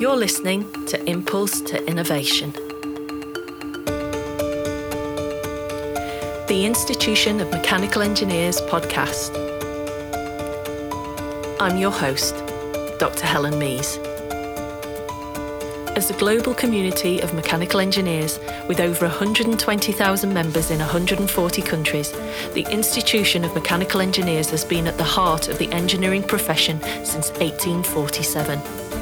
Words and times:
You're 0.00 0.16
listening 0.16 0.64
to 0.86 0.98
Impulse 1.04 1.60
to 1.60 1.86
Innovation. 1.86 2.52
The 6.48 6.62
Institution 6.64 7.38
of 7.38 7.50
Mechanical 7.50 8.00
Engineers 8.00 8.62
podcast. 8.62 9.36
I'm 11.60 11.76
your 11.76 11.90
host, 11.90 12.34
Dr. 12.98 13.26
Helen 13.26 13.52
Meese. 13.60 13.98
As 15.98 16.08
a 16.08 16.14
global 16.14 16.54
community 16.54 17.20
of 17.20 17.34
mechanical 17.34 17.78
engineers 17.78 18.38
with 18.68 18.80
over 18.80 19.06
120,000 19.06 20.32
members 20.32 20.70
in 20.70 20.78
140 20.78 21.60
countries, 21.60 22.12
the 22.54 22.66
Institution 22.70 23.44
of 23.44 23.52
Mechanical 23.52 24.00
Engineers 24.00 24.48
has 24.48 24.64
been 24.64 24.86
at 24.86 24.96
the 24.96 25.04
heart 25.04 25.48
of 25.48 25.58
the 25.58 25.70
engineering 25.72 26.22
profession 26.22 26.80
since 27.04 27.28
1847. 27.32 28.99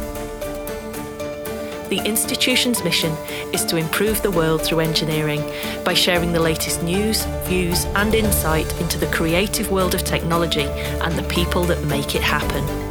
The 1.89 2.05
institution's 2.05 2.85
mission 2.85 3.13
is 3.55 3.65
to 3.65 3.77
improve 3.77 4.21
the 4.21 4.31
world 4.31 4.63
through 4.63 4.81
engineering 4.81 5.43
by 5.85 5.95
sharing 5.95 6.33
the 6.33 6.41
latest 6.41 6.83
news, 6.83 7.25
views, 7.45 7.87
and 7.97 8.15
insight 8.15 8.71
into 8.79 8.99
the 8.99 9.07
creative 9.07 9.71
world 9.71 9.95
of 9.95 10.05
technology 10.05 10.65
and 10.65 11.15
the 11.15 11.23
people 11.25 11.65
that 11.65 11.83
make 11.85 12.15
it 12.15 12.23
happen. 12.23 12.88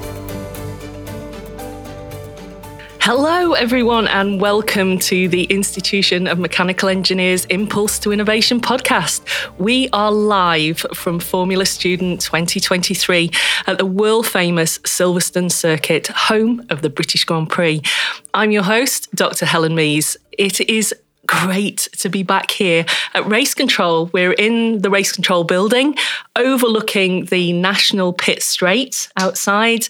Hello, 3.10 3.54
everyone, 3.54 4.06
and 4.10 4.42
welcome 4.42 5.00
to 5.00 5.30
the 5.30 5.46
Institution 5.46 6.28
of 6.28 6.40
Mechanical 6.40 6.90
Engineers 6.90 7.46
Impulse 7.46 8.00
to 8.00 8.12
Innovation 8.12 8.60
podcast. 8.60 9.22
We 9.58 9.88
are 9.94 10.12
live 10.12 10.86
from 10.94 11.22
Formula 11.22 11.66
Student 11.66 12.20
2023 12.20 13.32
at 13.66 13.78
the 13.78 13.86
world 13.86 14.28
famous 14.28 14.80
Silverstone 14.80 15.50
Circuit, 15.50 16.08
home 16.08 16.66
of 16.70 16.82
the 16.82 16.90
British 16.90 17.24
Grand 17.24 17.50
Prix. 17.50 17.82
I'm 18.34 18.52
your 18.52 18.64
host, 18.64 19.10
Dr. 19.16 19.46
Helen 19.46 19.72
Meese. 19.74 20.18
It 20.34 20.60
is 20.70 20.94
great 21.28 21.90
to 22.00 22.10
be 22.10 22.24
back 22.24 22.52
here 22.52 22.86
at 23.14 23.28
Race 23.28 23.54
Control. 23.54 24.10
We're 24.14 24.32
in 24.32 24.82
the 24.82 24.90
Race 24.90 25.12
Control 25.12 25.44
building, 25.44 25.96
overlooking 26.36 27.26
the 27.26 27.54
National 27.54 28.14
Pit 28.14 28.42
Straight 28.42 29.10
outside 29.18 29.88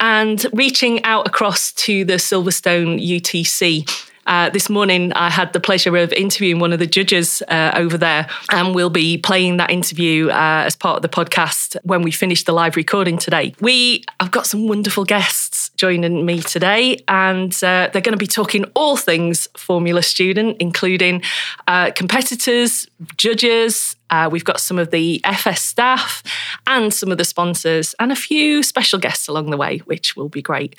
and 0.00 0.44
reaching 0.52 1.04
out 1.04 1.26
across 1.26 1.72
to 1.72 2.04
the 2.04 2.14
Silverstone 2.14 3.00
UTC. 3.06 3.88
Uh, 4.26 4.50
this 4.50 4.68
morning, 4.68 5.10
I 5.14 5.30
had 5.30 5.54
the 5.54 5.60
pleasure 5.60 5.96
of 5.96 6.12
interviewing 6.12 6.58
one 6.58 6.74
of 6.74 6.78
the 6.78 6.86
judges 6.86 7.42
uh, 7.48 7.72
over 7.74 7.96
there, 7.96 8.28
and 8.50 8.74
we'll 8.74 8.90
be 8.90 9.16
playing 9.16 9.56
that 9.56 9.70
interview 9.70 10.28
uh, 10.28 10.64
as 10.66 10.76
part 10.76 10.96
of 10.96 11.02
the 11.02 11.08
podcast 11.08 11.76
when 11.82 12.02
we 12.02 12.10
finish 12.10 12.44
the 12.44 12.52
live 12.52 12.76
recording 12.76 13.16
today. 13.16 13.54
We 13.60 14.04
have 14.20 14.30
got 14.30 14.46
some 14.46 14.68
wonderful 14.68 15.06
guests 15.06 15.67
joining 15.78 16.26
me 16.26 16.40
today, 16.40 16.98
and 17.08 17.54
uh, 17.62 17.88
they're 17.92 18.02
going 18.02 18.12
to 18.12 18.16
be 18.16 18.26
talking 18.26 18.64
all 18.74 18.96
things 18.96 19.48
Formula 19.56 20.02
Student, 20.02 20.58
including 20.60 21.22
uh, 21.66 21.92
competitors, 21.92 22.86
judges, 23.16 23.96
uh, 24.10 24.28
we've 24.30 24.44
got 24.44 24.60
some 24.60 24.78
of 24.78 24.90
the 24.90 25.20
FS 25.24 25.62
staff 25.62 26.22
and 26.66 26.92
some 26.92 27.12
of 27.12 27.18
the 27.18 27.24
sponsors, 27.24 27.94
and 27.98 28.12
a 28.12 28.16
few 28.16 28.62
special 28.62 28.98
guests 28.98 29.28
along 29.28 29.50
the 29.50 29.56
way, 29.56 29.78
which 29.78 30.16
will 30.16 30.28
be 30.28 30.42
great. 30.42 30.78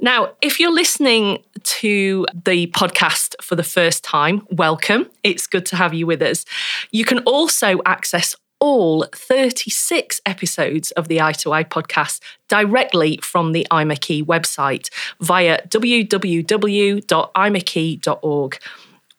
Now, 0.00 0.32
if 0.42 0.58
you're 0.58 0.72
listening 0.72 1.42
to 1.62 2.26
the 2.44 2.66
podcast 2.68 3.36
for 3.40 3.56
the 3.56 3.62
first 3.62 4.02
time, 4.04 4.46
welcome. 4.50 5.08
It's 5.22 5.46
good 5.46 5.64
to 5.66 5.76
have 5.76 5.94
you 5.94 6.06
with 6.06 6.20
us. 6.20 6.44
You 6.90 7.04
can 7.04 7.20
also 7.20 7.80
access 7.86 8.34
all 8.64 9.04
36 9.12 10.22
episodes 10.24 10.90
of 10.92 11.08
the 11.08 11.20
Eye 11.20 11.32
to 11.32 11.52
Eye 11.52 11.64
podcast 11.64 12.20
directly 12.48 13.18
from 13.22 13.52
the 13.52 13.66
IMechE 13.70 14.24
website 14.24 14.88
via 15.20 15.60
www.imechE.org. 15.68 18.58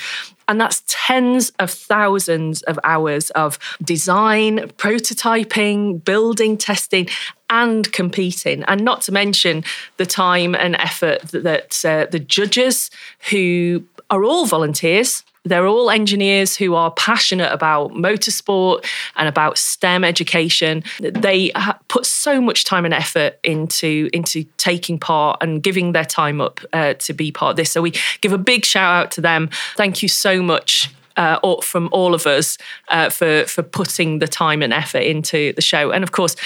And 0.49 0.61
that's 0.61 0.83
tens 0.87 1.51
of 1.59 1.71
thousands 1.71 2.63
of 2.63 2.79
hours 2.85 3.31
of 3.31 3.59
design, 3.83 4.59
prototyping, 4.77 6.05
building, 6.05 6.57
testing, 6.57 7.09
and 7.51 7.91
competing. 7.93 8.63
And 8.65 8.85
not 8.85 9.03
to 9.03 9.13
mention 9.13 9.65
the 9.97 10.07
time 10.07 10.55
and 10.55 10.77
effort 10.77 11.23
that, 11.29 11.85
uh, 11.85 12.07
the 12.11 12.21
judges, 12.21 12.91
who 13.31 13.85
are 14.11 14.25
all 14.25 14.47
volunteers, 14.47 15.25
they're 15.47 15.67
all 15.67 15.91
engineers 15.91 16.57
who 16.57 16.75
are 16.75 16.91
passionate 16.91 17.53
about 17.53 17.93
motorsport 17.93 18.85
and 19.17 19.29
about 19.29 19.59
STEM 19.59 20.05
education. 20.05 20.83
They 21.01 21.53
put 21.89 22.05
so 22.05 22.41
much 22.41 22.65
time 22.65 22.85
and 22.85 22.93
effort 22.93 23.39
into 23.43 24.11
into 24.13 24.45
taking 24.59 24.99
part 24.99 25.39
and 25.41 25.63
giving 25.63 25.93
their 25.93 26.05
time 26.05 26.41
up 26.41 26.61
uh, 26.73 26.95
to 26.95 27.13
be 27.13 27.31
part 27.31 27.51
of 27.51 27.57
this. 27.57 27.71
So 27.71 27.81
we 27.81 27.93
give 28.21 28.33
a 28.33 28.39
big 28.39 28.65
shout 28.65 29.05
out 29.05 29.11
to 29.13 29.21
them. 29.21 29.51
Thank 29.77 30.03
you 30.03 30.09
so 30.09 30.43
much 30.43 30.91
uh, 31.17 31.39
from 31.63 31.89
all 31.93 32.15
of 32.15 32.27
us 32.27 32.59
uh, 32.89 33.11
for 33.11 33.45
for 33.45 33.63
putting 33.63 34.19
the 34.19 34.29
time 34.29 34.63
and 34.63 34.73
effort 34.73 35.03
into 35.03 35.53
the 35.55 35.63
show. 35.63 35.91
And 35.91 36.03
of 36.03 36.13
course, 36.13 36.37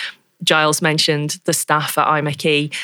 Giles 0.43 0.81
mentioned 0.81 1.41
the 1.45 1.53
staff 1.53 1.99
at 1.99 2.07
IMechE 2.07 2.75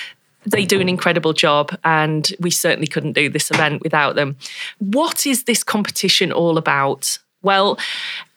they 0.47 0.65
do 0.65 0.81
an 0.81 0.89
incredible 0.89 1.33
job, 1.33 1.77
and 1.85 2.33
we 2.41 2.51
certainly 2.51 2.87
couldn't 2.87 3.13
do 3.13 3.29
this 3.29 3.51
event 3.51 3.83
without 3.83 4.15
them. 4.15 4.37
What 4.79 5.27
is 5.27 5.45
this 5.45 5.65
competition 5.65 6.33
all 6.33 6.57
about? 6.57 7.19
Well, 7.43 7.79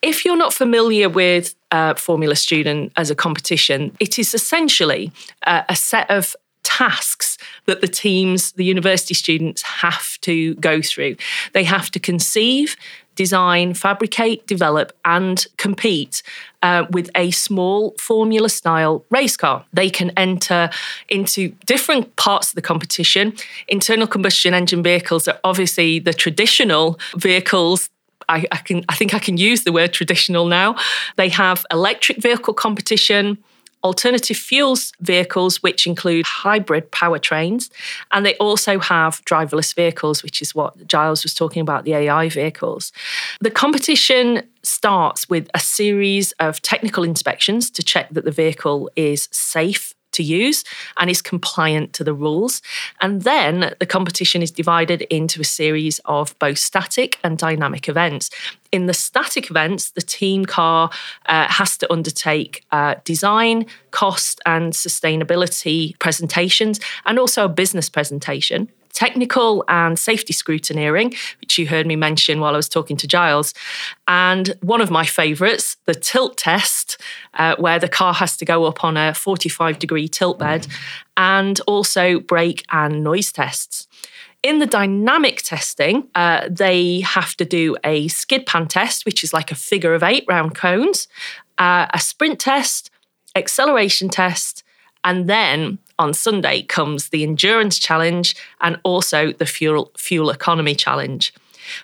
if 0.02 0.26
you're 0.26 0.38
not 0.38 0.54
familiar 0.54 1.10
with 1.10 1.56
uh, 1.72 1.96
Formula 1.96 2.36
Student 2.36 2.92
as 2.96 3.10
a 3.10 3.16
competition, 3.16 3.96
it 4.00 4.20
is 4.20 4.34
essentially 4.34 5.12
uh, 5.48 5.64
a 5.70 5.76
set 5.76 6.10
of 6.10 6.36
tasks 6.64 7.38
that 7.66 7.82
the 7.82 7.88
teams, 7.88 8.52
the 8.54 8.66
university 8.66 9.14
students 9.14 9.62
have 9.62 10.20
to 10.22 10.56
go 10.56 10.82
through. 10.82 11.16
They 11.54 11.64
have 11.64 11.90
to 11.92 12.00
conceive, 12.00 12.76
design, 13.20 13.74
fabricate, 13.74 14.48
develop, 14.48 14.94
and 15.04 15.46
compete 15.58 16.24
uh, 16.64 16.86
with 16.90 17.10
a 17.16 17.32
small 17.32 17.94
formula 18.00 18.48
style 18.48 19.04
race 19.10 19.36
car. 19.36 19.66
They 19.74 19.90
can 19.90 20.12
enter 20.16 20.70
into 21.10 21.50
different 21.66 22.16
parts 22.16 22.48
of 22.52 22.56
the 22.56 22.62
competition. 22.62 23.34
Internal 23.68 24.08
combustion 24.08 24.54
engine 24.54 24.84
vehicles 24.84 25.28
are 25.28 25.38
obviously 25.44 26.00
the 26.00 26.14
traditional 26.14 26.98
vehicles 27.18 27.90
I, 28.30 28.46
I, 28.52 28.58
can 28.58 28.86
I 28.88 28.96
think 28.96 29.14
I 29.14 29.20
can 29.20 29.38
use 29.38 29.64
the 29.64 29.74
word 29.74 29.92
traditional 29.92 30.46
now. 30.46 30.76
They 31.18 31.30
have 31.30 31.66
electric 31.72 32.22
vehicle 32.22 32.54
competition, 32.54 33.38
alternative 33.84 34.38
fuels 34.38 34.92
vehicles, 35.00 35.64
which 35.64 35.88
include 35.88 36.26
hybrid 36.26 36.92
powertrains, 36.92 37.70
and 38.12 38.26
they 38.26 38.36
also 38.36 38.80
have 38.80 39.24
driverless 39.26 39.74
vehicles, 39.74 40.24
which 40.24 40.42
is 40.42 40.54
what 40.54 40.88
Giles 40.88 41.24
was 41.24 41.34
talking 41.34 41.62
about 41.62 41.86
the 41.86 41.94
AI 41.94 42.30
vehicles. 42.30 42.92
The 43.42 43.52
competition 43.52 44.44
starts 44.64 45.30
with 45.30 45.50
a 45.54 45.60
series 45.60 46.32
of 46.34 46.62
technical 46.62 47.04
inspections 47.04 47.70
to 47.72 47.84
check 47.84 48.10
that 48.12 48.26
the 48.26 48.32
vehicle 48.32 48.90
is 48.96 49.30
safe 49.32 49.94
to 50.12 50.24
use 50.24 50.64
and 50.98 51.10
is 51.10 51.22
compliant 51.22 51.94
to 51.94 52.04
the 52.04 52.14
rules. 52.14 52.62
And 53.02 53.22
then 53.22 53.74
the 53.80 53.86
competition 53.86 54.42
is 54.42 54.52
divided 54.52 55.02
into 55.04 55.42
a 55.42 55.46
series 55.46 56.00
of 56.06 56.38
both 56.40 56.58
static 56.58 57.18
and 57.24 57.38
dynamic 57.38 57.88
events. 57.88 58.30
In 58.72 58.86
the 58.86 58.94
static 58.94 59.50
events, 59.50 59.92
the 59.92 60.02
team 60.02 60.46
car 60.46 60.90
uh, 61.26 61.48
has 61.48 61.78
to 61.80 61.92
undertake 61.92 62.66
uh, 62.72 62.96
design, 63.04 63.66
cost, 63.92 64.40
and 64.46 64.74
sustainability 64.74 65.98
presentations, 66.00 66.80
and 67.06 67.18
also 67.18 67.46
a 67.46 67.50
business 67.50 67.90
presentation 67.90 68.70
technical 69.00 69.64
and 69.70 69.98
safety 69.98 70.34
scrutineering, 70.34 71.16
which 71.40 71.58
you 71.58 71.68
heard 71.68 71.88
me 71.88 71.96
mention 71.96 72.42
while 72.42 72.54
I 72.54 72.58
was 72.58 72.68
talking 72.68 72.98
to 72.98 73.08
Giles. 73.08 73.54
And 74.08 74.56
one 74.62 74.82
of 74.82 74.92
my 74.92 75.06
favourites, 75.06 75.78
the 75.86 75.96
tilt 75.96 76.38
test, 76.38 77.00
uh, 77.36 77.56
where 77.58 77.80
the 77.80 77.88
car 77.88 78.14
has 78.16 78.36
to 78.38 78.46
go 78.46 78.66
up 78.66 78.84
on 78.84 78.98
a 78.98 79.14
45 79.14 79.80
degree 79.80 80.10
tilt 80.10 80.40
bed, 80.40 80.68
and 81.16 81.62
also 81.66 82.20
brake 82.20 82.66
and 82.72 83.04
noise 83.04 83.32
tests. 83.32 83.88
In 84.42 84.60
the 84.60 84.66
dynamic 84.66 85.42
testing, 85.42 86.08
uh, 86.16 86.48
they 86.50 87.02
have 87.02 87.36
to 87.38 87.46
do 87.46 87.76
a 87.84 88.08
skid 88.08 88.46
pan 88.46 88.68
test, 88.68 89.06
which 89.06 89.22
is 89.24 89.34
like 89.34 89.52
a 89.52 89.56
figure 89.56 89.94
of 89.94 90.02
eight 90.02 90.24
round 90.30 90.56
cones, 90.56 91.10
uh, 91.58 91.88
a 91.94 92.00
sprint 92.00 92.40
test, 92.40 92.90
acceleration 93.36 94.08
test, 94.08 94.64
and 95.04 95.28
then 95.28 95.78
on 95.98 96.14
Sunday 96.14 96.62
comes 96.62 97.10
the 97.10 97.24
endurance 97.24 97.78
challenge 97.78 98.34
and 98.62 98.80
also 98.84 99.34
the 99.34 99.46
fuel 99.46 99.92
fuel 99.98 100.30
economy 100.30 100.74
challenge. 100.74 101.34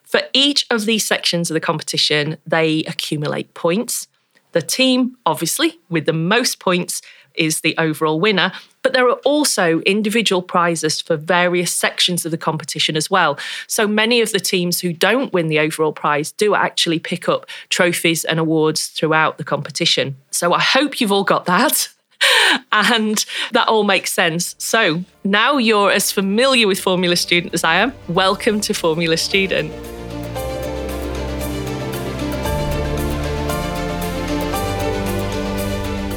For 0.04 0.22
each 0.32 0.66
of 0.70 0.86
these 0.86 1.06
sections 1.06 1.52
of 1.52 1.56
the 1.56 1.60
competition, 1.60 2.38
they 2.48 2.84
accumulate 2.86 3.54
points. 3.54 4.08
The 4.54 4.62
team, 4.62 5.18
obviously, 5.26 5.80
with 5.90 6.06
the 6.06 6.14
most 6.14 6.60
points 6.60 7.02
is 7.38 7.62
the 7.62 7.76
overall 7.78 8.20
winner. 8.20 8.52
But 8.82 8.94
there 8.94 9.08
are 9.08 9.20
also 9.26 9.80
individual 9.82 10.42
prizes 10.42 11.02
for 11.02 11.18
various 11.18 11.74
sections 11.74 12.26
of 12.26 12.32
the 12.32 12.38
competition 12.38 12.96
as 12.96 13.10
well. 13.10 13.38
So 13.68 13.88
many 13.88 14.22
of 14.22 14.32
the 14.32 14.40
teams 14.40 14.80
who 14.82 14.94
don't 14.94 15.34
win 15.34 15.48
the 15.48 15.60
overall 15.60 15.94
prize 15.94 16.32
do 16.32 16.54
actually 16.54 17.00
pick 17.00 17.28
up 17.28 17.48
trophies 17.70 18.24
and 18.26 18.40
awards 18.40 18.88
throughout 18.88 19.38
the 19.38 19.44
competition. 19.44 20.18
So 20.30 20.54
I 20.54 20.62
hope 20.62 21.02
you've 21.02 21.12
all 21.12 21.24
got 21.24 21.46
that. 21.46 21.90
and 22.72 23.26
that 23.52 23.68
all 23.68 23.84
makes 23.84 24.12
sense. 24.12 24.56
So 24.58 25.04
now 25.24 25.58
you're 25.58 25.92
as 25.92 26.12
familiar 26.12 26.68
with 26.68 26.80
Formula 26.80 27.16
Student 27.16 27.54
as 27.54 27.64
I 27.64 27.76
am. 27.76 27.94
Welcome 28.08 28.62
to 28.62 28.74
Formula 28.74 29.18
Student. 29.18 29.95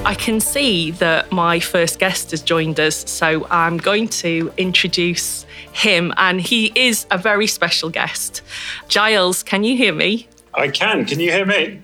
I 0.09 0.15
can 0.15 0.41
see 0.41 0.93
that 0.93 1.31
my 1.31 1.61
first 1.61 1.99
guest 1.99 2.31
has 2.31 2.41
joined 2.41 2.81
us, 2.81 3.11
so 3.11 3.47
I'm 3.51 3.77
going 3.77 4.09
to 4.25 4.51
introduce 4.57 5.45
him, 5.75 6.15
and 6.17 6.41
he 6.41 6.73
is 6.75 7.05
a 7.11 7.19
very 7.19 7.47
special 7.47 7.91
guest. 7.91 8.41
Giles, 8.89 9.43
can 9.43 9.65
you 9.65 9.77
hear 9.77 9.93
me? 9.93 10.27
I 10.55 10.69
can. 10.69 11.05
Can 11.05 11.21
you 11.21 11.31
hear 11.31 11.47
me? 11.47 11.83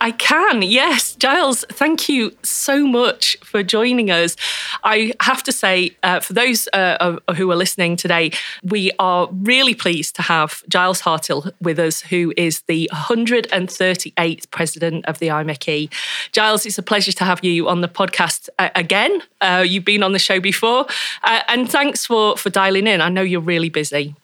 I 0.00 0.10
can, 0.10 0.62
yes. 0.62 1.14
Giles, 1.14 1.64
thank 1.70 2.08
you 2.08 2.32
so 2.42 2.86
much 2.86 3.36
for 3.42 3.62
joining 3.62 4.10
us. 4.10 4.36
I 4.84 5.12
have 5.20 5.42
to 5.44 5.52
say, 5.52 5.96
uh, 6.02 6.20
for 6.20 6.32
those 6.32 6.68
uh, 6.72 7.16
who 7.36 7.50
are 7.50 7.56
listening 7.56 7.96
today, 7.96 8.32
we 8.62 8.90
are 8.98 9.28
really 9.30 9.74
pleased 9.74 10.16
to 10.16 10.22
have 10.22 10.62
Giles 10.68 11.00
Hartill 11.00 11.52
with 11.60 11.78
us, 11.78 12.02
who 12.02 12.32
is 12.36 12.62
the 12.62 12.88
138th 12.92 14.50
president 14.50 15.04
of 15.06 15.18
the 15.18 15.28
IMechE. 15.28 15.90
Giles, 16.32 16.66
it's 16.66 16.78
a 16.78 16.82
pleasure 16.82 17.12
to 17.12 17.24
have 17.24 17.44
you 17.44 17.68
on 17.68 17.80
the 17.80 17.88
podcast 17.88 18.48
uh, 18.58 18.70
again. 18.74 19.22
Uh, 19.40 19.64
you've 19.66 19.84
been 19.84 20.02
on 20.02 20.12
the 20.12 20.18
show 20.18 20.40
before, 20.40 20.86
uh, 21.22 21.40
and 21.48 21.70
thanks 21.70 22.06
for, 22.06 22.36
for 22.36 22.50
dialing 22.50 22.86
in. 22.86 23.00
I 23.00 23.08
know 23.08 23.22
you're 23.22 23.40
really 23.40 23.70
busy. 23.70 24.14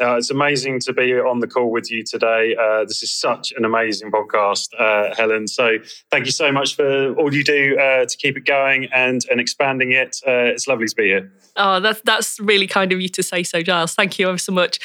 Uh, 0.00 0.16
it's 0.16 0.30
amazing 0.30 0.80
to 0.80 0.92
be 0.92 1.12
on 1.14 1.38
the 1.38 1.46
call 1.46 1.70
with 1.70 1.90
you 1.90 2.02
today. 2.02 2.56
Uh, 2.60 2.84
this 2.84 3.02
is 3.02 3.12
such 3.12 3.52
an 3.56 3.64
amazing 3.64 4.10
podcast, 4.10 4.68
uh, 4.78 5.14
Helen. 5.14 5.46
So 5.46 5.78
thank 6.10 6.26
you 6.26 6.32
so 6.32 6.50
much 6.50 6.74
for 6.74 7.14
all 7.14 7.32
you 7.32 7.44
do 7.44 7.78
uh, 7.78 8.04
to 8.04 8.16
keep 8.16 8.36
it 8.36 8.44
going 8.44 8.88
and, 8.92 9.24
and 9.30 9.40
expanding 9.40 9.92
it. 9.92 10.20
Uh, 10.26 10.50
it's 10.52 10.66
lovely 10.66 10.88
to 10.88 10.96
be 10.96 11.04
here. 11.04 11.32
Oh, 11.56 11.78
that's, 11.78 12.00
that's 12.00 12.40
really 12.40 12.66
kind 12.66 12.92
of 12.92 13.00
you 13.00 13.08
to 13.10 13.22
say 13.22 13.44
so, 13.44 13.62
Giles. 13.62 13.94
Thank 13.94 14.18
you 14.18 14.28
ever 14.28 14.38
so 14.38 14.52
much. 14.52 14.80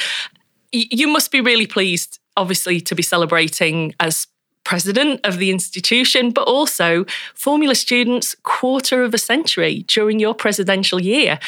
Y- 0.72 0.86
you 0.92 1.08
must 1.08 1.32
be 1.32 1.42
really 1.42 1.66
pleased, 1.66 2.20
obviously, 2.38 2.80
to 2.82 2.94
be 2.94 3.02
celebrating 3.02 3.96
as 4.00 4.28
president 4.69 5.19
of 5.24 5.39
the 5.39 5.50
institution, 5.50 6.30
but 6.30 6.44
also 6.48 7.04
Formula 7.33 7.74
Students 7.74 8.36
quarter 8.44 9.04
of 9.04 9.16
a 9.16 9.18
century 9.18 9.83
during 9.88 10.19
your 10.19 10.36
presidential 10.36 11.01
year. 11.01 11.39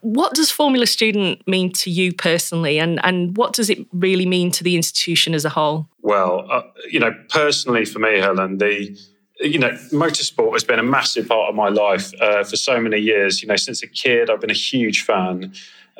What 0.00 0.32
does 0.32 0.50
Formula 0.50 0.86
Student 0.86 1.46
mean 1.46 1.70
to 1.72 1.90
you 1.90 2.14
personally, 2.14 2.78
and, 2.78 2.98
and 3.04 3.36
what 3.36 3.52
does 3.52 3.68
it 3.68 3.86
really 3.92 4.24
mean 4.24 4.50
to 4.52 4.64
the 4.64 4.74
institution 4.74 5.34
as 5.34 5.44
a 5.44 5.50
whole? 5.50 5.86
Well, 6.00 6.46
uh, 6.50 6.62
you 6.90 6.98
know, 6.98 7.14
personally 7.28 7.84
for 7.84 7.98
me, 7.98 8.20
Helen, 8.20 8.56
the 8.56 8.96
you 9.40 9.58
know, 9.58 9.72
motorsport 9.90 10.54
has 10.54 10.64
been 10.64 10.78
a 10.78 10.82
massive 10.98 11.28
part 11.28 11.50
of 11.50 11.54
my 11.54 11.68
life 11.68 12.10
uh, 12.22 12.42
for 12.42 12.56
so 12.56 12.80
many 12.80 13.00
years. 13.00 13.42
You 13.42 13.48
know, 13.48 13.56
since 13.56 13.82
a 13.82 13.86
kid, 13.86 14.30
I've 14.30 14.40
been 14.40 14.50
a 14.50 14.54
huge 14.54 15.02
fan. 15.02 15.52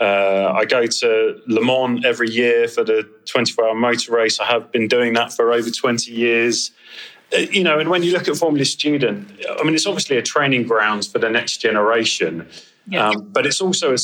Uh, 0.03 0.53
I 0.57 0.65
go 0.65 0.85
to 0.85 1.41
Le 1.47 1.65
Mans 1.65 2.05
every 2.05 2.29
year 2.29 2.67
for 2.67 2.83
the 2.83 3.09
24 3.27 3.69
hour 3.69 3.75
motor 3.77 4.13
race. 4.13 4.41
I 4.41 4.47
have 4.47 4.73
been 4.73 4.89
doing 4.89 5.13
that 5.13 5.33
for 5.33 5.53
over 5.53 5.71
20 5.71 6.11
years. 6.11 6.73
Uh, 7.33 7.39
you 7.39 7.63
know, 7.63 7.79
and 7.79 7.89
when 7.89 8.03
you 8.03 8.11
look 8.11 8.27
at 8.27 8.37
Formula 8.37 8.65
Student, 8.65 9.31
I 9.49 9.63
mean, 9.63 9.77
it's 9.77 9.87
obviously 9.87 10.17
a 10.17 10.23
training 10.23 10.65
grounds 10.65 11.07
for 11.07 11.21
the 11.21 11.31
next 11.31 11.59
generation, 11.59 12.49
um, 12.99 13.31
but 13.31 13.47
it's 13.47 13.61
also 13.61 13.95
a 13.95 13.99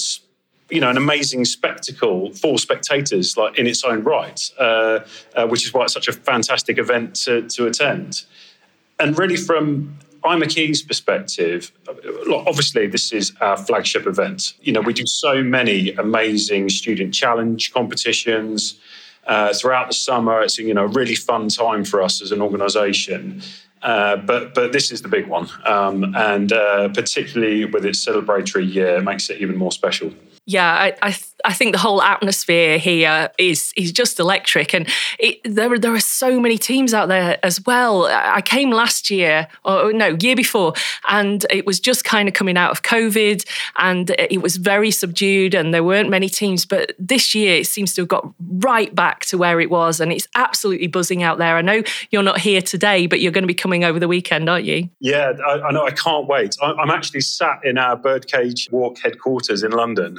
you 0.70 0.80
know 0.80 0.88
an 0.88 0.96
amazing 0.96 1.44
spectacle 1.44 2.32
for 2.32 2.60
spectators, 2.60 3.36
like 3.36 3.58
in 3.58 3.66
its 3.66 3.82
own 3.82 4.04
right, 4.04 4.40
uh, 4.60 5.00
uh, 5.34 5.48
which 5.48 5.66
is 5.66 5.74
why 5.74 5.82
it's 5.82 5.94
such 5.94 6.06
a 6.06 6.12
fantastic 6.12 6.78
event 6.78 7.16
to, 7.16 7.42
to 7.48 7.66
attend. 7.66 8.24
And 9.00 9.18
really, 9.18 9.36
from 9.36 9.98
IMechE's 10.24 10.82
perspective, 10.82 11.72
obviously 12.30 12.86
this 12.86 13.12
is 13.12 13.32
our 13.40 13.56
flagship 13.56 14.06
event. 14.06 14.54
You 14.60 14.72
know, 14.72 14.80
we 14.80 14.92
do 14.92 15.06
so 15.06 15.42
many 15.42 15.92
amazing 15.92 16.68
student 16.68 17.14
challenge 17.14 17.72
competitions 17.72 18.78
uh, 19.26 19.52
throughout 19.54 19.88
the 19.88 19.94
summer. 19.94 20.42
It's 20.42 20.58
you 20.58 20.74
know 20.74 20.84
a 20.84 20.88
really 20.88 21.14
fun 21.14 21.48
time 21.48 21.84
for 21.84 22.02
us 22.02 22.22
as 22.22 22.32
an 22.32 22.42
organisation. 22.42 23.42
Uh, 23.82 24.16
but 24.16 24.54
but 24.54 24.72
this 24.72 24.90
is 24.90 25.02
the 25.02 25.08
big 25.08 25.28
one, 25.28 25.48
um, 25.64 26.14
and 26.16 26.52
uh, 26.52 26.88
particularly 26.88 27.64
with 27.64 27.84
its 27.84 28.04
celebratory 28.04 28.72
year, 28.72 29.00
makes 29.00 29.30
it 29.30 29.40
even 29.40 29.56
more 29.56 29.70
special 29.70 30.12
yeah, 30.48 30.72
I 30.72 30.94
I, 31.02 31.16
I, 31.44 31.52
think 31.52 31.73
the 31.73 31.79
whole 31.79 32.02
atmosphere 32.02 32.79
here 32.79 33.31
is 33.38 33.73
is 33.76 33.93
just 33.93 34.19
electric, 34.19 34.75
and 34.75 34.88
it, 35.19 35.40
there 35.44 35.79
there 35.79 35.94
are 35.94 36.00
so 36.00 36.40
many 36.40 36.58
teams 36.58 36.94
out 36.94 37.08
there 37.08 37.38
as 37.43 37.64
well. 37.64 38.06
I 38.06 38.40
came 38.40 38.70
last 38.70 39.11
year, 39.11 39.49
or 39.64 39.93
no, 39.93 40.17
year 40.20 40.37
before, 40.37 40.75
and 41.08 41.44
it 41.50 41.67
was 41.67 41.81
just 41.81 42.05
kind 42.05 42.29
of 42.29 42.35
coming 42.35 42.56
out 42.56 42.70
of 42.70 42.82
COVID, 42.82 43.46
and 43.76 44.11
it 44.19 44.43
was 44.43 44.56
very 44.56 44.90
subdued, 44.90 45.55
and 45.55 45.73
there 45.73 45.85
weren't 45.85 46.11
many 46.11 46.29
teams. 46.29 46.67
But 46.67 46.93
this 46.99 47.35
year, 47.35 47.56
it 47.56 47.67
seems 47.67 47.94
to 47.94 48.02
have 48.02 48.08
got 48.08 48.32
right 48.40 48.94
back 48.94 49.25
to 49.26 49.38
where 49.38 49.61
it 49.61 49.70
was, 49.70 50.00
and 50.00 50.12
it's 50.12 50.29
absolutely 50.35 50.87
buzzing 50.87 51.23
out 51.23 51.38
there. 51.38 51.56
I 51.56 51.62
know 51.62 51.82
you're 52.11 52.23
not 52.23 52.40
here 52.40 52.62
today, 52.62 53.06
but 53.06 53.20
you're 53.20 53.32
going 53.32 53.43
to 53.43 53.49
be 53.49 53.55
coming 53.55 53.85
over 53.85 53.99
the 53.99 54.08
weekend, 54.08 54.49
aren't 54.49 54.64
you? 54.64 54.88
Yeah, 55.00 55.32
I, 55.46 55.61
I 55.61 55.73
know. 55.73 55.85
I 55.85 55.90
can't 55.90 56.26
wait. 56.26 56.56
I'm 56.62 56.90
actually 56.90 57.20
sat 57.20 57.61
in 57.64 57.79
our 57.79 57.96
Birdcage 57.96 58.69
Walk 58.70 58.99
headquarters 58.99 59.62
in 59.62 59.73
London. 59.73 60.18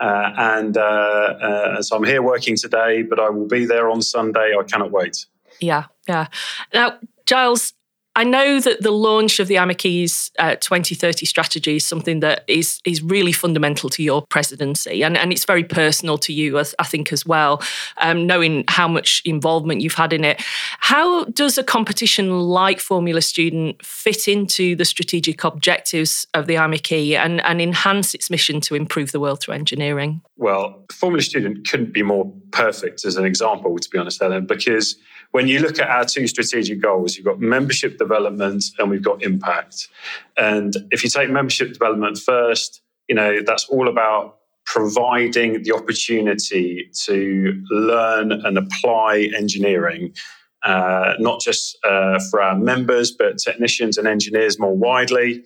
Uh, 0.00 0.32
and 0.38 0.76
uh, 0.76 0.80
uh, 0.80 1.82
so 1.82 1.96
I'm 1.96 2.04
here 2.04 2.22
working 2.22 2.56
today, 2.56 3.02
but 3.02 3.20
I 3.20 3.28
will 3.28 3.46
be 3.46 3.66
there 3.66 3.90
on 3.90 4.00
Sunday. 4.00 4.54
I 4.58 4.62
cannot 4.62 4.90
wait. 4.90 5.26
Yeah, 5.60 5.84
yeah. 6.08 6.26
Now, 6.72 6.98
Giles, 7.26 7.74
I 8.16 8.24
know 8.24 8.58
that 8.58 8.82
the 8.82 8.90
launch 8.90 9.38
of 9.38 9.46
the 9.46 9.54
IMechE's 9.54 10.32
uh, 10.38 10.56
2030 10.56 11.24
strategy 11.26 11.76
is 11.76 11.86
something 11.86 12.20
that 12.20 12.44
is 12.48 12.80
is 12.84 13.02
really 13.02 13.30
fundamental 13.30 13.88
to 13.90 14.02
your 14.02 14.26
presidency, 14.26 15.04
and, 15.04 15.16
and 15.16 15.32
it's 15.32 15.44
very 15.44 15.62
personal 15.62 16.18
to 16.18 16.32
you, 16.32 16.58
I, 16.58 16.64
I 16.80 16.84
think, 16.84 17.12
as 17.12 17.24
well. 17.24 17.62
Um, 17.98 18.26
knowing 18.26 18.64
how 18.66 18.88
much 18.88 19.22
involvement 19.24 19.80
you've 19.80 19.94
had 19.94 20.12
in 20.12 20.24
it, 20.24 20.42
how 20.80 21.24
does 21.24 21.56
a 21.56 21.62
competition 21.62 22.40
like 22.40 22.80
Formula 22.80 23.22
Student 23.22 23.84
fit 23.84 24.26
into 24.26 24.74
the 24.74 24.84
strategic 24.84 25.44
objectives 25.44 26.26
of 26.34 26.46
the 26.46 26.56
IMechE 26.56 27.16
and, 27.16 27.40
and 27.44 27.60
enhance 27.60 28.12
its 28.14 28.28
mission 28.28 28.60
to 28.62 28.74
improve 28.74 29.12
the 29.12 29.20
world 29.20 29.40
through 29.40 29.54
engineering? 29.54 30.20
Well, 30.36 30.84
Formula 30.90 31.22
Student 31.22 31.68
couldn't 31.68 31.92
be 31.92 32.02
more 32.02 32.32
perfect 32.50 33.04
as 33.04 33.16
an 33.16 33.24
example, 33.24 33.78
to 33.78 33.88
be 33.88 33.98
honest, 33.98 34.20
Ellen, 34.20 34.46
because 34.46 34.96
when 35.30 35.46
you 35.46 35.60
look 35.60 35.78
at 35.78 35.88
our 35.88 36.04
two 36.04 36.26
strategic 36.26 36.80
goals, 36.80 37.16
you've 37.16 37.26
got 37.26 37.40
membership 37.40 37.98
development 38.00 38.64
and 38.78 38.90
we've 38.90 39.04
got 39.04 39.22
impact. 39.22 39.88
And 40.36 40.74
if 40.90 41.04
you 41.04 41.10
take 41.10 41.30
membership 41.30 41.72
development 41.72 42.18
first, 42.18 42.82
you 43.08 43.14
know, 43.14 43.40
that's 43.46 43.66
all 43.68 43.88
about 43.88 44.38
providing 44.64 45.62
the 45.62 45.72
opportunity 45.72 46.90
to 47.06 47.62
learn 47.70 48.32
and 48.32 48.56
apply 48.56 49.30
engineering, 49.36 50.12
uh, 50.62 51.14
not 51.18 51.40
just 51.40 51.76
uh, 51.84 52.18
for 52.30 52.40
our 52.40 52.56
members, 52.56 53.10
but 53.10 53.38
technicians 53.38 53.98
and 53.98 54.06
engineers 54.06 54.58
more 54.58 54.76
widely. 54.76 55.44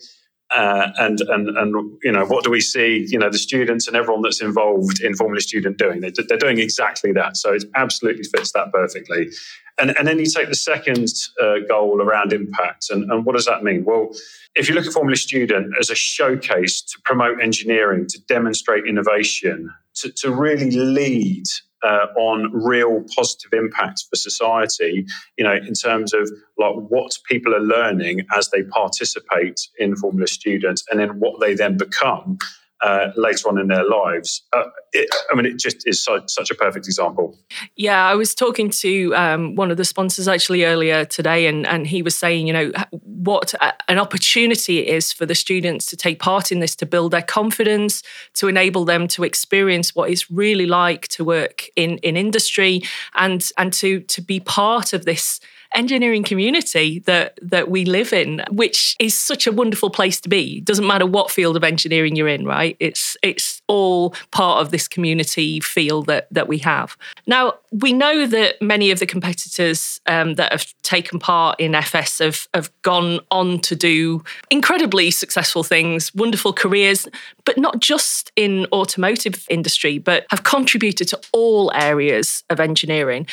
Uh, 0.51 0.89
and 0.99 1.21
and 1.21 1.49
and 1.57 1.97
you 2.03 2.11
know 2.11 2.23
what 2.25 2.43
do 2.43 2.51
we 2.51 2.61
see? 2.61 3.05
You 3.09 3.17
know 3.17 3.31
the 3.31 3.37
students 3.37 3.87
and 3.87 3.97
everyone 3.97 4.21
that's 4.21 4.41
involved 4.41 5.01
in 5.01 5.15
Formula 5.15 5.41
Student 5.41 5.77
doing. 5.77 6.01
They, 6.01 6.11
they're 6.11 6.37
doing 6.37 6.59
exactly 6.59 7.11
that. 7.13 7.35
So 7.35 7.53
it 7.53 7.63
absolutely 7.75 8.23
fits 8.25 8.51
that 8.51 8.71
perfectly. 8.71 9.31
And, 9.77 9.97
and 9.97 10.07
then 10.07 10.19
you 10.19 10.25
take 10.25 10.47
the 10.47 10.55
second 10.55 11.09
uh, 11.41 11.55
goal 11.67 12.01
around 12.01 12.31
impact. 12.31 12.89
And, 12.89 13.11
and 13.11 13.25
what 13.25 13.35
does 13.35 13.45
that 13.45 13.63
mean? 13.63 13.83
Well, 13.83 14.11
if 14.55 14.69
you 14.69 14.75
look 14.75 14.85
at 14.85 14.93
Formula 14.93 15.17
Student 15.17 15.73
as 15.79 15.89
a 15.89 15.95
showcase 15.95 16.81
to 16.81 17.01
promote 17.03 17.41
engineering, 17.41 18.07
to 18.07 18.21
demonstrate 18.21 18.85
innovation, 18.87 19.69
to, 19.95 20.11
to 20.11 20.31
really 20.31 20.71
lead 20.71 21.43
uh, 21.85 22.07
on 22.17 22.51
real 22.51 23.03
positive 23.15 23.53
impact 23.53 24.05
for 24.09 24.15
society, 24.15 25.05
you 25.37 25.43
know, 25.43 25.53
in 25.53 25.73
terms 25.73 26.13
of 26.13 26.29
like 26.57 26.75
what 26.75 27.11
people 27.29 27.53
are 27.53 27.61
learning 27.61 28.21
as 28.35 28.49
they 28.49 28.63
participate 28.63 29.59
in 29.77 29.95
Formula 29.95 30.27
Students 30.27 30.83
and 30.89 30.99
then 30.99 31.19
what 31.19 31.39
they 31.39 31.53
then 31.53 31.77
become 31.77 32.37
uh, 32.81 33.09
later 33.15 33.49
on 33.49 33.57
in 33.59 33.67
their 33.67 33.87
lives. 33.87 34.43
Uh, 34.53 34.63
it, 34.93 35.09
I 35.31 35.35
mean, 35.35 35.45
it 35.45 35.57
just 35.57 35.87
is 35.87 36.03
so, 36.03 36.21
such 36.27 36.51
a 36.51 36.55
perfect 36.55 36.85
example. 36.85 37.37
Yeah, 37.75 38.05
I 38.05 38.15
was 38.15 38.35
talking 38.35 38.69
to 38.69 39.15
um, 39.15 39.55
one 39.55 39.71
of 39.71 39.77
the 39.77 39.85
sponsors 39.85 40.27
actually 40.27 40.65
earlier 40.65 41.05
today, 41.05 41.47
and, 41.47 41.65
and 41.65 41.87
he 41.87 42.01
was 42.01 42.15
saying, 42.15 42.47
you 42.47 42.53
know, 42.53 42.71
what 42.91 43.53
an 43.87 43.97
opportunity 43.97 44.79
it 44.79 44.87
is 44.87 45.11
for 45.11 45.25
the 45.25 45.35
students 45.35 45.85
to 45.87 45.97
take 45.97 46.19
part 46.19 46.51
in 46.51 46.59
this, 46.59 46.75
to 46.77 46.85
build 46.85 47.11
their 47.11 47.21
confidence, 47.21 48.03
to 48.33 48.47
enable 48.47 48.85
them 48.85 49.07
to 49.09 49.23
experience 49.23 49.95
what 49.95 50.09
it's 50.09 50.29
really 50.29 50.65
like 50.65 51.07
to 51.09 51.23
work 51.23 51.65
in, 51.75 51.97
in 51.99 52.17
industry 52.17 52.81
and, 53.15 53.49
and 53.57 53.73
to, 53.73 54.01
to 54.01 54.21
be 54.21 54.39
part 54.39 54.93
of 54.93 55.05
this 55.05 55.39
engineering 55.75 56.23
community 56.23 56.99
that 56.99 57.37
that 57.41 57.69
we 57.69 57.85
live 57.85 58.13
in, 58.13 58.43
which 58.49 58.95
is 58.99 59.15
such 59.15 59.45
a 59.45 59.51
wonderful 59.51 59.89
place 59.89 60.19
to 60.21 60.29
be. 60.29 60.61
Doesn't 60.61 60.87
matter 60.87 61.05
what 61.05 61.29
field 61.29 61.57
of 61.57 61.63
engineering 61.63 62.15
you're 62.15 62.27
in, 62.27 62.45
right? 62.45 62.75
It's 62.79 63.17
it's 63.21 63.61
all 63.67 64.15
part 64.31 64.61
of 64.61 64.71
this 64.71 64.87
community 64.87 65.59
feel 65.59 66.01
that 66.03 66.27
that 66.31 66.47
we 66.47 66.59
have. 66.59 66.97
Now 67.27 67.55
we 67.71 67.93
know 67.93 68.25
that 68.27 68.61
many 68.61 68.91
of 68.91 68.99
the 68.99 69.05
competitors 69.05 69.99
um, 70.05 70.35
that 70.35 70.51
have 70.51 70.73
taken 70.83 71.19
part 71.19 71.59
in 71.59 71.75
FS 71.75 72.19
have 72.19 72.47
have 72.53 72.71
gone 72.81 73.19
on 73.31 73.59
to 73.59 73.75
do 73.75 74.23
incredibly 74.49 75.11
successful 75.11 75.63
things, 75.63 76.13
wonderful 76.15 76.53
careers, 76.53 77.07
but 77.43 77.57
not 77.57 77.79
just 77.79 78.31
in 78.35 78.65
automotive 78.71 79.45
industry, 79.49 79.97
but 79.97 80.25
have 80.29 80.43
contributed 80.43 81.07
to 81.09 81.19
all 81.31 81.71
areas 81.73 82.43
of 82.49 82.59
engineering. 82.59 83.27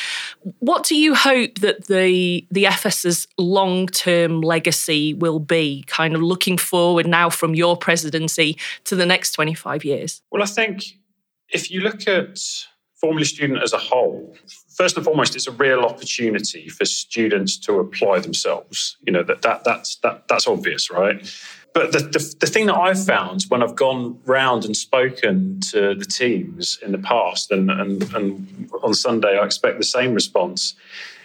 What 0.58 0.84
do 0.84 0.96
you 0.96 1.14
hope 1.14 1.60
that 1.60 1.86
the 1.86 2.31
the 2.50 2.66
FS's 2.66 3.26
long 3.38 3.86
term 3.86 4.40
legacy 4.40 5.14
will 5.14 5.38
be, 5.38 5.84
kind 5.86 6.14
of 6.14 6.22
looking 6.22 6.58
forward 6.58 7.06
now 7.06 7.30
from 7.30 7.54
your 7.54 7.76
presidency 7.76 8.56
to 8.84 8.96
the 8.96 9.06
next 9.06 9.32
25 9.32 9.84
years? 9.84 10.22
Well, 10.30 10.42
I 10.42 10.46
think 10.46 10.98
if 11.50 11.70
you 11.70 11.80
look 11.80 12.08
at 12.08 12.38
Formula 12.94 13.24
Student 13.24 13.62
as 13.62 13.72
a 13.72 13.78
whole, 13.78 14.36
first 14.76 14.96
and 14.96 15.04
foremost, 15.04 15.34
it's 15.36 15.46
a 15.46 15.52
real 15.52 15.80
opportunity 15.80 16.68
for 16.68 16.84
students 16.84 17.56
to 17.58 17.80
apply 17.80 18.20
themselves. 18.20 18.96
You 19.06 19.12
know, 19.12 19.22
that, 19.24 19.42
that 19.42 19.64
that's 19.64 19.96
that 19.96 20.28
that's 20.28 20.46
obvious, 20.46 20.90
right? 20.90 21.20
But 21.74 21.92
the, 21.92 22.00
the, 22.00 22.34
the 22.40 22.46
thing 22.46 22.66
that 22.66 22.76
I've 22.76 23.02
found 23.02 23.44
when 23.48 23.62
I've 23.62 23.76
gone 23.76 24.18
round 24.26 24.64
and 24.64 24.76
spoken 24.76 25.60
to 25.70 25.94
the 25.94 26.04
teams 26.04 26.78
in 26.82 26.92
the 26.92 26.98
past, 26.98 27.50
and, 27.50 27.70
and, 27.70 28.02
and 28.14 28.70
on 28.82 28.92
Sunday 28.92 29.38
I 29.38 29.44
expect 29.44 29.78
the 29.78 29.84
same 29.84 30.12
response, 30.12 30.74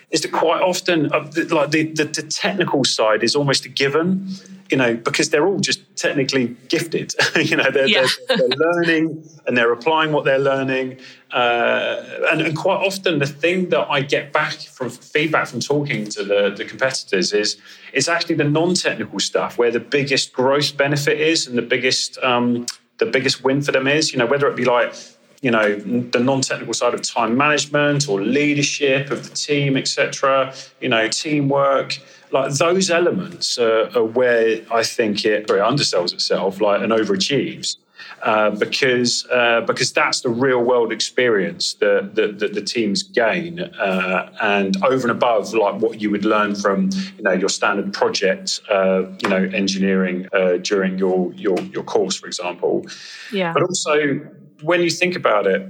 is 0.09 0.21
that 0.21 0.31
quite 0.31 0.61
often, 0.61 1.11
uh, 1.11 1.29
like 1.49 1.71
the, 1.71 1.91
the, 1.91 2.05
the, 2.05 2.23
technical 2.23 2.85
side 2.85 3.23
is 3.23 3.35
almost 3.35 3.65
a 3.65 3.69
given, 3.69 4.29
you 4.71 4.77
know, 4.77 4.95
because 4.95 5.31
they're 5.31 5.45
all 5.45 5.59
just 5.59 5.81
technically 5.97 6.55
gifted. 6.69 7.13
you 7.35 7.57
know, 7.57 7.69
they're, 7.69 7.87
yeah. 7.87 8.07
they're, 8.29 8.37
they're, 8.37 8.47
learning 8.57 9.27
and 9.45 9.57
they're 9.57 9.73
applying 9.73 10.13
what 10.13 10.23
they're 10.23 10.39
learning. 10.39 10.97
Uh, 11.31 12.01
and, 12.31 12.39
and, 12.41 12.55
quite 12.55 12.77
often, 12.77 13.19
the 13.19 13.27
thing 13.27 13.67
that 13.69 13.85
I 13.89 13.99
get 13.99 14.31
back 14.31 14.53
from 14.53 14.89
feedback 14.89 15.47
from 15.47 15.59
talking 15.59 16.07
to 16.09 16.23
the, 16.23 16.53
the 16.55 16.63
competitors 16.63 17.33
is 17.33 17.57
it's 17.91 18.07
actually 18.07 18.35
the 18.35 18.45
non-technical 18.45 19.19
stuff 19.19 19.57
where 19.57 19.71
the 19.71 19.81
biggest 19.81 20.31
growth 20.31 20.77
benefit 20.77 21.19
is 21.19 21.47
and 21.47 21.57
the 21.57 21.61
biggest 21.61 22.17
um, 22.19 22.65
the 22.97 23.05
biggest 23.05 23.43
win 23.43 23.61
for 23.61 23.73
them 23.73 23.87
is. 23.87 24.13
You 24.13 24.19
know, 24.19 24.25
whether 24.25 24.47
it 24.47 24.55
be 24.55 24.65
like 24.65 24.93
you 25.41 25.51
know 25.51 25.75
the 25.75 26.19
non-technical 26.19 26.73
side 26.73 26.93
of 26.93 27.01
time 27.01 27.37
management 27.37 28.09
or 28.09 28.21
leadership 28.21 29.11
of 29.11 29.29
the 29.29 29.35
team 29.35 29.77
etc 29.77 30.53
you 30.81 30.89
know 30.89 31.07
teamwork 31.07 31.99
like 32.31 32.51
those 32.53 32.89
elements 32.89 33.57
are, 33.57 33.89
are 33.97 34.03
where 34.03 34.61
i 34.71 34.83
think 34.83 35.25
it 35.25 35.47
very 35.47 35.59
undersells 35.59 36.13
itself 36.13 36.59
like 36.59 36.81
and 36.81 36.91
overachieves 36.91 37.77
uh, 38.23 38.49
because 38.51 39.27
uh, 39.31 39.61
because 39.61 39.93
that's 39.93 40.21
the 40.21 40.29
real 40.29 40.63
world 40.63 40.91
experience 40.91 41.75
that, 41.75 42.15
that, 42.15 42.39
that 42.39 42.53
the 42.53 42.61
teams 42.61 43.03
gain, 43.03 43.59
uh, 43.59 44.31
and 44.41 44.83
over 44.83 45.07
and 45.07 45.11
above 45.11 45.53
like 45.53 45.79
what 45.81 46.01
you 46.01 46.09
would 46.09 46.25
learn 46.25 46.55
from 46.55 46.89
you 47.15 47.23
know 47.23 47.31
your 47.31 47.49
standard 47.49 47.93
project, 47.93 48.59
uh, 48.69 49.03
you 49.21 49.29
know 49.29 49.49
engineering 49.53 50.27
uh, 50.33 50.57
during 50.57 50.97
your 50.97 51.31
your 51.33 51.59
your 51.59 51.83
course, 51.83 52.15
for 52.15 52.27
example. 52.27 52.85
Yeah. 53.31 53.53
But 53.53 53.63
also 53.63 54.19
when 54.61 54.81
you 54.81 54.89
think 54.89 55.15
about 55.15 55.47
it, 55.47 55.67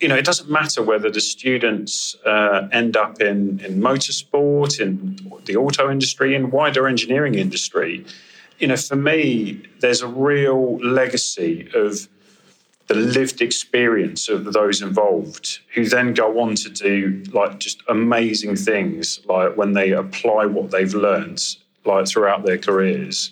you 0.00 0.08
know, 0.08 0.16
it 0.16 0.24
doesn't 0.24 0.50
matter 0.50 0.82
whether 0.82 1.10
the 1.10 1.20
students 1.20 2.16
uh, 2.26 2.68
end 2.72 2.96
up 2.96 3.20
in, 3.20 3.60
in 3.60 3.80
motorsport, 3.80 4.80
in 4.80 5.16
the 5.44 5.56
auto 5.56 5.90
industry, 5.90 6.34
in 6.34 6.50
wider 6.50 6.88
engineering 6.88 7.36
industry. 7.36 8.04
You 8.58 8.68
know, 8.68 8.76
for 8.76 8.96
me, 8.96 9.62
there's 9.80 10.02
a 10.02 10.08
real 10.08 10.76
legacy 10.78 11.68
of 11.74 12.08
the 12.86 12.94
lived 12.94 13.40
experience 13.40 14.28
of 14.28 14.52
those 14.52 14.82
involved 14.82 15.60
who 15.74 15.86
then 15.86 16.12
go 16.12 16.40
on 16.40 16.54
to 16.56 16.68
do 16.68 17.22
like 17.32 17.58
just 17.58 17.82
amazing 17.88 18.56
things 18.56 19.20
like 19.26 19.56
when 19.56 19.72
they 19.72 19.92
apply 19.92 20.44
what 20.44 20.70
they've 20.70 20.94
learned 20.94 21.56
like 21.84 22.06
throughout 22.06 22.44
their 22.44 22.58
careers 22.58 23.30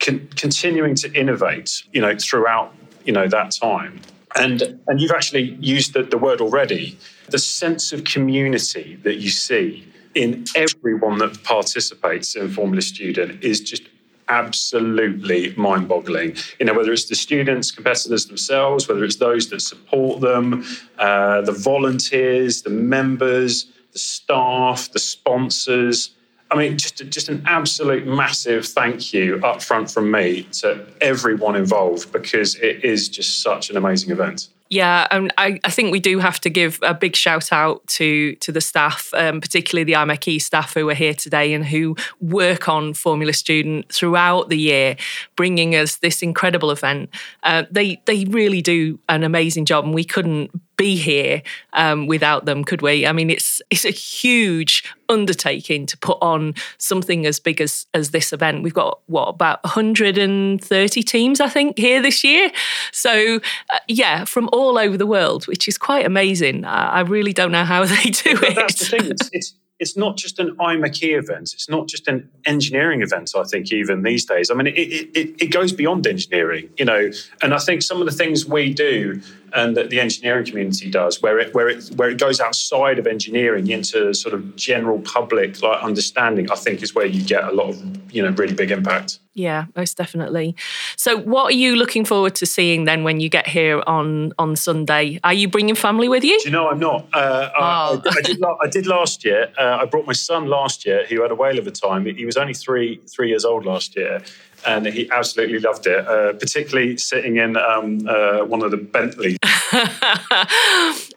con- 0.00 0.26
continuing 0.36 0.94
to 0.94 1.12
innovate 1.12 1.82
you 1.92 2.00
know 2.00 2.16
throughout 2.18 2.74
you 3.04 3.12
know 3.12 3.28
that 3.28 3.50
time 3.50 4.00
and, 4.36 4.80
and 4.86 5.00
you've 5.00 5.12
actually 5.12 5.56
used 5.60 5.92
the, 5.92 6.02
the 6.02 6.18
word 6.18 6.40
already 6.40 6.98
the 7.28 7.38
sense 7.38 7.92
of 7.92 8.04
community 8.04 8.98
that 9.02 9.16
you 9.16 9.30
see 9.30 9.86
in 10.14 10.44
everyone 10.54 11.18
that 11.18 11.42
participates 11.42 12.36
in 12.36 12.48
Formula 12.48 12.82
Student 12.82 13.42
is 13.42 13.60
just 13.60 13.82
absolutely 14.28 15.54
mind 15.56 15.88
boggling. 15.88 16.36
You 16.58 16.66
know, 16.66 16.74
whether 16.74 16.92
it's 16.92 17.06
the 17.06 17.14
students, 17.14 17.70
competitors 17.70 18.26
themselves, 18.26 18.88
whether 18.88 19.04
it's 19.04 19.16
those 19.16 19.50
that 19.50 19.60
support 19.60 20.20
them, 20.20 20.64
uh, 20.98 21.42
the 21.42 21.52
volunteers, 21.52 22.62
the 22.62 22.70
members, 22.70 23.66
the 23.92 23.98
staff, 23.98 24.90
the 24.92 24.98
sponsors. 24.98 26.10
I 26.54 26.56
mean, 26.56 26.78
just 26.78 26.96
just 27.10 27.28
an 27.28 27.42
absolute 27.46 28.06
massive 28.06 28.64
thank 28.64 29.12
you 29.12 29.40
up 29.42 29.60
front 29.60 29.90
from 29.90 30.10
me 30.10 30.44
to 30.52 30.86
everyone 31.00 31.56
involved 31.56 32.12
because 32.12 32.54
it 32.56 32.84
is 32.84 33.08
just 33.08 33.42
such 33.42 33.70
an 33.70 33.76
amazing 33.76 34.12
event. 34.12 34.48
Yeah, 34.70 35.06
and 35.10 35.32
I, 35.36 35.60
I, 35.62 35.70
think 35.70 35.92
we 35.92 36.00
do 36.00 36.18
have 36.18 36.40
to 36.40 36.50
give 36.50 36.78
a 36.82 36.94
big 36.94 37.14
shout 37.16 37.52
out 37.52 37.86
to 37.88 38.34
to 38.36 38.50
the 38.50 38.60
staff, 38.60 39.10
um, 39.14 39.40
particularly 39.40 39.84
the 39.84 39.92
IMechE 39.92 40.40
staff 40.40 40.74
who 40.74 40.88
are 40.88 40.94
here 40.94 41.12
today 41.12 41.52
and 41.52 41.64
who 41.66 41.96
work 42.20 42.68
on 42.68 42.94
Formula 42.94 43.32
Student 43.32 43.92
throughout 43.92 44.48
the 44.48 44.58
year, 44.58 44.96
bringing 45.36 45.74
us 45.74 45.96
this 45.96 46.22
incredible 46.22 46.70
event. 46.70 47.10
Uh, 47.42 47.64
they 47.70 48.00
they 48.06 48.24
really 48.26 48.62
do 48.62 48.98
an 49.08 49.22
amazing 49.22 49.64
job, 49.64 49.84
and 49.84 49.92
we 49.92 50.04
couldn't 50.04 50.50
be 50.76 50.96
here 50.96 51.42
um, 51.72 52.06
without 52.06 52.44
them, 52.44 52.64
could 52.64 52.82
we? 52.82 53.06
I 53.06 53.12
mean, 53.12 53.30
it's 53.30 53.60
it's 53.70 53.84
a 53.84 53.90
huge 53.90 54.84
undertaking 55.08 55.86
to 55.86 55.98
put 55.98 56.18
on 56.20 56.54
something 56.78 57.26
as 57.26 57.40
big 57.40 57.60
as 57.60 57.86
as 57.94 58.10
this 58.10 58.32
event. 58.32 58.62
We've 58.62 58.74
got 58.74 59.00
what 59.06 59.28
about 59.28 59.62
130 59.64 61.02
teams, 61.02 61.40
I 61.40 61.48
think, 61.48 61.78
here 61.78 62.02
this 62.02 62.24
year. 62.24 62.50
So 62.92 63.36
uh, 63.72 63.78
yeah, 63.88 64.24
from 64.24 64.48
all 64.52 64.78
over 64.78 64.96
the 64.96 65.06
world, 65.06 65.46
which 65.46 65.68
is 65.68 65.78
quite 65.78 66.06
amazing. 66.06 66.64
I, 66.64 66.86
I 66.86 67.00
really 67.00 67.32
don't 67.32 67.52
know 67.52 67.64
how 67.64 67.84
they 67.84 68.10
do 68.10 68.38
it. 68.42 68.54
That's 68.54 68.78
the 68.78 68.98
thing. 68.98 69.10
It's, 69.10 69.30
it's, 69.32 69.54
it's 69.80 69.96
not 69.96 70.16
just 70.16 70.38
an 70.38 70.56
IMechE 70.56 71.18
event. 71.18 71.52
It's 71.52 71.68
not 71.68 71.88
just 71.88 72.06
an 72.06 72.30
engineering 72.46 73.02
event. 73.02 73.32
I 73.36 73.42
think 73.44 73.72
even 73.72 74.02
these 74.02 74.24
days. 74.24 74.50
I 74.50 74.54
mean, 74.54 74.68
it, 74.68 74.78
it, 74.78 75.42
it 75.42 75.50
goes 75.50 75.72
beyond 75.72 76.06
engineering, 76.06 76.70
you 76.78 76.84
know. 76.84 77.10
And 77.42 77.52
I 77.52 77.58
think 77.58 77.82
some 77.82 78.00
of 78.00 78.06
the 78.06 78.12
things 78.12 78.46
we 78.46 78.72
do 78.72 79.20
and 79.54 79.76
that 79.76 79.90
the 79.90 80.00
engineering 80.00 80.44
community 80.44 80.90
does, 80.90 81.22
where 81.22 81.38
it 81.38 81.54
where 81.54 81.68
it 81.68 81.84
where 81.96 82.10
it 82.10 82.18
goes 82.18 82.40
outside 82.40 82.98
of 82.98 83.06
engineering 83.06 83.68
into 83.68 84.12
sort 84.14 84.34
of 84.34 84.56
general 84.56 85.00
public 85.00 85.62
like 85.62 85.82
understanding, 85.82 86.50
I 86.50 86.56
think 86.56 86.82
is 86.82 86.94
where 86.94 87.06
you 87.06 87.22
get 87.22 87.44
a 87.44 87.52
lot 87.52 87.70
of 87.70 88.14
you 88.14 88.22
know 88.22 88.30
really 88.30 88.54
big 88.54 88.70
impact. 88.70 89.20
Yeah, 89.36 89.66
most 89.74 89.96
definitely. 89.96 90.54
So, 90.96 91.16
what 91.16 91.46
are 91.46 91.56
you 91.56 91.74
looking 91.74 92.04
forward 92.04 92.36
to 92.36 92.46
seeing 92.46 92.84
then 92.84 93.02
when 93.02 93.18
you 93.18 93.28
get 93.28 93.48
here 93.48 93.82
on 93.86 94.32
on 94.38 94.54
Sunday? 94.54 95.18
Are 95.24 95.34
you 95.34 95.48
bringing 95.48 95.74
family 95.74 96.08
with 96.08 96.22
you? 96.22 96.38
Do 96.40 96.48
you 96.48 96.52
know, 96.52 96.68
I'm 96.68 96.78
not. 96.78 97.06
Uh, 97.12 97.50
oh. 97.58 97.60
I, 97.60 98.08
I, 98.08 98.20
did, 98.22 98.42
I, 98.62 98.68
did, 98.68 98.86
last 98.86 99.24
year. 99.24 99.52
Uh, 99.58 99.78
I 99.80 99.86
brought 99.86 100.06
my 100.06 100.12
son 100.12 100.46
last 100.46 100.86
year, 100.86 101.04
who 101.06 101.22
had 101.22 101.32
a 101.32 101.34
whale 101.34 101.58
of 101.58 101.66
a 101.66 101.72
time. 101.72 102.06
He 102.06 102.24
was 102.24 102.36
only 102.36 102.54
three 102.54 103.00
three 103.08 103.28
years 103.28 103.44
old 103.44 103.64
last 103.64 103.96
year, 103.96 104.22
and 104.66 104.86
he 104.86 105.10
absolutely 105.10 105.58
loved 105.58 105.86
it, 105.86 106.06
uh, 106.06 106.32
particularly 106.34 106.96
sitting 106.96 107.36
in 107.36 107.56
um, 107.56 108.06
uh, 108.08 108.44
one 108.44 108.62
of 108.62 108.70
the 108.70 108.76
Bentleys. 108.76 109.38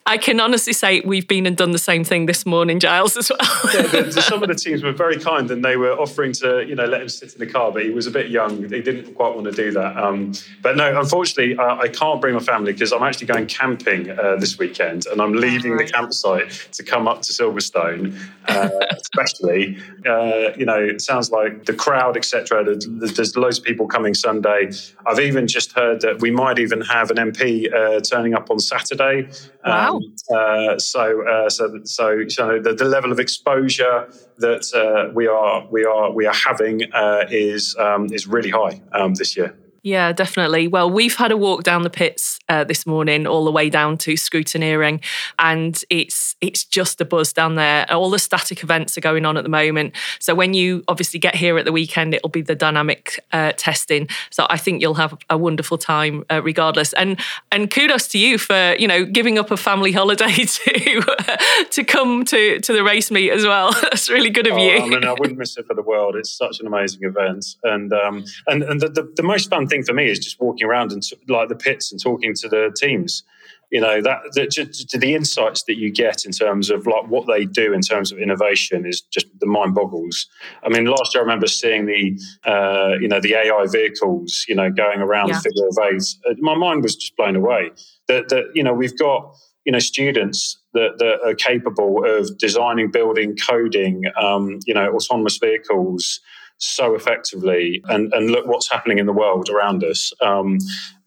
I 0.07 0.17
can 0.17 0.39
honestly 0.39 0.71
say 0.71 1.01
we've 1.01 1.27
been 1.27 1.45
and 1.45 1.57
done 1.57 1.71
the 1.71 1.77
same 1.77 2.05
thing 2.05 2.27
this 2.27 2.45
morning, 2.45 2.79
Giles, 2.79 3.17
as 3.17 3.29
well. 3.29 3.39
yeah, 3.73 3.81
the, 3.81 4.03
the, 4.03 4.21
some 4.21 4.41
of 4.41 4.47
the 4.47 4.55
teams 4.55 4.81
were 4.81 4.93
very 4.93 5.17
kind 5.19 5.51
and 5.51 5.65
they 5.65 5.75
were 5.75 5.91
offering 5.91 6.31
to, 6.33 6.65
you 6.65 6.75
know, 6.75 6.85
let 6.85 7.01
him 7.01 7.09
sit 7.09 7.33
in 7.33 7.39
the 7.39 7.45
car, 7.45 7.73
but 7.73 7.83
he 7.83 7.89
was 7.89 8.07
a 8.07 8.11
bit 8.11 8.29
young. 8.29 8.63
He 8.63 8.81
didn't 8.81 9.13
quite 9.15 9.35
want 9.35 9.47
to 9.47 9.51
do 9.51 9.71
that. 9.71 9.97
Um, 9.97 10.31
but 10.61 10.77
no, 10.77 10.97
unfortunately, 10.97 11.57
uh, 11.57 11.75
I 11.75 11.89
can't 11.89 12.21
bring 12.21 12.35
my 12.35 12.39
family 12.39 12.71
because 12.71 12.93
I'm 12.93 13.03
actually 13.03 13.27
going 13.27 13.47
camping 13.47 14.09
uh, 14.09 14.37
this 14.37 14.57
weekend 14.57 15.07
and 15.07 15.21
I'm 15.21 15.33
leaving 15.33 15.75
the 15.75 15.85
campsite 15.85 16.51
to 16.71 16.83
come 16.83 17.07
up 17.07 17.21
to 17.23 17.33
Silverstone, 17.33 18.17
uh, 18.47 18.69
especially. 18.91 19.77
Uh, 20.05 20.53
you 20.57 20.65
know, 20.65 20.79
it 20.79 21.01
sounds 21.01 21.31
like 21.31 21.65
the 21.65 21.73
crowd, 21.73 22.15
etc. 22.15 22.63
There's 22.63 23.35
loads 23.37 23.59
of 23.59 23.63
people 23.63 23.87
coming 23.87 24.13
Sunday. 24.13 24.71
I've 25.05 25.19
even 25.19 25.47
just 25.47 25.73
heard 25.73 26.01
that 26.01 26.21
we 26.21 26.31
might 26.31 26.59
even 26.59 26.81
have 26.81 27.11
an 27.11 27.17
MP 27.17 27.71
uh, 27.73 28.01
turning 28.01 28.33
up 28.33 28.49
on 28.49 28.59
Saturday. 28.59 29.29
Wow. 29.65 29.97
Um, 29.97 30.15
uh, 30.35 30.79
so, 30.79 31.27
uh, 31.27 31.49
so, 31.49 31.79
so, 31.83 32.27
so 32.27 32.59
the, 32.59 32.73
the, 32.73 32.85
level 32.85 33.11
of 33.11 33.19
exposure 33.19 34.09
that 34.37 34.63
uh, 34.73 35.11
we 35.13 35.27
are 35.27 35.67
we 35.69 35.83
are 35.83 36.11
we 36.11 36.25
are 36.25 36.33
having 36.33 36.81
uh, 36.93 37.25
is 37.29 37.75
um, 37.77 38.07
is 38.13 38.27
really 38.27 38.49
high 38.49 38.81
um, 38.93 39.13
this 39.15 39.35
year. 39.35 39.57
Yeah, 39.87 40.11
definitely. 40.11 40.67
Well, 40.67 40.89
we've 40.89 41.15
had 41.15 41.31
a 41.31 41.37
walk 41.37 41.63
down 41.63 41.83
the 41.83 41.89
pits 41.89 42.39
uh, 42.49 42.65
this 42.65 42.85
morning, 42.85 43.25
all 43.25 43.45
the 43.45 43.53
way 43.53 43.69
down 43.69 43.97
to 43.99 44.15
scrutineering, 44.15 45.01
and 45.39 45.81
it's 45.89 46.35
it's 46.41 46.65
just 46.65 46.99
a 46.99 47.05
buzz 47.05 47.31
down 47.31 47.55
there. 47.55 47.89
All 47.89 48.09
the 48.09 48.19
static 48.19 48.63
events 48.63 48.97
are 48.97 49.01
going 49.01 49.25
on 49.25 49.37
at 49.37 49.43
the 49.43 49.49
moment. 49.49 49.95
So 50.19 50.35
when 50.35 50.53
you 50.53 50.83
obviously 50.89 51.21
get 51.21 51.35
here 51.35 51.57
at 51.57 51.63
the 51.63 51.71
weekend, 51.71 52.13
it'll 52.13 52.27
be 52.27 52.41
the 52.41 52.53
dynamic 52.53 53.23
uh, 53.31 53.53
testing. 53.55 54.09
So 54.29 54.45
I 54.49 54.57
think 54.57 54.81
you'll 54.81 54.95
have 54.95 55.17
a 55.29 55.37
wonderful 55.37 55.77
time 55.77 56.25
uh, 56.29 56.41
regardless. 56.43 56.91
And 56.91 57.17
and 57.49 57.71
kudos 57.71 58.09
to 58.09 58.17
you 58.17 58.37
for 58.37 58.75
you 58.77 58.89
know 58.89 59.05
giving 59.05 59.39
up 59.39 59.51
a 59.51 59.57
family 59.57 59.91
holiday 59.93 60.33
to 60.33 61.65
to 61.69 61.83
come 61.85 62.25
to 62.25 62.59
to 62.59 62.73
the 62.73 62.83
race 62.83 63.09
meet 63.09 63.31
as 63.31 63.45
well. 63.45 63.71
That's 63.83 64.09
really 64.09 64.31
good 64.31 64.47
of 64.47 64.55
oh, 64.55 64.57
you. 64.57 64.79
I 64.79 64.85
mean, 64.85 65.05
I 65.05 65.13
wouldn't 65.13 65.39
miss 65.39 65.57
it 65.57 65.65
for 65.65 65.75
the 65.75 65.81
world. 65.81 66.17
It's 66.17 66.29
such 66.29 66.59
an 66.59 66.67
amazing 66.67 67.05
event, 67.05 67.55
and 67.63 67.93
um, 67.93 68.25
and 68.47 68.63
and 68.63 68.81
the, 68.81 68.89
the, 68.89 69.13
the 69.15 69.23
most 69.23 69.49
fun 69.49 69.65
thing 69.65 69.76
thing 69.77 69.85
for 69.85 69.93
me 69.93 70.09
is 70.09 70.19
just 70.19 70.39
walking 70.39 70.65
around 70.65 70.91
and 70.91 71.03
like 71.27 71.49
the 71.49 71.55
pits 71.55 71.91
and 71.91 72.01
talking 72.01 72.33
to 72.35 72.49
the 72.49 72.75
teams. 72.79 73.23
You 73.69 73.81
know 73.81 74.01
that, 74.01 74.19
that 74.35 74.49
just, 74.51 74.97
the 74.97 75.13
insights 75.13 75.63
that 75.63 75.75
you 75.75 75.91
get 75.91 76.23
in 76.23 76.31
terms 76.31 76.69
of 76.69 76.87
like 76.87 77.07
what 77.09 77.27
they 77.27 77.43
do 77.43 77.73
in 77.73 77.81
terms 77.81 78.13
of 78.13 78.17
innovation 78.17 78.85
is 78.85 79.01
just 79.01 79.27
the 79.41 79.45
mind 79.45 79.75
boggles. 79.75 80.25
I 80.63 80.69
mean, 80.69 80.85
last 80.85 81.13
year 81.13 81.21
I 81.21 81.25
remember 81.25 81.47
seeing 81.47 81.85
the 81.85 82.17
uh, 82.45 82.95
you 83.01 83.09
know 83.09 83.19
the 83.19 83.33
AI 83.33 83.65
vehicles 83.69 84.45
you 84.47 84.55
know 84.55 84.71
going 84.71 85.01
around 85.01 85.29
yeah. 85.29 85.35
the 85.35 85.41
figure 85.41 85.67
of 85.67 85.93
eight. 85.93 86.03
Uh, 86.29 86.35
my 86.39 86.55
mind 86.55 86.81
was 86.81 86.95
just 86.95 87.17
blown 87.17 87.35
away. 87.35 87.71
That 88.07 88.29
that 88.29 88.45
you 88.53 88.63
know 88.63 88.73
we've 88.73 88.97
got 88.97 89.35
you 89.65 89.73
know 89.73 89.79
students 89.79 90.57
that, 90.73 90.97
that 90.99 91.19
are 91.25 91.35
capable 91.35 92.05
of 92.05 92.37
designing, 92.37 92.89
building, 92.89 93.35
coding, 93.35 94.03
um, 94.21 94.59
you 94.65 94.73
know, 94.73 94.93
autonomous 94.93 95.37
vehicles 95.39 96.21
so 96.57 96.95
effectively 96.95 97.81
and, 97.87 98.11
and 98.13 98.31
look 98.31 98.47
what's 98.47 98.71
happening 98.71 98.97
in 98.99 99.05
the 99.05 99.13
world 99.13 99.49
around 99.49 99.83
us. 99.83 100.11
Um, 100.21 100.57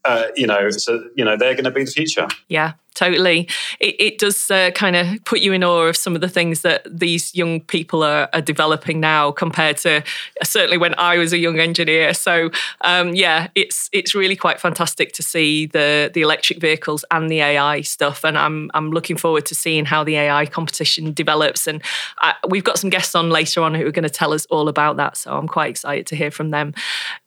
uh, 0.05 0.27
you 0.37 0.47
know, 0.47 0.71
so 0.71 1.09
you 1.15 1.25
know 1.25 1.37
they're 1.37 1.55
going 1.55 1.65
to 1.65 1.71
be 1.71 1.85
the 1.85 1.91
future. 1.91 2.27
Yeah, 2.49 2.73
totally. 2.95 3.49
It, 3.79 3.97
it 3.99 4.19
does 4.19 4.51
uh, 4.51 4.71
kind 4.75 4.97
of 4.97 5.25
put 5.25 5.41
you 5.41 5.53
in 5.53 5.63
awe 5.63 5.89
of 5.89 5.97
some 5.97 6.15
of 6.15 6.21
the 6.21 6.29
things 6.29 6.63
that 6.63 6.87
these 6.91 7.35
young 7.35 7.61
people 7.61 8.03
are, 8.03 8.29
are, 8.33 8.41
developing 8.41 9.01
now 9.01 9.31
compared 9.31 9.77
to 9.79 10.03
certainly 10.43 10.79
when 10.79 10.95
I 10.99 11.19
was 11.19 11.33
a 11.33 11.39
young 11.39 11.59
engineer. 11.59 12.15
So 12.15 12.51
um, 12.81 13.15
yeah, 13.15 13.49
it's 13.55 13.91
it's 13.93 14.15
really 14.15 14.37
quite 14.37 14.59
fantastic 14.59 15.13
to 15.13 15.23
see 15.23 15.67
the 15.67 16.11
the 16.13 16.23
electric 16.23 16.61
vehicles 16.61 17.05
and 17.11 17.31
the 17.31 17.41
AI 17.41 17.83
stuff, 17.83 18.25
and 18.25 18.39
I'm 18.39 18.71
I'm 18.73 18.91
looking 18.91 19.19
forward 19.19 19.45
to 19.47 19.55
seeing 19.55 19.85
how 19.85 20.03
the 20.03 20.17
AI 20.17 20.47
competition 20.47 21.13
develops. 21.13 21.67
And 21.67 21.83
I, 22.19 22.31
uh, 22.31 22.35
we've 22.49 22.65
got 22.65 22.79
some 22.79 22.91
guests 22.91 23.15
on 23.15 23.29
later 23.29 23.63
on 23.63 23.75
who 23.75 23.87
are 23.87 23.93
going 23.93 24.05
to 24.05 24.11
tell 24.11 24.33
us 24.33 24.47
all 24.47 24.69
about 24.69 24.97
that. 24.97 25.19
So 25.19 25.37
I'm 25.37 25.49
quite 25.49 25.71
excited 25.71 26.07
to 26.09 26.17
hear 26.17 26.31
from 26.31 26.51
them. 26.51 26.73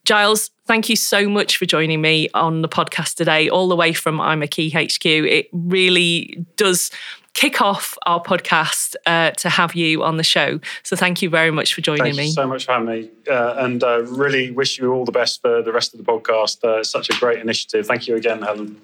Giles, 0.05 0.51
thank 0.65 0.89
you 0.89 0.95
so 0.95 1.29
much 1.29 1.57
for 1.57 1.65
joining 1.65 2.01
me 2.01 2.29
on 2.33 2.61
the 2.61 2.67
podcast 2.67 3.15
today, 3.15 3.49
all 3.49 3.67
the 3.67 3.75
way 3.75 3.93
from 3.93 4.17
IMechE 4.17 4.73
HQ. 4.73 5.05
It 5.05 5.47
really 5.53 6.45
does 6.57 6.91
kick 7.33 7.61
off 7.61 7.97
our 8.05 8.21
podcast 8.21 8.95
uh, 9.05 9.31
to 9.31 9.49
have 9.49 9.75
you 9.75 10.03
on 10.03 10.17
the 10.17 10.23
show. 10.23 10.59
So 10.83 10.95
thank 10.95 11.21
you 11.21 11.29
very 11.29 11.51
much 11.51 11.73
for 11.73 11.81
joining 11.81 12.03
Thank 12.03 12.17
me. 12.17 12.31
so 12.31 12.47
much 12.47 12.65
for 12.65 12.73
having 12.73 12.87
me. 12.87 13.09
Uh, 13.29 13.55
and 13.57 13.83
uh, 13.83 14.03
really 14.03 14.51
wish 14.51 14.77
you 14.77 14.91
all 14.93 15.05
the 15.05 15.11
best 15.11 15.41
for 15.41 15.61
the 15.61 15.71
rest 15.71 15.93
of 15.93 15.97
the 15.97 16.05
podcast. 16.05 16.63
Uh, 16.63 16.83
such 16.83 17.09
a 17.09 17.19
great 17.19 17.39
initiative. 17.39 17.87
Thank 17.87 18.07
you 18.07 18.15
again, 18.15 18.41
Helen. 18.41 18.81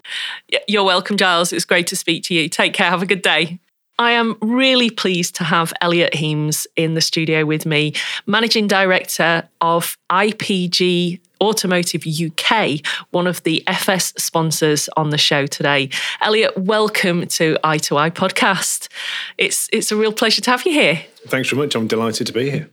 You're 0.66 0.84
welcome, 0.84 1.16
Giles. 1.16 1.52
It's 1.52 1.64
great 1.64 1.86
to 1.88 1.96
speak 1.96 2.24
to 2.24 2.34
you. 2.34 2.48
Take 2.48 2.72
care. 2.72 2.90
Have 2.90 3.02
a 3.02 3.06
good 3.06 3.22
day. 3.22 3.60
I 4.00 4.12
am 4.12 4.38
really 4.40 4.88
pleased 4.88 5.34
to 5.34 5.44
have 5.44 5.74
Elliot 5.82 6.14
Hemes 6.14 6.66
in 6.74 6.94
the 6.94 7.02
studio 7.02 7.44
with 7.44 7.66
me, 7.66 7.92
Managing 8.26 8.66
Director 8.66 9.46
of 9.60 9.94
IPG 10.10 11.20
Automotive 11.42 12.06
UK, 12.06 12.80
one 13.10 13.26
of 13.26 13.42
the 13.42 13.62
FS 13.66 14.14
sponsors 14.16 14.88
on 14.96 15.10
the 15.10 15.18
show 15.18 15.44
today. 15.44 15.90
Elliot, 16.22 16.56
welcome 16.56 17.26
to 17.26 17.58
Eye 17.62 17.76
to 17.76 17.98
Eye 17.98 18.08
podcast. 18.08 18.88
It's 19.36 19.68
it's 19.70 19.92
a 19.92 19.96
real 19.96 20.14
pleasure 20.14 20.40
to 20.40 20.50
have 20.50 20.64
you 20.64 20.72
here. 20.72 21.02
Thanks 21.26 21.50
very 21.50 21.60
much. 21.60 21.74
I'm 21.74 21.86
delighted 21.86 22.26
to 22.26 22.32
be 22.32 22.50
here. 22.50 22.70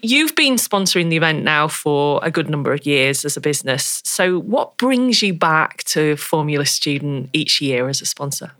You've 0.00 0.34
been 0.36 0.54
sponsoring 0.54 1.10
the 1.10 1.18
event 1.18 1.44
now 1.44 1.68
for 1.68 2.18
a 2.22 2.30
good 2.30 2.48
number 2.48 2.72
of 2.72 2.86
years 2.86 3.26
as 3.26 3.36
a 3.36 3.42
business. 3.42 4.00
So, 4.06 4.38
what 4.38 4.78
brings 4.78 5.20
you 5.20 5.34
back 5.34 5.84
to 5.84 6.16
Formula 6.16 6.64
Student 6.64 7.28
each 7.34 7.60
year 7.60 7.90
as 7.90 8.00
a 8.00 8.06
sponsor? 8.06 8.52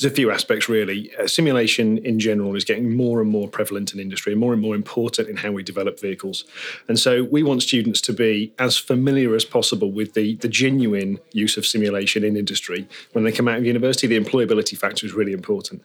There's 0.00 0.12
a 0.12 0.14
few 0.14 0.30
aspects 0.30 0.68
really. 0.68 1.14
Uh, 1.16 1.26
simulation 1.26 1.98
in 1.98 2.18
general 2.18 2.56
is 2.56 2.64
getting 2.64 2.96
more 2.96 3.20
and 3.20 3.30
more 3.30 3.48
prevalent 3.48 3.92
in 3.92 4.00
industry, 4.00 4.34
more 4.34 4.54
and 4.54 4.62
more 4.62 4.74
important 4.74 5.28
in 5.28 5.36
how 5.36 5.52
we 5.52 5.62
develop 5.62 6.00
vehicles. 6.00 6.44
And 6.88 6.98
so 6.98 7.24
we 7.24 7.42
want 7.42 7.62
students 7.62 8.00
to 8.02 8.14
be 8.14 8.52
as 8.58 8.78
familiar 8.78 9.34
as 9.34 9.44
possible 9.44 9.90
with 9.92 10.14
the, 10.14 10.36
the 10.36 10.48
genuine 10.48 11.18
use 11.32 11.58
of 11.58 11.66
simulation 11.66 12.24
in 12.24 12.34
industry. 12.34 12.88
When 13.12 13.24
they 13.24 13.32
come 13.32 13.46
out 13.46 13.58
of 13.58 13.66
university, 13.66 14.06
the 14.06 14.18
employability 14.18 14.76
factor 14.78 15.04
is 15.04 15.12
really 15.12 15.32
important. 15.32 15.84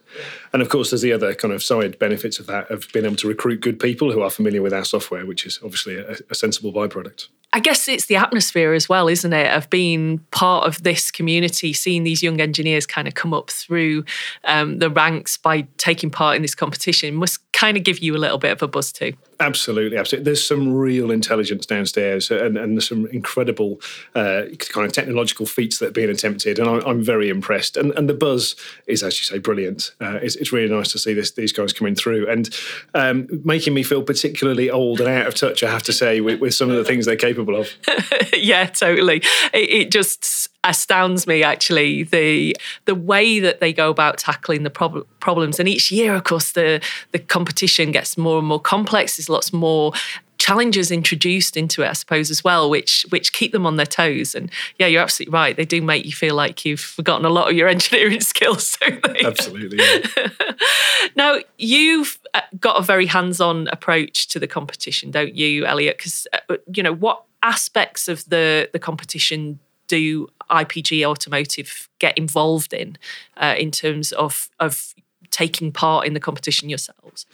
And 0.54 0.62
of 0.62 0.70
course, 0.70 0.90
there's 0.90 1.02
the 1.02 1.12
other 1.12 1.34
kind 1.34 1.52
of 1.52 1.62
side 1.62 1.98
benefits 1.98 2.38
of 2.38 2.46
that 2.46 2.70
of 2.70 2.86
being 2.92 3.04
able 3.04 3.16
to 3.16 3.28
recruit 3.28 3.60
good 3.60 3.78
people 3.78 4.12
who 4.12 4.22
are 4.22 4.30
familiar 4.30 4.62
with 4.62 4.72
our 4.72 4.84
software, 4.84 5.26
which 5.26 5.44
is 5.44 5.60
obviously 5.62 5.96
a, 5.96 6.16
a 6.30 6.34
sensible 6.34 6.72
byproduct. 6.72 7.28
I 7.52 7.60
guess 7.60 7.88
it's 7.88 8.06
the 8.06 8.16
atmosphere 8.16 8.74
as 8.74 8.88
well, 8.88 9.08
isn't 9.08 9.32
it, 9.32 9.50
of 9.50 9.70
being 9.70 10.18
part 10.30 10.66
of 10.66 10.82
this 10.82 11.10
community, 11.10 11.72
seeing 11.72 12.02
these 12.02 12.22
young 12.22 12.40
engineers 12.40 12.86
kind 12.86 13.08
of 13.08 13.14
come 13.14 13.32
up 13.32 13.50
through 13.50 14.04
um, 14.44 14.78
the 14.78 14.90
ranks 14.90 15.36
by 15.36 15.62
taking 15.76 16.10
part 16.10 16.36
in 16.36 16.42
this 16.42 16.54
competition 16.54 17.14
must 17.14 17.40
kind 17.52 17.76
of 17.76 17.84
give 17.84 17.98
you 18.00 18.14
a 18.16 18.18
little 18.18 18.38
bit 18.38 18.52
of 18.52 18.62
a 18.62 18.68
buzz 18.68 18.92
too. 18.92 19.12
Absolutely, 19.38 19.98
absolutely. 19.98 20.24
There's 20.24 20.44
some 20.44 20.72
real 20.72 21.10
intelligence 21.10 21.66
downstairs, 21.66 22.30
and, 22.30 22.56
and 22.56 22.72
there's 22.72 22.88
some 22.88 23.06
incredible 23.08 23.80
uh, 24.14 24.44
kind 24.70 24.86
of 24.86 24.92
technological 24.92 25.44
feats 25.44 25.78
that 25.78 25.88
are 25.88 25.92
being 25.92 26.08
attempted, 26.08 26.58
and 26.58 26.68
I'm, 26.68 26.82
I'm 26.86 27.02
very 27.02 27.28
impressed. 27.28 27.76
And, 27.76 27.92
and, 27.92 28.08
the 28.08 28.14
buzz 28.14 28.56
is, 28.86 29.02
as 29.02 29.18
you 29.18 29.24
say, 29.24 29.38
brilliant. 29.38 29.94
Uh, 30.00 30.18
it's, 30.22 30.36
it's, 30.36 30.52
really 30.52 30.72
nice 30.72 30.92
to 30.92 30.98
see 30.98 31.12
this, 31.12 31.32
these 31.32 31.52
guys 31.52 31.72
coming 31.72 31.94
through 31.94 32.28
and 32.28 32.48
um, 32.94 33.26
making 33.44 33.74
me 33.74 33.82
feel 33.82 34.02
particularly 34.02 34.70
old 34.70 35.00
and 35.00 35.08
out 35.08 35.26
of 35.26 35.34
touch. 35.34 35.62
I 35.62 35.70
have 35.70 35.82
to 35.84 35.92
say, 35.92 36.20
with, 36.20 36.40
with 36.40 36.54
some 36.54 36.70
of 36.70 36.76
the 36.76 36.84
things 36.84 37.04
they're 37.04 37.16
capable 37.16 37.56
of. 37.56 37.68
yeah, 38.32 38.66
totally. 38.66 39.16
It, 39.52 39.70
it 39.70 39.90
just 39.90 40.48
astounds 40.66 41.26
me 41.26 41.42
actually 41.42 42.02
the 42.02 42.56
the 42.86 42.94
way 42.94 43.38
that 43.38 43.60
they 43.60 43.72
go 43.72 43.88
about 43.88 44.18
tackling 44.18 44.64
the 44.64 44.70
prob- 44.70 45.06
problems 45.20 45.60
and 45.60 45.68
each 45.68 45.92
year 45.92 46.14
of 46.14 46.24
course 46.24 46.52
the 46.52 46.82
the 47.12 47.20
competition 47.20 47.92
gets 47.92 48.18
more 48.18 48.38
and 48.38 48.48
more 48.48 48.60
complex 48.60 49.16
there's 49.26 49.34
lots 49.34 49.52
more 49.52 49.92
challenges 50.38 50.90
introduced 50.90 51.56
into 51.56 51.82
it, 51.82 51.88
I 51.88 51.92
suppose, 51.92 52.30
as 52.30 52.44
well, 52.44 52.68
which 52.70 53.06
which 53.08 53.32
keep 53.32 53.52
them 53.52 53.66
on 53.66 53.76
their 53.76 53.86
toes. 53.86 54.34
And 54.34 54.50
yeah, 54.78 54.86
you're 54.86 55.02
absolutely 55.02 55.32
right. 55.32 55.56
They 55.56 55.64
do 55.64 55.82
make 55.82 56.04
you 56.04 56.12
feel 56.12 56.34
like 56.34 56.64
you've 56.64 56.80
forgotten 56.80 57.24
a 57.24 57.30
lot 57.30 57.50
of 57.50 57.56
your 57.56 57.68
engineering 57.76 58.20
skills? 58.20 58.78
Absolutely. 59.24 59.78
Yeah. 59.78 60.28
now 61.16 61.38
you've 61.58 62.18
uh, 62.34 62.42
got 62.60 62.78
a 62.78 62.82
very 62.82 63.06
hands-on 63.06 63.68
approach 63.68 64.28
to 64.28 64.38
the 64.38 64.46
competition, 64.46 65.10
don't 65.10 65.34
you, 65.34 65.66
Elliot? 65.66 65.98
Because 65.98 66.26
uh, 66.32 66.56
you 66.72 66.82
know 66.82 66.94
what 66.94 67.22
aspects 67.42 68.08
of 68.08 68.28
the 68.28 68.68
the 68.72 68.78
competition 68.78 69.58
do 69.88 70.28
IPG 70.50 71.04
Automotive 71.04 71.88
get 71.98 72.18
involved 72.18 72.72
in 72.72 72.98
uh, 73.36 73.54
in 73.58 73.70
terms 73.70 74.12
of 74.12 74.50
of 74.60 74.94
taking 75.30 75.72
part 75.72 76.06
in 76.06 76.14
the 76.14 76.20
competition 76.20 76.68
yourselves? 76.68 77.26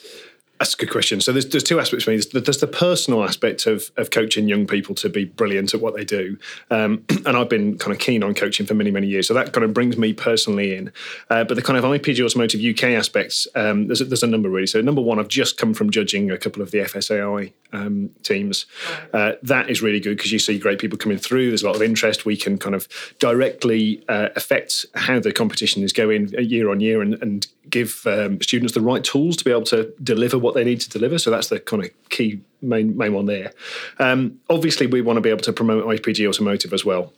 That's 0.62 0.74
a 0.74 0.76
good 0.76 0.92
question. 0.92 1.20
So 1.20 1.32
there's, 1.32 1.48
there's 1.48 1.64
two 1.64 1.80
aspects 1.80 2.04
for 2.04 2.12
me. 2.12 2.18
There's, 2.18 2.44
there's 2.44 2.60
the 2.60 2.68
personal 2.68 3.24
aspect 3.24 3.66
of, 3.66 3.90
of 3.96 4.10
coaching 4.12 4.46
young 4.46 4.64
people 4.64 4.94
to 4.94 5.08
be 5.08 5.24
brilliant 5.24 5.74
at 5.74 5.80
what 5.80 5.96
they 5.96 6.04
do. 6.04 6.38
Um, 6.70 7.04
and 7.26 7.36
I've 7.36 7.48
been 7.48 7.78
kind 7.78 7.92
of 7.92 7.98
keen 7.98 8.22
on 8.22 8.32
coaching 8.32 8.64
for 8.64 8.74
many, 8.74 8.92
many 8.92 9.08
years. 9.08 9.26
So 9.26 9.34
that 9.34 9.52
kind 9.52 9.64
of 9.64 9.74
brings 9.74 9.96
me 9.96 10.12
personally 10.12 10.76
in. 10.76 10.92
Uh, 11.28 11.42
but 11.42 11.54
the 11.54 11.62
kind 11.62 11.76
of 11.76 11.82
IPG 11.82 12.24
Automotive 12.24 12.60
UK 12.60 12.90
aspects, 12.90 13.48
um, 13.56 13.88
there's, 13.88 14.00
a, 14.00 14.04
there's 14.04 14.22
a 14.22 14.28
number 14.28 14.48
really. 14.48 14.68
So 14.68 14.80
number 14.80 15.02
one, 15.02 15.18
I've 15.18 15.26
just 15.26 15.56
come 15.56 15.74
from 15.74 15.90
judging 15.90 16.30
a 16.30 16.38
couple 16.38 16.62
of 16.62 16.70
the 16.70 16.78
FSAI 16.78 17.52
um, 17.72 18.10
teams. 18.22 18.66
Uh, 19.12 19.32
that 19.42 19.68
is 19.68 19.82
really 19.82 19.98
good 19.98 20.16
because 20.16 20.30
you 20.30 20.38
see 20.38 20.60
great 20.60 20.78
people 20.78 20.96
coming 20.96 21.18
through. 21.18 21.48
There's 21.48 21.64
a 21.64 21.66
lot 21.66 21.74
of 21.74 21.82
interest. 21.82 22.24
We 22.24 22.36
can 22.36 22.56
kind 22.56 22.76
of 22.76 22.86
directly 23.18 24.04
uh, 24.08 24.28
affect 24.36 24.86
how 24.94 25.18
the 25.18 25.32
competition 25.32 25.82
is 25.82 25.92
going 25.92 26.28
year 26.38 26.70
on 26.70 26.78
year 26.78 27.02
and, 27.02 27.14
and 27.20 27.48
give 27.68 28.06
um, 28.06 28.40
students 28.40 28.74
the 28.74 28.80
right 28.80 29.02
tools 29.02 29.36
to 29.38 29.44
be 29.44 29.50
able 29.50 29.62
to 29.62 29.92
deliver 30.02 30.38
what 30.38 30.51
they 30.54 30.64
need 30.64 30.80
to 30.80 30.90
deliver. 30.90 31.18
So 31.18 31.30
that's 31.30 31.48
the 31.48 31.60
kind 31.60 31.84
of 31.84 31.90
key 32.08 32.40
main 32.60 32.96
main 32.96 33.12
one 33.12 33.26
there. 33.26 33.52
Um, 33.98 34.40
obviously, 34.48 34.86
we 34.86 35.00
want 35.00 35.16
to 35.16 35.20
be 35.20 35.30
able 35.30 35.42
to 35.42 35.52
promote 35.52 35.84
IPG 35.84 36.28
Automotive 36.28 36.72
as 36.72 36.84
well. 36.84 37.12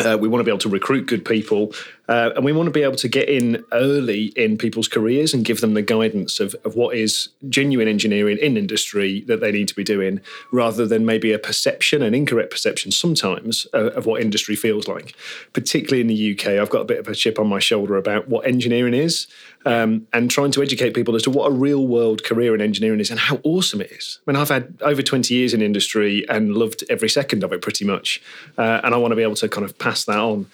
Uh, 0.00 0.16
we 0.20 0.28
want 0.28 0.40
to 0.40 0.44
be 0.44 0.50
able 0.50 0.58
to 0.60 0.68
recruit 0.68 1.06
good 1.06 1.24
people 1.24 1.72
uh, 2.08 2.30
and 2.34 2.44
we 2.44 2.52
want 2.52 2.66
to 2.66 2.70
be 2.70 2.82
able 2.82 2.96
to 2.96 3.08
get 3.08 3.28
in 3.28 3.64
early 3.72 4.26
in 4.36 4.56
people's 4.56 4.88
careers 4.88 5.34
and 5.34 5.44
give 5.44 5.60
them 5.60 5.74
the 5.74 5.82
guidance 5.82 6.40
of, 6.40 6.54
of 6.64 6.74
what 6.74 6.96
is 6.96 7.28
genuine 7.48 7.86
engineering 7.86 8.38
in 8.38 8.56
industry 8.56 9.20
that 9.22 9.40
they 9.40 9.52
need 9.52 9.68
to 9.68 9.74
be 9.74 9.84
doing 9.84 10.20
rather 10.50 10.86
than 10.86 11.04
maybe 11.04 11.32
a 11.32 11.38
perception, 11.38 12.02
an 12.02 12.14
incorrect 12.14 12.50
perception 12.50 12.90
sometimes 12.90 13.66
uh, 13.74 13.90
of 13.90 14.06
what 14.06 14.22
industry 14.22 14.56
feels 14.56 14.88
like. 14.88 15.14
Particularly 15.52 16.00
in 16.00 16.06
the 16.06 16.32
UK, 16.32 16.60
I've 16.60 16.70
got 16.70 16.80
a 16.80 16.86
bit 16.86 16.98
of 16.98 17.08
a 17.08 17.14
chip 17.14 17.38
on 17.38 17.46
my 17.46 17.58
shoulder 17.58 17.96
about 17.96 18.28
what 18.28 18.46
engineering 18.46 18.94
is 18.94 19.26
um, 19.66 20.06
and 20.12 20.30
trying 20.30 20.50
to 20.52 20.62
educate 20.62 20.94
people 20.94 21.14
as 21.14 21.22
to 21.22 21.30
what 21.30 21.50
a 21.50 21.54
real 21.54 21.86
world 21.86 22.24
career 22.24 22.54
in 22.54 22.60
engineering 22.60 23.00
is 23.00 23.10
and 23.10 23.20
how 23.20 23.38
awesome 23.42 23.80
it 23.80 23.92
is. 23.92 24.18
I 24.26 24.30
mean, 24.30 24.40
I've 24.40 24.48
had 24.48 24.78
over 24.80 25.02
20 25.02 25.34
years 25.34 25.52
in 25.52 25.60
industry 25.60 26.26
and 26.28 26.54
loved 26.54 26.84
every 26.88 27.08
second 27.08 27.44
of 27.44 27.52
it 27.52 27.60
pretty 27.60 27.84
much. 27.84 28.22
Uh, 28.56 28.80
and 28.82 28.94
I 28.94 28.98
want 28.98 29.12
to 29.12 29.16
be 29.16 29.22
able 29.22 29.34
to 29.36 29.48
kind 29.48 29.64
of 29.64 29.78
pass 29.78 30.04
that 30.04 30.18
on. 30.18 30.46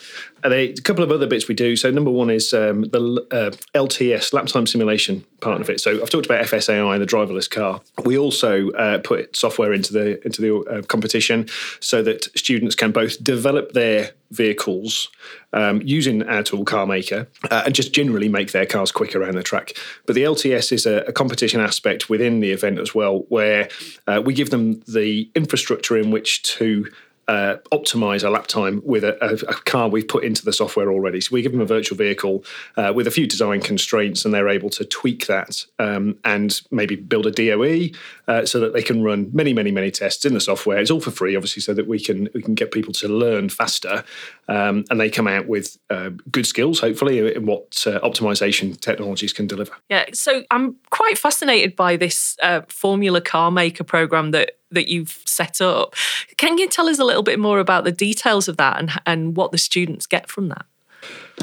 And 0.45 0.53
a 0.53 0.75
couple 0.75 1.03
of 1.03 1.11
other 1.11 1.27
bits 1.27 1.49
we 1.49 1.55
do. 1.55 1.75
So, 1.75 1.91
number 1.91 2.11
one 2.11 2.29
is 2.29 2.53
um, 2.53 2.83
the 2.83 3.27
uh, 3.31 3.51
LTS, 3.75 4.35
lap 4.35 4.47
time 4.47 4.67
simulation 4.67 5.25
part 5.41 5.63
of 5.63 5.71
it. 5.71 5.81
So, 5.81 6.03
I've 6.03 6.11
talked 6.11 6.27
about 6.27 6.45
FSAI, 6.45 6.99
the 6.99 7.07
driverless 7.07 7.51
car. 7.51 7.81
We 8.05 8.19
also 8.19 8.71
uh, 8.73 8.99
put 8.99 9.35
software 9.35 9.73
into 9.73 9.95
the 9.95 10.23
into 10.25 10.43
the 10.43 10.57
uh, 10.71 10.83
competition 10.83 11.49
so 11.81 12.03
that 12.03 12.25
students 12.39 12.75
can 12.75 12.93
both 12.93 13.25
develop 13.25 13.73
their 13.73 14.13
vehicles 14.31 15.09
um, 15.53 15.81
using 15.83 16.23
our 16.25 16.43
tool 16.43 16.65
CarMaker 16.65 17.27
uh, 17.51 17.63
and 17.65 17.75
just 17.75 17.95
generally 17.95 18.29
make 18.29 18.53
their 18.53 18.67
cars 18.67 18.93
quicker 18.93 19.23
around 19.23 19.37
the 19.37 19.43
track. 19.43 19.75
But 20.07 20.15
the 20.15 20.25
LTS 20.25 20.73
is 20.73 20.87
a, 20.87 20.99
a 21.03 21.13
competition 21.13 21.61
aspect 21.61 22.11
within 22.11 22.41
the 22.41 22.51
event 22.51 22.79
as 22.79 22.95
well, 22.95 23.21
where 23.29 23.69
uh, 24.07 24.21
we 24.25 24.35
give 24.35 24.51
them 24.51 24.83
the 24.87 25.31
infrastructure 25.35 25.97
in 25.97 26.11
which 26.11 26.43
to 26.55 26.91
uh, 27.29 27.57
optimize 27.73 28.25
a 28.25 28.31
lap 28.31 28.47
time 28.47 28.83
with 28.85 29.05
a, 29.05 29.17
a, 29.25 29.35
a, 29.51 29.55
car 29.55 29.89
we've 29.89 30.07
put 30.07 30.25
into 30.25 30.45
the 30.45 30.53
software 30.53 30.91
already. 30.91 31.21
So 31.21 31.31
we 31.33 31.43
give 31.43 31.53
them 31.53 31.61
a 31.61 31.67
virtual 31.67 31.97
vehicle 31.97 32.45
uh, 32.77 32.93
with 32.95 33.07
a 33.07 33.11
few 33.11 33.27
design 33.27 33.61
constraints, 33.61 34.25
and 34.25 34.35
they're 34.35 34.49
able 34.49 34.71
to 34.71 34.85
tweak 34.85 35.27
that 35.27 35.65
um, 35.79 36.19
and 36.25 36.61
maybe 36.71 36.97
build 36.97 37.27
a 37.27 37.31
DOE 37.31 37.89
uh, 38.29 38.47
so 38.47 38.61
that 38.61 38.73
they 38.73 38.83
can 38.83 39.03
run 39.03 39.31
many, 39.33 39.53
many, 39.53 39.71
many 39.71 39.91
tests 39.91 40.25
in 40.25 40.35
the 40.35 40.41
software. 40.41 40.79
It's 40.79 40.91
all 40.91 41.01
for 41.01 41.11
free, 41.11 41.37
obviously, 41.37 41.63
so 41.63 41.75
that 41.75 41.87
we 41.87 42.01
can 42.01 42.29
we 42.35 42.43
can 42.43 42.55
get 42.55 42.73
people 42.73 42.93
to 42.95 43.09
learn 43.09 43.49
faster, 43.49 44.05
um, 44.49 44.85
and 44.91 45.01
they 45.01 45.11
come 45.11 45.29
out 45.29 45.47
with 45.47 45.79
uh, 45.91 46.11
good 46.31 46.47
skills, 46.47 46.81
hopefully, 46.81 47.35
in 47.35 47.47
what 47.47 47.85
uh, 47.87 48.01
optimization 48.01 48.79
technologies 48.81 49.33
can 49.33 49.47
deliver. 49.47 49.73
Yeah, 49.89 50.07
so 50.13 50.45
I'm 50.51 50.77
quite 50.91 51.19
fascinated 51.19 51.77
by 51.77 51.97
this 51.97 52.37
uh, 52.43 52.63
Formula 52.69 53.21
CarMaker 53.21 53.87
program 53.87 54.31
that 54.31 54.59
that 54.71 54.89
you've 54.89 55.23
set 55.25 55.61
up. 55.61 55.95
Can 56.37 56.59
you 56.59 56.69
tell 56.69 56.89
us 56.89 56.99
a 56.99 57.05
little 57.05 57.23
bit 57.23 57.39
more 57.39 57.61
about 57.61 57.85
the 57.85 57.93
details 57.93 58.49
of 58.49 58.57
that 58.57 58.79
and, 58.79 58.91
and 59.07 59.37
what 59.37 59.53
the 59.53 59.59
students 59.59 60.07
get 60.07 60.29
from 60.29 60.49
that? 60.49 60.67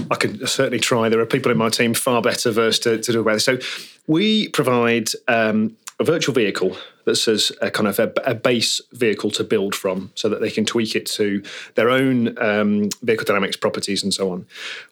I 0.10 0.16
can 0.16 0.46
certainly 0.48 0.80
try. 0.80 1.10
There 1.10 1.20
are 1.20 1.26
people 1.26 1.52
in 1.52 1.58
my 1.58 1.70
team 1.70 1.94
far 1.94 2.22
better 2.22 2.52
versed 2.52 2.84
to, 2.84 2.98
to 2.98 3.12
do 3.12 3.22
about 3.22 3.34
this. 3.34 3.46
So, 3.46 3.60
we 4.08 4.50
provide 4.50 5.10
um, 5.28 5.78
a 6.02 6.04
virtual 6.04 6.34
vehicle 6.34 6.76
that's 7.06 7.28
as 7.28 7.52
a 7.62 7.70
kind 7.70 7.88
of 7.88 8.00
a, 8.00 8.12
a, 8.26 8.34
base 8.34 8.82
vehicle 8.92 9.30
to 9.32 9.44
build 9.44 9.76
from 9.76 10.12
so 10.16 10.28
that 10.30 10.42
they 10.42 10.50
can 10.50 10.66
tweak 10.66 10.96
it 10.96 11.06
to 11.06 11.44
their 11.76 11.90
own 11.90 12.38
um, 12.40 12.90
vehicle 13.04 13.26
dynamics 13.26 13.56
properties 13.56 14.04
and 14.04 14.14
so 14.14 14.32
on. 14.32 14.46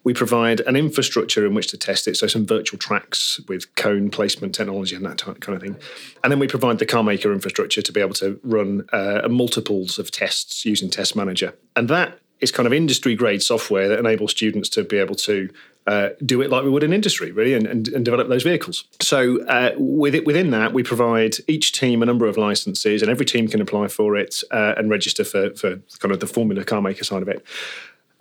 We 0.03 0.13
provide 0.13 0.59
an 0.61 0.75
infrastructure 0.75 1.45
in 1.45 1.55
which 1.55 1.67
to 1.67 1.77
test 1.77 2.07
it, 2.07 2.15
so 2.15 2.27
some 2.27 2.45
virtual 2.45 2.77
tracks 2.77 3.39
with 3.47 3.73
cone 3.75 4.11
placement 4.11 4.53
technology 4.53 4.95
and 4.95 5.05
that 5.05 5.17
kind 5.17 5.55
of 5.55 5.61
thing. 5.61 5.77
And 6.23 6.31
then 6.31 6.39
we 6.39 6.47
provide 6.47 6.77
the 6.77 6.85
CarMaker 6.85 7.33
infrastructure 7.33 7.81
to 7.81 7.91
be 7.91 8.01
able 8.01 8.15
to 8.15 8.39
run 8.43 8.87
uh, 8.93 9.27
multiples 9.29 9.97
of 9.97 10.11
tests 10.11 10.63
using 10.63 10.89
Test 10.89 11.15
Manager. 11.15 11.55
And 11.75 11.89
that 11.89 12.19
is 12.39 12.51
kind 12.51 12.67
of 12.67 12.73
industry 12.73 13.15
grade 13.15 13.41
software 13.41 13.87
that 13.87 13.99
enables 13.99 14.31
students 14.31 14.69
to 14.69 14.83
be 14.83 14.97
able 14.97 15.15
to 15.15 15.49
uh, 15.89 16.09
do 16.23 16.41
it 16.43 16.49
like 16.51 16.63
we 16.63 16.69
would 16.69 16.83
in 16.83 16.93
industry, 16.93 17.31
really, 17.31 17.55
and, 17.55 17.65
and, 17.65 17.87
and 17.87 18.05
develop 18.05 18.27
those 18.29 18.43
vehicles. 18.43 18.83
So 19.01 19.43
uh, 19.45 19.71
with 19.77 20.13
it, 20.13 20.23
within 20.23 20.51
that, 20.51 20.71
we 20.71 20.83
provide 20.83 21.37
each 21.47 21.71
team 21.71 22.03
a 22.03 22.05
number 22.05 22.27
of 22.27 22.37
licenses, 22.37 23.01
and 23.01 23.09
every 23.09 23.25
team 23.25 23.47
can 23.47 23.59
apply 23.59 23.87
for 23.87 24.15
it 24.15 24.43
uh, 24.51 24.75
and 24.77 24.91
register 24.91 25.23
for, 25.23 25.49
for 25.55 25.77
kind 25.97 26.11
of 26.13 26.19
the 26.19 26.27
Formula 26.27 26.63
CarMaker 26.63 27.03
side 27.03 27.23
of 27.23 27.27
it. 27.27 27.43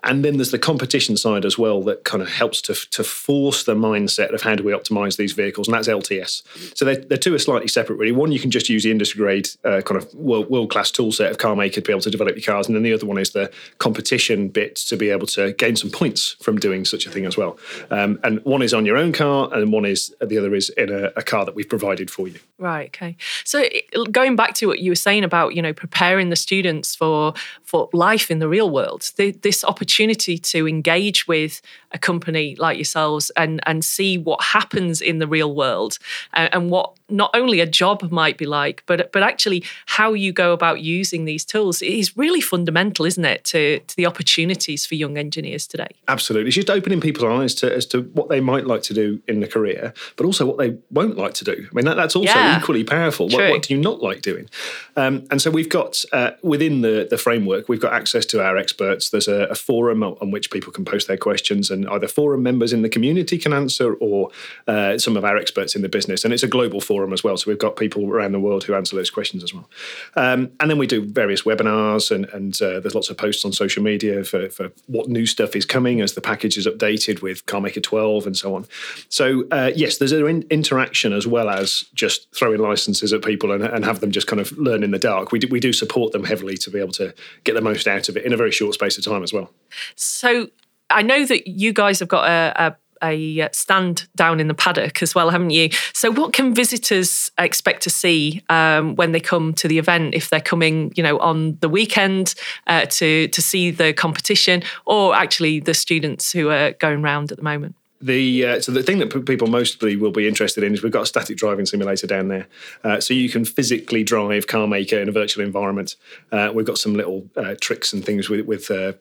And 0.05 0.25
then 0.25 0.37
there's 0.37 0.53
the 0.53 0.59
competition 0.59 1.17
side 1.17 1.45
as 1.45 1.59
well 1.59 1.83
that 1.83 2.05
kind 2.05 2.23
of 2.23 2.29
helps 2.29 2.63
to, 2.63 2.75
to 2.75 3.03
force 3.03 3.65
the 3.65 3.75
mindset 3.75 4.33
of 4.33 4.43
how 4.43 4.55
do 4.55 4.63
we 4.63 4.73
optimize 4.73 5.17
these 5.17 5.33
vehicles, 5.33 5.67
and 5.67 5.75
that's 5.75 5.89
LTS. 5.89 6.77
So 6.77 6.85
they're, 6.85 6.97
they're 6.97 7.19
two 7.19 7.35
are 7.35 7.39
slightly 7.39 7.67
separate, 7.67 7.97
really. 7.97 8.13
One, 8.13 8.31
you 8.31 8.39
can 8.39 8.51
just 8.51 8.69
use 8.69 8.85
the 8.85 8.93
industry 8.93 9.19
grade 9.19 9.49
uh, 9.65 9.81
kind 9.85 10.01
of 10.01 10.15
world, 10.15 10.71
class 10.71 10.91
tool 10.93 11.11
set 11.11 11.31
of 11.31 11.39
CarMaker 11.39 11.75
to 11.75 11.81
be 11.81 11.93
able 11.93 12.03
to 12.03 12.11
develop 12.11 12.37
your 12.37 12.45
cars, 12.45 12.69
and 12.69 12.77
then 12.77 12.85
the 12.85 12.93
other 12.93 13.07
one 13.07 13.19
is 13.19 13.33
the 13.33 13.51
competition 13.79 14.49
bit 14.49 14.77
to 14.77 14.97
be 14.97 15.11
able 15.11 15.27
to 15.27 15.53
gain 15.55 15.75
some 15.75 15.91
points 15.91 16.37
from 16.41 16.59
doing 16.59 16.85
such 16.85 17.05
a 17.07 17.11
thing 17.11 17.27
as 17.27 17.37
well. 17.37 17.59
Um, 17.91 18.21
and 18.23 18.45
one 18.45 18.63
is 18.63 18.73
on 18.73 18.87
your 18.87 18.97
own 18.97 19.13
car, 19.13 19.53
and 19.53 19.73
one 19.73 19.85
is 19.85 20.15
the 20.21 20.39
other 20.39 20.55
is 20.55 20.71
in 20.71 20.93
a, 20.93 21.11
a 21.17 21.23
car 21.23 21.45
that 21.45 21.57
we've 21.57 21.69
provided 21.69 22.09
for 22.09 22.29
you. 22.29 22.39
Right. 22.59 22.89
Okay. 22.89 23.17
So 23.45 23.65
going 24.13 24.37
back 24.37 24.55
to 24.55 24.67
what 24.67 24.79
you 24.79 24.93
were 24.93 24.97
saying 24.97 25.25
about 25.25 25.55
you 25.55 25.63
know 25.63 25.73
preparing 25.73 26.31
the 26.31 26.37
students 26.37 26.95
for 26.95 27.35
for 27.65 27.89
life 27.93 28.31
in 28.31 28.39
the 28.39 28.49
real 28.49 28.71
world, 28.71 29.11
this 29.17 29.65
opportunity 29.65 29.88
opportunity 29.89 30.37
to 30.37 30.69
engage 30.69 31.27
with 31.27 31.63
a 31.93 31.99
company 31.99 32.55
like 32.57 32.77
yourselves 32.77 33.31
and 33.37 33.61
and 33.67 33.85
see 33.85 34.19
what 34.19 34.43
happens 34.43 35.01
in 35.01 35.19
the 35.19 35.27
real 35.27 35.55
world 35.55 35.99
and, 36.35 36.53
and 36.53 36.71
what 36.71 36.95
not 37.11 37.31
only 37.35 37.61
a 37.61 37.67
job 37.67 38.11
might 38.11 38.37
be 38.37 38.47
like, 38.47 38.83
but 38.87 39.11
but 39.13 39.23
actually 39.23 39.65
how 39.87 40.13
you 40.13 40.33
go 40.33 40.53
about 40.53 40.81
using 40.81 41.25
these 41.25 41.45
tools 41.45 41.81
is 41.83 42.17
really 42.17 42.41
fundamental, 42.41 43.05
isn't 43.07 43.25
it, 43.25 43.45
to, 43.45 43.79
to 43.81 43.97
the 43.97 44.07
opportunities 44.07 44.85
for 44.85 44.95
young 44.95 45.17
engineers 45.17 45.67
today? 45.67 45.89
Absolutely. 46.07 46.49
It's 46.49 46.57
just 46.57 46.71
opening 46.71 47.01
people's 47.01 47.25
eyes 47.25 47.55
to 47.57 47.75
as 47.75 47.87
to 47.87 48.03
what 48.15 48.29
they 48.29 48.41
might 48.41 48.67
like 48.67 48.83
to 48.85 48.95
do 48.95 49.23
in 49.27 49.41
the 49.41 49.47
career, 49.47 49.95
but 50.17 50.27
also 50.27 50.45
what 50.45 50.59
they 50.59 50.77
won't 50.91 51.17
like 51.17 51.35
to 51.35 51.45
do. 51.45 51.67
I 51.71 51.75
mean, 51.75 51.87
that, 51.87 51.95
that's 51.95 52.15
also 52.15 52.33
yeah. 52.35 52.59
equally 52.59 52.85
powerful. 52.85 53.29
What, 53.29 53.51
what, 53.51 53.63
do 53.63 53.75
you 53.75 53.81
not 53.81 54.03
like 54.03 54.23
doing? 54.23 54.49
Um, 54.97 55.27
and 55.31 55.41
so 55.41 55.51
we've 55.51 55.69
got 55.69 56.05
uh, 56.13 56.33
within 56.43 56.83
the, 56.83 57.07
the 57.09 57.19
framework, 57.19 57.69
we've 57.69 57.81
got 57.81 57.93
access 57.93 58.27
to 58.27 58.45
our 58.45 58.57
experts. 58.57 59.11
There's 59.11 59.29
a, 59.29 59.45
a 59.47 59.55
forum 59.55 60.03
on 60.03 60.31
which 60.31 60.51
people 60.51 60.73
can 60.73 60.85
post 60.85 61.09
their 61.09 61.17
questions, 61.17 61.71
and 61.71 61.78
either 61.87 62.09
forum 62.09 62.43
members 62.43 62.73
in 62.73 62.83
the 62.83 62.89
community 62.89 63.39
can 63.39 63.53
answer, 63.53 63.95
or 63.95 64.31
uh, 64.67 64.99
some 64.99 65.17
of 65.17 65.25
our 65.25 65.37
experts 65.37 65.75
in 65.75 65.83
the 65.83 65.89
business. 65.89 66.25
And 66.25 66.33
it's 66.33 66.43
a 66.43 66.49
global 66.49 66.81
forum 66.81 67.09
forum 67.09 67.13
as 67.13 67.25
well. 67.25 67.37
So 67.37 67.51
we've 67.51 67.59
got 67.59 67.77
people 67.77 68.11
around 68.11 68.33
the 68.33 68.41
world 68.41 68.65
who 68.65 68.75
answer 68.75 68.97
those 68.97 69.11
questions 69.11 69.43
as 69.43 69.55
well. 69.55 69.69
Um, 70.17 70.51
and 70.61 70.71
then 70.71 70.79
we 70.79 70.87
do 70.87 71.05
various 71.05 71.43
webinars, 71.43 72.11
and, 72.11 72.27
and 72.27 72.61
uh, 72.61 72.81
there's 72.81 72.95
lots 72.95 73.09
of 73.09 73.17
posts 73.17 73.45
on 73.45 73.53
social 73.53 73.83
media 73.83 74.25
for, 74.25 74.49
for, 74.49 74.71
what 74.87 75.09
new 75.09 75.27
stuff 75.27 75.55
is 75.55 75.65
coming 75.65 76.01
as 76.01 76.15
the 76.15 76.21
package 76.21 76.57
is 76.57 76.67
updated 76.67 77.23
with 77.23 77.45
CarMaker 77.47 77.83
12 77.83 78.27
and 78.27 78.37
so 78.37 78.55
on. 78.55 78.67
So 79.09 79.45
uh, 79.51 79.71
yes, 79.75 79.99
there's 79.99 80.13
an 80.13 80.45
interaction 80.51 81.13
as 81.13 81.27
well 81.27 81.49
as 81.49 81.85
just 81.95 82.35
throwing 82.35 82.61
licenses 82.61 83.13
at 83.13 83.23
people 83.23 83.53
and, 83.53 83.63
and 83.65 83.85
have 83.85 84.01
them 84.01 84.11
just 84.11 84.27
kind 84.27 84.41
of 84.41 84.53
learn 84.59 84.83
in 84.83 84.91
the 84.91 84.99
dark. 84.99 85.33
We 85.33 85.39
do, 85.39 85.49
we 85.49 85.61
do 85.61 85.73
support 85.73 86.13
them 86.13 86.25
heavily 86.25 86.57
to 86.59 86.71
be 86.71 86.79
able 86.79 86.93
to 86.93 87.15
get 87.45 87.55
the 87.55 87.61
most 87.61 87.87
out 87.87 88.09
of 88.09 88.17
it 88.17 88.25
in 88.25 88.33
a 88.33 88.37
very 88.37 88.51
short 88.51 88.75
space 88.75 88.99
of 88.99 89.05
time 89.05 89.23
as 89.23 89.33
well. 89.33 89.51
So 89.95 90.49
I 90.91 91.03
know 91.03 91.25
that 91.27 91.47
you 91.47 91.73
guys 91.73 92.01
have 92.01 92.09
got 92.09 92.29
a, 92.29 92.69
a 92.69 92.77
a 93.03 93.49
stand 93.53 94.09
down 94.17 94.41
in 94.41 94.49
the 94.49 94.55
paddock 94.55 95.03
as 95.03 95.15
well, 95.15 95.31
haven't 95.31 95.51
you? 95.51 95.71
So, 95.93 96.11
what 96.11 96.33
can 96.33 96.55
visitors 96.55 97.31
expect 97.39 97.83
to 97.85 97.91
see 97.91 98.43
um, 98.49 98.97
when 98.97 99.13
they 99.13 99.21
come 99.21 99.55
to 99.55 99.69
the 99.69 99.79
event? 99.79 100.15
If 100.15 100.31
they're 100.31 100.41
coming, 100.41 100.93
you 100.97 101.03
know, 101.03 101.19
on 101.19 101.59
the 101.61 101.69
weekend 101.69 102.35
uh, 102.67 102.87
to 102.87 103.29
to 103.29 103.43
see 103.43 103.71
the 103.71 103.93
competition, 103.93 104.63
or 104.87 105.15
actually 105.15 105.61
the 105.61 105.75
students 105.75 106.33
who 106.33 106.51
are 106.51 106.73
going 106.73 107.03
round 107.03 107.31
at 107.31 107.39
the 107.39 107.45
moment? 107.45 107.75
The 108.01 108.47
uh, 108.47 108.61
so 108.61 108.71
the 108.71 108.85
thing 108.85 108.99
that 108.99 109.27
people 109.27 109.49
mostly 109.49 109.97
will 109.97 110.13
be 110.13 110.29
interested 110.29 110.63
in 110.63 110.73
is 110.73 110.85
we've 110.85 110.93
got 110.93 111.03
a 111.03 111.07
static 111.07 111.37
driving 111.37 111.67
simulator 111.67 112.07
down 112.07 112.29
there, 112.29 112.47
uh, 112.85 113.01
so 113.01 113.13
you 113.13 113.29
can 113.29 113.45
physically 113.45 114.05
drive 114.05 114.47
CarMaker 114.47 115.03
in 115.03 115.09
a 115.09 115.13
virtual 115.13 115.45
environment. 115.45 115.97
Uh, 116.31 116.53
we've 116.55 116.67
got 116.67 116.79
some 116.79 116.95
little 116.95 117.29
uh, 117.37 117.57
tricks 117.61 117.93
and 117.93 118.05
things 118.05 118.29
with 118.29 118.47
with 118.47 118.71
uh, 118.71 118.93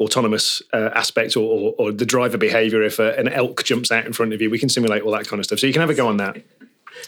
autonomous 0.00 0.62
uh, 0.72 0.90
aspect 0.94 1.36
or, 1.36 1.40
or, 1.40 1.74
or, 1.78 1.92
the 1.92 2.06
driver 2.06 2.38
behavior 2.38 2.82
if 2.82 3.00
uh, 3.00 3.14
an 3.18 3.28
elk 3.28 3.64
jumps 3.64 3.90
out 3.90 4.06
in 4.06 4.12
front 4.12 4.32
of 4.32 4.40
you. 4.40 4.48
We 4.48 4.58
can 4.58 4.68
simulate 4.68 5.02
all 5.02 5.10
that 5.12 5.26
kind 5.26 5.40
of 5.40 5.44
stuff. 5.44 5.58
So 5.58 5.66
you 5.66 5.72
can 5.72 5.80
have 5.80 5.90
a 5.90 5.94
go 5.94 6.06
on 6.06 6.18
that 6.18 6.36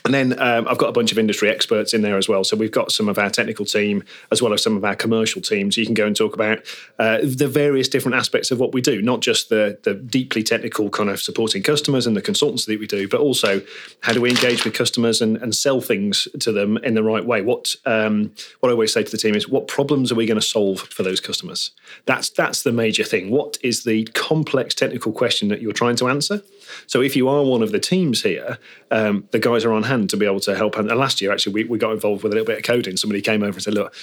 And 0.04 0.14
then 0.14 0.40
um, 0.40 0.66
I've 0.68 0.78
got 0.78 0.88
a 0.88 0.92
bunch 0.92 1.12
of 1.12 1.18
industry 1.18 1.50
experts 1.50 1.92
in 1.92 2.02
there 2.02 2.16
as 2.16 2.28
well. 2.28 2.44
So 2.44 2.56
we've 2.56 2.70
got 2.70 2.92
some 2.92 3.08
of 3.08 3.18
our 3.18 3.30
technical 3.30 3.64
team 3.64 4.02
as 4.30 4.40
well 4.40 4.52
as 4.52 4.62
some 4.62 4.76
of 4.76 4.84
our 4.84 4.94
commercial 4.94 5.42
teams. 5.42 5.76
You 5.76 5.84
can 5.84 5.94
go 5.94 6.06
and 6.06 6.16
talk 6.16 6.34
about 6.34 6.60
uh, 6.98 7.18
the 7.22 7.48
various 7.48 7.88
different 7.88 8.16
aspects 8.16 8.50
of 8.50 8.58
what 8.58 8.72
we 8.72 8.80
do, 8.80 9.02
not 9.02 9.20
just 9.20 9.48
the, 9.48 9.78
the 9.82 9.94
deeply 9.94 10.42
technical 10.42 10.90
kind 10.90 11.10
of 11.10 11.20
supporting 11.20 11.62
customers 11.62 12.06
and 12.06 12.16
the 12.16 12.22
consultancy 12.22 12.66
that 12.66 12.80
we 12.80 12.86
do, 12.86 13.08
but 13.08 13.20
also 13.20 13.60
how 14.00 14.12
do 14.12 14.20
we 14.20 14.30
engage 14.30 14.64
with 14.64 14.74
customers 14.74 15.20
and, 15.20 15.36
and 15.38 15.54
sell 15.54 15.80
things 15.80 16.26
to 16.38 16.52
them 16.52 16.76
in 16.78 16.94
the 16.94 17.02
right 17.02 17.24
way. 17.24 17.42
What 17.42 17.74
um, 17.86 18.32
what 18.60 18.70
I 18.70 18.72
always 18.72 18.92
say 18.92 19.02
to 19.02 19.10
the 19.10 19.18
team 19.18 19.34
is, 19.34 19.48
what 19.48 19.68
problems 19.68 20.10
are 20.10 20.14
we 20.14 20.26
going 20.26 20.40
to 20.40 20.46
solve 20.46 20.80
for 20.80 21.02
those 21.02 21.20
customers? 21.20 21.72
That's 22.06 22.30
that's 22.30 22.62
the 22.62 22.72
major 22.72 23.04
thing. 23.04 23.30
What 23.30 23.58
is 23.62 23.84
the 23.84 24.04
complex 24.14 24.74
technical 24.74 25.12
question 25.12 25.48
that 25.48 25.60
you're 25.60 25.72
trying 25.72 25.96
to 25.96 26.08
answer? 26.08 26.42
So 26.86 27.00
if 27.00 27.16
you 27.16 27.28
are 27.28 27.42
one 27.42 27.62
of 27.62 27.72
the 27.72 27.78
teams 27.78 28.22
here, 28.22 28.58
um, 28.90 29.28
the 29.30 29.38
guys 29.38 29.64
are 29.64 29.72
on 29.72 29.84
hand 29.84 30.10
to 30.10 30.16
be 30.16 30.26
able 30.26 30.40
to 30.40 30.56
help. 30.56 30.76
And 30.76 30.88
last 30.88 31.20
year, 31.20 31.32
actually, 31.32 31.54
we, 31.54 31.64
we 31.64 31.78
got 31.78 31.92
involved 31.92 32.22
with 32.22 32.32
a 32.32 32.34
little 32.34 32.46
bit 32.46 32.58
of 32.58 32.64
coding. 32.64 32.96
Somebody 32.96 33.20
came 33.20 33.42
over 33.42 33.52
and 33.52 33.62
said, 33.62 33.74
look, 33.74 33.94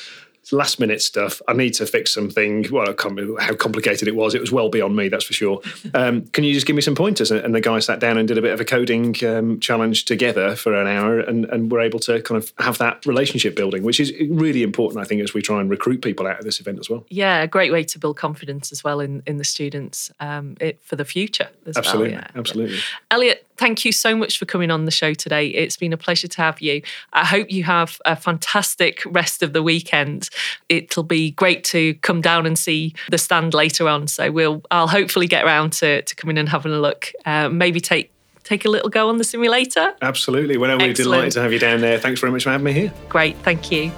last 0.52 0.80
minute 0.80 1.02
stuff. 1.02 1.42
I 1.48 1.54
need 1.54 1.74
to 1.76 1.86
fix 1.86 2.14
something. 2.14 2.68
Well, 2.72 2.84
I 2.84 2.94
can't 2.94 3.16
remember 3.16 3.42
how 3.42 3.56
complicated 3.56 4.08
it 4.08 4.16
was. 4.16 4.36
It 4.36 4.42
was 4.42 4.52
well 4.52 4.70
beyond 4.70 4.96
me, 4.96 5.10
that's 5.10 5.26
for 5.26 5.34
sure. 5.34 5.62
Um, 5.94 6.26
can 6.28 6.44
you 6.44 6.54
just 6.54 6.66
give 6.66 6.76
me 6.76 6.82
some 6.82 6.96
pointers? 6.96 7.32
And 7.32 7.54
the 7.54 7.62
guy 7.62 7.80
sat 7.80 8.00
down 8.00 8.18
and 8.18 8.28
did 8.28 8.38
a 8.38 8.42
bit 8.42 8.54
of 8.54 8.60
a 8.60 8.66
coding 8.66 9.16
um, 9.26 9.60
challenge 9.60 10.06
together 10.06 10.56
for 10.56 10.74
an 10.74 10.88
hour, 10.88 11.20
and, 11.20 11.46
and 11.46 11.72
we're 11.72 11.82
able 11.82 12.00
to 12.00 12.22
kind 12.22 12.42
of 12.42 12.54
have 12.60 12.78
that 12.80 13.06
relationship 13.06 13.56
building, 13.56 13.84
which 13.84 14.00
is 14.00 14.14
really 14.30 14.64
important, 14.64 15.02
I 15.02 15.08
think, 15.08 15.22
as 15.22 15.34
we 15.34 15.42
try 15.42 15.60
and 15.60 15.70
recruit 15.70 16.02
people 16.02 16.28
out 16.28 16.40
of 16.40 16.46
this 16.46 16.60
event 16.60 16.80
as 16.80 16.90
well. 16.90 17.06
Yeah, 17.10 17.42
a 17.42 17.48
great 17.48 17.72
way 17.72 17.84
to 17.86 18.00
build 18.00 18.18
confidence 18.18 18.72
as 18.72 18.84
well 18.84 19.00
in, 19.00 19.24
in 19.26 19.38
the 19.38 19.44
students 19.44 20.12
um, 20.20 20.58
it, 20.60 20.80
for 20.82 20.96
the 20.96 21.06
future. 21.06 21.50
absolutely, 21.76 22.14
well, 22.14 22.22
yeah. 22.22 22.40
absolutely. 22.40 22.78
Elliot, 23.12 23.47
thank 23.58 23.86
you 23.86 23.92
so 23.92 24.16
much 24.16 24.38
for 24.38 24.46
coming 24.46 24.72
on 24.72 24.86
the 24.86 24.92
show 24.92 25.14
today. 25.14 25.48
It's 25.48 25.78
been 25.78 25.94
a 25.94 25.98
pleasure 25.98 26.28
to 26.28 26.42
have 26.42 26.62
you. 26.62 26.82
I 27.14 27.26
hope 27.26 27.52
you 27.52 27.64
have 27.64 28.00
a 28.06 28.16
fantastic 28.16 29.04
rest 29.06 29.44
of 29.44 29.54
the 29.54 29.64
weekend. 29.64 30.30
It'll 30.70 31.04
be 31.04 31.32
great 31.32 31.64
to 31.66 31.96
come 31.96 32.22
down 32.22 32.46
and 32.46 32.58
see 32.58 32.94
the 33.10 33.18
stand 33.18 33.54
later 33.54 33.88
on. 33.88 34.08
So 34.08 34.32
we'll 34.32 34.62
I'll 34.72 34.88
hopefully 34.88 35.28
get 35.28 35.44
around 35.44 35.74
to, 35.74 36.02
to 36.02 36.16
coming 36.16 36.38
and 36.38 36.50
having 36.50 36.72
a 36.72 36.80
look. 36.80 37.12
Uh, 37.26 37.50
maybe 37.50 37.80
take 37.80 38.12
take 38.44 38.66
a 38.66 38.70
little 38.70 38.90
go 38.90 39.10
on 39.10 39.18
the 39.18 39.24
simulator. 39.24 39.94
Absolutely. 40.02 40.58
Well, 40.58 40.78
we're 40.78 40.94
delighted 40.94 41.34
to 41.34 41.42
have 41.42 41.52
you 41.52 41.60
down 41.60 41.82
there. 41.82 42.00
Thanks 42.00 42.22
very 42.22 42.32
much 42.32 42.44
for 42.44 42.52
having 42.52 42.66
me 42.66 42.74
here. 42.74 42.94
Great. 43.10 43.36
Thank 43.38 43.72
you. 43.72 43.92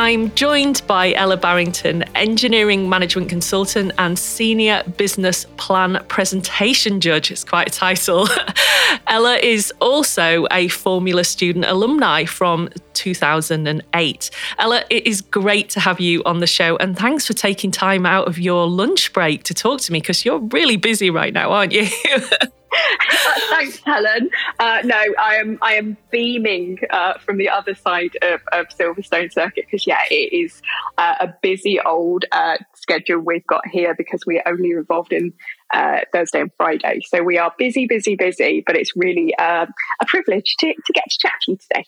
I'm 0.00 0.32
joined 0.36 0.82
by 0.86 1.12
Ella 1.14 1.36
Barrington, 1.36 2.04
Engineering 2.14 2.88
Management 2.88 3.28
Consultant 3.28 3.90
and 3.98 4.16
Senior 4.16 4.84
Business 4.96 5.44
Plan 5.56 6.04
Presentation 6.06 7.00
Judge. 7.00 7.32
It's 7.32 7.42
quite 7.42 7.66
a 7.66 7.72
title. 7.72 8.28
Ella 9.08 9.38
is 9.38 9.72
also 9.80 10.46
a 10.52 10.68
Formula 10.68 11.24
Student 11.24 11.64
alumni 11.64 12.26
from 12.26 12.68
2008. 12.92 14.30
Ella, 14.60 14.84
it 14.88 15.04
is 15.04 15.20
great 15.20 15.68
to 15.70 15.80
have 15.80 15.98
you 15.98 16.22
on 16.24 16.38
the 16.38 16.46
show 16.46 16.76
and 16.76 16.96
thanks 16.96 17.26
for 17.26 17.32
taking 17.32 17.72
time 17.72 18.06
out 18.06 18.28
of 18.28 18.38
your 18.38 18.68
lunch 18.68 19.12
break 19.12 19.42
to 19.42 19.52
talk 19.52 19.80
to 19.80 19.92
me 19.92 19.98
because 19.98 20.24
you're 20.24 20.38
really 20.38 20.76
busy 20.76 21.10
right 21.10 21.34
now, 21.34 21.50
aren't 21.50 21.72
you? 21.72 21.88
Thanks, 23.50 23.80
Helen. 23.84 24.30
Uh, 24.58 24.80
no, 24.84 25.02
I 25.18 25.36
am 25.36 25.58
I 25.62 25.74
am 25.74 25.96
beaming 26.10 26.78
uh, 26.90 27.18
from 27.18 27.38
the 27.38 27.48
other 27.48 27.74
side 27.74 28.16
of, 28.22 28.40
of 28.52 28.68
Silverstone 28.68 29.32
Circuit 29.32 29.64
because 29.66 29.86
yeah, 29.86 30.02
it 30.10 30.32
is 30.32 30.60
uh, 30.98 31.14
a 31.20 31.34
busy 31.42 31.80
old 31.80 32.24
uh, 32.32 32.58
schedule 32.74 33.20
we've 33.20 33.46
got 33.46 33.66
here 33.68 33.94
because 33.96 34.24
we 34.26 34.38
are 34.38 34.52
only 34.52 34.70
involved 34.70 35.12
in 35.12 35.32
uh, 35.72 36.00
Thursday 36.12 36.40
and 36.40 36.50
Friday. 36.56 37.00
So 37.06 37.22
we 37.22 37.38
are 37.38 37.52
busy, 37.58 37.86
busy, 37.86 38.16
busy. 38.16 38.62
But 38.66 38.76
it's 38.76 38.96
really 38.96 39.34
uh, 39.38 39.66
a 40.00 40.06
privilege 40.06 40.56
to, 40.58 40.66
to 40.66 40.92
get 40.92 41.04
to 41.10 41.18
chat 41.20 41.32
to 41.42 41.52
you 41.52 41.58
today. 41.58 41.84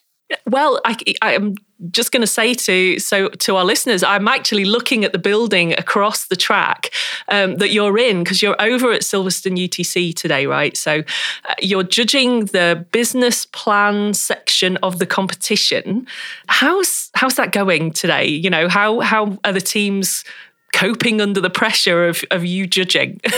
Well, 0.47 0.81
I, 0.85 0.97
am 1.23 1.57
just 1.91 2.13
going 2.13 2.21
to 2.21 2.27
say 2.27 2.55
to 2.55 2.99
so 2.99 3.29
to 3.29 3.57
our 3.57 3.65
listeners, 3.65 4.03
I'm 4.03 4.29
actually 4.29 4.65
looking 4.65 5.05
at 5.05 5.13
the 5.13 5.19
building 5.19 5.73
across 5.73 6.27
the 6.27 6.37
track 6.37 6.91
um, 7.29 7.57
that 7.57 7.71
you're 7.71 7.99
in 7.99 8.23
because 8.23 8.43
you're 8.43 8.61
over 8.61 8.93
at 8.93 9.03
Silverstone 9.03 9.59
UTC 9.59 10.15
today, 10.15 10.47
right? 10.47 10.77
So 10.77 11.03
uh, 11.49 11.55
you're 11.61 11.83
judging 11.83 12.47
the 12.47 12.87
business 12.93 13.47
plan 13.47 14.15
section 14.15 14.77
of 14.79 14.99
the 14.99 15.07
competition. 15.07 16.07
How's 16.47 17.11
how's 17.15 17.37
that 17.37 17.53
going 17.53 17.93
today? 17.93 18.27
You 18.27 18.51
know, 18.51 18.69
how 18.69 19.01
how 19.01 19.39
are 19.45 19.53
the 19.53 19.61
teams 19.61 20.25
coping 20.73 21.21
under 21.21 21.41
the 21.41 21.51
pressure 21.51 22.07
of 22.07 22.23
of 22.31 22.45
you 22.45 22.67
judging? 22.67 23.21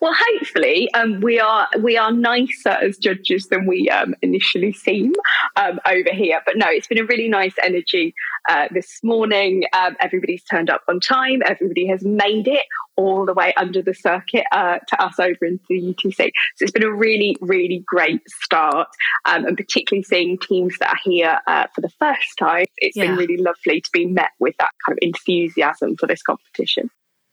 well, 0.00 0.14
hopefully, 0.16 0.92
um, 0.94 1.20
we 1.20 1.38
are 1.38 1.68
we 1.80 1.96
are 1.96 2.12
nicer 2.12 2.70
as 2.70 2.96
judges 2.98 3.46
than 3.46 3.66
we 3.66 3.88
um, 3.90 4.14
initially 4.22 4.72
seem 4.72 5.12
um, 5.56 5.80
over 5.86 6.12
here. 6.12 6.40
But 6.44 6.56
no, 6.56 6.66
it's 6.68 6.86
been 6.86 6.98
a 6.98 7.04
really 7.04 7.28
nice 7.28 7.54
energy 7.62 8.14
uh, 8.48 8.68
this 8.70 9.00
morning. 9.02 9.64
Um, 9.72 9.96
everybody's 10.00 10.44
turned 10.44 10.70
up 10.70 10.82
on 10.88 11.00
time. 11.00 11.42
Everybody 11.44 11.86
has 11.86 12.04
made 12.04 12.48
it 12.48 12.64
all 12.96 13.24
the 13.24 13.34
way 13.34 13.52
under 13.56 13.82
the 13.82 13.94
circuit 13.94 14.44
uh, 14.52 14.78
to 14.86 15.02
us 15.02 15.18
over 15.18 15.44
into 15.44 15.64
the 15.68 15.80
UTC. 15.80 16.16
So 16.56 16.62
it's 16.62 16.72
been 16.72 16.82
a 16.82 16.92
really, 16.92 17.36
really 17.40 17.82
great 17.86 18.20
start, 18.28 18.88
um, 19.24 19.46
and 19.46 19.56
particularly 19.56 20.02
seeing 20.02 20.38
teams 20.38 20.76
that 20.80 20.90
are 20.90 21.00
here 21.02 21.38
uh, 21.46 21.66
for 21.74 21.80
the 21.80 21.90
first 21.98 22.38
time. 22.38 22.66
It's 22.78 22.96
yeah. 22.96 23.06
been 23.06 23.16
really 23.16 23.36
lovely 23.36 23.80
to 23.80 23.90
be 23.92 24.06
met 24.06 24.30
with 24.38 24.54
that 24.58 24.70
kind 24.84 24.96
of 24.96 24.98
enthusiasm 25.02 25.96
for 25.96 26.06
this 26.06 26.22
competition. 26.22 26.90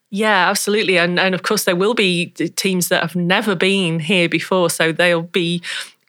Yeah, 0.09 0.49
absolutely. 0.49 0.97
And, 0.97 1.19
and 1.19 1.35
of 1.35 1.43
course, 1.43 1.65
there 1.65 1.75
will 1.75 1.93
be 1.93 2.27
teams 2.27 2.87
that 2.89 3.01
have 3.01 3.15
never 3.15 3.55
been 3.55 3.99
here 3.99 4.29
before. 4.29 4.69
So 4.69 4.91
they'll 4.91 5.23
be 5.23 5.61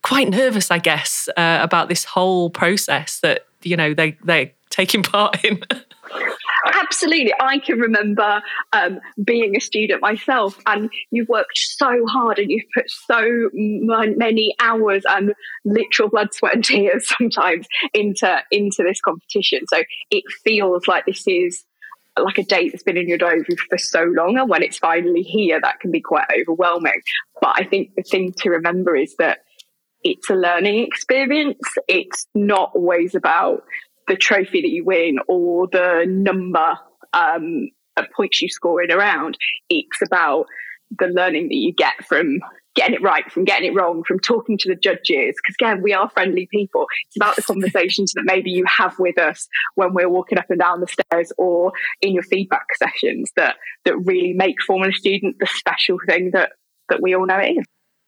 quite 0.02 0.28
nervous, 0.28 0.70
I 0.70 0.78
guess, 0.78 1.28
uh, 1.36 1.58
about 1.60 1.88
this 1.88 2.04
whole 2.04 2.50
process 2.50 3.20
that, 3.20 3.46
you 3.62 3.76
know, 3.76 3.94
they, 3.94 4.16
they're 4.24 4.52
taking 4.70 5.02
part 5.04 5.44
in. 5.44 5.62
Absolutely. 6.74 7.32
I 7.40 7.58
can 7.58 7.78
remember 7.78 8.40
um, 8.72 9.00
being 9.24 9.56
a 9.56 9.60
student 9.60 10.00
myself, 10.00 10.58
and 10.66 10.90
you've 11.10 11.28
worked 11.28 11.56
so 11.56 12.06
hard 12.06 12.38
and 12.38 12.50
you've 12.50 12.68
put 12.74 12.88
so 12.88 13.50
many 13.52 14.54
hours 14.60 15.02
and 15.08 15.34
literal 15.64 16.08
blood, 16.08 16.32
sweat, 16.32 16.54
and 16.54 16.64
tears 16.64 17.08
sometimes 17.18 17.66
into, 17.94 18.42
into 18.50 18.82
this 18.82 19.00
competition. 19.00 19.60
So 19.68 19.82
it 20.10 20.24
feels 20.44 20.86
like 20.86 21.06
this 21.06 21.26
is 21.26 21.64
like 22.24 22.38
a 22.38 22.44
date 22.44 22.72
that's 22.72 22.82
been 22.82 22.96
in 22.96 23.08
your 23.08 23.18
diary 23.18 23.44
for 23.68 23.78
so 23.78 24.02
long 24.02 24.38
and 24.38 24.48
when 24.48 24.62
it's 24.62 24.78
finally 24.78 25.22
here 25.22 25.60
that 25.60 25.80
can 25.80 25.90
be 25.90 26.00
quite 26.00 26.26
overwhelming. 26.40 27.00
But 27.40 27.54
i 27.56 27.64
think 27.64 27.94
the 27.96 28.02
thing 28.02 28.32
to 28.38 28.50
remember 28.50 28.96
is 28.96 29.14
that 29.18 29.40
it's 30.04 30.30
a 30.30 30.34
learning 30.34 30.86
experience. 30.86 31.58
It's 31.88 32.28
not 32.34 32.70
always 32.74 33.14
about 33.16 33.64
the 34.06 34.16
trophy 34.16 34.62
that 34.62 34.68
you 34.68 34.84
win 34.84 35.18
or 35.26 35.66
the 35.66 36.04
number 36.06 36.78
um, 37.12 37.68
of 37.96 38.06
points 38.16 38.40
you 38.40 38.48
score 38.48 38.82
in 38.82 38.90
a 38.90 38.96
round 38.96 39.36
it's 39.68 40.00
about 40.02 40.46
the 40.98 41.06
learning 41.06 41.48
that 41.48 41.56
you 41.56 41.72
get 41.72 42.04
from 42.06 42.38
getting 42.78 42.94
it 42.94 43.02
right, 43.02 43.30
from 43.30 43.44
getting 43.44 43.72
it 43.72 43.74
wrong, 43.74 44.04
from 44.04 44.20
talking 44.20 44.56
to 44.58 44.68
the 44.68 44.76
judges. 44.76 45.34
Because 45.36 45.56
again, 45.60 45.82
we 45.82 45.92
are 45.92 46.08
friendly 46.10 46.48
people. 46.50 46.86
It's 47.08 47.16
about 47.16 47.36
the 47.36 47.42
conversations 47.42 48.12
that 48.12 48.22
maybe 48.24 48.50
you 48.50 48.64
have 48.66 48.98
with 48.98 49.18
us 49.18 49.48
when 49.74 49.94
we're 49.94 50.08
walking 50.08 50.38
up 50.38 50.48
and 50.48 50.60
down 50.60 50.80
the 50.80 50.86
stairs 50.86 51.32
or 51.38 51.72
in 52.00 52.14
your 52.14 52.22
feedback 52.22 52.66
sessions 52.76 53.30
that 53.36 53.56
that 53.84 53.96
really 53.98 54.32
make 54.32 54.62
Formula 54.66 54.92
Student 54.92 55.36
the 55.40 55.46
special 55.46 55.98
thing 56.06 56.30
that 56.32 56.52
that 56.88 57.02
we 57.02 57.14
all 57.14 57.26
know 57.26 57.38
it 57.38 57.58
is. 57.58 57.64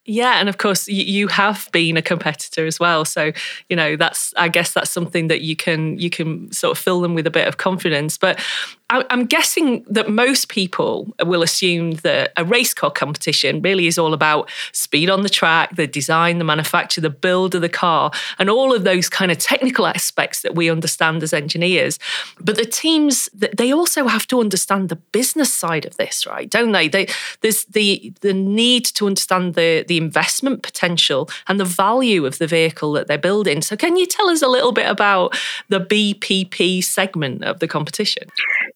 Yeah, 0.06 0.40
and 0.40 0.48
of 0.48 0.58
course 0.58 0.88
you 0.88 1.28
have 1.28 1.68
been 1.72 1.96
a 1.96 2.02
competitor 2.02 2.66
as 2.66 2.80
well. 2.80 3.04
So 3.04 3.32
you 3.68 3.76
know 3.76 3.96
that's 3.96 4.32
I 4.36 4.48
guess 4.48 4.72
that's 4.72 4.90
something 4.90 5.28
that 5.28 5.42
you 5.42 5.56
can 5.56 5.98
you 5.98 6.10
can 6.10 6.50
sort 6.52 6.76
of 6.76 6.82
fill 6.82 7.00
them 7.00 7.14
with 7.14 7.26
a 7.26 7.30
bit 7.30 7.46
of 7.46 7.58
confidence. 7.58 8.16
But 8.16 8.40
I'm 8.90 9.26
guessing 9.26 9.84
that 9.88 10.10
most 10.10 10.48
people 10.48 11.14
will 11.24 11.42
assume 11.42 11.92
that 12.02 12.32
a 12.36 12.44
race 12.44 12.74
car 12.74 12.90
competition 12.90 13.62
really 13.62 13.86
is 13.86 13.98
all 13.98 14.12
about 14.12 14.50
speed 14.72 15.08
on 15.08 15.22
the 15.22 15.28
track, 15.28 15.76
the 15.76 15.86
design, 15.86 16.38
the 16.38 16.44
manufacture, 16.44 17.00
the 17.00 17.10
build 17.10 17.54
of 17.54 17.62
the 17.62 17.68
car, 17.68 18.10
and 18.38 18.50
all 18.50 18.74
of 18.74 18.82
those 18.82 19.08
kind 19.08 19.30
of 19.30 19.38
technical 19.38 19.86
aspects 19.86 20.42
that 20.42 20.56
we 20.56 20.68
understand 20.68 21.22
as 21.22 21.32
engineers. 21.32 21.98
But 22.40 22.56
the 22.56 22.64
teams, 22.64 23.28
they 23.32 23.72
also 23.72 24.08
have 24.08 24.26
to 24.28 24.40
understand 24.40 24.88
the 24.88 24.96
business 24.96 25.52
side 25.52 25.86
of 25.86 25.96
this, 25.96 26.26
right? 26.26 26.50
Don't 26.50 26.72
they? 26.72 26.88
they 26.88 27.06
there's 27.42 27.64
the 27.66 28.12
the 28.22 28.34
need 28.34 28.84
to 28.86 29.06
understand 29.06 29.54
the 29.54 29.84
the 29.86 29.98
investment 29.98 30.62
potential 30.62 31.30
and 31.46 31.60
the 31.60 31.64
value 31.64 32.26
of 32.26 32.38
the 32.38 32.46
vehicle 32.46 32.92
that 32.92 33.06
they're 33.06 33.18
building. 33.18 33.62
So, 33.62 33.76
can 33.76 33.96
you 33.96 34.06
tell 34.06 34.28
us 34.28 34.42
a 34.42 34.48
little 34.48 34.72
bit 34.72 34.88
about 34.88 35.38
the 35.68 35.80
BPP 35.80 36.82
segment 36.82 37.44
of 37.44 37.60
the 37.60 37.68
competition? 37.68 38.28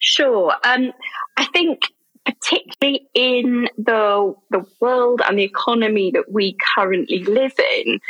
Sure. 0.06 0.54
Um, 0.64 0.92
I 1.38 1.46
think 1.46 1.80
particularly 2.26 3.08
in 3.14 3.68
the 3.78 4.34
the 4.50 4.66
world 4.78 5.22
and 5.26 5.38
the 5.38 5.44
economy 5.44 6.10
that 6.12 6.30
we 6.30 6.56
currently 6.76 7.24
live 7.24 7.54
in, 7.78 8.00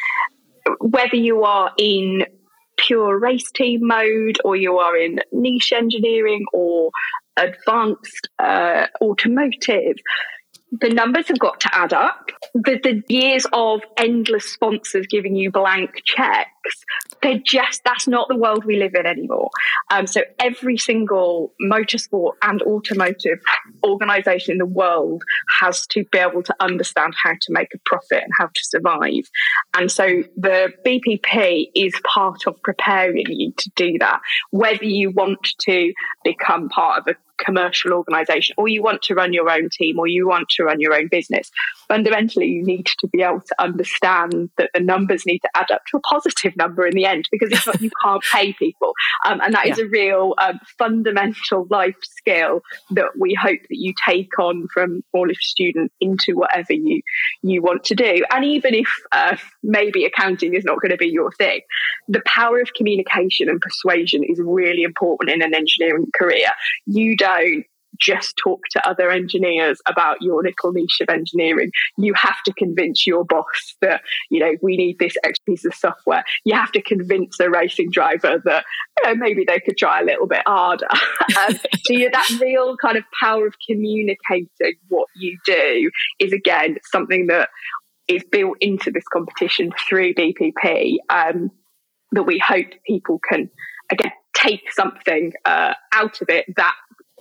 whether 0.81 1.15
you 1.15 1.45
are 1.45 1.71
in 1.79 2.27
pure 2.77 3.17
race 3.17 3.49
team 3.53 3.87
mode 3.87 4.39
or 4.45 4.57
you 4.57 4.77
are 4.79 4.97
in 4.97 5.21
niche 5.31 5.73
engineering 5.73 6.45
or 6.53 6.91
advanced 7.37 8.29
uh, 8.41 8.89
automotive, 9.01 9.95
the 10.81 10.89
numbers 10.89 11.29
have 11.29 11.39
got 11.39 11.61
to 11.61 11.75
add 11.75 11.93
up. 11.93 12.31
The, 12.55 12.79
the 12.83 13.03
years 13.09 13.47
of 13.53 13.81
endless 13.97 14.45
sponsors 14.45 15.07
giving 15.07 15.37
you 15.37 15.51
blank 15.51 16.03
checks, 16.05 16.85
they're 17.23 17.41
just, 17.45 17.83
that's 17.85 18.09
not 18.09 18.29
the 18.29 18.37
world 18.37 18.65
we 18.65 18.77
live 18.77 18.95
in 18.95 19.07
anymore. 19.07 19.51
Um, 19.91 20.07
so 20.07 20.23
every 20.39 20.77
single 20.77 21.53
motorsport 21.63 22.33
and 22.43 22.63
automotive 22.63 23.41
organization 23.85 24.53
in 24.53 24.59
the 24.59 24.67
world 24.67 25.23
has 25.59 25.87
to 25.89 26.05
be 26.11 26.19
able 26.19 26.43
to 26.43 26.55
understand 26.61 27.15
how 27.23 27.33
to 27.33 27.53
make 27.53 27.69
a 27.75 27.79
profit 27.87 28.23
and 28.23 28.33
how 28.39 28.47
to 28.47 28.65
survive. 28.65 29.31
And 29.77 29.91
so 29.91 30.23
the 30.37 30.73
BPP 30.85 31.71
is 31.75 31.95
part 32.05 32.47
of 32.47 32.61
preparing 32.63 33.27
you 33.29 33.53
to 33.57 33.71
do 33.77 33.99
that, 33.99 34.21
whether 34.51 34.85
you 34.85 35.11
want 35.11 35.47
to 35.61 35.93
become 36.25 36.69
part 36.69 37.01
of 37.01 37.15
a 37.15 37.17
commercial 37.39 37.93
organization 37.93 38.55
or 38.59 38.69
you 38.69 38.83
want 38.83 39.03
to 39.03 39.15
run 39.15 39.33
your 39.33 39.51
own 39.51 39.69
team 39.71 39.99
or 39.99 40.07
you 40.07 40.29
want 40.29 40.49
to 40.49 40.65
run 40.65 40.81
your 40.81 40.95
own 40.95 41.09
business 41.09 41.51
fundamentally 41.89 42.47
you 42.47 42.65
need 42.65 42.87
to 42.87 43.07
be 43.09 43.23
able 43.23 43.41
to 43.41 43.55
understand 43.59 44.51
that 44.57 44.71
the 44.75 44.81
numbers 44.81 45.27
need 45.27 45.41
to 45.41 45.49
add 45.55 45.71
up 45.71 45.83
to 45.87 45.97
a 45.97 46.01
positive 46.01 46.57
number 46.57 46.87
in 46.87 46.95
the 46.95 47.05
end 47.05 47.29
because 47.31 47.51
if 47.53 47.67
not 47.67 47.81
you 47.81 47.91
can't 48.03 48.23
pay 48.33 48.53
people 48.55 48.93
um, 49.27 49.41
and 49.43 49.55
that 49.55 49.67
yeah. 49.67 49.73
is 49.73 49.79
a 49.79 49.87
real 49.87 50.35
um, 50.39 50.59
fundamental 50.79 51.67
life 51.71 51.97
skill 52.25 52.63
that 52.91 53.11
we 53.19 53.37
hope 53.41 53.61
that 53.69 53.77
you 53.77 53.95
take 54.07 54.39
on 54.39 54.67
from 54.73 55.03
all 55.13 55.31
of 55.31 55.37
students 55.37 55.95
into 56.01 56.35
whatever 56.35 56.73
you 56.73 57.01
you 57.43 57.63
want 57.63 57.85
to 57.85 57.95
do. 57.95 58.25
And 58.31 58.45
even 58.45 58.75
if 58.75 58.89
uh, 59.13 59.37
maybe 59.63 60.05
accounting 60.05 60.55
is 60.55 60.65
not 60.65 60.81
going 60.81 60.91
to 60.91 60.97
be 60.97 61.09
your 61.09 61.31
thing 61.33 61.61
the 62.09 62.23
power 62.27 62.61
of 62.61 62.73
communication 62.75 63.49
and 63.49 63.61
persuasion 63.61 64.23
is 64.25 64.41
really 64.43 64.83
important 64.83 65.31
in 65.31 65.43
an 65.43 65.55
engineering 65.55 66.07
career. 66.17 66.49
You 66.87 67.17
don't 67.17 67.65
just 68.01 68.35
talk 68.43 68.61
to 68.71 68.89
other 68.89 69.11
engineers 69.11 69.81
about 69.87 70.21
your 70.21 70.43
little 70.43 70.73
niche 70.73 71.01
of 71.01 71.09
engineering. 71.09 71.71
You 71.97 72.15
have 72.15 72.43
to 72.45 72.53
convince 72.55 73.07
your 73.07 73.25
boss 73.25 73.77
that, 73.81 74.03
you 74.31 74.41
know, 74.41 74.53
we 74.63 74.77
need 74.77 74.99
this 74.99 75.15
extra 75.25 75.45
piece 75.47 75.65
of 75.65 75.75
software. 75.75 76.25
You 76.45 76.55
have 76.55 76.73
to 76.73 76.83
convince 76.83 77.39
a 77.41 77.51
racing 77.51 77.91
driver 77.91 78.41
that, 78.45 78.65
you 78.99 79.09
know, 79.11 79.17
maybe 79.17 79.45
they 79.47 79.61
could 79.61 79.77
try 79.77 80.01
a 80.01 80.05
little 80.05 80.27
bit 80.27 80.43
harder. 80.47 80.89
um, 80.93 81.55
so 81.85 81.93
you, 81.93 82.11
that 82.11 82.39
real 82.41 82.77
kind 82.77 82.97
of 82.97 83.05
power 83.21 83.47
of 83.47 83.55
communicating 83.69 84.49
what 84.89 85.09
you 85.17 85.39
do 85.47 85.91
is 86.21 86.33
again 86.33 86.77
something 86.91 87.27
that 87.27 87.49
is 88.09 88.23
built 88.31 88.57
into 88.61 88.91
this 88.91 89.05
competition 89.13 89.73
through 89.89 90.15
BPP 90.15 90.97
um, 91.09 91.51
that 92.13 92.25
we 92.25 92.39
hope 92.39 92.67
people 92.87 93.19
can 93.29 93.51
again 93.91 94.13
take 94.35 94.71
something 94.73 95.33
uh, 95.45 95.75
out 95.93 96.21
of 96.21 96.29
it 96.29 96.45
that 96.57 96.75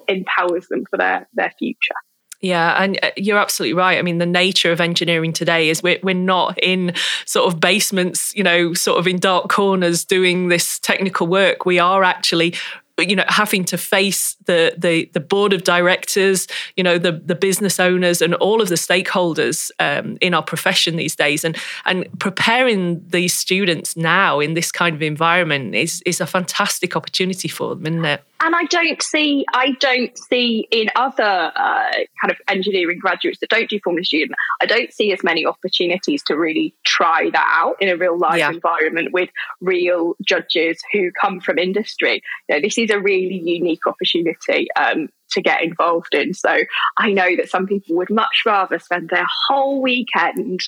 empowers 0.07 0.67
them 0.69 0.85
for 0.89 0.97
their 0.97 1.27
their 1.33 1.53
future. 1.57 1.95
Yeah, 2.43 2.83
and 2.83 2.99
uh, 3.01 3.11
you're 3.15 3.37
absolutely 3.37 3.73
right. 3.73 3.97
I 3.97 4.01
mean, 4.01 4.17
the 4.17 4.25
nature 4.25 4.73
of 4.73 4.81
engineering 4.81 5.31
today 5.31 5.69
is 5.69 5.81
we're, 5.81 5.99
we're 6.03 6.13
not 6.13 6.61
in 6.61 6.93
sort 7.25 7.47
of 7.47 7.61
basements, 7.61 8.35
you 8.35 8.43
know, 8.43 8.73
sort 8.73 8.99
of 8.99 9.07
in 9.07 9.17
dark 9.17 9.47
corners 9.47 10.03
doing 10.03 10.49
this 10.49 10.77
technical 10.77 11.25
work. 11.25 11.65
We 11.65 11.79
are 11.79 12.03
actually 12.03 12.53
you 12.99 13.15
know 13.15 13.23
having 13.27 13.63
to 13.65 13.77
face 13.77 14.35
the 14.45 14.75
the 14.77 15.09
the 15.13 15.19
board 15.19 15.51
of 15.51 15.63
directors 15.63 16.47
you 16.75 16.83
know 16.83 16.97
the 16.97 17.11
the 17.11 17.35
business 17.35 17.79
owners 17.79 18.21
and 18.21 18.35
all 18.35 18.61
of 18.61 18.69
the 18.69 18.75
stakeholders 18.75 19.71
um, 19.79 20.17
in 20.21 20.33
our 20.33 20.43
profession 20.43 20.95
these 20.95 21.15
days 21.15 21.43
and 21.43 21.57
and 21.85 22.07
preparing 22.19 23.03
these 23.07 23.33
students 23.33 23.97
now 23.97 24.39
in 24.39 24.53
this 24.53 24.71
kind 24.71 24.95
of 24.95 25.01
environment 25.01 25.73
is 25.73 26.03
is 26.05 26.21
a 26.21 26.27
fantastic 26.27 26.95
opportunity 26.95 27.47
for 27.47 27.75
them 27.75 27.85
isn't 27.87 28.05
it 28.05 28.23
and 28.43 28.55
I 28.55 28.65
don't 28.65 29.01
see, 29.01 29.45
I 29.53 29.71
don't 29.79 30.17
see 30.17 30.67
in 30.69 30.89
other 30.97 31.23
uh, 31.23 31.91
kind 32.21 32.29
of 32.29 32.35
engineering 32.49 32.99
graduates 32.99 33.39
that 33.39 33.49
don't 33.49 33.69
do 33.69 33.79
formula 33.81 34.03
student, 34.03 34.33
I 34.61 34.65
don't 34.65 34.91
see 34.91 35.13
as 35.13 35.23
many 35.23 35.45
opportunities 35.45 36.21
to 36.23 36.35
really 36.35 36.75
try 36.83 37.29
that 37.31 37.47
out 37.47 37.81
in 37.81 37.87
a 37.87 37.95
real 37.95 38.17
life 38.17 38.39
yeah. 38.39 38.49
environment 38.49 39.13
with 39.13 39.29
real 39.61 40.15
judges 40.21 40.81
who 40.91 41.09
come 41.13 41.39
from 41.39 41.57
industry. 41.57 42.21
You 42.49 42.55
know, 42.55 42.61
this 42.61 42.77
is 42.77 42.82
a 42.91 42.99
really 42.99 43.41
unique 43.43 43.85
opportunity. 43.87 44.67
Um, 44.75 45.09
to 45.33 45.41
get 45.41 45.63
involved 45.63 46.13
in. 46.13 46.33
So 46.33 46.59
I 46.97 47.11
know 47.11 47.35
that 47.35 47.49
some 47.49 47.67
people 47.67 47.95
would 47.95 48.09
much 48.09 48.43
rather 48.45 48.79
spend 48.79 49.09
their 49.09 49.27
whole 49.47 49.81
weekend 49.81 50.61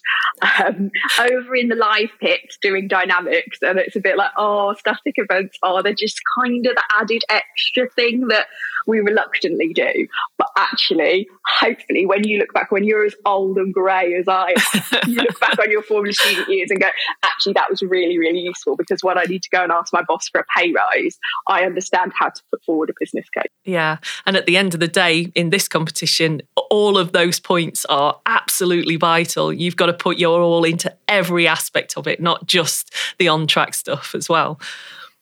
um, 0.60 0.92
over 1.20 1.56
in 1.56 1.70
the 1.70 1.76
live 1.76 2.12
pit 2.20 2.56
doing 2.62 2.88
dynamics. 2.88 3.60
And 3.62 3.80
it's 3.80 3.96
a 3.96 4.02
bit 4.02 4.18
like, 4.18 4.32
oh, 4.38 4.74
static 4.78 5.16
events 5.18 5.58
are, 5.64 5.80
oh, 5.80 5.82
they're 5.82 5.94
just 5.94 6.20
kind 6.40 6.66
of 6.66 6.76
the 6.76 6.84
added 6.94 7.24
extra 7.30 7.90
thing 7.90 8.28
that 8.28 8.48
we 8.88 9.00
reluctantly 9.00 9.74
do. 9.74 10.08
But 10.38 10.48
actually, 10.58 11.28
hopefully, 11.60 12.06
when 12.06 12.28
you 12.28 12.40
look 12.40 12.54
back, 12.54 12.72
when 12.72 12.84
you're 12.84 13.06
as 13.06 13.16
old 13.26 13.58
and 13.58 13.74
grey 13.74 14.16
as 14.16 14.28
I 14.28 14.54
am, 14.74 14.82
you 15.08 15.18
look 15.18 15.40
back 15.40 15.60
on 15.60 15.72
your 15.72 15.82
Formula 15.82 16.14
Student 16.14 16.50
years 16.50 16.70
and 16.72 16.80
go, 16.80 16.88
actually, 17.24 17.54
that 17.54 17.70
was 17.70 17.82
really, 17.82 18.18
really 18.18 18.40
useful 18.40 18.76
because 18.76 19.04
when 19.04 19.18
I 19.18 19.24
need 19.24 19.44
to 19.44 19.50
go 19.50 19.64
and 19.64 19.72
ask 19.72 19.92
my 19.94 20.04
boss 20.04 20.28
for 20.30 20.42
a 20.42 20.46
pay 20.56 20.72
rise, 20.72 21.18
I 21.48 21.64
understand 21.64 22.14
how 22.18 22.30
to 22.30 22.42
put 22.52 22.64
forward 22.64 22.90
a 22.90 22.94
business 23.00 23.28
case. 23.30 23.52
Yeah. 23.64 23.98
And 24.26 24.36
at 24.38 24.46
the 24.46 24.55
end 24.58 24.74
of 24.74 24.80
the 24.80 24.88
day, 24.88 25.32
in 25.36 25.50
this 25.50 25.68
competition, 25.68 26.42
all 26.70 26.98
of 26.98 27.12
those 27.12 27.40
points 27.40 27.86
are 27.86 28.20
absolutely 28.26 28.96
vital. 28.96 29.52
You've 29.52 29.76
got 29.76 29.88
to 29.88 29.94
put 29.94 30.18
your 30.18 30.42
all 30.42 30.64
into 30.64 30.96
every 31.08 31.48
aspect 31.48 31.98
of 31.98 32.08
it, 32.08 32.20
not 32.22 32.48
just 32.48 32.94
the 33.18 33.28
on 33.28 33.48
track 33.48 33.74
stuff 33.74 34.16
as 34.16 34.30
well. 34.30 34.60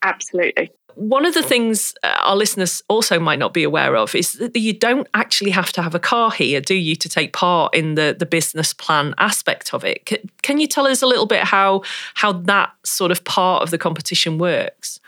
Absolutely. 0.03 0.71
One 0.95 1.25
of 1.25 1.33
the 1.33 1.41
things 1.41 1.95
uh, 2.03 2.15
our 2.19 2.35
listeners 2.35 2.83
also 2.87 3.19
might 3.19 3.39
not 3.39 3.53
be 3.53 3.63
aware 3.63 3.95
of 3.95 4.13
is 4.13 4.33
that 4.33 4.55
you 4.55 4.73
don't 4.73 5.07
actually 5.15 5.49
have 5.51 5.71
to 5.73 5.81
have 5.81 5.95
a 5.95 5.99
car 5.99 6.29
here, 6.29 6.61
do 6.61 6.75
you, 6.75 6.95
to 6.97 7.09
take 7.09 7.33
part 7.33 7.73
in 7.73 7.95
the, 7.95 8.15
the 8.17 8.27
business 8.27 8.73
plan 8.73 9.15
aspect 9.17 9.73
of 9.73 9.83
it? 9.83 10.05
Can 10.43 10.59
you 10.59 10.67
tell 10.67 10.85
us 10.85 11.01
a 11.01 11.07
little 11.07 11.25
bit 11.25 11.43
how 11.43 11.81
how 12.13 12.33
that 12.33 12.73
sort 12.85 13.11
of 13.11 13.23
part 13.23 13.63
of 13.63 13.71
the 13.71 13.77
competition 13.79 14.37
works? 14.37 14.99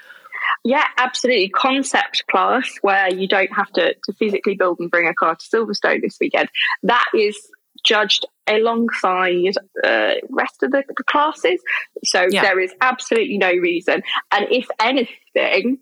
Yeah, 0.66 0.86
absolutely. 0.98 1.50
Concept 1.50 2.24
class 2.30 2.68
where 2.82 3.14
you 3.14 3.28
don't 3.28 3.54
have 3.54 3.72
to, 3.74 3.94
to 3.94 4.14
physically 4.14 4.56
build 4.56 4.80
and 4.80 4.90
bring 4.90 5.08
a 5.08 5.14
car 5.14 5.36
to 5.36 5.46
Silverstone 5.46 6.02
this 6.02 6.18
weekend. 6.20 6.50
That 6.82 7.06
is 7.14 7.38
judged 7.86 8.26
alongside 8.48 9.54
uh, 9.84 10.16
rest 10.32 10.64
of 10.64 10.72
the, 10.72 10.84
the 10.88 11.04
classes. 11.04 11.62
So 12.04 12.26
yeah. 12.32 12.42
there 12.42 12.60
is 12.60 12.74
absolutely 12.82 13.38
no 13.38 13.52
reason. 13.52 14.02
And 14.32 14.48
if 14.50 14.68
anything, 14.80 15.78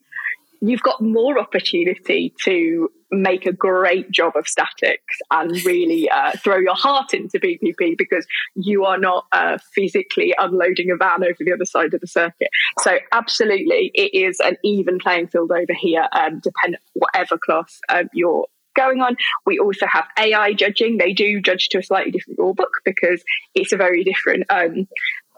you've 0.65 0.81
got 0.81 1.01
more 1.01 1.37
opportunity 1.37 2.33
to 2.45 2.89
make 3.11 3.45
a 3.45 3.51
great 3.51 4.09
job 4.09 4.33
of 4.37 4.47
statics 4.47 5.17
and 5.29 5.51
really 5.65 6.09
uh, 6.09 6.31
throw 6.37 6.57
your 6.57 6.73
heart 6.73 7.13
into 7.13 7.37
BPP 7.37 7.97
because 7.97 8.25
you 8.55 8.85
are 8.85 8.97
not 8.97 9.25
uh, 9.33 9.57
physically 9.75 10.33
unloading 10.37 10.89
a 10.89 10.95
van 10.95 11.21
over 11.21 11.37
the 11.39 11.51
other 11.51 11.65
side 11.65 11.93
of 11.93 11.99
the 11.99 12.07
circuit. 12.07 12.47
So, 12.79 12.97
absolutely, 13.11 13.91
it 13.93 14.17
is 14.17 14.39
an 14.39 14.55
even 14.63 14.99
playing 14.99 15.27
field 15.27 15.51
over 15.51 15.73
here, 15.73 16.07
um, 16.13 16.39
depending 16.39 16.79
whatever 16.93 17.37
class 17.37 17.81
um, 17.89 18.09
you're 18.13 18.47
going 18.73 19.01
on. 19.01 19.17
We 19.45 19.59
also 19.59 19.85
have 19.85 20.05
AI 20.17 20.53
judging. 20.53 20.97
They 20.97 21.11
do 21.11 21.41
judge 21.41 21.67
to 21.69 21.79
a 21.79 21.83
slightly 21.83 22.11
different 22.11 22.39
rule 22.39 22.53
book 22.53 22.71
because 22.85 23.21
it's 23.53 23.73
a 23.73 23.77
very 23.77 24.05
different 24.05 24.45
um, 24.49 24.87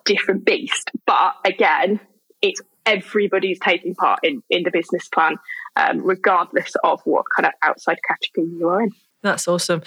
different 0.06 0.46
beast. 0.46 0.92
But 1.08 1.34
again, 1.44 2.00
it's 2.44 2.62
everybody's 2.86 3.60
taking 3.60 3.96
part 3.96 4.20
in 4.24 4.42
in 4.50 4.64
the 4.64 4.72
business 4.72 5.08
plan, 5.10 5.38
um, 5.76 6.02
regardless 6.04 6.74
of 6.84 7.02
what 7.06 7.26
kind 7.36 7.48
of 7.48 7.54
outside 7.62 7.98
category 8.08 8.48
you 8.58 8.70
are 8.70 8.82
in. 8.82 8.92
That's 9.24 9.48
awesome. 9.48 9.82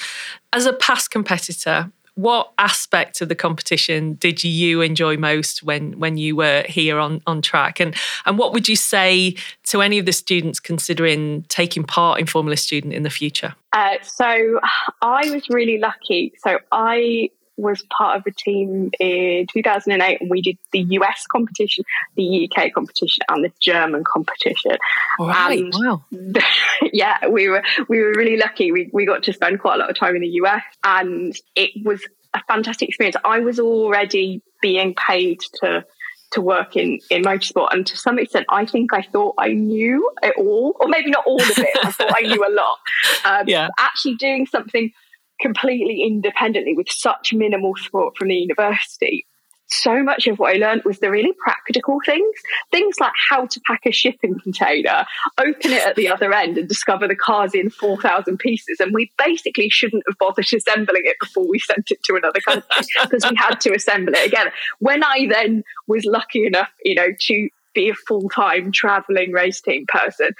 As 0.52 0.66
a 0.66 0.72
past 0.72 1.10
competitor, 1.10 1.92
what 2.18 2.52
aspect 2.58 3.20
of 3.20 3.28
the 3.28 3.34
competition 3.36 4.14
did 4.14 4.42
you 4.42 4.80
enjoy 4.80 5.16
most 5.16 5.62
when 5.62 5.96
when 6.00 6.16
you 6.16 6.34
were 6.34 6.64
here 6.68 6.98
on 6.98 7.22
on 7.28 7.40
track 7.40 7.78
and 7.78 7.94
and 8.26 8.36
what 8.36 8.52
would 8.52 8.68
you 8.68 8.74
say 8.74 9.36
to 9.62 9.80
any 9.80 10.00
of 10.00 10.04
the 10.04 10.12
students 10.12 10.58
considering 10.58 11.44
taking 11.44 11.84
part 11.84 12.18
in 12.18 12.26
formula 12.26 12.56
student 12.56 12.92
in 12.92 13.04
the 13.04 13.10
future 13.10 13.54
uh, 13.72 13.94
so 14.02 14.58
i 15.00 15.30
was 15.30 15.48
really 15.48 15.78
lucky 15.78 16.32
so 16.38 16.58
i 16.72 17.30
was 17.58 17.82
part 17.96 18.16
of 18.16 18.26
a 18.26 18.30
team 18.30 18.90
in 19.00 19.46
2008 19.52 20.20
and 20.20 20.30
we 20.30 20.40
did 20.40 20.56
the 20.72 20.80
US 20.80 21.26
competition, 21.26 21.84
the 22.16 22.48
UK 22.48 22.72
competition 22.72 23.24
and 23.28 23.44
the 23.44 23.52
German 23.60 24.04
competition. 24.04 24.76
Right, 25.18 25.58
and 25.58 25.74
wow. 25.74 26.04
yeah, 26.92 27.26
we 27.26 27.48
were 27.48 27.62
we 27.88 28.00
were 28.00 28.12
really 28.12 28.36
lucky. 28.36 28.72
We 28.72 28.90
we 28.92 29.04
got 29.06 29.22
to 29.24 29.32
spend 29.32 29.60
quite 29.60 29.74
a 29.74 29.78
lot 29.78 29.90
of 29.90 29.98
time 29.98 30.14
in 30.14 30.22
the 30.22 30.28
US 30.42 30.62
and 30.84 31.36
it 31.54 31.70
was 31.84 32.00
a 32.34 32.40
fantastic 32.46 32.88
experience. 32.88 33.16
I 33.24 33.40
was 33.40 33.58
already 33.58 34.42
being 34.60 34.94
paid 34.94 35.40
to 35.60 35.84
to 36.30 36.42
work 36.42 36.76
in 36.76 36.98
in 37.10 37.22
motorsport 37.22 37.68
and 37.72 37.86
to 37.86 37.96
some 37.96 38.18
extent 38.18 38.44
i 38.50 38.66
think 38.66 38.92
i 38.92 39.00
thought 39.00 39.34
i 39.38 39.48
knew 39.48 40.10
it 40.22 40.34
all 40.36 40.76
or 40.78 40.86
maybe 40.86 41.10
not 41.10 41.24
all 41.26 41.40
of 41.40 41.58
it 41.58 41.78
i 41.82 41.90
thought 41.90 42.12
i 42.14 42.20
knew 42.20 42.46
a 42.46 42.52
lot 42.52 42.78
um, 43.24 43.48
yeah. 43.48 43.68
actually 43.78 44.14
doing 44.16 44.44
something 44.44 44.92
completely 45.40 46.02
independently 46.02 46.74
with 46.74 46.90
such 46.90 47.32
minimal 47.32 47.74
support 47.76 48.16
from 48.16 48.28
the 48.28 48.34
university 48.34 49.26
so 49.68 50.02
much 50.02 50.26
of 50.26 50.38
what 50.38 50.54
I 50.54 50.58
learned 50.58 50.82
was 50.84 50.98
the 50.98 51.10
really 51.10 51.32
practical 51.44 51.98
things, 52.04 52.34
things 52.70 52.96
like 52.98 53.12
how 53.28 53.46
to 53.46 53.60
pack 53.66 53.82
a 53.84 53.92
shipping 53.92 54.38
container, 54.40 55.04
open 55.38 55.72
it 55.72 55.86
at 55.86 55.96
the 55.96 56.08
other 56.08 56.32
end 56.32 56.58
and 56.58 56.68
discover 56.68 57.06
the 57.06 57.16
car's 57.16 57.54
in 57.54 57.70
4,000 57.70 58.38
pieces. 58.38 58.80
And 58.80 58.94
we 58.94 59.12
basically 59.18 59.68
shouldn't 59.68 60.04
have 60.08 60.18
bothered 60.18 60.46
assembling 60.52 61.02
it 61.04 61.16
before 61.20 61.46
we 61.46 61.58
sent 61.58 61.90
it 61.90 62.02
to 62.04 62.16
another 62.16 62.40
country 62.40 62.68
because 63.02 63.30
we 63.30 63.36
had 63.36 63.60
to 63.60 63.74
assemble 63.74 64.14
it 64.14 64.26
again. 64.26 64.48
When 64.78 65.04
I 65.04 65.26
then 65.30 65.64
was 65.86 66.04
lucky 66.04 66.46
enough, 66.46 66.70
you 66.84 66.94
know, 66.94 67.08
to 67.18 67.48
be 67.74 67.90
a 67.90 67.94
full 67.94 68.28
time 68.30 68.72
traveling 68.72 69.32
race 69.32 69.60
team 69.60 69.84
person, 69.88 70.30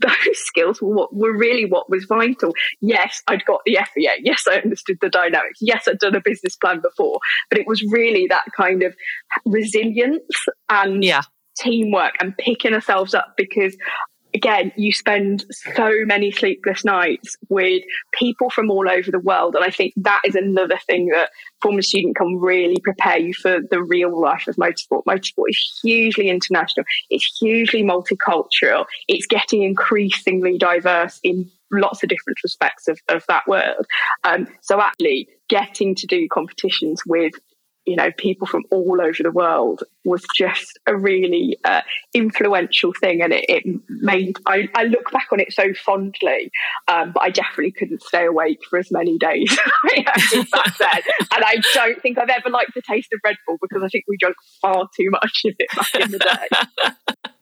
those 0.00 0.12
skills 0.34 0.80
were 0.80 0.94
what 0.94 1.14
were 1.14 1.36
really 1.36 1.64
what 1.64 1.90
was 1.90 2.04
vital. 2.04 2.54
Yes, 2.80 3.22
I'd 3.28 3.44
got 3.44 3.60
the 3.66 3.78
FEA. 3.94 4.20
Yes, 4.22 4.44
I 4.48 4.56
understood 4.56 4.98
the 5.00 5.08
dynamics. 5.08 5.58
Yes, 5.60 5.86
I'd 5.88 5.98
done 5.98 6.14
a 6.14 6.20
business 6.20 6.56
plan 6.56 6.80
before, 6.80 7.20
but 7.50 7.58
it 7.58 7.66
was 7.66 7.82
really 7.90 8.26
that 8.28 8.44
kind 8.56 8.82
of 8.82 8.94
resilience 9.44 10.22
and 10.68 11.02
yeah. 11.04 11.22
teamwork 11.58 12.14
and 12.20 12.36
picking 12.38 12.74
ourselves 12.74 13.14
up 13.14 13.34
because 13.36 13.76
again, 14.34 14.72
you 14.76 14.92
spend 14.92 15.44
so 15.74 15.90
many 16.04 16.30
sleepless 16.30 16.84
nights 16.84 17.36
with 17.48 17.82
people 18.12 18.50
from 18.50 18.70
all 18.70 18.88
over 18.88 19.10
the 19.10 19.18
world. 19.18 19.54
And 19.54 19.64
I 19.64 19.70
think 19.70 19.94
that 19.96 20.20
is 20.24 20.34
another 20.34 20.78
thing 20.86 21.06
that 21.08 21.30
Formula 21.62 21.82
Student 21.82 22.16
can 22.16 22.38
really 22.38 22.80
prepare 22.82 23.18
you 23.18 23.34
for 23.34 23.58
the 23.70 23.82
real 23.82 24.18
life 24.20 24.46
of 24.46 24.56
motorsport. 24.56 25.04
Motorsport 25.04 25.48
is 25.48 25.80
hugely 25.82 26.28
international. 26.28 26.84
It's 27.10 27.38
hugely 27.40 27.82
multicultural. 27.82 28.86
It's 29.08 29.26
getting 29.26 29.62
increasingly 29.62 30.58
diverse 30.58 31.20
in 31.22 31.50
lots 31.70 32.02
of 32.02 32.08
different 32.08 32.38
respects 32.42 32.88
of, 32.88 32.98
of 33.08 33.24
that 33.28 33.46
world. 33.46 33.86
Um, 34.24 34.48
so 34.62 34.80
actually 34.80 35.28
getting 35.48 35.94
to 35.96 36.06
do 36.06 36.28
competitions 36.32 37.02
with 37.06 37.32
you 37.88 37.96
know 37.96 38.10
people 38.18 38.46
from 38.46 38.64
all 38.70 39.00
over 39.00 39.22
the 39.22 39.30
world 39.30 39.82
was 40.04 40.24
just 40.36 40.78
a 40.86 40.96
really 40.96 41.56
uh, 41.64 41.82
influential 42.14 42.92
thing. 43.00 43.22
And 43.22 43.32
it, 43.32 43.44
it 43.48 43.64
made 43.88 44.36
I, 44.46 44.68
I, 44.74 44.84
look 44.84 45.10
back 45.12 45.28
on 45.32 45.40
it 45.40 45.52
so 45.52 45.72
fondly 45.74 46.50
um, 46.88 47.12
but 47.12 47.22
I 47.22 47.30
definitely 47.30 47.72
couldn't 47.72 48.02
stay 48.02 48.24
awake 48.24 48.58
for 48.68 48.78
as 48.78 48.90
many 48.90 49.18
days 49.18 49.56
back 49.96 50.80
and 50.80 51.44
I 51.44 51.56
don't 51.74 52.00
think 52.00 52.18
I've 52.18 52.30
ever 52.30 52.50
liked 52.50 52.72
the 52.74 52.82
taste 52.82 53.08
of 53.12 53.20
Red 53.24 53.36
Bull 53.46 53.58
because 53.60 53.82
I 53.82 53.88
think 53.88 54.04
we 54.08 54.16
drank 54.18 54.36
far 54.62 54.88
too 54.96 55.10
much 55.10 55.42
of 55.44 55.54
it 55.58 55.68
back 55.76 55.94
in 55.94 56.10
the 56.10 56.18
day 56.18 57.28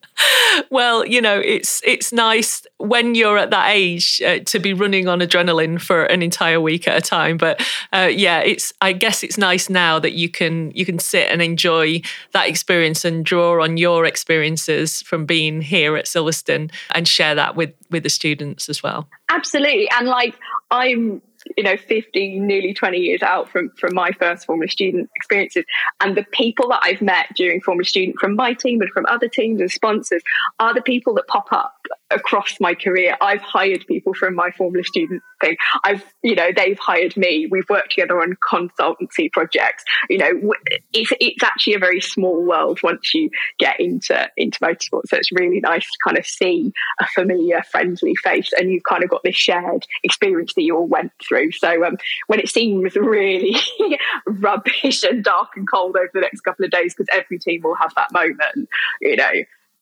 well, 0.70 1.06
you 1.06 1.20
know, 1.20 1.38
it's 1.38 1.82
it's 1.84 2.12
nice 2.12 2.66
when 2.78 3.14
you're 3.14 3.38
at 3.38 3.50
that 3.50 3.70
age 3.70 4.22
uh, 4.22 4.38
to 4.40 4.58
be 4.58 4.72
running 4.72 5.08
on 5.08 5.20
adrenaline 5.20 5.80
for 5.80 6.04
an 6.04 6.22
entire 6.22 6.60
week 6.60 6.88
at 6.88 6.96
a 6.96 7.00
time. 7.00 7.36
But 7.36 7.60
uh, 7.92 8.10
yeah, 8.12 8.40
it's 8.40 8.72
I 8.80 8.92
guess 8.92 9.22
it's 9.22 9.38
nice 9.38 9.68
now 9.68 9.98
that 9.98 10.12
you 10.12 10.28
can 10.28 10.72
you 10.72 10.84
can 10.84 10.98
sit 10.98 11.28
and 11.30 11.42
enjoy 11.42 12.02
that 12.32 12.48
experience 12.48 13.04
and 13.04 13.24
draw 13.24 13.62
on 13.62 13.76
your 13.76 14.04
experiences 14.04 15.02
from 15.02 15.26
being 15.26 15.62
here 15.62 15.96
at 15.96 16.06
Silverstone 16.06 16.70
and 16.92 17.06
share 17.06 17.34
that 17.34 17.56
with 17.56 17.74
with 17.90 18.02
the 18.02 18.10
students 18.10 18.68
as 18.68 18.82
well. 18.82 19.08
Absolutely, 19.28 19.88
and 19.90 20.08
like 20.08 20.34
I'm 20.70 21.22
you 21.56 21.62
know 21.62 21.76
15 21.76 22.46
nearly 22.46 22.74
20 22.74 22.98
years 22.98 23.22
out 23.22 23.48
from 23.48 23.70
from 23.78 23.94
my 23.94 24.10
first 24.12 24.46
Formula 24.46 24.70
Student 24.70 25.10
experiences. 25.14 25.64
And 26.00 26.16
the 26.16 26.24
people 26.32 26.68
that 26.68 26.80
i've 26.82 27.02
met 27.02 27.26
during 27.34 27.60
Formula 27.60 27.84
Student 27.84 28.18
from 28.18 28.36
my 28.36 28.52
team 28.54 28.80
and 28.80 28.90
from 28.90 29.06
other 29.06 29.28
teams 29.28 29.60
and 29.60 29.70
sponsors 29.70 30.22
are 30.58 30.74
the 30.74 30.82
people 30.82 31.14
that 31.14 31.26
pop 31.28 31.48
up 31.52 31.74
across 32.10 32.60
my 32.60 32.74
career. 32.74 33.16
I've 33.20 33.40
hired 33.40 33.84
people 33.86 34.14
from 34.14 34.34
my 34.34 34.50
Formula 34.50 34.84
Student 34.84 35.22
thing. 35.40 35.56
I've 35.84 36.04
you 36.22 36.34
know 36.34 36.50
they've 36.54 36.78
hired 36.78 37.16
me. 37.16 37.46
We've 37.50 37.68
worked 37.68 37.90
together 37.90 38.20
on 38.20 38.36
consultancy 38.48 39.30
projects. 39.32 39.84
You 40.08 40.18
know 40.18 40.54
it's, 40.92 41.12
it's 41.20 41.42
actually 41.42 41.74
a 41.74 41.78
very 41.78 42.00
small 42.00 42.42
world 42.44 42.80
once 42.82 43.14
you 43.14 43.30
get 43.58 43.78
into 43.80 44.28
into 44.36 44.58
motorsport 44.60 45.02
so 45.06 45.16
it's 45.16 45.32
really 45.32 45.60
nice 45.60 45.84
to 45.84 45.98
kind 46.04 46.18
of 46.18 46.26
see 46.26 46.72
a 47.00 47.06
familiar 47.08 47.62
friendly 47.70 48.14
face 48.22 48.50
and 48.58 48.70
you've 48.70 48.84
kind 48.84 49.02
of 49.02 49.10
got 49.10 49.22
this 49.22 49.36
shared 49.36 49.86
experience 50.02 50.54
that 50.54 50.62
you 50.62 50.76
all 50.76 50.86
went 50.86 51.12
through 51.26 51.35
so 51.50 51.84
um, 51.84 51.96
when 52.26 52.40
it 52.40 52.48
seems 52.48 52.94
really 52.96 53.56
rubbish 54.26 55.02
and 55.02 55.24
dark 55.24 55.48
and 55.56 55.68
cold 55.70 55.96
over 55.96 56.10
the 56.12 56.20
next 56.20 56.40
couple 56.40 56.64
of 56.64 56.70
days 56.70 56.94
because 56.94 57.08
every 57.12 57.38
team 57.38 57.62
will 57.62 57.74
have 57.74 57.94
that 57.94 58.12
moment 58.12 58.68
you 59.00 59.16
know 59.16 59.32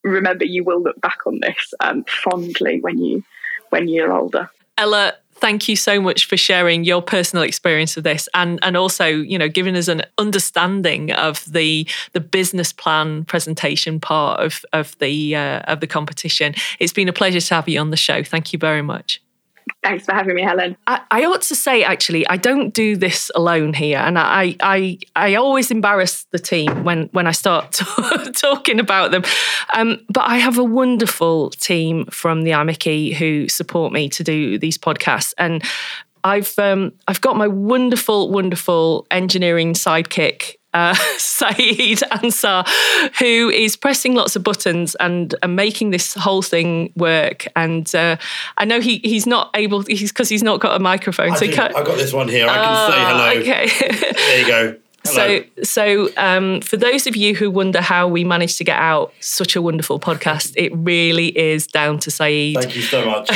remember 0.05 0.45
you 0.45 0.63
will 0.63 0.83
look 0.83 1.01
back 1.01 1.19
on 1.27 1.41
this 1.41 1.75
um, 1.81 2.05
fondly 2.05 2.81
when 2.81 2.99
you 2.99 3.25
when 3.71 3.89
you're 3.89 4.13
older. 4.13 4.49
Ella, 4.79 5.15
thank 5.35 5.69
you 5.69 5.77
so 5.77 6.01
much 6.01 6.27
for 6.27 6.37
sharing 6.37 6.85
your 6.85 7.03
personal 7.03 7.43
experience 7.43 7.97
of 7.97 8.05
this 8.05 8.29
and 8.35 8.59
and 8.63 8.77
also 8.77 9.07
you 9.07 9.39
know 9.39 9.49
giving 9.49 9.77
us 9.77 9.89
an 9.89 10.03
understanding 10.19 11.11
of 11.13 11.45
the 11.51 11.87
the 12.13 12.21
business 12.21 12.73
plan 12.73 13.25
presentation 13.25 13.99
part 13.99 14.41
of 14.41 14.65
of 14.73 14.97
the 14.99 15.35
uh, 15.35 15.61
of 15.61 15.81
the 15.81 15.87
competition. 15.87 16.55
It's 16.79 16.93
been 16.93 17.09
a 17.09 17.13
pleasure 17.13 17.41
to 17.41 17.55
have 17.55 17.69
you 17.69 17.81
on 17.81 17.91
the 17.91 17.97
show. 17.97 18.23
Thank 18.23 18.53
you 18.53 18.59
very 18.59 18.83
much 18.83 19.21
Thanks 19.85 20.07
for 20.07 20.15
having 20.15 20.35
me, 20.35 20.41
Helen. 20.41 20.79
I, 20.87 21.03
I, 21.11 21.25
ought 21.27 21.43
to 21.43 21.55
say, 21.55 21.85
actually, 21.85 22.27
I 22.27 22.39
don't 22.39 22.73
do 22.73 22.97
this 22.97 23.31
alone 23.35 23.75
here, 23.75 23.99
and 23.99 24.19
I 24.19 24.57
I, 24.61 24.99
I 25.15 25.35
always 25.35 25.71
embarrass 25.71 26.25
the 26.31 26.39
team 26.39 26.85
when 26.85 27.11
when 27.13 27.27
I 27.27 27.33
start 27.33 27.73
talking 28.35 28.81
about 28.81 29.11
them. 29.11 29.25
Um, 29.75 30.01
but 30.09 30.23
I 30.23 30.39
have 30.39 30.57
a 30.57 30.65
wonderful 30.65 31.51
team 31.51 32.07
from 32.07 32.45
the 32.45 32.53
IMechE 32.53 33.13
who 33.13 33.47
support 33.51 33.93
me 33.93 34.09
to 34.09 34.25
do 34.25 34.59
these 34.59 34.79
podcasts, 34.79 35.35
and 35.37 35.63
I've 36.25 36.59
um, 36.59 36.93
I've 37.07 37.21
got 37.21 37.37
my 37.37 37.47
wonderful, 37.47 38.31
wonderful 38.31 39.07
engineering 39.11 39.75
sidekick 39.75 40.57
uh, 40.75 40.95
Saeed 41.19 42.03
Ansar, 42.11 42.65
who 43.19 43.49
is 43.49 43.77
pressing 43.77 44.15
lots 44.15 44.37
of 44.37 44.43
buttons 44.43 44.95
and, 44.97 45.35
and 45.43 45.57
making 45.57 45.91
this 45.91 46.15
whole 46.15 46.43
thing 46.43 46.93
work. 46.97 47.47
And 47.57 47.93
uh, 47.95 48.17
I 48.59 48.65
know 48.65 48.81
he, 48.81 48.99
he's 49.05 49.27
not 49.27 49.51
able, 49.55 49.83
he's 49.83 50.13
because 50.13 50.29
he's 50.29 50.43
not 50.43 50.61
got 50.61 50.77
a 50.77 50.81
microphone. 50.81 51.31
I 51.31 51.37
so 51.37 51.47
do. 51.47 51.53
I've 51.63 51.73
got 51.73 51.97
this 51.97 52.13
one 52.13 52.29
here. 52.29 52.47
I 52.49 52.55
can 52.55 52.65
uh, 52.65 52.91
say 52.91 52.99
hello. 52.99 53.25
Ah, 53.25 53.35
okay. 53.39 54.13
there 54.13 54.41
you 54.41 54.47
go. 54.47 54.77
Hello. 55.07 55.43
So, 55.63 55.63
so 55.63 56.09
um, 56.17 56.61
for 56.63 56.77
those 56.77 57.07
of 57.07 57.15
you 57.15 57.35
who 57.35 57.51
wonder 57.51 57.81
how 57.81 58.09
we 58.09 58.25
managed 58.25 58.59
to 58.59 58.65
get 58.65 58.79
out 58.79 59.13
such 59.21 59.55
a 59.55 59.61
wonderful 59.61 60.01
podcast, 60.01 60.55
it 60.57 60.73
really 60.75 61.37
is 61.39 61.67
down 61.67 61.99
to 62.01 62.11
Saeed. 62.11 62.57
Thank 62.59 62.75
you 62.75 62.83
so 62.83 63.05
much. 63.05 63.31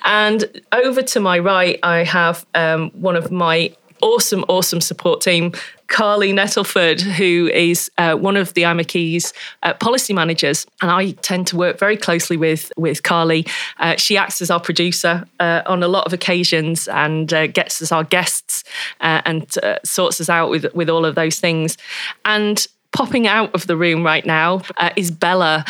and 0.04 0.62
over 0.72 1.02
to 1.02 1.20
my 1.20 1.38
right, 1.38 1.78
I 1.82 2.04
have 2.04 2.46
um, 2.54 2.90
one 2.92 3.16
of 3.16 3.30
my 3.30 3.74
awesome, 4.00 4.44
awesome 4.48 4.80
support 4.80 5.20
team, 5.20 5.52
Carly 5.88 6.32
Nettleford, 6.32 7.00
who 7.00 7.48
is 7.52 7.90
uh, 7.98 8.14
one 8.14 8.36
of 8.36 8.54
the 8.54 8.62
IMechE's 8.62 9.32
uh, 9.62 9.74
policy 9.74 10.12
managers, 10.12 10.66
and 10.82 10.90
I 10.90 11.12
tend 11.12 11.46
to 11.48 11.56
work 11.56 11.78
very 11.78 11.96
closely 11.96 12.36
with 12.36 12.72
with 12.76 13.02
Carly. 13.02 13.46
Uh, 13.78 13.96
she 13.96 14.16
acts 14.16 14.42
as 14.42 14.50
our 14.50 14.60
producer 14.60 15.24
uh, 15.40 15.62
on 15.66 15.82
a 15.82 15.88
lot 15.88 16.06
of 16.06 16.12
occasions 16.12 16.88
and 16.88 17.32
uh, 17.32 17.46
gets 17.46 17.80
us 17.80 17.92
our 17.92 18.04
guests 18.04 18.64
uh, 19.00 19.22
and 19.24 19.56
sorts 19.84 20.20
us 20.20 20.28
out 20.28 20.50
with 20.50 20.66
with 20.74 20.90
all 20.90 21.04
of 21.04 21.14
those 21.14 21.38
things. 21.38 21.76
And 22.24 22.66
popping 22.92 23.26
out 23.26 23.54
of 23.54 23.66
the 23.66 23.76
room 23.76 24.04
right 24.04 24.24
now 24.24 24.62
is 24.96 25.10
Bella, 25.10 25.64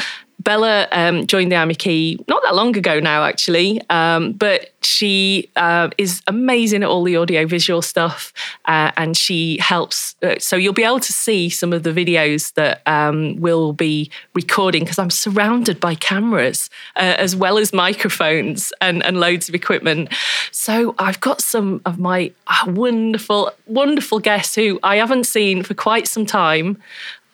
Bella 0.46 0.86
um, 0.92 1.26
joined 1.26 1.50
the 1.50 1.56
IMechE 1.56 2.26
not 2.28 2.40
that 2.44 2.54
long 2.54 2.76
ago 2.76 3.00
now, 3.00 3.24
actually, 3.24 3.82
um, 3.90 4.32
but 4.32 4.70
she 4.80 5.50
uh, 5.56 5.90
is 5.98 6.22
amazing 6.28 6.84
at 6.84 6.88
all 6.88 7.02
the 7.02 7.16
audio 7.16 7.46
visual 7.46 7.82
stuff 7.82 8.32
uh, 8.66 8.92
and 8.96 9.16
she 9.16 9.58
helps. 9.58 10.14
Uh, 10.22 10.36
so 10.38 10.54
you'll 10.54 10.72
be 10.72 10.84
able 10.84 11.00
to 11.00 11.12
see 11.12 11.50
some 11.50 11.72
of 11.72 11.82
the 11.82 11.90
videos 11.90 12.54
that 12.54 12.80
um, 12.86 13.34
we'll 13.40 13.72
be 13.72 14.08
recording 14.34 14.84
because 14.84 15.00
I'm 15.00 15.10
surrounded 15.10 15.80
by 15.80 15.96
cameras 15.96 16.70
uh, 16.94 17.16
as 17.18 17.34
well 17.34 17.58
as 17.58 17.72
microphones 17.72 18.72
and, 18.80 19.04
and 19.04 19.18
loads 19.18 19.48
of 19.48 19.54
equipment. 19.56 20.14
So 20.52 20.94
I've 20.96 21.18
got 21.18 21.40
some 21.40 21.80
of 21.84 21.98
my 21.98 22.30
uh, 22.46 22.70
wonderful, 22.70 23.50
wonderful 23.66 24.20
guests 24.20 24.54
who 24.54 24.78
I 24.84 24.98
haven't 24.98 25.24
seen 25.24 25.64
for 25.64 25.74
quite 25.74 26.06
some 26.06 26.24
time. 26.24 26.80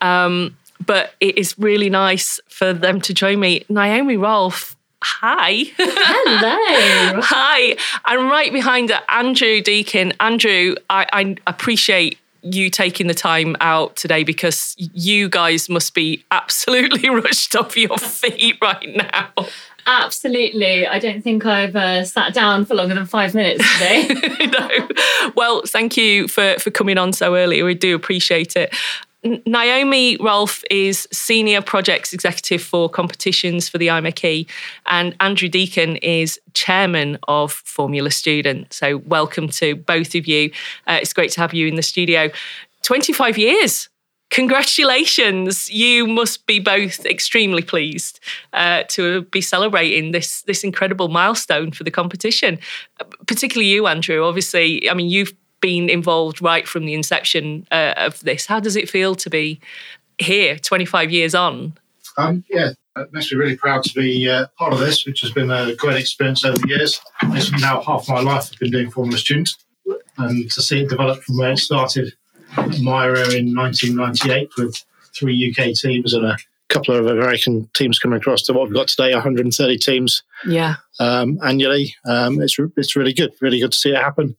Um, 0.01 0.57
but 0.87 1.15
it 1.21 1.39
is 1.39 1.59
really 1.59 1.91
nice 1.91 2.41
for 2.49 2.73
them 2.73 3.01
to 3.03 3.15
join 3.15 3.41
me. 3.41 3.65
Naomi 3.69 4.17
Rolfe, 4.17 4.77
hi. 5.03 5.65
Hello. 5.77 7.21
hi. 7.25 7.77
I'm 8.05 8.29
right 8.29 8.53
behind 8.53 8.93
Andrew 9.09 9.61
Deakin. 9.61 10.13
Andrew, 10.21 10.77
I, 10.91 11.07
I 11.13 11.37
appreciate 11.47 12.19
you 12.43 12.71
taking 12.71 13.07
the 13.07 13.15
time 13.15 13.57
out 13.61 13.95
today 13.97 14.25
because 14.25 14.75
you 14.77 15.29
guys 15.29 15.69
must 15.69 15.95
be 15.95 16.25
absolutely 16.31 17.09
rushed 17.11 17.55
off 17.55 17.77
your 17.77 17.97
feet 17.99 18.57
right 18.61 18.89
now. 18.97 19.47
Absolutely. 19.87 20.87
I 20.87 20.99
don't 20.99 21.23
think 21.23 21.45
I've 21.45 21.75
uh, 21.75 22.05
sat 22.05 22.35
down 22.35 22.65
for 22.65 22.75
longer 22.75 22.95
than 22.95 23.07
five 23.07 23.35
minutes 23.35 23.65
today. 23.75 24.47
no. 24.47 24.89
Well, 25.35 25.63
thank 25.67 25.97
you 25.97 26.29
for, 26.29 26.55
for 26.59 26.71
coming 26.71 26.99
on 26.99 27.13
so 27.13 27.35
early. 27.35 27.63
We 27.63 27.75
do 27.75 27.95
appreciate 27.95 28.55
it. 28.57 28.75
Naomi 29.25 30.17
Rolfe 30.17 30.65
is 30.69 31.07
Senior 31.13 31.63
Projects 31.63 32.13
Executive 32.13 32.61
for 32.61 32.89
Competitions 32.89 33.69
for 33.69 33.79
the 33.79 33.87
IMechE, 33.87 34.49
and 34.87 35.15
Andrew 35.21 35.49
Deakin 35.49 35.97
is 35.97 36.41
Chairman 36.55 37.19
of 37.29 37.53
Formula 37.53 38.11
Student. 38.11 38.73
So, 38.73 38.99
welcome 38.99 39.49
to 39.51 39.77
both 39.77 40.17
of 40.17 40.27
you. 40.27 40.51
Uh, 40.89 40.99
it's 41.01 41.13
great 41.13 41.31
to 41.33 41.41
have 41.41 41.55
you 41.55 41.69
in 41.69 41.77
the 41.77 41.83
studio. 41.83 42.31
25 42.83 43.39
years 43.39 43.89
congratulations! 44.33 45.71
You 45.71 46.07
must 46.07 46.47
be 46.47 46.59
both 46.59 47.05
extremely 47.05 47.63
pleased 47.63 48.19
uh, 48.55 48.83
to 48.89 49.23
be 49.25 49.41
celebrating 49.41 50.11
this 50.11 50.43
this 50.43 50.65
incredible 50.65 51.09
milestone 51.09 51.71
for 51.71 51.85
the 51.85 51.91
competition. 51.91 52.59
Particularly 53.27 53.69
you, 53.69 53.87
Andrew. 53.87 54.25
Obviously, 54.25 54.91
I 54.91 54.95
mean 54.95 55.09
you've 55.09 55.35
been 55.63 55.89
involved 55.89 56.43
right 56.43 56.69
from 56.69 56.85
the 56.85 56.93
inception 56.93 57.67
uh, 57.73 57.95
of 57.97 58.21
this. 58.21 58.45
How 58.45 58.61
does 58.61 58.77
it 58.77 58.91
feel 58.91 59.15
to 59.15 59.31
be 59.31 59.59
here, 60.19 60.59
25 60.59 61.11
years 61.11 61.35
on? 61.35 61.73
Um, 62.19 62.45
yeah, 62.51 62.73
it 62.97 63.13
makes 63.13 63.33
me 63.33 63.39
really 63.39 63.57
proud 63.57 63.85
to 63.85 63.95
be 63.95 64.29
uh, 64.29 64.49
part 64.59 64.75
of 64.75 64.81
this, 64.81 65.07
which 65.07 65.23
has 65.23 65.31
been 65.31 65.51
a 65.51 65.75
great 65.77 65.97
experience 65.97 66.45
over 66.45 66.59
the 66.59 66.69
years. 66.69 67.01
It's 67.23 67.51
now 67.53 67.81
half 67.81 68.07
my 68.09 68.21
life 68.21 68.51
I've 68.53 68.59
been 68.59 68.71
doing 68.71 68.91
Formula 68.91 69.17
Student, 69.17 69.51
and 70.19 70.51
to 70.51 70.61
see 70.61 70.83
it 70.83 70.91
develop 70.91 71.23
from 71.23 71.39
where 71.39 71.53
it 71.53 71.59
started 71.59 72.13
my 72.83 73.07
era 73.07 73.33
in 73.33 73.55
1998 73.55 74.51
with 74.59 74.85
three 75.15 75.51
UK 75.51 75.75
teams 75.75 76.13
and 76.13 76.27
a 76.27 76.37
couple 76.69 76.95
of 76.95 77.07
American 77.07 77.69
teams 77.75 77.99
coming 77.99 78.19
across 78.19 78.43
to 78.43 78.53
what 78.53 78.65
we've 78.65 78.75
got 78.75 78.89
today 78.89 79.13
130 79.13 79.79
teams 79.79 80.23
yeah 80.47 80.77
um, 81.01 81.39
annually 81.45 81.95
um, 82.07 82.41
it's, 82.41 82.57
it's 82.77 82.97
really 82.97 83.13
good 83.13 83.31
really 83.41 83.61
good 83.61 83.73
to 83.73 83.79
see 83.79 83.91
it 83.91 83.97
happen 83.97 84.37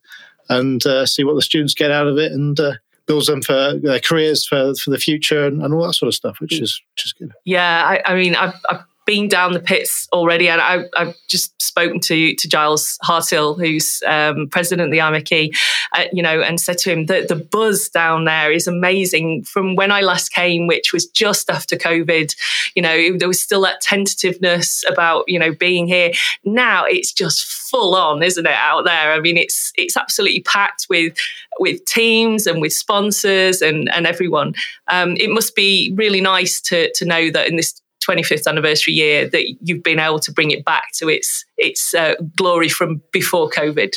and 0.49 0.85
uh, 0.85 1.05
see 1.05 1.23
what 1.23 1.35
the 1.35 1.41
students 1.41 1.73
get 1.73 1.91
out 1.91 2.07
of 2.07 2.17
it 2.17 2.31
and 2.31 2.59
uh, 2.59 2.73
builds 3.05 3.27
them 3.27 3.41
for 3.41 3.79
their 3.81 3.99
careers 3.99 4.45
for, 4.45 4.73
for 4.75 4.89
the 4.89 4.97
future 4.97 5.45
and, 5.45 5.61
and 5.61 5.73
all 5.73 5.85
that 5.85 5.93
sort 5.93 6.07
of 6.07 6.13
stuff 6.13 6.37
which 6.39 6.59
is 6.59 6.81
which 6.93 7.05
is 7.05 7.13
good. 7.13 7.33
Yeah 7.45 7.83
i, 7.85 8.11
I 8.11 8.15
mean 8.15 8.35
I've, 8.35 8.55
I've 8.69 8.83
been 9.05 9.27
down 9.27 9.53
the 9.53 9.59
pits 9.59 10.07
already, 10.13 10.49
and 10.49 10.61
I, 10.61 10.85
have 10.97 11.15
just 11.27 11.61
spoken 11.61 11.99
to 12.01 12.35
to 12.35 12.47
Giles 12.47 12.97
Hartill, 13.03 13.55
who's 13.55 14.01
um, 14.05 14.47
president 14.49 14.87
of 14.87 14.91
the 14.91 14.99
IMechE, 14.99 15.55
uh, 15.93 16.05
you 16.11 16.21
know, 16.21 16.41
and 16.41 16.59
said 16.59 16.77
to 16.79 16.91
him 16.91 17.07
that 17.07 17.27
the 17.27 17.35
buzz 17.35 17.89
down 17.89 18.25
there 18.25 18.51
is 18.51 18.67
amazing. 18.67 19.43
From 19.43 19.75
when 19.75 19.91
I 19.91 20.01
last 20.01 20.29
came, 20.29 20.67
which 20.67 20.93
was 20.93 21.05
just 21.05 21.49
after 21.49 21.75
COVID, 21.75 22.35
you 22.75 22.81
know, 22.81 23.17
there 23.17 23.27
was 23.27 23.39
still 23.39 23.61
that 23.61 23.81
tentativeness 23.81 24.83
about 24.89 25.25
you 25.27 25.39
know 25.39 25.53
being 25.53 25.87
here. 25.87 26.11
Now 26.43 26.85
it's 26.85 27.11
just 27.11 27.45
full 27.45 27.95
on, 27.95 28.21
isn't 28.21 28.45
it, 28.45 28.51
out 28.51 28.85
there? 28.85 29.11
I 29.11 29.19
mean, 29.19 29.37
it's 29.37 29.71
it's 29.75 29.97
absolutely 29.97 30.41
packed 30.41 30.87
with 30.89 31.15
with 31.59 31.83
teams 31.85 32.47
and 32.47 32.61
with 32.61 32.73
sponsors 32.73 33.61
and 33.61 33.91
and 33.93 34.05
everyone. 34.05 34.53
Um, 34.87 35.17
it 35.17 35.29
must 35.29 35.55
be 35.55 35.93
really 35.95 36.21
nice 36.21 36.61
to 36.61 36.91
to 36.93 37.05
know 37.05 37.31
that 37.31 37.47
in 37.47 37.55
this 37.55 37.81
25th 38.07 38.47
anniversary 38.47 38.93
year 38.93 39.27
that 39.29 39.45
you've 39.61 39.83
been 39.83 39.99
able 39.99 40.19
to 40.19 40.31
bring 40.31 40.51
it 40.51 40.65
back 40.65 40.85
to 40.95 41.09
its 41.09 41.45
its 41.57 41.93
uh, 41.93 42.15
glory 42.35 42.69
from 42.69 43.01
before 43.11 43.49
COVID. 43.49 43.93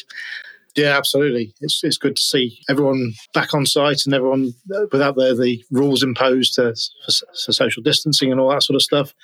Yeah, 0.76 0.96
absolutely. 0.96 1.54
It's 1.60 1.82
it's 1.82 1.96
good 1.96 2.16
to 2.16 2.22
see 2.22 2.58
everyone 2.68 3.14
back 3.32 3.54
on 3.54 3.64
site 3.64 4.04
and 4.04 4.14
everyone 4.14 4.52
uh, 4.74 4.86
without 4.92 5.16
the 5.16 5.34
the 5.34 5.64
rules 5.70 6.02
imposed 6.02 6.54
for, 6.54 6.74
for 6.74 7.52
social 7.52 7.82
distancing 7.82 8.30
and 8.30 8.38
all 8.38 8.50
that 8.50 8.62
sort 8.62 8.74
of 8.74 8.82
stuff. 8.82 9.14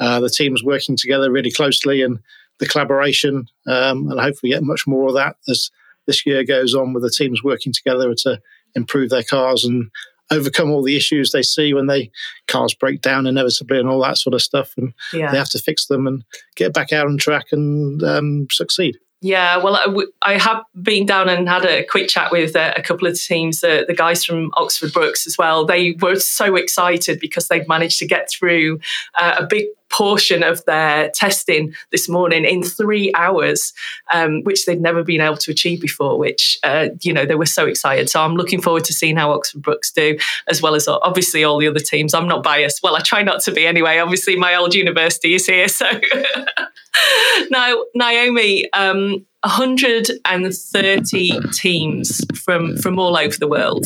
Uh, 0.00 0.20
the 0.20 0.30
teams 0.30 0.64
working 0.64 0.96
together 0.96 1.30
really 1.30 1.50
closely 1.50 2.02
and 2.02 2.18
the 2.58 2.66
collaboration, 2.66 3.46
um, 3.66 4.10
and 4.10 4.18
hopefully 4.18 4.52
get 4.52 4.62
much 4.62 4.86
more 4.86 5.08
of 5.08 5.14
that 5.14 5.36
as 5.48 5.70
this 6.06 6.24
year 6.24 6.42
goes 6.42 6.74
on 6.74 6.92
with 6.92 7.02
the 7.02 7.10
teams 7.10 7.42
working 7.42 7.72
together 7.72 8.14
to 8.14 8.40
improve 8.74 9.10
their 9.10 9.22
cars 9.22 9.64
and 9.64 9.90
overcome 10.30 10.70
all 10.70 10.82
the 10.82 10.96
issues 10.96 11.32
they 11.32 11.42
see 11.42 11.74
when 11.74 11.86
they 11.86 12.10
cars 12.48 12.74
break 12.74 13.00
down 13.00 13.26
inevitably 13.26 13.78
and 13.78 13.88
all 13.88 14.02
that 14.02 14.18
sort 14.18 14.34
of 14.34 14.42
stuff, 14.42 14.74
and 14.76 14.92
yeah. 15.12 15.30
they 15.30 15.38
have 15.38 15.50
to 15.50 15.58
fix 15.58 15.86
them 15.86 16.06
and 16.06 16.24
get 16.56 16.72
back 16.72 16.92
out 16.92 17.06
on 17.06 17.18
track 17.18 17.46
and 17.52 18.02
um, 18.02 18.46
succeed. 18.50 18.98
Yeah, 19.24 19.56
well, 19.56 19.80
I, 20.20 20.36
have 20.36 20.64
been 20.82 21.06
down 21.06 21.30
and 21.30 21.48
had 21.48 21.64
a 21.64 21.82
quick 21.82 22.08
chat 22.08 22.30
with 22.30 22.54
uh, 22.54 22.74
a 22.76 22.82
couple 22.82 23.08
of 23.08 23.18
teams, 23.18 23.64
uh, 23.64 23.84
the 23.88 23.94
guys 23.94 24.22
from 24.22 24.50
Oxford 24.52 24.92
Brookes 24.92 25.26
as 25.26 25.38
well. 25.38 25.64
They 25.64 25.96
were 25.98 26.16
so 26.16 26.56
excited 26.56 27.20
because 27.20 27.48
they'd 27.48 27.66
managed 27.66 27.98
to 28.00 28.06
get 28.06 28.28
through 28.30 28.80
uh, 29.18 29.36
a 29.38 29.46
big 29.46 29.64
portion 29.94 30.42
of 30.42 30.64
their 30.64 31.10
testing 31.10 31.72
this 31.92 32.08
morning 32.08 32.44
in 32.44 32.62
three 32.64 33.12
hours, 33.14 33.72
um, 34.12 34.42
which 34.42 34.66
they'd 34.66 34.80
never 34.80 35.04
been 35.04 35.20
able 35.20 35.36
to 35.36 35.52
achieve 35.52 35.80
before, 35.80 36.18
which, 36.18 36.58
uh, 36.64 36.88
you 37.02 37.12
know, 37.12 37.24
they 37.24 37.36
were 37.36 37.46
so 37.46 37.66
excited. 37.66 38.10
So 38.10 38.20
I'm 38.20 38.34
looking 38.34 38.60
forward 38.60 38.84
to 38.84 38.92
seeing 38.92 39.16
how 39.16 39.30
Oxford 39.30 39.62
Brookes 39.62 39.92
do, 39.92 40.18
as 40.48 40.60
well 40.60 40.74
as 40.74 40.88
obviously 40.88 41.44
all 41.44 41.58
the 41.58 41.68
other 41.68 41.78
teams. 41.78 42.12
I'm 42.12 42.26
not 42.26 42.42
biased. 42.42 42.82
Well, 42.82 42.96
I 42.96 43.00
try 43.00 43.22
not 43.22 43.40
to 43.42 43.52
be 43.52 43.66
anyway. 43.66 43.98
Obviously, 43.98 44.34
my 44.36 44.56
old 44.56 44.74
university 44.74 45.34
is 45.34 45.46
here. 45.46 45.68
So 45.68 45.86
now, 47.50 47.84
Naomi, 47.94 48.68
um, 48.72 49.24
130 49.44 51.40
teams 51.52 52.20
from 52.42 52.76
from 52.78 52.98
all 52.98 53.16
over 53.16 53.36
the 53.36 53.46
world. 53.46 53.84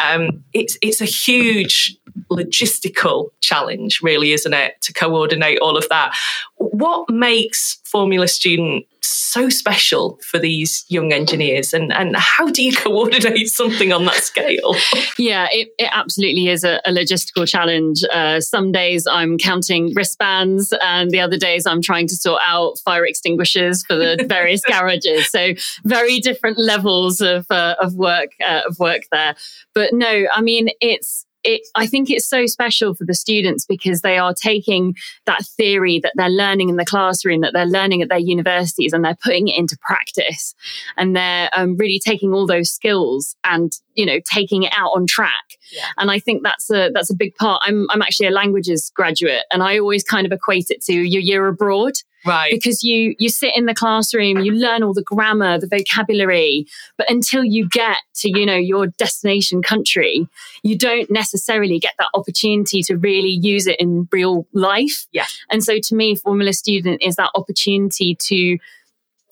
Um, 0.00 0.44
it's 0.52 0.76
it's 0.82 1.00
a 1.00 1.04
huge 1.04 1.96
logistical 2.30 3.30
challenge, 3.40 4.00
really, 4.02 4.32
isn't 4.32 4.54
it, 4.54 4.80
to 4.82 4.92
coordinate 4.92 5.58
all 5.60 5.76
of 5.76 5.88
that? 5.88 6.14
What 6.56 7.08
makes 7.10 7.80
Formula 7.84 8.28
Student 8.28 8.84
so 9.00 9.48
special 9.48 10.18
for 10.22 10.38
these 10.38 10.84
young 10.88 11.12
engineers, 11.12 11.72
and, 11.72 11.92
and 11.92 12.16
how 12.16 12.48
do 12.48 12.62
you 12.62 12.72
coordinate 12.76 13.48
something 13.48 13.92
on 13.92 14.04
that 14.04 14.22
scale? 14.24 14.74
Yeah, 15.18 15.48
it, 15.50 15.70
it 15.78 15.90
absolutely 15.92 16.48
is 16.48 16.62
a, 16.62 16.80
a 16.84 16.92
logistical 16.92 17.46
challenge. 17.46 18.04
Uh, 18.12 18.40
some 18.40 18.70
days 18.70 19.06
I'm 19.10 19.36
counting 19.36 19.92
wristbands, 19.94 20.72
and 20.80 21.10
the 21.10 21.20
other 21.20 21.36
days 21.36 21.66
I'm 21.66 21.82
trying 21.82 22.06
to 22.08 22.16
sort 22.16 22.40
out 22.46 22.78
fire 22.78 23.04
extinguishers 23.04 23.84
for 23.84 23.96
the 23.96 24.24
various 24.28 24.62
garages. 24.64 25.30
So 25.30 25.54
very 25.84 26.20
different 26.20 26.58
levels 26.58 27.20
of 27.20 27.50
uh, 27.50 27.74
of 27.80 27.94
work 27.94 28.30
uh, 28.46 28.62
of 28.68 28.78
work 28.78 29.02
there. 29.10 29.34
But 29.74 29.92
no, 29.92 30.26
I 30.32 30.40
mean 30.40 30.68
it's 30.80 31.26
it, 31.48 31.62
I 31.74 31.86
think 31.86 32.10
it's 32.10 32.28
so 32.28 32.44
special 32.44 32.94
for 32.94 33.06
the 33.06 33.14
students 33.14 33.64
because 33.64 34.02
they 34.02 34.18
are 34.18 34.34
taking 34.34 34.94
that 35.24 35.46
theory 35.46 35.98
that 36.00 36.12
they're 36.14 36.28
learning 36.28 36.68
in 36.68 36.76
the 36.76 36.84
classroom, 36.84 37.40
that 37.40 37.54
they're 37.54 37.64
learning 37.64 38.02
at 38.02 38.10
their 38.10 38.18
universities, 38.18 38.92
and 38.92 39.02
they're 39.02 39.16
putting 39.24 39.48
it 39.48 39.56
into 39.56 39.78
practice. 39.80 40.54
And 40.98 41.16
they're 41.16 41.48
um, 41.56 41.76
really 41.78 42.00
taking 42.04 42.34
all 42.34 42.46
those 42.46 42.70
skills 42.70 43.34
and 43.44 43.72
you 43.94 44.04
know 44.04 44.18
taking 44.30 44.64
it 44.64 44.72
out 44.76 44.90
on 44.94 45.06
track. 45.06 45.56
Yeah. 45.72 45.86
And 45.96 46.10
I 46.10 46.18
think 46.18 46.42
that's 46.42 46.70
a 46.70 46.90
that's 46.92 47.10
a 47.10 47.16
big 47.16 47.34
part. 47.36 47.62
I'm 47.64 47.86
I'm 47.90 48.02
actually 48.02 48.26
a 48.26 48.32
languages 48.32 48.92
graduate, 48.94 49.44
and 49.50 49.62
I 49.62 49.78
always 49.78 50.04
kind 50.04 50.26
of 50.26 50.32
equate 50.32 50.66
it 50.68 50.82
to 50.84 50.92
your 50.92 51.22
year 51.22 51.46
abroad 51.46 51.94
right. 52.26 52.50
Because 52.50 52.82
you 52.82 53.14
you 53.18 53.28
sit 53.28 53.56
in 53.56 53.66
the 53.66 53.74
classroom 53.74 54.38
you 54.38 54.52
learn 54.52 54.82
all 54.82 54.94
the 54.94 55.02
grammar 55.02 55.58
the 55.58 55.66
vocabulary 55.66 56.66
but 56.96 57.10
until 57.10 57.44
you 57.44 57.68
get 57.68 57.98
to 58.16 58.28
you 58.28 58.44
know 58.44 58.56
your 58.56 58.86
destination 58.86 59.62
country 59.62 60.28
you 60.62 60.76
don't 60.76 61.10
necessarily 61.10 61.78
get 61.78 61.94
that 61.98 62.08
opportunity 62.14 62.82
to 62.82 62.96
really 62.96 63.38
use 63.40 63.66
it 63.66 63.78
in 63.80 64.08
real 64.12 64.46
life. 64.52 65.06
Yeah. 65.12 65.26
And 65.50 65.62
so 65.62 65.78
to 65.78 65.94
me 65.94 66.16
formula 66.16 66.52
student 66.52 67.02
is 67.02 67.16
that 67.16 67.30
opportunity 67.34 68.16
to 68.26 68.58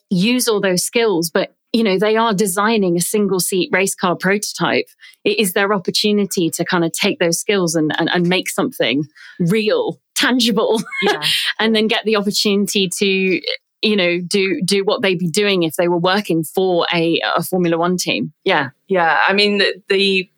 use 0.09 0.49
all 0.49 0.61
those 0.61 0.85
skills 0.85 1.31
but 1.31 1.57
you 1.73 1.83
know 1.83 1.99
they 1.99 2.17
are 2.17 2.33
designing 2.33 2.97
a 2.97 3.01
single 3.01 3.41
seat 3.41 3.69
race 3.73 3.95
car 3.95 4.17
prototype. 4.17 4.89
It 5.25 5.39
is 5.39 5.53
their 5.53 5.75
opportunity 5.75 6.49
to 6.51 6.65
kind 6.65 6.85
of 6.85 6.93
take 6.93 7.19
those 7.19 7.39
skills 7.39 7.75
and, 7.75 7.93
and, 7.99 8.09
and 8.09 8.29
make 8.29 8.49
something 8.49 9.05
real 9.39 10.01
tangible 10.17 10.83
yeah. 11.03 11.23
and 11.59 11.75
then 11.77 11.87
get 11.87 12.05
the 12.05 12.17
opportunity 12.17 12.89
to 12.89 13.41
you 13.83 13.97
know 13.97 14.19
do 14.21 14.61
do 14.63 14.85
what 14.85 15.03
they'd 15.03 15.19
be 15.19 15.29
doing 15.29 15.63
if 15.63 15.75
they 15.75 15.89
were 15.89 15.99
working 15.99 16.43
for 16.43 16.87
a, 16.93 17.21
a 17.37 17.43
formula 17.43 17.79
one 17.79 17.97
team 17.97 18.33
yeah 18.45 18.71
yeah 18.89 19.21
i 19.29 19.33
mean 19.33 19.59
the, 19.59 19.83
the 19.89 20.29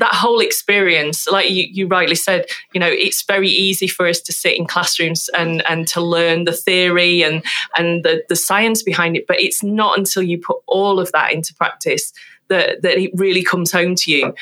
that 0.00 0.14
whole 0.14 0.40
experience, 0.40 1.28
like 1.28 1.50
you, 1.50 1.64
you, 1.70 1.86
rightly 1.86 2.14
said, 2.14 2.46
you 2.72 2.80
know, 2.80 2.88
it's 2.88 3.22
very 3.22 3.48
easy 3.48 3.86
for 3.86 4.06
us 4.06 4.20
to 4.20 4.32
sit 4.32 4.56
in 4.56 4.66
classrooms 4.66 5.28
and 5.36 5.62
and 5.68 5.86
to 5.88 6.00
learn 6.00 6.44
the 6.44 6.52
theory 6.52 7.22
and 7.22 7.44
and 7.76 8.02
the, 8.02 8.22
the 8.28 8.36
science 8.36 8.82
behind 8.82 9.16
it. 9.16 9.26
But 9.26 9.40
it's 9.40 9.62
not 9.62 9.98
until 9.98 10.22
you 10.22 10.38
put 10.38 10.58
all 10.66 10.98
of 10.98 11.12
that 11.12 11.32
into 11.32 11.54
practice 11.54 12.12
that 12.48 12.82
that 12.82 12.98
it 12.98 13.10
really 13.14 13.44
comes 13.44 13.70
home 13.72 13.94
to 13.96 14.10
you. 14.10 14.34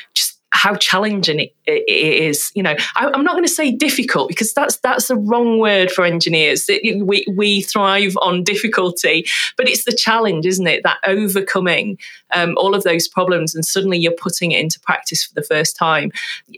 How 0.51 0.75
challenging 0.77 1.41
it, 1.41 1.55
it 1.67 2.23
is. 2.23 2.51
You 2.55 2.63
know, 2.63 2.75
I, 2.97 3.11
am 3.15 3.25
not 3.25 3.33
going 3.33 3.45
to 3.45 3.49
say 3.49 3.71
difficult 3.71 4.29
because 4.29 4.53
that's 4.53 4.79
that's 4.79 5.09
the 5.09 5.17
wrong 5.17 5.59
word 5.59 5.91
for 5.91 6.05
engineers. 6.05 6.67
It, 6.69 7.05
we 7.05 7.27
we 7.37 7.63
thrive 7.63 8.17
on 8.23 8.45
difficulty, 8.45 9.27
but 9.57 9.69
it's 9.69 9.85
the 9.85 9.93
challenge, 9.93 10.47
isn't 10.47 10.67
it? 10.67 10.83
That 10.85 10.99
overcoming 11.07 11.99
um, 12.35 12.55
all 12.57 12.75
of 12.75 12.83
those 12.83 13.09
problems 13.09 13.55
and 13.55 13.65
suddenly 13.65 13.99
you're 13.99 14.13
putting 14.13 14.53
it 14.53 14.61
into 14.61 14.81
practice 14.81 15.25
for 15.25 15.35
the 15.35 15.43
first 15.43 15.77
time. 15.77 16.11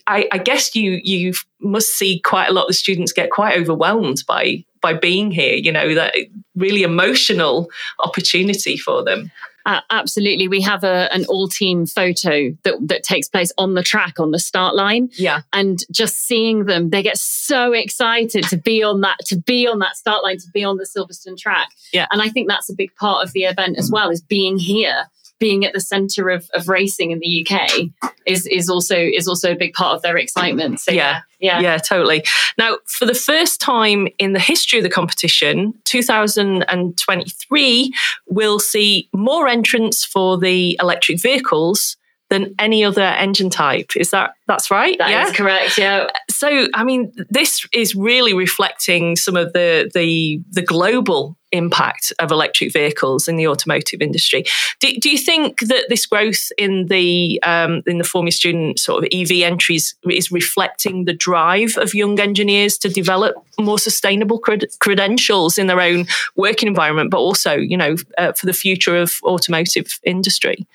I, 0.06 0.28
I 0.32 0.38
guess 0.38 0.74
you 0.74 1.00
you 1.02 1.34
must 1.60 1.92
see 1.92 2.20
quite 2.20 2.48
a 2.48 2.52
lot 2.52 2.68
of 2.68 2.76
students 2.76 3.12
get 3.12 3.30
quite 3.30 3.58
overwhelmed 3.58 4.22
by 4.26 4.64
by 4.80 4.94
being 4.94 5.30
here. 5.30 5.54
You 5.54 5.72
know, 5.72 5.94
that 5.94 6.14
really 6.56 6.82
emotional 6.82 7.70
opportunity 8.00 8.76
for 8.76 9.04
them. 9.04 9.30
Uh, 9.66 9.80
absolutely. 9.90 10.48
We 10.48 10.62
have 10.62 10.84
a, 10.84 11.12
an 11.12 11.24
all 11.26 11.48
team 11.48 11.86
photo 11.86 12.50
that, 12.62 12.76
that 12.88 13.02
takes 13.02 13.28
place 13.28 13.52
on 13.58 13.74
the 13.74 13.82
track 13.82 14.18
on 14.18 14.30
the 14.30 14.38
start 14.38 14.74
line. 14.74 15.10
Yeah. 15.12 15.42
And 15.52 15.80
just 15.90 16.16
seeing 16.16 16.64
them, 16.64 16.90
they 16.90 17.02
get 17.02 17.18
so 17.18 17.72
excited 17.72 18.44
to 18.44 18.56
be 18.56 18.82
on 18.82 19.02
that, 19.02 19.18
to 19.26 19.36
be 19.36 19.66
on 19.66 19.78
that 19.80 19.96
start 19.96 20.22
line, 20.22 20.38
to 20.38 20.50
be 20.52 20.64
on 20.64 20.78
the 20.78 20.84
Silverstone 20.84 21.38
track. 21.38 21.68
Yeah. 21.92 22.06
And 22.10 22.22
I 22.22 22.28
think 22.28 22.48
that's 22.48 22.70
a 22.70 22.74
big 22.74 22.94
part 22.96 23.24
of 23.24 23.32
the 23.32 23.44
event 23.44 23.78
as 23.78 23.90
well, 23.90 24.10
is 24.10 24.22
being 24.22 24.58
here 24.58 25.04
being 25.40 25.64
at 25.64 25.72
the 25.72 25.80
center 25.80 26.28
of, 26.28 26.48
of 26.54 26.68
racing 26.68 27.10
in 27.10 27.18
the 27.18 27.44
UK 27.44 27.88
is 28.26 28.46
is 28.46 28.68
also 28.68 28.96
is 28.96 29.26
also 29.26 29.50
a 29.52 29.56
big 29.56 29.72
part 29.72 29.96
of 29.96 30.02
their 30.02 30.16
excitement. 30.16 30.78
So 30.78 30.92
yeah, 30.92 31.22
yeah, 31.40 31.58
yeah, 31.60 31.78
totally. 31.78 32.22
Now, 32.58 32.76
for 32.86 33.06
the 33.06 33.14
first 33.14 33.60
time 33.60 34.06
in 34.18 34.34
the 34.34 34.38
history 34.38 34.78
of 34.78 34.84
the 34.84 34.90
competition, 34.90 35.74
2023 35.84 37.92
will 38.28 38.60
see 38.60 39.08
more 39.12 39.48
entrants 39.48 40.04
for 40.04 40.38
the 40.38 40.78
electric 40.80 41.20
vehicles 41.20 41.96
than 42.28 42.54
any 42.58 42.84
other 42.84 43.02
engine 43.02 43.48
type. 43.50 43.96
Is 43.96 44.10
that 44.10 44.34
that's 44.46 44.70
right? 44.70 44.98
That 44.98 45.10
yeah? 45.10 45.26
is 45.26 45.32
correct. 45.32 45.78
Yeah. 45.78 46.08
So 46.28 46.68
I 46.74 46.84
mean, 46.84 47.12
this 47.28 47.66
is 47.72 47.94
really 47.94 48.34
reflecting 48.34 49.16
some 49.16 49.36
of 49.36 49.52
the 49.52 49.90
the 49.92 50.40
the 50.50 50.62
global 50.62 51.36
impact 51.52 52.12
of 52.18 52.30
electric 52.30 52.72
vehicles 52.72 53.28
in 53.28 53.36
the 53.36 53.46
automotive 53.46 54.00
industry. 54.00 54.44
Do, 54.80 54.92
do 55.00 55.10
you 55.10 55.18
think 55.18 55.60
that 55.60 55.86
this 55.88 56.06
growth 56.06 56.50
in 56.56 56.86
the 56.86 57.40
um, 57.42 57.82
in 57.86 57.98
the 57.98 58.04
Formula 58.04 58.32
Student 58.32 58.78
sort 58.78 59.02
of 59.02 59.08
EV 59.12 59.42
entries 59.42 59.94
is 60.08 60.30
reflecting 60.30 61.04
the 61.04 61.12
drive 61.12 61.76
of 61.76 61.94
young 61.94 62.18
engineers 62.20 62.78
to 62.78 62.88
develop 62.88 63.34
more 63.58 63.78
sustainable 63.78 64.40
cred- 64.40 64.78
credentials 64.78 65.58
in 65.58 65.66
their 65.66 65.80
own 65.80 66.06
working 66.36 66.68
environment, 66.68 67.10
but 67.10 67.18
also, 67.18 67.54
you 67.54 67.76
know, 67.76 67.96
uh, 68.18 68.32
for 68.32 68.46
the 68.46 68.52
future 68.52 68.96
of 68.96 69.18
automotive 69.22 69.98
industry? 70.04 70.66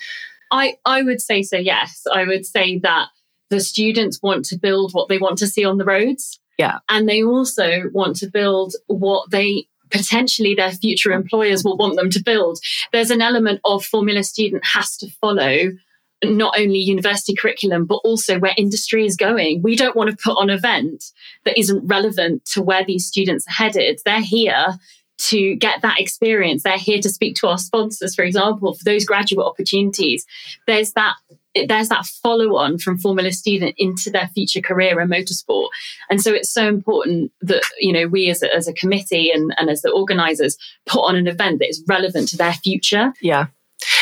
I, 0.51 0.77
I 0.85 1.01
would 1.01 1.21
say 1.21 1.41
so, 1.43 1.57
yes. 1.57 2.03
I 2.11 2.25
would 2.25 2.45
say 2.45 2.79
that 2.79 3.09
the 3.49 3.59
students 3.59 4.21
want 4.21 4.45
to 4.45 4.57
build 4.57 4.93
what 4.93 5.09
they 5.09 5.17
want 5.17 5.37
to 5.39 5.47
see 5.47 5.65
on 5.65 5.77
the 5.77 5.85
roads. 5.85 6.39
Yeah. 6.57 6.79
And 6.89 7.07
they 7.07 7.23
also 7.23 7.89
want 7.91 8.15
to 8.17 8.27
build 8.27 8.75
what 8.87 9.29
they 9.31 9.67
potentially 9.91 10.55
their 10.55 10.71
future 10.71 11.11
employers 11.11 11.63
will 11.63 11.77
want 11.77 11.95
them 11.95 12.09
to 12.11 12.23
build. 12.23 12.59
There's 12.91 13.11
an 13.11 13.21
element 13.21 13.61
of 13.65 13.85
Formula 13.85 14.23
Student 14.23 14.63
has 14.73 14.97
to 14.97 15.09
follow 15.21 15.71
not 16.23 16.57
only 16.57 16.79
university 16.79 17.35
curriculum, 17.35 17.85
but 17.85 18.01
also 18.03 18.39
where 18.39 18.53
industry 18.57 19.05
is 19.05 19.15
going. 19.15 19.61
We 19.61 19.75
don't 19.75 19.95
want 19.95 20.09
to 20.09 20.17
put 20.17 20.37
on 20.37 20.49
an 20.49 20.57
event 20.57 21.03
that 21.43 21.57
isn't 21.59 21.85
relevant 21.85 22.45
to 22.53 22.61
where 22.61 22.85
these 22.85 23.05
students 23.05 23.45
are 23.47 23.51
headed. 23.51 23.99
They're 24.05 24.21
here 24.21 24.77
to 25.17 25.55
get 25.55 25.81
that 25.81 25.99
experience. 25.99 26.63
They're 26.63 26.77
here 26.77 26.99
to 27.01 27.09
speak 27.09 27.35
to 27.37 27.47
our 27.47 27.57
sponsors, 27.57 28.15
for 28.15 28.23
example, 28.23 28.73
for 28.73 28.83
those 28.83 29.05
graduate 29.05 29.45
opportunities. 29.45 30.25
There's 30.67 30.93
that 30.93 31.15
there's 31.67 31.89
that 31.89 32.05
follow 32.05 32.55
on 32.57 32.77
from 32.77 32.97
Formula 32.97 33.31
Student 33.31 33.75
into 33.77 34.09
their 34.09 34.27
future 34.29 34.61
career 34.61 34.99
in 34.99 35.07
motorsport. 35.07 35.69
And 36.09 36.21
so 36.21 36.33
it's 36.33 36.51
so 36.51 36.67
important 36.67 37.31
that, 37.41 37.63
you 37.79 37.93
know, 37.93 38.07
we 38.07 38.29
as 38.29 38.43
a, 38.43 38.53
as 38.53 38.67
a 38.67 38.73
committee 38.73 39.31
and, 39.31 39.53
and 39.57 39.69
as 39.69 39.81
the 39.81 39.91
organisers 39.91 40.57
put 40.85 41.01
on 41.01 41.15
an 41.15 41.27
event 41.27 41.59
that 41.59 41.69
is 41.69 41.83
relevant 41.87 42.27
to 42.29 42.37
their 42.37 42.53
future. 42.53 43.13
Yeah. 43.21 43.47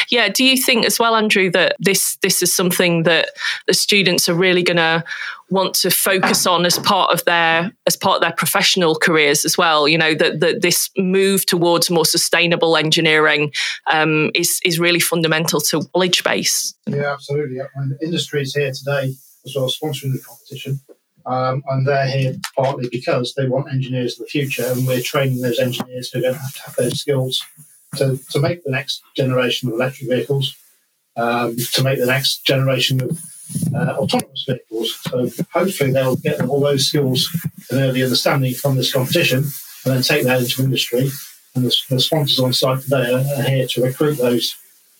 Yeah. 0.09 0.29
Do 0.29 0.43
you 0.43 0.57
think 0.57 0.85
as 0.85 0.99
well, 0.99 1.15
Andrew, 1.15 1.49
that 1.51 1.75
this 1.79 2.17
this 2.21 2.41
is 2.41 2.53
something 2.53 3.03
that 3.03 3.29
the 3.67 3.73
students 3.73 4.29
are 4.29 4.35
really 4.35 4.63
going 4.63 4.77
to 4.77 5.03
want 5.49 5.75
to 5.75 5.91
focus 5.91 6.47
on 6.47 6.65
as 6.65 6.79
part 6.79 7.11
of 7.11 7.23
their 7.25 7.71
as 7.85 7.95
part 7.95 8.15
of 8.15 8.21
their 8.21 8.33
professional 8.33 8.95
careers 8.95 9.45
as 9.45 9.57
well? 9.57 9.87
You 9.87 9.97
know 9.97 10.13
that 10.15 10.39
that 10.39 10.61
this 10.61 10.89
move 10.97 11.45
towards 11.45 11.89
more 11.89 12.05
sustainable 12.05 12.77
engineering 12.77 13.51
um, 13.91 14.31
is 14.33 14.59
is 14.65 14.79
really 14.79 14.99
fundamental 14.99 15.61
to 15.61 15.83
knowledge 15.93 16.23
base. 16.23 16.73
Yeah, 16.87 17.13
absolutely. 17.13 17.61
I 17.61 17.67
mean, 17.77 17.97
the 17.99 18.05
industry 18.05 18.41
is 18.41 18.53
here 18.53 18.71
today 18.71 19.13
as 19.45 19.55
well, 19.55 19.69
sponsoring 19.69 20.13
the 20.13 20.23
competition. 20.25 20.79
Um, 21.25 21.63
and 21.69 21.87
they're 21.87 22.07
here 22.07 22.35
partly 22.55 22.89
because 22.91 23.33
they 23.35 23.47
want 23.47 23.71
engineers 23.71 24.19
of 24.19 24.25
the 24.25 24.29
future, 24.29 24.65
and 24.65 24.85
we're 24.85 25.01
training 25.01 25.41
those 25.41 25.59
engineers 25.59 26.09
who 26.11 26.19
don't 26.19 26.35
have 26.35 26.53
to 26.55 26.61
have 26.63 26.75
those 26.75 26.99
skills 26.99 27.41
to, 27.97 28.19
to 28.31 28.39
make 28.39 28.63
the 28.63 28.71
next 28.71 29.01
generation 29.15 29.69
of 29.69 29.75
electric 29.75 30.09
vehicles, 30.09 30.55
um, 31.15 31.55
to 31.73 31.83
make 31.83 31.99
the 31.99 32.05
next 32.05 32.45
generation 32.45 33.01
of 33.01 33.19
uh, 33.75 33.95
autonomous 33.97 34.45
vehicles. 34.47 34.99
So 35.03 35.29
hopefully 35.51 35.91
they'll 35.91 36.15
get 36.15 36.41
all 36.41 36.59
those 36.59 36.87
skills 36.87 37.29
and 37.69 37.79
early 37.79 38.03
understanding 38.03 38.53
from 38.53 38.75
this 38.75 38.93
competition 38.93 39.39
and 39.85 39.95
then 39.95 40.01
take 40.01 40.23
that 40.23 40.41
into 40.41 40.63
industry. 40.63 41.09
And 41.55 41.65
the, 41.65 41.75
the 41.89 41.99
sponsors 41.99 42.39
on 42.39 42.53
site 42.53 42.81
today 42.81 43.13
are, 43.13 43.39
are, 43.39 43.49
here 43.49 43.67
to 43.67 43.83
recruit 43.83 44.17
those 44.17 44.55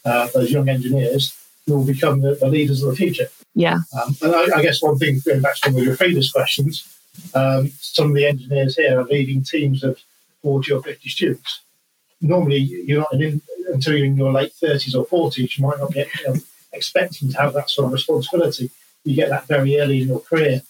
uh, 0.05 0.27
those 0.33 0.51
young 0.51 0.69
engineers 0.69 1.33
who 1.65 1.77
will 1.77 1.85
become 1.85 2.21
the, 2.21 2.35
the 2.35 2.47
leaders 2.47 2.83
of 2.83 2.89
the 2.89 2.95
future. 2.95 3.29
Yeah. 3.55 3.79
Um, 3.99 4.15
and 4.21 4.35
I, 4.35 4.57
I, 4.57 4.61
guess 4.61 4.83
one 4.83 4.97
thing, 4.97 5.21
going 5.25 5.41
back 5.41 5.55
to 5.55 5.61
some 5.63 5.77
of 5.77 5.83
your 5.83 5.95
previous 5.95 6.31
questions, 6.31 6.85
um, 7.33 7.71
some 7.79 8.09
of 8.09 8.15
the 8.15 8.25
engineers 8.25 8.75
here 8.75 8.99
are 8.99 9.05
leading 9.05 9.43
teams 9.43 9.81
of 9.83 9.97
40 10.41 10.73
or 10.73 10.83
50 10.83 11.09
students 11.09 11.62
normally 12.24 12.57
you're 12.57 13.01
not 13.01 13.13
in, 13.13 13.41
until 13.71 13.95
you're 13.95 14.05
in 14.05 14.17
your 14.17 14.32
late 14.32 14.53
30s 14.61 14.95
or 14.95 15.05
40s, 15.05 15.57
you 15.57 15.65
might 15.65 15.80
not 15.80 15.91
get 15.91 16.07
you 16.19 16.28
know, 16.28 16.39
expecting 16.71 17.30
to 17.32 17.38
have 17.38 17.53
that 17.53 17.69
sort 17.69 17.88
of 17.88 17.93
responsibility. 17.93 18.71
You 19.03 19.15
get 19.15 19.30
that 19.30 19.47
very 19.47 19.80
early 19.80 20.01
in 20.01 20.07
your 20.07 20.21
career 20.21 20.61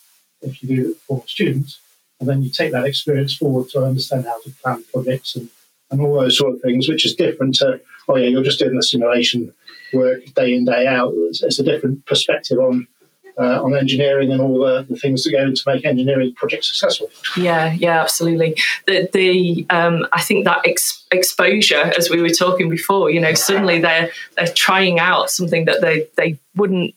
if 0.42 0.62
you 0.62 0.76
do 0.76 0.92
it 0.92 0.98
for 1.08 1.24
students, 1.28 1.80
and 2.20 2.28
then 2.28 2.44
you 2.44 2.50
take 2.50 2.72
that 2.72 2.86
experience 2.86 3.36
forward 3.36 3.70
to 3.70 3.86
understand 3.86 4.26
how 4.26 4.42
to 4.42 4.50
plan 4.62 4.84
projects 4.92 5.36
and, 5.36 5.50
and 5.90 6.02
all 6.02 6.20
those 6.20 6.38
sort 6.38 6.56
of 6.56 6.62
things, 6.62 6.90
which 6.90 7.06
is 7.06 7.16
different 7.16 7.56
to, 7.56 7.80
oh 8.10 8.18
yeah, 8.18 8.28
you're 8.28 8.44
just 8.44 8.60
doing 8.60 8.76
the 8.76 8.84
simulation 8.84 9.54
work 9.94 10.26
day 10.34 10.54
in, 10.54 10.66
day 10.66 10.88
out. 10.88 11.14
It's, 11.16 11.44
it's 11.44 11.60
a 11.60 11.64
different 11.64 12.06
perspective 12.06 12.60
on 12.60 12.88
uh, 13.38 13.64
on 13.64 13.76
engineering 13.76 14.32
and 14.32 14.42
all 14.42 14.60
the, 14.60 14.86
the, 14.90 14.96
things 14.96 15.24
that 15.24 15.32
go 15.32 15.42
into 15.44 15.64
make 15.66 15.86
engineering 15.86 16.34
projects 16.36 16.68
successful. 16.68 17.10
Yeah, 17.36 17.74
yeah, 17.74 18.02
absolutely. 18.02 18.56
The 18.86 19.10
the 19.12 19.66
um, 19.70 20.06
I 20.14 20.22
think 20.22 20.46
that 20.46 20.62
ex- 20.66 21.04
exposure, 21.12 21.92
as 21.98 22.10
we 22.10 22.22
were 22.22 22.30
talking 22.30 22.70
before, 22.70 23.10
you 23.10 23.20
know, 23.20 23.34
suddenly 23.34 23.80
they're 23.80 24.12
they're 24.38 24.48
trying 24.48 25.00
out 25.00 25.32
something 25.32 25.66
that 25.66 25.82
they 25.82 26.08
they 26.16 26.38
wouldn't 26.56 26.96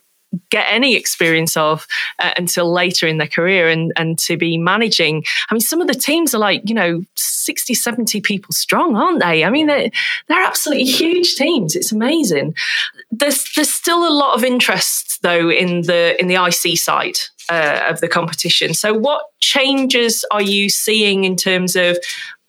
get 0.51 0.66
any 0.68 0.97
experience 0.97 1.57
of 1.57 1.87
uh, 2.18 2.32
until 2.37 2.72
later 2.72 3.07
in 3.07 3.18
their 3.18 3.26
career 3.26 3.68
and 3.68 3.93
and 3.97 4.18
to 4.20 4.37
be 4.37 4.59
managing. 4.59 5.24
I 5.51 5.55
mean 5.55 5.61
some 5.61 5.80
of 5.80 5.89
the 5.89 5.95
teams 5.95 6.34
are 6.34 6.39
like 6.39 6.62
you 6.64 6.74
know 6.74 7.03
60 7.16 7.74
70 7.74 8.20
people 8.20 8.53
strong 8.53 8.97
aren't 8.97 9.20
they? 9.20 9.45
I 9.45 9.51
mean 9.51 9.66
they're, 9.66 9.91
they're 10.28 10.45
absolutely 10.45 10.84
huge 10.84 11.37
teams. 11.37 11.76
It's 11.76 11.93
amazing. 11.93 12.55
There's 13.11 13.45
there's 13.55 13.72
still 13.72 14.07
a 14.07 14.12
lot 14.12 14.34
of 14.34 14.45
interest 14.45 15.22
though 15.22 15.51
in 15.51 15.82
the 15.82 16.16
in 16.20 16.28
the 16.28 16.37
ic 16.37 16.78
side 16.78 17.16
uh, 17.49 17.87
of 17.89 18.01
the 18.01 18.09
competition. 18.09 18.74
So 18.74 18.93
what 18.95 19.22
changes 19.41 20.24
are 20.30 20.43
you 20.43 20.68
seeing 20.68 21.24
in 21.24 21.37
terms 21.37 21.76
of 21.76 21.99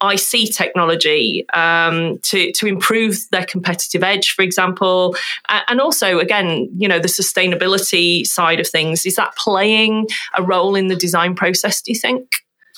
IC 0.03 0.53
technology 0.53 1.45
um, 1.53 2.19
to 2.23 2.51
to 2.53 2.67
improve 2.67 3.17
their 3.31 3.45
competitive 3.45 4.03
edge, 4.03 4.31
for 4.31 4.41
example, 4.41 5.15
and 5.49 5.81
also 5.81 6.19
again, 6.19 6.69
you 6.77 6.87
know, 6.87 6.99
the 6.99 7.07
sustainability 7.07 8.25
side 8.25 8.59
of 8.59 8.67
things. 8.67 9.05
Is 9.05 9.15
that 9.15 9.35
playing 9.35 10.07
a 10.35 10.43
role 10.43 10.75
in 10.75 10.87
the 10.87 10.95
design 10.95 11.35
process? 11.35 11.81
Do 11.81 11.91
you 11.91 11.99
think? 11.99 12.27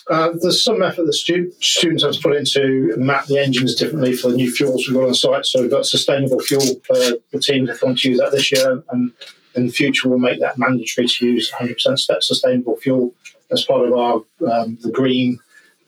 Uh, 0.10 0.32
there's 0.42 0.64
some 0.64 0.82
effort 0.82 1.06
that 1.06 1.14
stu- 1.14 1.52
students 1.62 2.04
have 2.04 2.14
to 2.14 2.22
put 2.22 2.36
into 2.36 2.96
map 2.98 3.28
the 3.28 3.38
engines 3.38 3.76
differently 3.76 4.16
for 4.16 4.30
the 4.30 4.36
new 4.36 4.50
fuels 4.50 4.88
we've 4.88 4.98
got 4.98 5.08
on 5.08 5.14
site. 5.14 5.46
So 5.46 5.62
we've 5.62 5.70
got 5.70 5.86
sustainable 5.86 6.40
fuel 6.40 6.82
for 6.84 6.96
the 6.96 7.40
teams 7.40 7.70
they 7.70 7.86
want 7.86 8.00
to 8.00 8.10
use 8.10 8.20
that 8.20 8.32
this 8.32 8.52
year, 8.52 8.84
and 8.90 9.12
in 9.56 9.68
the 9.68 9.72
future 9.72 10.10
we'll 10.10 10.18
make 10.18 10.40
that 10.40 10.58
mandatory 10.58 11.08
to 11.08 11.26
use 11.26 11.52
100% 11.52 12.24
sustainable 12.24 12.78
fuel 12.78 13.14
as 13.52 13.64
part 13.66 13.88
of 13.88 13.94
our 13.94 14.16
um, 14.52 14.78
the 14.82 14.92
green 14.92 15.40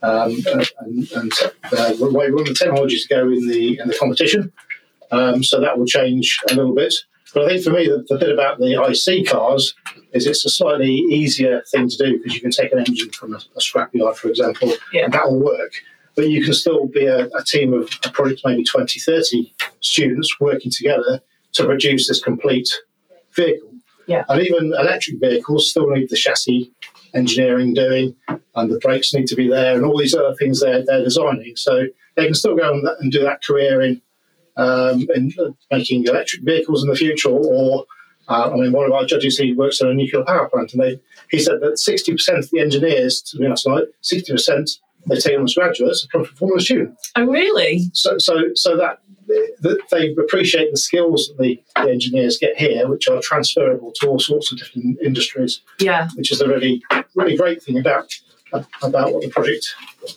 um, 0.02 0.38
and, 0.46 1.12
and 1.14 1.32
uh, 1.72 1.94
the 1.94 2.12
way 2.12 2.30
we 2.30 2.36
want 2.36 2.48
the 2.48 2.54
technologies 2.54 3.08
to 3.08 3.16
go 3.16 3.28
in 3.28 3.48
the 3.48 3.80
in 3.80 3.88
the 3.88 3.96
competition. 4.00 4.52
Um, 5.12 5.44
so 5.44 5.60
that 5.60 5.78
will 5.78 5.86
change 5.86 6.40
a 6.50 6.56
little 6.56 6.74
bit. 6.74 6.94
But 7.34 7.46
I 7.46 7.50
think 7.50 7.64
for 7.64 7.72
me, 7.72 7.88
the, 7.88 8.06
the, 8.08 8.18
bit 8.18 8.32
about 8.32 8.60
the 8.60 8.74
IC 8.74 9.28
cars 9.28 9.74
is 10.14 10.28
it's 10.28 10.46
a 10.46 10.50
slightly 10.50 10.96
easier 10.96 11.62
thing 11.72 11.90
to 11.90 11.98
do 11.98 12.18
because 12.18 12.34
you 12.34 12.42
can 12.42 12.52
take 12.52 12.72
an 12.74 12.80
engine 12.80 13.10
from 13.12 13.34
a, 13.34 13.38
a 13.38 13.60
scrapyard, 13.60 14.16
for 14.16 14.30
example, 14.30 14.74
yeah. 14.92 15.06
and 15.06 15.14
that 15.14 15.30
will 15.30 15.40
work. 15.40 15.72
But 16.16 16.30
you 16.30 16.44
can 16.44 16.54
still 16.54 16.88
be 16.88 17.06
a, 17.06 17.28
a 17.28 17.44
team 17.46 17.74
of 17.74 17.90
a 18.06 18.10
project, 18.10 18.42
maybe 18.44 18.66
20, 18.66 19.00
30 19.00 19.54
students 19.80 20.40
working 20.42 20.72
together 20.72 21.22
to 21.54 21.66
produce 21.66 22.08
this 22.08 22.22
complete 22.22 22.70
vehicle. 23.34 23.72
Yeah. 24.08 24.26
And 24.28 24.42
even 24.42 24.74
electric 24.78 25.20
vehicles 25.22 25.70
still 25.70 25.90
need 25.90 26.10
the 26.10 26.18
chassis 26.18 26.72
engineering 27.14 27.74
doing, 27.74 28.16
and 28.28 28.72
the 28.72 28.80
brakes 28.80 29.14
need 29.14 29.28
to 29.28 29.36
be 29.36 29.50
there, 29.50 29.76
and 29.76 29.86
all 29.86 29.98
these 29.98 30.16
other 30.16 30.36
things 30.36 30.62
they're, 30.62 30.84
they're 30.86 31.04
designing. 31.04 31.56
So 31.56 31.86
they 32.16 32.26
can 32.26 32.34
still 32.34 32.56
go 32.56 32.82
and 33.00 33.12
do 33.12 33.24
that 33.24 33.44
career 33.44 33.82
in, 33.82 34.02
um, 34.58 35.08
in 35.14 35.34
making 35.72 36.06
electric 36.06 36.44
vehicles 36.44 36.84
in 36.84 36.90
the 36.90 36.96
future, 36.96 37.30
or 37.30 37.86
uh, 38.28 38.52
I 38.52 38.56
mean, 38.56 38.72
one 38.72 38.86
of 38.86 38.94
our 38.94 39.06
judges, 39.06 39.38
he 39.38 39.54
works 39.54 39.82
in 39.82 39.88
a 39.88 39.94
nuclear 39.94 40.24
power 40.24 40.48
plant, 40.48 40.74
and 40.74 40.82
they, 40.82 41.00
he 41.30 41.40
said 41.40 41.60
that 41.62 41.74
60% 41.74 42.38
of 42.38 42.50
the 42.50 42.60
engineers, 42.60 43.22
to 43.24 43.38
be 43.38 43.46
honest, 43.46 43.68
60% 43.68 44.80
they 45.08 45.18
take 45.18 45.38
on 45.38 45.46
as 45.46 45.56
graduates 45.56 46.08
come 46.12 46.24
from 46.24 46.36
Formula 46.36 46.62
students. 46.62 47.12
Oh, 47.16 47.26
really? 47.26 47.90
So, 47.94 48.18
so, 48.20 48.36
so 48.54 48.78
that 48.78 49.00
that 49.62 49.80
they 49.92 50.14
appreciate 50.14 50.72
the 50.72 50.78
skills 50.78 51.28
that 51.28 51.42
the, 51.42 51.62
the, 51.76 51.90
engineers 51.90 52.38
get 52.38 52.58
here, 52.58 52.88
which 52.88 53.08
are 53.08 53.22
transferable 53.22 53.92
to 54.00 54.08
all 54.08 54.20
sorts 54.20 54.52
of 54.52 54.58
different 54.58 55.00
industries. 55.02 55.62
Yeah, 55.80 56.10
which 56.16 56.32
is 56.32 56.42
a 56.42 56.48
really 56.48 56.84
really 57.16 57.38
great 57.38 57.64
thing 57.64 57.80
about 57.80 58.14
about 58.82 59.14
what 59.14 59.22
the 59.22 59.30
project 59.30 59.66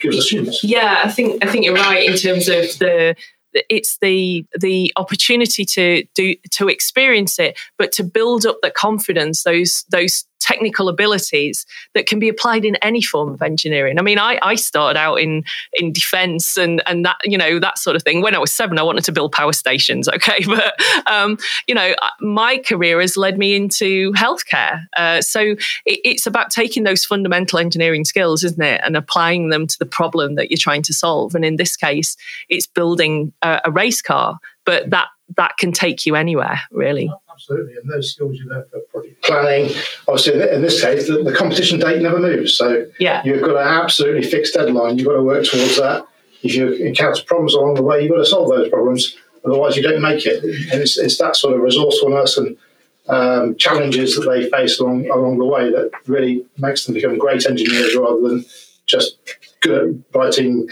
gives 0.01 0.17
the 0.17 0.23
students. 0.23 0.65
Yeah, 0.65 1.03
I 1.05 1.11
think 1.11 1.45
I 1.45 1.49
think 1.49 1.65
you're 1.65 1.75
right 1.75 2.09
in 2.09 2.17
terms 2.17 2.49
of 2.49 2.65
the 2.79 3.15
it's 3.55 3.99
the 3.99 4.45
the 4.59 4.93
opportunity 4.97 5.65
to 5.65 6.05
do 6.15 6.35
to 6.53 6.69
experience 6.69 7.39
it, 7.39 7.59
but 7.79 7.93
to 7.93 8.05
build 8.05 8.45
up 8.47 8.59
the 8.63 8.71
confidence, 8.71 9.43
those 9.43 9.85
those 9.91 10.25
technical 10.41 10.89
abilities 10.89 11.67
that 11.95 12.07
can 12.07 12.19
be 12.19 12.29
applied 12.29 12.65
in 12.65 12.77
any 12.77 13.03
form 13.03 13.33
of 13.33 13.43
engineering. 13.43 13.99
I 13.99 14.03
mean, 14.03 14.19
I, 14.19 14.39
I 14.43 14.55
started 14.55 14.99
out 14.99 15.17
in 15.17 15.45
in 15.73 15.93
defence 15.93 16.57
and 16.57 16.83
and 16.87 17.05
that 17.05 17.17
you 17.25 17.39
know 17.39 17.59
that 17.59 17.79
sort 17.79 17.97
of 17.97 18.03
thing. 18.03 18.21
When 18.23 18.35
I 18.35 18.39
was 18.39 18.53
seven, 18.53 18.79
I 18.79 18.83
wanted 18.83 19.05
to 19.05 19.13
build 19.13 19.33
power 19.33 19.53
stations. 19.53 20.09
Okay, 20.15 20.45
but 20.47 20.75
um, 21.11 21.39
you 21.67 21.75
know, 21.75 21.93
uh, 22.01 22.09
my 22.21 22.59
career 22.59 23.01
has 23.01 23.17
led 23.17 23.37
me 23.37 23.57
into 23.57 24.13
healthcare. 24.13 24.85
Uh, 24.97 25.21
so 25.21 25.41
it, 25.41 25.59
it's 26.05 26.25
about 26.25 26.51
taking 26.51 26.85
those 26.85 27.05
fundamental 27.05 27.59
engineering 27.59 28.05
skills, 28.05 28.45
isn't 28.45 28.63
it, 28.63 28.81
and 28.85 28.97
applying 28.97 29.49
them 29.49 29.67
to 29.67 29.77
the 29.79 29.87
problem 29.87 30.37
that 30.37 30.51
you're 30.51 30.59
trying 30.59 30.83
to 30.83 30.95
solve. 30.95 31.35
And 31.35 31.45
in 31.45 31.57
this 31.57 31.77
case, 31.77 32.17
it's 32.49 32.67
building 32.67 33.33
a, 33.43 33.61
a 33.65 33.73
race 33.73 34.01
car, 34.01 34.39
but 34.65 34.91
that 34.91 35.09
that 35.37 35.57
can 35.59 35.73
take 35.73 36.07
you 36.07 36.15
anywhere, 36.15 36.61
really. 36.71 37.11
Absolutely, 37.35 37.75
and 37.75 37.91
those 37.91 38.13
skills 38.13 38.37
you 38.39 38.49
learn 38.49 38.65
for 38.71 38.81
project 38.93 39.23
planning. 39.25 39.71
Obviously, 40.07 40.35
in 40.35 40.63
this 40.63 40.81
case, 40.81 41.09
the, 41.09 41.23
the, 41.23 41.35
competition 41.35 41.81
date 41.81 42.01
never 42.01 42.21
moves, 42.21 42.57
so 42.57 42.87
yeah. 43.01 43.23
you've 43.25 43.43
got 43.43 43.57
an 43.57 43.67
absolutely 43.67 44.23
fixed 44.23 44.55
deadline. 44.55 44.99
You've 44.99 45.09
got 45.09 45.15
to 45.15 45.23
work 45.23 45.45
towards 45.45 45.77
that. 45.79 46.07
If 46.45 46.55
you 46.55 46.73
encounter 46.73 47.25
problems 47.25 47.55
along 47.55 47.75
the 47.75 47.83
way, 47.83 48.03
you've 48.03 48.13
got 48.13 48.19
to 48.19 48.25
solve 48.25 48.49
those 48.51 48.69
problems. 48.69 49.17
Otherwise, 49.45 49.77
you 49.77 49.83
don't 49.83 50.01
make 50.01 50.27
it. 50.27 50.45
And 50.45 50.81
it's, 50.81 50.97
it's 50.97 51.19
that 51.19 51.35
sort 51.35 51.55
of 51.55 51.61
resourcefulness 51.61 52.39
and 52.39 52.57
um, 53.09 53.57
challenges 53.57 54.15
that 54.17 54.31
they 54.31 54.49
face 54.49 54.79
along 54.79 55.11
along 55.11 55.39
the 55.39 55.45
way 55.45 55.71
that 55.71 55.91
really 56.07 56.47
makes 56.57 56.85
them 56.85 56.95
become 56.95 57.19
great 57.19 57.45
engineers 57.47 57.95
rather 57.97 58.21
than 58.29 58.45
just 58.87 59.19
good 59.61 59.89
at 59.89 60.17
writing, 60.17 60.69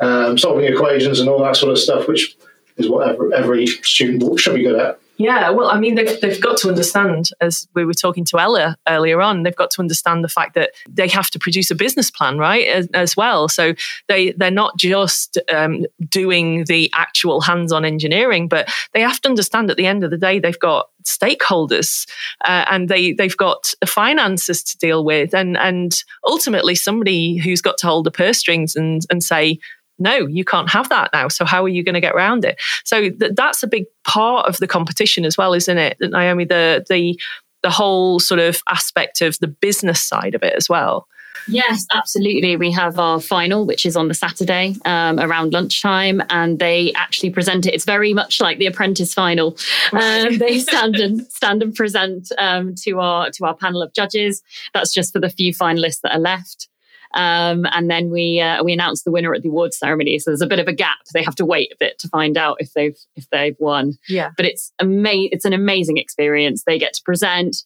um, 0.00 0.36
solving 0.36 0.64
equations, 0.64 1.20
and 1.20 1.28
all 1.28 1.42
that 1.42 1.56
sort 1.56 1.72
of 1.72 1.78
stuff, 1.78 2.06
which 2.06 2.36
is 2.76 2.88
what 2.88 3.08
every, 3.08 3.34
every 3.34 3.66
student 3.66 4.38
should 4.38 4.54
be 4.54 4.62
good 4.62 4.78
at. 4.78 4.98
Yeah, 5.18 5.50
well, 5.50 5.68
I 5.68 5.78
mean, 5.78 5.94
they've, 5.94 6.20
they've 6.20 6.40
got 6.40 6.56
to 6.58 6.68
understand, 6.68 7.28
as 7.40 7.68
we 7.74 7.84
were 7.84 7.94
talking 7.94 8.24
to 8.24 8.38
Ella 8.38 8.76
earlier 8.88 9.20
on, 9.20 9.42
they've 9.42 9.54
got 9.54 9.70
to 9.72 9.80
understand 9.80 10.24
the 10.24 10.28
fact 10.28 10.54
that 10.54 10.70
they 10.88 11.06
have 11.08 11.30
to 11.30 11.38
produce 11.38 11.70
a 11.70 11.74
business 11.74 12.10
plan, 12.10 12.38
right, 12.38 12.66
as, 12.66 12.88
as 12.94 13.16
well. 13.16 13.48
So 13.48 13.74
they, 14.08 14.32
they're 14.32 14.50
not 14.50 14.78
just 14.78 15.38
um, 15.52 15.84
doing 16.08 16.64
the 16.64 16.90
actual 16.94 17.42
hands 17.42 17.72
on 17.72 17.84
engineering, 17.84 18.48
but 18.48 18.68
they 18.94 19.00
have 19.00 19.20
to 19.20 19.28
understand 19.28 19.70
at 19.70 19.76
the 19.76 19.86
end 19.86 20.02
of 20.02 20.10
the 20.10 20.18
day, 20.18 20.38
they've 20.38 20.58
got 20.58 20.88
stakeholders 21.04 22.08
uh, 22.44 22.64
and 22.70 22.88
they, 22.88 23.12
they've 23.12 23.36
got 23.36 23.74
finances 23.86 24.62
to 24.64 24.78
deal 24.78 25.04
with. 25.04 25.34
And, 25.34 25.58
and 25.58 26.02
ultimately, 26.26 26.74
somebody 26.74 27.36
who's 27.36 27.60
got 27.60 27.76
to 27.78 27.86
hold 27.86 28.06
the 28.06 28.10
purse 28.10 28.38
strings 28.38 28.74
and, 28.74 29.02
and 29.10 29.22
say, 29.22 29.58
no, 29.98 30.26
you 30.26 30.44
can't 30.44 30.70
have 30.70 30.88
that 30.88 31.10
now. 31.12 31.28
So 31.28 31.44
how 31.44 31.64
are 31.64 31.68
you 31.68 31.84
going 31.84 31.94
to 31.94 32.00
get 32.00 32.14
around 32.14 32.44
it? 32.44 32.60
So 32.84 33.10
th- 33.10 33.32
that's 33.34 33.62
a 33.62 33.66
big 33.66 33.84
part 34.04 34.48
of 34.48 34.58
the 34.58 34.66
competition 34.66 35.24
as 35.24 35.38
well, 35.38 35.54
isn't 35.54 35.78
it, 35.78 35.98
Naomi? 36.00 36.44
The 36.44 36.84
the 36.88 37.20
the 37.62 37.70
whole 37.70 38.18
sort 38.18 38.40
of 38.40 38.60
aspect 38.68 39.20
of 39.20 39.38
the 39.38 39.46
business 39.46 40.02
side 40.02 40.34
of 40.34 40.42
it 40.42 40.54
as 40.56 40.68
well. 40.68 41.06
Yes, 41.48 41.86
absolutely. 41.92 42.56
We 42.56 42.70
have 42.72 42.98
our 42.98 43.20
final, 43.20 43.66
which 43.66 43.84
is 43.84 43.96
on 43.96 44.08
the 44.08 44.14
Saturday 44.14 44.76
um, 44.84 45.18
around 45.18 45.52
lunchtime, 45.52 46.22
and 46.30 46.58
they 46.58 46.92
actually 46.94 47.30
present 47.30 47.66
it. 47.66 47.74
It's 47.74 47.84
very 47.84 48.14
much 48.14 48.40
like 48.40 48.58
the 48.58 48.66
Apprentice 48.66 49.12
final. 49.12 49.56
Um, 49.92 50.38
they 50.38 50.58
stand 50.60 50.96
and 50.96 51.26
stand 51.26 51.62
and 51.62 51.74
present 51.74 52.30
um, 52.38 52.74
to 52.82 53.00
our 53.00 53.30
to 53.30 53.44
our 53.44 53.56
panel 53.56 53.82
of 53.82 53.92
judges. 53.92 54.42
That's 54.72 54.92
just 54.92 55.12
for 55.12 55.20
the 55.20 55.30
few 55.30 55.52
finalists 55.52 56.00
that 56.02 56.14
are 56.14 56.20
left. 56.20 56.68
Um, 57.14 57.66
and 57.72 57.90
then 57.90 58.10
we 58.10 58.40
uh, 58.40 58.62
we 58.62 58.72
announce 58.72 59.02
the 59.02 59.10
winner 59.10 59.34
at 59.34 59.42
the 59.42 59.48
awards 59.48 59.78
ceremony. 59.78 60.18
So 60.18 60.30
there's 60.30 60.40
a 60.40 60.46
bit 60.46 60.58
of 60.58 60.68
a 60.68 60.72
gap. 60.72 60.98
They 61.12 61.22
have 61.22 61.34
to 61.36 61.44
wait 61.44 61.72
a 61.72 61.76
bit 61.78 61.98
to 62.00 62.08
find 62.08 62.36
out 62.36 62.56
if 62.60 62.72
they've 62.72 62.96
if 63.16 63.28
they've 63.30 63.56
won. 63.58 63.94
Yeah. 64.08 64.30
But 64.36 64.46
it's 64.46 64.72
ama- 64.80 65.28
It's 65.30 65.44
an 65.44 65.52
amazing 65.52 65.98
experience. 65.98 66.64
They 66.64 66.78
get 66.78 66.94
to 66.94 67.02
present. 67.02 67.56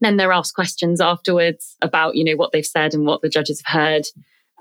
Then 0.00 0.18
they're 0.18 0.32
asked 0.32 0.54
questions 0.54 1.00
afterwards 1.00 1.76
about 1.80 2.16
you 2.16 2.24
know 2.24 2.36
what 2.36 2.52
they've 2.52 2.66
said 2.66 2.92
and 2.92 3.06
what 3.06 3.22
the 3.22 3.30
judges 3.30 3.62
have 3.64 3.80
heard. 3.80 4.06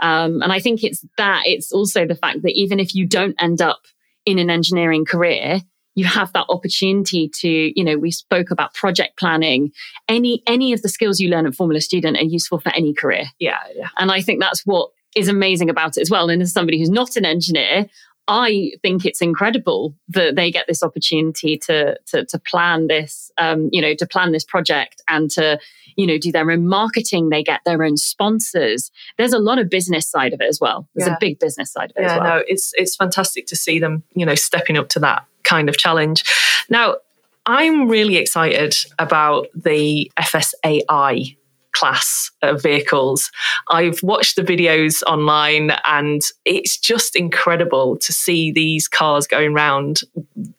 Um, 0.01 0.41
and 0.41 0.51
I 0.51 0.59
think 0.59 0.83
it's 0.83 1.05
that. 1.17 1.43
It's 1.45 1.71
also 1.71 2.05
the 2.05 2.15
fact 2.15 2.41
that 2.43 2.53
even 2.53 2.79
if 2.79 2.95
you 2.95 3.05
don't 3.05 3.35
end 3.41 3.61
up 3.61 3.81
in 4.25 4.39
an 4.39 4.49
engineering 4.49 5.05
career, 5.05 5.61
you 5.95 6.05
have 6.05 6.31
that 6.33 6.45
opportunity 6.49 7.29
to 7.33 7.71
you 7.75 7.83
know 7.83 7.97
we 7.97 8.11
spoke 8.11 8.51
about 8.51 8.73
project 8.73 9.17
planning 9.17 9.71
any 10.07 10.43
any 10.45 10.73
of 10.73 10.81
the 10.81 10.89
skills 10.89 11.19
you 11.19 11.29
learn 11.29 11.47
at 11.47 11.55
formula 11.55 11.81
student 11.81 12.17
are 12.17 12.23
useful 12.23 12.59
for 12.59 12.73
any 12.75 12.93
career 12.93 13.25
yeah, 13.39 13.59
yeah. 13.75 13.89
and 13.97 14.11
i 14.11 14.21
think 14.21 14.39
that's 14.39 14.65
what 14.65 14.91
is 15.15 15.27
amazing 15.27 15.69
about 15.69 15.97
it 15.97 16.01
as 16.01 16.11
well 16.11 16.29
and 16.29 16.41
as 16.41 16.51
somebody 16.51 16.77
who's 16.77 16.89
not 16.89 17.15
an 17.15 17.25
engineer 17.25 17.87
I 18.27 18.71
think 18.81 19.05
it's 19.05 19.21
incredible 19.21 19.95
that 20.09 20.35
they 20.35 20.51
get 20.51 20.65
this 20.67 20.81
opportunity 20.81 21.57
to 21.59 21.95
to, 22.07 22.25
to 22.25 22.39
plan 22.39 22.87
this, 22.87 23.31
um, 23.37 23.69
you 23.71 23.81
know, 23.81 23.93
to 23.93 24.07
plan 24.07 24.31
this 24.31 24.43
project 24.43 25.01
and 25.07 25.29
to, 25.31 25.59
you 25.95 26.07
know, 26.07 26.17
do 26.17 26.31
their 26.31 26.49
own 26.49 26.67
marketing. 26.67 27.29
They 27.29 27.43
get 27.43 27.61
their 27.65 27.83
own 27.83 27.97
sponsors. 27.97 28.89
There's 29.17 29.33
a 29.33 29.37
lot 29.37 29.59
of 29.59 29.69
business 29.69 30.09
side 30.09 30.33
of 30.33 30.41
it 30.41 30.47
as 30.47 30.59
well. 30.59 30.87
There's 30.95 31.07
yeah. 31.07 31.15
a 31.15 31.19
big 31.19 31.39
business 31.39 31.71
side 31.71 31.91
of 31.91 31.97
it. 31.97 32.07
Yeah, 32.07 32.17
well. 32.17 32.37
no, 32.37 32.43
it's 32.47 32.71
it's 32.75 32.95
fantastic 32.95 33.45
to 33.47 33.55
see 33.55 33.77
them, 33.77 34.01
you 34.15 34.25
know, 34.25 34.35
stepping 34.35 34.75
up 34.75 34.89
to 34.89 34.99
that 35.01 35.27
kind 35.45 35.69
of 35.69 35.77
challenge. 35.77 36.23
Now, 36.69 36.97
I'm 37.45 37.87
really 37.87 38.17
excited 38.17 38.75
about 38.99 39.47
the 39.53 40.11
FSAI 40.19 41.37
class 41.73 42.31
of 42.41 42.63
vehicles. 42.63 43.31
I've 43.69 44.01
watched 44.01 44.35
the 44.37 44.41
videos 44.41 45.03
online 45.03 45.71
and 45.83 46.21
it's 46.45 46.77
just 46.77 47.15
incredible 47.15 47.97
to 47.97 48.13
see 48.13 48.51
these 48.51 48.87
cars 48.87 49.27
going 49.27 49.53
around 49.53 50.01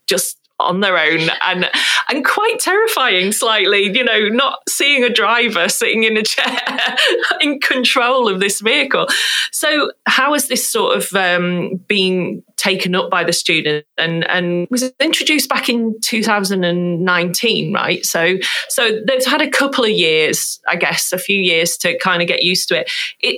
just 0.07 0.39
on 0.59 0.81
their 0.81 0.99
own. 0.99 1.29
And 1.43 1.71
and 2.09 2.25
quite 2.25 2.59
terrifying 2.59 3.33
slightly 3.33 3.85
you 3.97 4.05
know 4.05 4.29
not 4.29 4.61
seeing 4.69 5.05
a 5.05 5.11
driver 5.11 5.69
sitting 5.69 6.05
in 6.05 6.17
a 6.17 6.23
chair 6.23 6.97
in 7.41 7.61
control 7.61 8.29
of 8.29 8.41
this 8.41 8.61
vehicle. 8.61 9.07
So 9.53 9.91
how 10.07 10.33
has 10.33 10.49
this 10.49 10.69
sort 10.69 10.97
of 10.97 11.13
um, 11.15 11.77
been 11.89 12.43
taken 12.57 12.95
up 12.95 13.11
by 13.11 13.25
the 13.25 13.33
student? 13.33 13.87
And 13.99 14.25
and 14.29 14.67
was 14.71 14.93
introduced 15.01 15.49
back 15.49 15.69
in 15.69 15.95
2019 16.03 17.75
right? 17.75 18.05
So 18.05 18.37
so 18.69 19.01
they've 19.07 19.25
had 19.25 19.43
a 19.43 19.51
couple 19.51 19.85
of 19.85 19.91
years 19.91 20.61
i 20.69 20.77
guess 20.77 21.13
a 21.13 21.19
few 21.19 21.39
years 21.39 21.77
to 21.79 21.99
kind 21.99 22.23
of 22.23 22.29
get 22.29 22.43
used 22.43 22.69
to 22.69 22.81
it. 22.81 22.91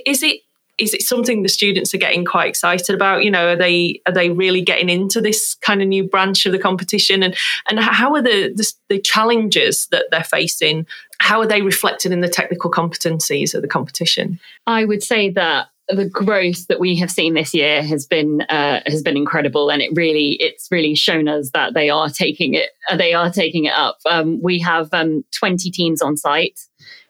Is 0.05 0.23
it 0.23 0.41
is 0.79 0.93
it 0.93 1.01
something 1.01 1.43
the 1.43 1.49
students 1.49 1.93
are 1.93 1.99
getting 1.99 2.25
quite 2.25 2.47
excited 2.47 2.95
about? 2.95 3.23
You 3.23 3.31
know, 3.31 3.49
are 3.49 3.55
they 3.55 4.01
are 4.05 4.13
they 4.13 4.29
really 4.29 4.61
getting 4.61 4.89
into 4.89 5.21
this 5.21 5.55
kind 5.55 5.81
of 5.81 5.87
new 5.87 6.03
branch 6.03 6.45
of 6.45 6.51
the 6.51 6.59
competition, 6.59 7.23
and 7.23 7.35
and 7.69 7.79
how 7.79 8.15
are 8.15 8.21
the 8.21 8.53
the, 8.55 8.71
the 8.89 8.99
challenges 8.99 9.87
that 9.91 10.05
they're 10.11 10.23
facing? 10.23 10.85
How 11.19 11.41
are 11.41 11.47
they 11.47 11.61
reflected 11.61 12.11
in 12.11 12.21
the 12.21 12.29
technical 12.29 12.71
competencies 12.71 13.53
of 13.53 13.61
the 13.61 13.67
competition? 13.67 14.39
I 14.65 14.85
would 14.85 15.03
say 15.03 15.29
that 15.31 15.67
the 15.89 16.07
growth 16.07 16.67
that 16.67 16.79
we 16.79 16.95
have 16.97 17.09
seen 17.09 17.33
this 17.33 17.53
year 17.53 17.81
has 17.83 18.05
been 18.05 18.41
uh, 18.41 18.81
has 18.85 19.01
been 19.01 19.17
incredible, 19.17 19.69
and 19.69 19.81
it 19.81 19.91
really 19.95 20.33
it's 20.39 20.67
really 20.71 20.95
shown 20.95 21.27
us 21.27 21.51
that 21.53 21.73
they 21.73 21.89
are 21.89 22.09
taking 22.09 22.53
it 22.53 22.69
they 22.97 23.13
are 23.13 23.31
taking 23.31 23.65
it 23.65 23.73
up. 23.73 23.97
Um, 24.05 24.41
we 24.41 24.59
have 24.59 24.89
um, 24.93 25.23
twenty 25.37 25.71
teams 25.71 26.01
on 26.01 26.15
site 26.15 26.59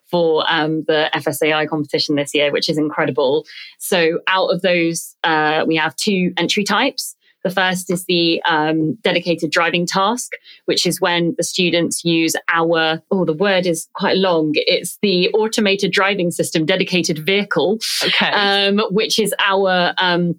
for 0.10 0.44
um, 0.48 0.84
the 0.88 1.10
FSAI 1.14 1.68
competition 1.68 2.16
this 2.16 2.34
year, 2.34 2.52
which 2.52 2.70
is 2.70 2.78
incredible. 2.78 3.46
So, 3.78 4.20
out 4.28 4.48
of 4.48 4.62
those, 4.62 5.16
uh, 5.24 5.66
we 5.68 5.76
have 5.76 5.96
two 5.96 6.34
entry 6.38 6.64
types. 6.64 7.16
The 7.44 7.50
first 7.50 7.90
is 7.90 8.06
the 8.06 8.42
um, 8.44 8.96
dedicated 8.96 9.52
driving 9.52 9.86
task, 9.86 10.34
which 10.66 10.86
is 10.86 11.00
when 11.00 11.36
the 11.38 11.44
students 11.44 12.04
use 12.04 12.36
our, 12.52 13.02
oh, 13.12 13.24
the 13.24 13.34
word 13.34 13.66
is 13.66 13.88
quite 13.94 14.18
long. 14.18 14.52
It's 14.56 14.98
the 15.02 15.30
automated 15.30 15.92
driving 15.92 16.32
system 16.32 16.66
dedicated 16.66 17.26
vehicle, 17.26 17.80
okay. 18.04 18.32
um, 18.32 18.82
which 18.92 19.20
is 19.20 19.34
our 19.46 19.94
um, 20.00 20.36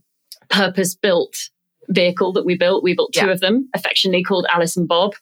purpose 0.50 0.94
built 0.94 1.34
vehicle 1.90 2.32
that 2.32 2.44
we 2.44 2.56
built. 2.56 2.82
We 2.82 2.94
built 2.94 3.12
two 3.12 3.26
yeah. 3.26 3.32
of 3.32 3.40
them, 3.40 3.68
affectionately 3.74 4.22
called 4.22 4.46
Alice 4.50 4.76
and 4.76 4.88
Bob, 4.88 5.14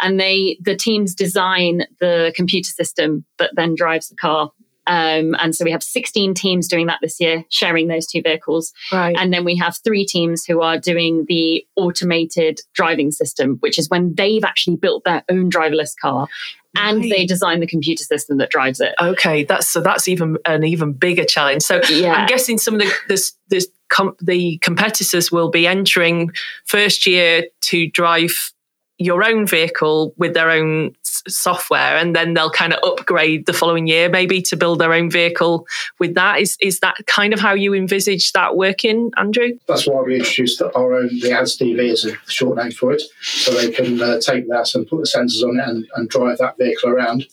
and 0.00 0.18
they 0.18 0.58
the 0.60 0.76
teams 0.76 1.14
design 1.14 1.82
the 2.00 2.32
computer 2.34 2.70
system 2.70 3.24
that 3.38 3.50
then 3.54 3.74
drives 3.74 4.08
the 4.08 4.16
car. 4.16 4.50
Um, 4.86 5.34
and 5.38 5.54
so 5.54 5.64
we 5.64 5.70
have 5.70 5.82
16 5.82 6.34
teams 6.34 6.68
doing 6.68 6.88
that 6.88 6.98
this 7.00 7.18
year, 7.18 7.44
sharing 7.48 7.88
those 7.88 8.06
two 8.06 8.20
vehicles. 8.20 8.72
Right. 8.92 9.16
And 9.18 9.32
then 9.32 9.44
we 9.44 9.56
have 9.56 9.78
three 9.78 10.04
teams 10.04 10.44
who 10.44 10.60
are 10.60 10.78
doing 10.78 11.24
the 11.26 11.66
automated 11.76 12.60
driving 12.74 13.10
system, 13.10 13.56
which 13.60 13.78
is 13.78 13.88
when 13.88 14.14
they've 14.14 14.44
actually 14.44 14.76
built 14.76 15.04
their 15.04 15.24
own 15.30 15.50
driverless 15.50 15.94
car 15.98 16.28
and 16.76 16.98
right. 16.98 17.10
they 17.10 17.26
design 17.26 17.60
the 17.60 17.66
computer 17.66 18.04
system 18.04 18.38
that 18.38 18.50
drives 18.50 18.80
it. 18.80 18.94
Okay, 19.00 19.44
that's 19.44 19.68
so 19.68 19.80
that's 19.80 20.08
even 20.08 20.36
an 20.46 20.64
even 20.64 20.92
bigger 20.92 21.24
challenge. 21.24 21.62
So 21.62 21.80
yeah. 21.88 22.12
I'm 22.12 22.26
guessing 22.26 22.58
some 22.58 22.74
of 22.74 22.80
the 22.80 22.92
this 23.08 23.32
this 23.48 23.68
com- 23.88 24.16
the 24.20 24.58
competitors 24.58 25.30
will 25.30 25.50
be 25.50 25.66
entering 25.66 26.30
first 26.64 27.06
year 27.06 27.44
to 27.62 27.88
drive 27.90 28.52
your 28.98 29.24
own 29.24 29.46
vehicle 29.46 30.14
with 30.16 30.34
their 30.34 30.50
own 30.50 30.94
software 31.02 31.96
and 31.96 32.14
then 32.14 32.34
they'll 32.34 32.50
kind 32.50 32.72
of 32.72 32.80
upgrade 32.84 33.46
the 33.46 33.52
following 33.52 33.86
year 33.86 34.08
maybe 34.08 34.40
to 34.40 34.56
build 34.56 34.78
their 34.78 34.92
own 34.92 35.10
vehicle 35.10 35.66
with 35.98 36.14
that. 36.14 36.40
Is 36.40 36.56
is 36.60 36.80
that 36.80 36.96
kind 37.06 37.32
of 37.32 37.40
how 37.40 37.54
you 37.54 37.74
envisage 37.74 38.32
that 38.32 38.56
working 38.56 39.10
andrew? 39.16 39.58
That's 39.66 39.86
why 39.86 40.02
we 40.02 40.16
introduced 40.16 40.62
our 40.62 40.94
own 40.94 41.08
the 41.20 41.32
ADS-DV 41.32 41.90
as 41.90 42.04
a 42.04 42.16
short 42.30 42.56
name 42.56 42.70
for 42.70 42.92
it 42.92 43.02
so 43.22 43.52
they 43.52 43.72
can 43.72 44.00
uh, 44.00 44.20
take 44.20 44.48
that 44.48 44.74
and 44.74 44.86
put 44.86 45.00
the 45.00 45.10
sensors 45.10 45.42
on 45.42 45.58
it 45.58 45.68
and, 45.68 45.86
and, 45.96 46.08
drive 46.08 46.38
that 46.38 46.58
vehicle 46.58 46.90
around. 46.90 47.26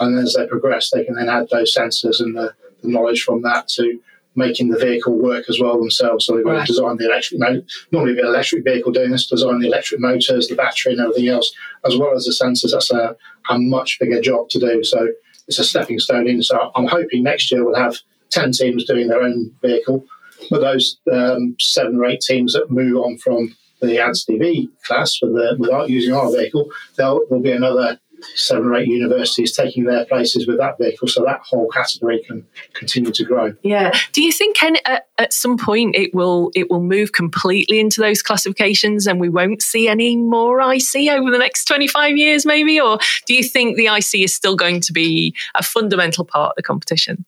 And 0.00 0.18
as 0.18 0.34
they 0.34 0.46
progress 0.46 0.90
they 0.90 1.04
can 1.04 1.14
then 1.14 1.28
add 1.28 1.48
those 1.50 1.74
sensors 1.74 2.20
and 2.20 2.36
the, 2.36 2.52
the 2.82 2.88
knowledge 2.88 3.22
from 3.22 3.42
that 3.42 3.68
to 3.68 4.00
making 4.36 4.68
the 4.68 4.78
vehicle 4.78 5.18
work 5.18 5.46
as 5.48 5.58
well 5.60 5.78
themselves. 5.78 6.26
So 6.26 6.36
they've 6.36 6.44
got 6.44 6.52
right. 6.52 6.66
to 6.66 6.72
design 6.72 6.96
the 6.96 7.06
electric 7.06 7.40
motor. 7.40 7.62
Normally, 7.90 8.18
an 8.18 8.26
electric 8.26 8.64
vehicle 8.64 8.92
doing 8.92 9.10
this, 9.10 9.26
design 9.26 9.60
the 9.60 9.68
electric 9.68 10.00
motors, 10.00 10.48
the 10.48 10.54
battery, 10.54 10.92
and 10.92 11.00
everything 11.00 11.28
else, 11.28 11.52
as 11.84 11.96
well 11.96 12.14
as 12.14 12.24
the 12.24 12.32
sensors. 12.32 12.72
That's 12.72 12.90
a, 12.90 13.16
a 13.48 13.58
much 13.58 13.98
bigger 13.98 14.20
job 14.20 14.48
to 14.50 14.58
do. 14.58 14.84
So 14.84 15.08
it's 15.48 15.58
a 15.58 15.64
stepping 15.64 15.98
stone 15.98 16.28
in. 16.28 16.42
So 16.42 16.70
I'm 16.74 16.86
hoping 16.86 17.22
next 17.22 17.50
year 17.50 17.64
we'll 17.64 17.76
have 17.76 17.96
10 18.30 18.52
teams 18.52 18.84
doing 18.84 19.08
their 19.08 19.22
own 19.22 19.52
vehicle. 19.62 20.04
But 20.50 20.60
those 20.60 20.98
um, 21.10 21.56
seven 21.58 21.96
or 21.96 22.04
eight 22.04 22.20
teams 22.20 22.52
that 22.52 22.70
move 22.70 22.96
on 22.98 23.18
from 23.18 23.56
the 23.80 23.98
ADS-DV 23.98 24.68
class 24.84 25.20
with 25.20 25.32
the, 25.32 25.56
without 25.58 25.88
using 25.88 26.14
our 26.14 26.30
vehicle, 26.30 26.70
there'll, 26.96 27.22
there'll 27.28 27.42
be 27.42 27.52
another 27.52 27.98
seven 28.34 28.66
or 28.66 28.74
eight 28.74 28.88
universities 28.88 29.56
taking 29.56 29.84
their 29.84 30.04
places 30.06 30.46
with 30.46 30.58
that 30.58 30.78
vehicle 30.78 31.08
so 31.08 31.24
that 31.24 31.40
whole 31.40 31.68
category 31.68 32.22
can 32.26 32.46
continue 32.74 33.12
to 33.12 33.24
grow. 33.24 33.54
Yeah. 33.62 33.92
Do 34.12 34.22
you 34.22 34.32
think 34.32 34.62
at, 34.62 35.06
at 35.18 35.32
some 35.32 35.56
point 35.56 35.96
it 35.96 36.14
will 36.14 36.50
it 36.54 36.70
will 36.70 36.82
move 36.82 37.12
completely 37.12 37.80
into 37.80 38.00
those 38.00 38.22
classifications 38.22 39.06
and 39.06 39.20
we 39.20 39.28
won't 39.28 39.62
see 39.62 39.88
any 39.88 40.16
more 40.16 40.60
ic 40.72 41.08
over 41.10 41.30
the 41.30 41.38
next 41.38 41.64
25 41.66 42.16
years 42.16 42.44
maybe? 42.44 42.80
Or 42.80 42.98
do 43.26 43.34
you 43.34 43.42
think 43.42 43.76
the 43.76 43.86
ic 43.86 44.14
is 44.14 44.34
still 44.34 44.56
going 44.56 44.80
to 44.80 44.92
be 44.92 45.34
a 45.54 45.62
fundamental 45.62 46.24
part 46.24 46.50
of 46.50 46.56
the 46.56 46.62
competition? 46.62 47.24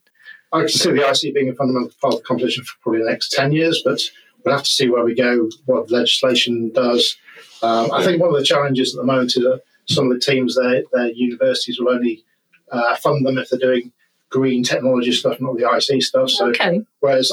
I 0.52 0.60
can 0.60 0.68
see 0.68 0.92
the 0.92 1.08
ic 1.08 1.34
being 1.34 1.48
a 1.48 1.54
fundamental 1.54 1.92
part 2.00 2.14
of 2.14 2.20
the 2.20 2.26
competition 2.26 2.64
for 2.64 2.74
probably 2.82 3.00
the 3.00 3.10
next 3.10 3.30
10 3.30 3.52
years 3.52 3.82
but 3.84 4.00
we'll 4.44 4.54
have 4.54 4.64
to 4.64 4.70
see 4.70 4.88
where 4.88 5.04
we 5.04 5.14
go 5.14 5.48
what 5.66 5.90
legislation 5.90 6.70
does. 6.72 7.16
Um, 7.62 7.90
I 7.92 8.04
think 8.04 8.20
one 8.20 8.30
of 8.30 8.36
the 8.36 8.44
challenges 8.44 8.94
at 8.94 9.00
the 9.00 9.06
moment 9.06 9.36
is 9.36 9.42
that 9.42 9.62
some 9.88 10.10
of 10.10 10.12
the 10.12 10.20
teams, 10.20 10.56
their, 10.56 10.82
their 10.92 11.08
universities 11.08 11.80
will 11.80 11.90
only 11.90 12.24
uh, 12.70 12.96
fund 12.96 13.26
them 13.26 13.38
if 13.38 13.50
they're 13.50 13.58
doing 13.58 13.92
green 14.30 14.62
technology 14.62 15.12
stuff, 15.12 15.40
not 15.40 15.56
the 15.56 15.68
IC 15.68 16.02
stuff. 16.02 16.30
So, 16.30 16.48
okay. 16.50 16.82
whereas 17.00 17.32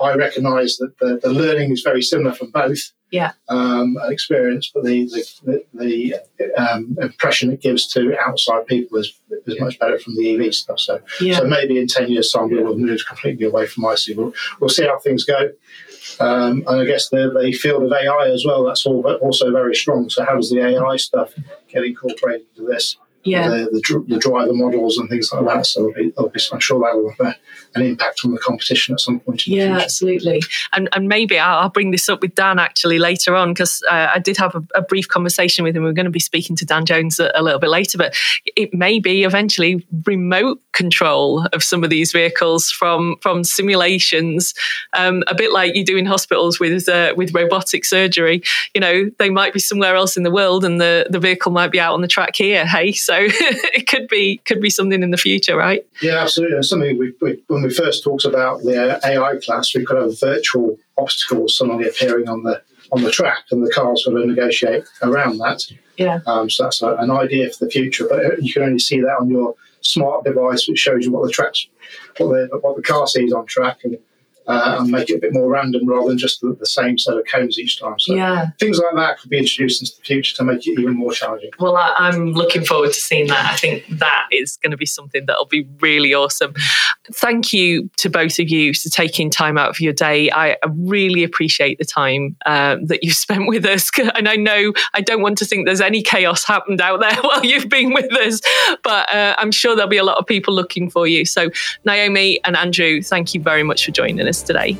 I 0.00 0.14
recognise 0.14 0.76
that 0.76 0.98
the, 0.98 1.18
the 1.22 1.30
learning 1.30 1.72
is 1.72 1.82
very 1.82 2.02
similar 2.02 2.34
from 2.34 2.50
both. 2.50 2.92
Yeah. 3.10 3.32
Um, 3.48 3.96
experience, 4.08 4.72
but 4.74 4.82
the 4.82 5.04
the, 5.04 5.64
the, 5.72 6.16
the 6.36 6.54
um, 6.60 6.96
impression 7.00 7.52
it 7.52 7.60
gives 7.60 7.86
to 7.92 8.18
outside 8.18 8.66
people 8.66 8.98
is, 8.98 9.20
is 9.46 9.60
much 9.60 9.78
better 9.78 10.00
from 10.00 10.16
the 10.16 10.34
EV 10.34 10.52
stuff. 10.52 10.80
So, 10.80 11.00
yeah. 11.20 11.38
so 11.38 11.44
maybe 11.44 11.78
in 11.78 11.86
ten 11.86 12.10
years' 12.10 12.32
time 12.32 12.50
we 12.50 12.60
will 12.60 12.76
move 12.76 13.06
completely 13.06 13.46
away 13.46 13.66
from 13.66 13.84
IC. 13.84 14.16
We'll, 14.16 14.34
we'll 14.58 14.68
see 14.68 14.84
how 14.84 14.98
things 14.98 15.22
go. 15.22 15.52
Um, 16.20 16.64
and 16.66 16.80
I 16.80 16.84
guess 16.84 17.08
the, 17.08 17.32
the 17.40 17.52
field 17.52 17.82
of 17.82 17.92
AI 17.92 18.30
as 18.32 18.44
well, 18.46 18.64
that's 18.64 18.86
all, 18.86 19.04
also 19.16 19.50
very 19.50 19.74
strong. 19.74 20.08
So, 20.10 20.24
how 20.24 20.36
does 20.36 20.50
the 20.50 20.60
AI 20.60 20.96
stuff 20.96 21.34
get 21.68 21.84
incorporated 21.84 22.46
into 22.56 22.70
this? 22.70 22.96
Yeah. 23.24 23.48
the, 23.48 23.64
the, 23.72 24.04
the, 24.08 24.18
driver 24.18 24.52
models 24.52 24.98
and 24.98 25.08
things 25.08 25.32
like 25.32 25.44
that. 25.46 25.66
So 25.66 25.92
be, 25.92 26.12
I'm 26.18 26.60
sure 26.60 26.80
that 26.80 26.96
will 26.96 27.12
have 27.18 27.36
an 27.74 27.82
impact 27.82 28.20
on 28.24 28.32
the 28.32 28.38
competition 28.38 28.94
at 28.94 29.00
some 29.00 29.20
point. 29.20 29.46
yeah, 29.46 29.78
absolutely. 29.78 30.42
And, 30.72 30.88
and 30.92 31.08
maybe 31.08 31.38
I'll, 31.38 31.74
bring 31.74 31.90
this 31.90 32.08
up 32.08 32.20
with 32.20 32.36
Dan 32.36 32.60
actually 32.60 32.98
later 32.98 33.34
on 33.34 33.52
because 33.52 33.82
uh, 33.90 34.12
I 34.14 34.20
did 34.20 34.36
have 34.36 34.54
a, 34.54 34.62
a, 34.76 34.82
brief 34.82 35.08
conversation 35.08 35.64
with 35.64 35.76
him. 35.76 35.82
We're 35.82 35.92
going 35.92 36.04
to 36.04 36.10
be 36.10 36.20
speaking 36.20 36.54
to 36.56 36.64
Dan 36.64 36.84
Jones 36.86 37.18
a, 37.18 37.32
a, 37.34 37.42
little 37.42 37.58
bit 37.58 37.70
later, 37.70 37.98
but 37.98 38.14
it 38.54 38.72
may 38.72 39.00
be 39.00 39.24
eventually 39.24 39.84
remote 40.04 40.60
control 40.72 41.46
of 41.52 41.64
some 41.64 41.82
of 41.82 41.90
these 41.90 42.12
vehicles 42.12 42.70
from 42.70 43.16
from 43.20 43.42
simulations, 43.42 44.54
um, 44.92 45.24
a 45.26 45.34
bit 45.34 45.52
like 45.52 45.74
you 45.74 45.84
do 45.84 45.96
in 45.96 46.06
hospitals 46.06 46.60
with 46.60 46.88
uh, 46.88 47.14
with 47.16 47.34
robotic 47.34 47.84
surgery. 47.84 48.42
You 48.72 48.80
know, 48.80 49.10
they 49.18 49.30
might 49.30 49.52
be 49.52 49.60
somewhere 49.60 49.96
else 49.96 50.16
in 50.16 50.22
the 50.22 50.30
world, 50.30 50.64
and 50.64 50.80
the 50.80 51.08
the 51.10 51.18
vehicle 51.18 51.50
might 51.50 51.72
be 51.72 51.80
out 51.80 51.94
on 51.94 52.02
the 52.02 52.08
track 52.08 52.36
here. 52.36 52.64
Hey, 52.64 52.92
so 52.92 53.13
so 53.14 53.20
it 53.74 53.86
could 53.86 54.08
be 54.08 54.38
could 54.44 54.60
be 54.60 54.70
something 54.70 55.02
in 55.02 55.10
the 55.10 55.16
future, 55.16 55.56
right? 55.56 55.86
Yeah, 56.02 56.18
absolutely. 56.18 56.58
It's 56.58 56.68
something 56.68 56.98
we, 56.98 57.12
we, 57.20 57.42
when 57.48 57.62
we 57.62 57.72
first 57.72 58.02
talked 58.02 58.24
about 58.24 58.62
the 58.62 59.00
AI 59.04 59.36
class, 59.44 59.74
we 59.74 59.84
could 59.84 59.96
have 59.96 60.18
virtual 60.18 60.76
obstacles 60.98 61.56
suddenly 61.56 61.88
appearing 61.88 62.28
on 62.28 62.42
the 62.42 62.62
on 62.92 63.02
the 63.02 63.10
track, 63.10 63.44
and 63.50 63.64
the 63.64 63.70
cars 63.70 64.04
sort 64.04 64.20
of 64.20 64.26
negotiate 64.26 64.84
around 65.02 65.38
that. 65.38 65.62
Yeah. 65.96 66.20
Um, 66.26 66.50
so 66.50 66.64
that's 66.64 66.82
a, 66.82 66.96
an 66.96 67.10
idea 67.10 67.50
for 67.50 67.64
the 67.64 67.70
future, 67.70 68.06
but 68.08 68.42
you 68.42 68.52
can 68.52 68.62
only 68.62 68.78
see 68.78 69.00
that 69.00 69.16
on 69.20 69.30
your 69.30 69.54
smart 69.80 70.24
device, 70.24 70.68
which 70.68 70.78
shows 70.78 71.04
you 71.04 71.12
what 71.12 71.24
the 71.24 71.32
tracks, 71.32 71.66
what 72.18 72.28
the 72.28 72.58
what 72.60 72.76
the 72.76 72.82
car 72.82 73.06
sees 73.06 73.32
on 73.32 73.46
track, 73.46 73.78
and 73.84 73.98
uh, 74.46 74.76
and 74.78 74.90
make 74.90 75.08
it 75.08 75.14
a 75.14 75.18
bit 75.18 75.32
more 75.32 75.48
random 75.48 75.88
rather 75.88 76.08
than 76.08 76.18
just 76.18 76.40
the, 76.40 76.54
the, 76.58 76.66
same 76.66 76.98
set 76.98 77.16
of 77.16 77.24
cones 77.30 77.58
each 77.58 77.80
time. 77.80 77.98
So 77.98 78.14
yeah. 78.14 78.48
things 78.58 78.78
like 78.78 78.94
that 78.96 79.18
could 79.18 79.30
be 79.30 79.38
introduced 79.38 79.80
into 79.80 79.96
the 79.96 80.02
future 80.02 80.36
to 80.36 80.44
make 80.44 80.66
it 80.66 80.78
even 80.78 80.96
more 80.96 81.12
challenging. 81.12 81.50
Well, 81.58 81.76
I, 81.76 82.08
am 82.08 82.32
looking 82.32 82.64
forward 82.64 82.92
to 82.92 83.00
seeing 83.00 83.28
that. 83.28 83.52
I 83.52 83.56
think 83.56 83.86
that 83.88 84.26
is 84.32 84.58
going 84.58 84.72
to 84.72 84.76
be 84.76 84.86
something 84.86 85.24
that'll 85.26 85.46
be 85.46 85.66
really 85.80 86.12
awesome. 86.12 86.54
Thank 87.12 87.52
you 87.52 87.88
to 87.98 88.10
both 88.10 88.38
of 88.38 88.50
you 88.50 88.74
for 88.74 88.88
taking 88.90 89.30
time 89.30 89.56
out 89.56 89.70
of 89.70 89.80
your 89.80 89.92
day. 89.92 90.30
I, 90.30 90.52
I 90.52 90.58
really 90.68 91.22
appreciate 91.22 91.78
the 91.78 91.84
time 91.84 92.36
um, 92.44 92.86
that 92.86 93.02
you've 93.02 93.14
spent 93.14 93.48
with 93.48 93.64
us. 93.64 93.90
And 94.14 94.28
I 94.28 94.36
know 94.36 94.72
I 94.92 95.00
don't 95.00 95.22
want 95.22 95.38
to 95.38 95.44
think 95.44 95.66
there's 95.66 95.80
any 95.80 96.02
chaos 96.02 96.44
happened 96.44 96.80
out 96.80 97.00
there 97.00 97.16
while 97.22 97.44
you've 97.44 97.68
been 97.68 97.92
with 97.92 98.12
us, 98.12 98.40
but 98.82 99.12
uh, 99.12 99.34
I'm 99.38 99.50
sure 99.50 99.74
there'll 99.74 99.88
be 99.88 99.96
a 99.96 100.04
lot 100.04 100.18
of 100.18 100.26
people 100.26 100.54
looking 100.54 100.88
for 100.88 101.06
you. 101.06 101.24
So, 101.24 101.50
Naomi 101.84 102.38
and 102.44 102.56
Andrew, 102.56 103.02
thank 103.02 103.34
you 103.34 103.40
very 103.40 103.62
much 103.62 103.84
for 103.84 103.90
joining 103.90 104.26
us 104.28 104.33
today. 104.42 104.76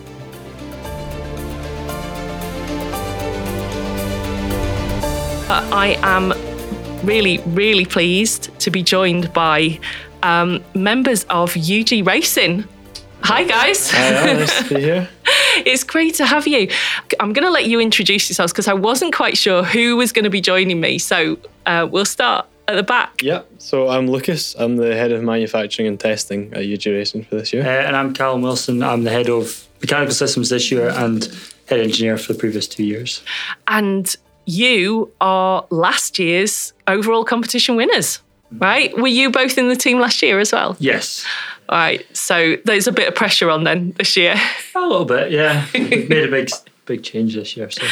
Uh, 5.49 5.69
I 5.73 5.99
am 6.03 6.33
really, 7.07 7.39
really 7.47 7.85
pleased 7.85 8.59
to 8.61 8.71
be 8.71 8.83
joined 8.83 9.33
by 9.33 9.79
um, 10.23 10.65
members 10.75 11.25
of 11.25 11.57
UG 11.57 12.07
Racing. 12.07 12.65
Hi, 13.23 13.45
guys. 13.45 13.91
Hi, 13.91 14.33
nice 14.33 14.69
to 14.69 14.75
be 14.75 14.81
here. 14.81 15.09
it's 15.65 15.85
great 15.85 16.15
to 16.17 16.27
have 16.27 16.47
you. 16.47 16.69
I'm 17.21 17.33
going 17.33 17.47
to 17.47 17.51
let 17.51 17.67
you 17.67 17.81
introduce 17.81 18.29
yourselves 18.29 18.53
because 18.53 18.69
I 18.69 18.75
wasn't 18.75 19.15
quite 19.15 19.37
sure 19.37 19.63
who 19.63 19.97
was 19.97 20.13
going 20.13 20.25
to 20.25 20.31
be 20.31 20.41
joining 20.41 20.81
me. 20.81 20.99
So 20.99 21.39
uh, 21.67 21.89
we'll 21.91 22.05
start 22.05 22.47
at 22.69 22.77
the 22.77 22.83
back. 22.83 23.23
Yeah, 23.23 23.43
so 23.59 23.89
I'm 23.89 24.07
Lucas. 24.07 24.55
I'm 24.59 24.77
the 24.77 24.95
head 24.95 25.13
of 25.13 25.23
manufacturing 25.23 25.89
and 25.89 25.99
testing 25.99 26.53
at 26.53 26.65
UG 26.65 26.87
Racing 26.87 27.25
for 27.25 27.37
this 27.37 27.53
year. 27.53 27.63
Uh, 27.63 27.87
and 27.87 27.97
I'm 27.97 28.15
Callum 28.15 28.43
Wilson. 28.43 28.83
I'm 28.83 29.05
the 29.05 29.11
head 29.11 29.29
of 29.29 29.67
mechanical 29.81 30.15
systems 30.15 30.49
this 30.49 30.71
year 30.71 30.89
and 30.89 31.25
head 31.69 31.81
engineer 31.81 32.17
for 32.17 32.33
the 32.33 32.39
previous 32.39 32.67
two 32.67 32.85
years. 32.85 33.23
And 33.67 34.15
you 34.47 35.13
are 35.21 35.67
last 35.71 36.19
year's 36.19 36.73
overall 36.87 37.25
competition 37.25 37.77
winners, 37.77 38.21
right? 38.53 38.95
Were 38.97 39.09
you 39.09 39.31
both 39.31 39.59
in 39.59 39.69
the 39.69 39.77
team 39.77 39.99
last 39.99 40.23
year 40.23 40.39
as 40.39 40.53
well? 40.53 40.77
Yes. 40.79 41.25
All 41.69 41.79
right. 41.79 42.05
So 42.17 42.57
there's 42.65 42.87
a 42.87 42.93
bit 42.93 43.09
of 43.09 43.15
pressure 43.15 43.51
on 43.51 43.65
then 43.65 43.93
this 43.93 44.17
year. 44.17 44.37
A 44.75 44.81
little 44.81 45.05
bit, 45.05 45.31
yeah. 45.31 45.67
We've 45.73 46.09
made 46.09 46.25
a 46.25 46.31
big 46.31 46.51
big 46.87 47.03
change 47.03 47.35
this 47.35 47.57
year. 47.57 47.71
So, 47.71 47.87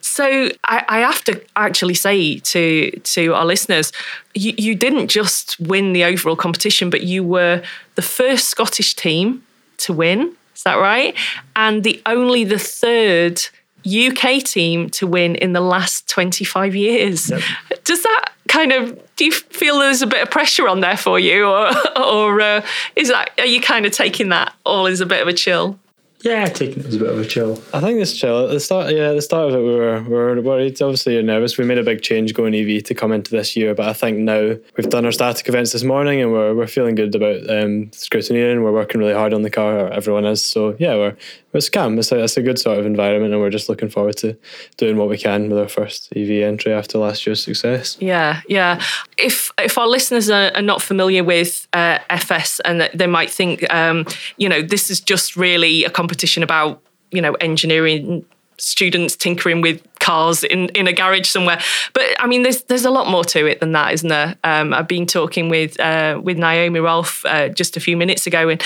so 0.00 0.24
I, 0.64 0.84
I, 0.88 0.98
have 1.00 1.24
to 1.24 1.40
actually 1.56 1.94
say 1.94 2.38
to 2.38 2.90
to 2.90 3.34
our 3.34 3.44
listeners, 3.44 3.92
you, 4.34 4.54
you 4.56 4.74
didn't 4.74 5.08
just 5.08 5.58
win 5.60 5.92
the 5.92 6.04
overall 6.04 6.36
competition, 6.36 6.90
but 6.90 7.02
you 7.02 7.24
were 7.24 7.62
the 7.94 8.02
first 8.02 8.48
Scottish 8.48 8.94
team 8.94 9.44
to 9.78 9.92
win. 9.92 10.36
Is 10.54 10.62
that 10.64 10.76
right? 10.76 11.14
And 11.54 11.84
the 11.84 12.02
only 12.06 12.44
the 12.44 12.58
third 12.58 13.40
UK 13.86 14.42
team 14.42 14.90
to 14.90 15.06
win 15.06 15.36
in 15.36 15.52
the 15.52 15.60
last 15.60 16.08
25 16.08 16.74
years. 16.74 17.30
Yep. 17.30 17.42
Does 17.84 18.02
that 18.02 18.32
kind 18.48 18.72
of 18.72 18.98
do 19.16 19.24
you 19.24 19.32
feel 19.32 19.78
there's 19.78 20.02
a 20.02 20.06
bit 20.06 20.22
of 20.22 20.30
pressure 20.30 20.68
on 20.68 20.80
there 20.80 20.96
for 20.96 21.18
you 21.18 21.46
or 21.46 21.70
or 21.98 22.40
uh, 22.40 22.66
is 22.96 23.08
that 23.08 23.30
are 23.38 23.46
you 23.46 23.60
kind 23.60 23.86
of 23.86 23.92
taking 23.92 24.30
that 24.30 24.54
all 24.64 24.86
as 24.86 25.00
a 25.00 25.06
bit 25.06 25.22
of 25.22 25.28
a 25.28 25.32
chill? 25.32 25.78
Yeah, 26.22 26.46
taking 26.46 26.80
it 26.80 26.86
as 26.86 26.96
a 26.96 26.98
bit 26.98 27.10
of 27.10 27.18
a 27.18 27.24
chill. 27.24 27.62
I 27.72 27.80
think 27.80 28.00
it's 28.00 28.12
chill. 28.12 28.46
At 28.46 28.50
the 28.50 28.58
start, 28.58 28.92
yeah, 28.92 29.10
at 29.10 29.14
the 29.14 29.22
start 29.22 29.50
of 29.50 29.54
it, 29.54 29.62
we 29.62 29.74
were, 29.74 30.02
we 30.02 30.08
were 30.08 30.40
worried. 30.40 30.80
Obviously, 30.82 31.14
you're 31.14 31.22
nervous. 31.22 31.56
We 31.56 31.64
made 31.64 31.78
a 31.78 31.84
big 31.84 32.02
change 32.02 32.34
going 32.34 32.54
EV 32.54 32.82
to 32.84 32.94
come 32.94 33.12
into 33.12 33.30
this 33.30 33.56
year, 33.56 33.72
but 33.74 33.88
I 33.88 33.92
think 33.92 34.18
now 34.18 34.56
we've 34.76 34.88
done 34.88 35.04
our 35.04 35.12
static 35.12 35.48
events 35.48 35.72
this 35.72 35.84
morning 35.84 36.20
and 36.20 36.32
we're, 36.32 36.54
we're 36.54 36.66
feeling 36.66 36.96
good 36.96 37.14
about 37.14 37.42
um, 37.48 37.86
scrutineering. 37.90 38.64
We're 38.64 38.72
working 38.72 39.00
really 39.00 39.14
hard 39.14 39.32
on 39.32 39.42
the 39.42 39.50
car, 39.50 39.88
everyone 39.90 40.24
is. 40.24 40.44
So, 40.44 40.74
yeah, 40.80 40.96
we're, 40.96 41.16
it's 41.54 41.70
calm. 41.70 41.98
It's 41.98 42.12
a, 42.12 42.22
it's 42.22 42.36
a 42.36 42.42
good 42.42 42.58
sort 42.58 42.78
of 42.78 42.86
environment, 42.86 43.32
and 43.32 43.40
we're 43.40 43.50
just 43.50 43.68
looking 43.68 43.88
forward 43.88 44.16
to 44.18 44.36
doing 44.76 44.96
what 44.96 45.08
we 45.08 45.16
can 45.16 45.48
with 45.48 45.58
our 45.58 45.68
first 45.68 46.12
EV 46.14 46.42
entry 46.42 46.72
after 46.72 46.98
last 46.98 47.26
year's 47.26 47.42
success. 47.42 47.96
Yeah, 48.00 48.42
yeah. 48.48 48.82
If 49.16 49.50
if 49.58 49.78
our 49.78 49.86
listeners 49.86 50.28
are, 50.28 50.52
are 50.54 50.62
not 50.62 50.82
familiar 50.82 51.24
with 51.24 51.66
uh, 51.72 51.98
FS 52.10 52.60
and 52.60 52.88
they 52.94 53.06
might 53.06 53.30
think, 53.30 53.72
um, 53.72 54.06
you 54.36 54.48
know, 54.48 54.60
this 54.60 54.90
is 54.90 55.00
just 55.00 55.36
really 55.36 55.84
a 55.84 55.90
competition 55.90 56.42
about 56.42 56.82
you 57.10 57.22
know 57.22 57.32
engineering 57.34 58.24
students 58.58 59.16
tinkering 59.16 59.60
with 59.60 59.80
cars 60.00 60.44
in, 60.44 60.68
in 60.70 60.86
a 60.86 60.92
garage 60.92 61.28
somewhere. 61.28 61.60
But 61.92 62.04
I 62.18 62.26
mean, 62.26 62.42
there's 62.42 62.62
there's 62.64 62.84
a 62.84 62.90
lot 62.90 63.08
more 63.08 63.24
to 63.24 63.46
it 63.46 63.60
than 63.60 63.72
that, 63.72 63.94
isn't 63.94 64.08
there? 64.08 64.36
Um, 64.44 64.74
I've 64.74 64.88
been 64.88 65.06
talking 65.06 65.48
with 65.48 65.78
uh, 65.80 66.20
with 66.22 66.38
Naomi 66.38 66.80
Rolfe 66.80 67.24
uh, 67.24 67.48
just 67.48 67.76
a 67.76 67.80
few 67.80 67.96
minutes 67.96 68.26
ago, 68.26 68.48
and 68.48 68.62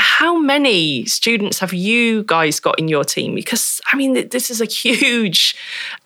how 0.00 0.38
many 0.38 1.04
students 1.04 1.58
have 1.58 1.74
you 1.74 2.24
guys 2.24 2.58
got 2.58 2.78
in 2.78 2.88
your 2.88 3.04
team? 3.04 3.34
Because 3.34 3.80
I 3.92 3.96
mean, 3.96 4.28
this 4.30 4.50
is 4.50 4.60
a 4.60 4.64
huge, 4.64 5.54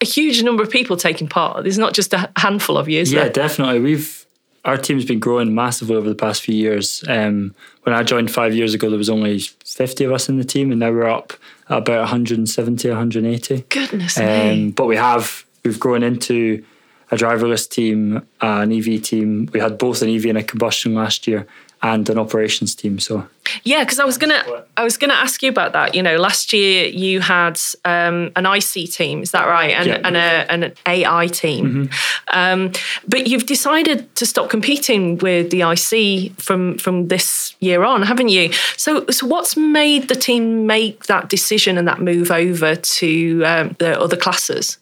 a 0.01 0.05
huge 0.05 0.43
number 0.43 0.63
of 0.63 0.71
people 0.71 0.97
taking 0.97 1.29
part. 1.29 1.63
There's 1.63 1.79
not 1.79 1.95
just 1.95 2.13
a 2.13 2.31
handful 2.37 2.77
of 2.77 2.89
you, 2.89 3.01
is 3.01 3.13
yeah, 3.13 3.25
there? 3.25 3.33
definitely. 3.33 3.79
We've 3.81 4.27
our 4.65 4.77
team's 4.77 5.05
been 5.05 5.21
growing 5.21 5.55
massively 5.55 5.95
over 5.95 6.09
the 6.09 6.15
past 6.15 6.43
few 6.43 6.55
years. 6.55 7.05
Um, 7.07 7.55
when 7.83 7.95
I 7.95 8.03
joined 8.03 8.33
five 8.33 8.55
years 8.55 8.73
ago, 8.73 8.89
there 8.89 8.99
was 8.99 9.11
only 9.11 9.39
50 9.39 10.05
of 10.05 10.13
us 10.13 10.29
in 10.29 10.39
the 10.39 10.45
team, 10.45 10.71
and 10.71 10.81
now 10.81 10.91
we're 10.91 11.09
up 11.09 11.35
about 11.69 12.01
170, 12.01 12.89
180. 12.89 13.65
Goodness 13.69 14.19
um, 14.19 14.25
me! 14.25 14.71
But 14.71 14.87
we 14.87 14.97
have 14.97 15.45
we've 15.65 15.79
grown 15.79 16.03
into 16.03 16.65
a 17.13 17.17
driverless 17.17 17.69
team, 17.69 18.27
an 18.41 18.73
EV 18.73 19.03
team. 19.03 19.49
We 19.53 19.61
had 19.61 19.79
both 19.79 20.03
an 20.03 20.09
EV 20.09 20.27
and 20.27 20.39
a 20.39 20.43
combustion 20.43 20.95
last 20.95 21.29
year, 21.29 21.47
and 21.85 22.09
an 22.09 22.19
operations 22.19 22.75
team. 22.75 22.99
So 22.99 23.29
yeah, 23.63 23.85
because 23.85 24.01
I 24.01 24.07
was 24.07 24.17
gonna 24.17 24.43
I 24.79 24.83
was 24.83 24.97
gonna 24.97 25.15
ask 25.15 25.43
you 25.43 25.51
about 25.51 25.75
that. 25.75 25.95
You 25.95 26.03
know, 26.03 26.17
last 26.17 26.55
year 26.55 26.87
you 26.87 27.21
had 27.21 27.61
um, 27.85 28.33
an 28.37 28.47
IC 28.47 28.91
team, 28.91 29.21
is 29.23 29.33
that 29.33 29.47
right? 29.47 29.73
And, 29.73 29.87
yeah. 29.87 30.01
and, 30.03 30.17
a, 30.17 30.51
and 30.51 30.65
an 30.65 30.73
AI 30.87 31.27
team. 31.27 31.67
Mm-hmm. 31.67 32.39
Um, 32.39 32.73
but 33.07 33.27
you've 33.27 33.45
decided 33.45 34.13
to 34.17 34.25
stop 34.25 34.49
competing 34.49 35.19
with 35.19 35.51
the 35.51 35.61
IC 35.61 36.41
from 36.41 36.79
from 36.79 37.09
this 37.09 37.55
year 37.61 37.85
on, 37.85 38.03
haven't 38.03 38.31
you? 38.31 38.51
So 38.79 39.05
so 39.11 39.27
what's 39.27 39.55
made 39.55 40.09
the 40.09 40.17
team 40.17 40.67
make 40.67 41.05
that 41.05 41.29
decision 41.29 41.77
and 41.77 41.87
that 41.87 42.01
move 42.01 42.31
over 42.31 42.77
to 42.77 43.43
um, 43.45 43.77
the 43.79 44.01
other 44.01 44.17
classes? 44.17 44.79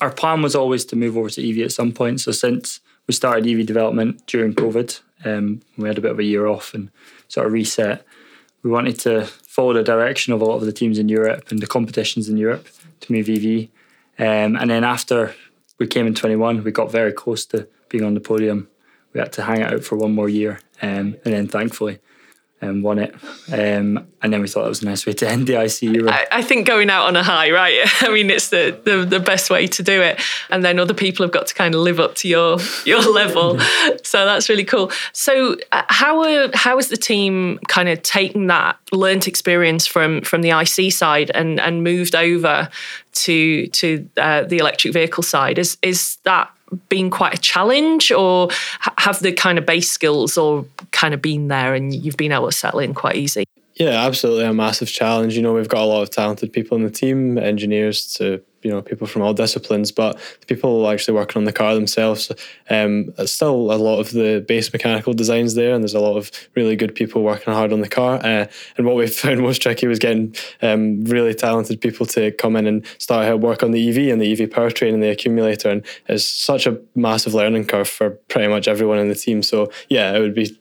Our 0.00 0.10
plan 0.10 0.40
was 0.40 0.54
always 0.54 0.86
to 0.86 0.96
move 0.96 1.18
over 1.18 1.28
to 1.28 1.46
EV 1.46 1.66
at 1.66 1.72
some 1.72 1.92
point. 1.92 2.22
So 2.22 2.32
since 2.32 2.80
we 3.06 3.12
started 3.12 3.46
EV 3.46 3.66
development 3.66 4.26
during 4.26 4.54
COVID, 4.54 5.00
um, 5.24 5.60
we 5.76 5.88
had 5.88 5.98
a 5.98 6.00
bit 6.00 6.10
of 6.10 6.18
a 6.18 6.24
year 6.24 6.46
off 6.46 6.74
and 6.74 6.90
sort 7.28 7.46
of 7.46 7.52
reset. 7.52 8.04
We 8.62 8.70
wanted 8.70 8.98
to 9.00 9.24
follow 9.24 9.72
the 9.72 9.82
direction 9.82 10.32
of 10.32 10.40
a 10.40 10.44
lot 10.44 10.56
of 10.56 10.66
the 10.66 10.72
teams 10.72 10.98
in 10.98 11.08
Europe 11.08 11.50
and 11.50 11.60
the 11.60 11.66
competitions 11.66 12.28
in 12.28 12.36
Europe 12.36 12.68
to 13.00 13.12
move 13.12 13.28
EV. 13.28 13.68
Um, 14.18 14.56
and 14.56 14.70
then 14.70 14.84
after 14.84 15.34
we 15.78 15.86
came 15.86 16.06
in 16.06 16.14
21, 16.14 16.62
we 16.62 16.70
got 16.70 16.92
very 16.92 17.12
close 17.12 17.46
to 17.46 17.66
being 17.88 18.04
on 18.04 18.14
the 18.14 18.20
podium. 18.20 18.68
We 19.12 19.20
had 19.20 19.32
to 19.32 19.42
hang 19.42 19.62
it 19.62 19.72
out 19.72 19.82
for 19.82 19.96
one 19.96 20.14
more 20.14 20.28
year. 20.28 20.60
Um, 20.82 21.16
and 21.24 21.34
then 21.34 21.48
thankfully, 21.48 21.98
and 22.60 22.82
won 22.82 22.98
it. 22.98 23.14
Um, 23.50 24.06
and 24.22 24.32
then 24.32 24.42
we 24.42 24.48
thought 24.48 24.62
that 24.62 24.68
was 24.68 24.82
a 24.82 24.86
nice 24.86 25.06
way 25.06 25.14
to 25.14 25.28
end 25.28 25.46
the 25.46 25.60
IC 25.60 25.82
era. 25.82 26.12
I, 26.12 26.26
I, 26.30 26.42
think 26.42 26.66
going 26.66 26.90
out 26.90 27.06
on 27.06 27.16
a 27.16 27.22
high, 27.22 27.50
right? 27.50 27.78
I 28.02 28.12
mean, 28.12 28.28
it's 28.28 28.50
the, 28.50 28.78
the, 28.84 29.04
the 29.04 29.20
best 29.20 29.48
way 29.48 29.66
to 29.66 29.82
do 29.82 30.02
it. 30.02 30.20
And 30.50 30.62
then 30.62 30.78
other 30.78 30.92
people 30.92 31.24
have 31.24 31.32
got 31.32 31.46
to 31.46 31.54
kind 31.54 31.74
of 31.74 31.80
live 31.80 31.98
up 31.98 32.14
to 32.16 32.28
your 32.28 32.58
your 32.84 33.00
level. 33.00 33.58
so 34.02 34.24
that's 34.24 34.48
really 34.48 34.64
cool. 34.64 34.90
So 35.12 35.56
uh, 35.72 35.82
how 35.88 36.22
are, 36.22 36.50
how 36.54 36.78
is 36.78 36.88
the 36.88 36.96
team 36.96 37.58
kind 37.68 37.88
of 37.88 38.02
taken 38.02 38.48
that 38.48 38.78
learnt 38.92 39.26
experience 39.26 39.86
from 39.86 40.20
from 40.22 40.42
the 40.42 40.50
IC 40.50 40.92
side 40.92 41.30
and 41.34 41.58
and 41.60 41.82
moved 41.82 42.14
over 42.14 42.68
to 43.12 43.66
to 43.68 44.08
uh, 44.16 44.42
the 44.42 44.58
electric 44.58 44.92
vehicle 44.92 45.22
side? 45.22 45.58
Is 45.58 45.78
is 45.82 46.18
that 46.24 46.50
been 46.88 47.10
quite 47.10 47.34
a 47.34 47.38
challenge 47.38 48.10
or 48.10 48.48
have 48.98 49.20
the 49.20 49.32
kind 49.32 49.58
of 49.58 49.66
base 49.66 49.90
skills 49.90 50.38
or 50.38 50.64
kind 50.92 51.14
of 51.14 51.22
been 51.22 51.48
there 51.48 51.74
and 51.74 51.94
you've 51.94 52.16
been 52.16 52.32
able 52.32 52.46
to 52.46 52.52
settle 52.52 52.80
in 52.80 52.94
quite 52.94 53.16
easy? 53.16 53.44
Yeah, 53.74 54.04
absolutely 54.04 54.44
a 54.44 54.52
massive 54.52 54.88
challenge. 54.88 55.36
You 55.36 55.42
know, 55.42 55.54
we've 55.54 55.68
got 55.68 55.82
a 55.82 55.86
lot 55.86 56.02
of 56.02 56.10
talented 56.10 56.52
people 56.52 56.76
in 56.76 56.84
the 56.84 56.90
team, 56.90 57.38
engineers 57.38 58.12
to 58.14 58.42
you 58.62 58.70
know 58.70 58.82
people 58.82 59.06
from 59.06 59.22
all 59.22 59.34
disciplines, 59.34 59.92
but 59.92 60.18
the 60.40 60.46
people 60.46 60.88
actually 60.88 61.14
working 61.14 61.40
on 61.40 61.44
the 61.44 61.52
car 61.52 61.74
themselves, 61.74 62.30
um, 62.68 63.10
still 63.26 63.72
a 63.72 63.76
lot 63.76 64.00
of 64.00 64.10
the 64.12 64.44
base 64.46 64.72
mechanical 64.72 65.12
designs 65.12 65.54
there, 65.54 65.74
and 65.74 65.82
there's 65.82 65.94
a 65.94 66.00
lot 66.00 66.16
of 66.16 66.30
really 66.54 66.76
good 66.76 66.94
people 66.94 67.22
working 67.22 67.52
hard 67.52 67.72
on 67.72 67.80
the 67.80 67.88
car. 67.88 68.16
Uh, 68.16 68.46
and 68.76 68.86
what 68.86 68.96
we 68.96 69.06
found 69.08 69.40
most 69.40 69.62
tricky 69.62 69.86
was 69.86 69.98
getting 69.98 70.34
um, 70.62 71.04
really 71.04 71.34
talented 71.34 71.80
people 71.80 72.06
to 72.06 72.30
come 72.32 72.56
in 72.56 72.66
and 72.66 72.86
start 72.98 73.26
to 73.26 73.36
work 73.36 73.62
on 73.62 73.70
the 73.70 73.88
EV 73.88 74.12
and 74.12 74.20
the 74.20 74.32
EV 74.32 74.50
powertrain 74.50 74.94
and 74.94 75.02
the 75.02 75.10
accumulator, 75.10 75.70
and 75.70 75.84
it's 76.08 76.24
such 76.24 76.66
a 76.66 76.78
massive 76.94 77.34
learning 77.34 77.66
curve 77.66 77.88
for 77.88 78.10
pretty 78.28 78.48
much 78.48 78.68
everyone 78.68 78.98
in 78.98 79.08
the 79.08 79.14
team. 79.14 79.42
So 79.42 79.70
yeah, 79.88 80.14
it 80.14 80.20
would 80.20 80.34
be 80.34 80.59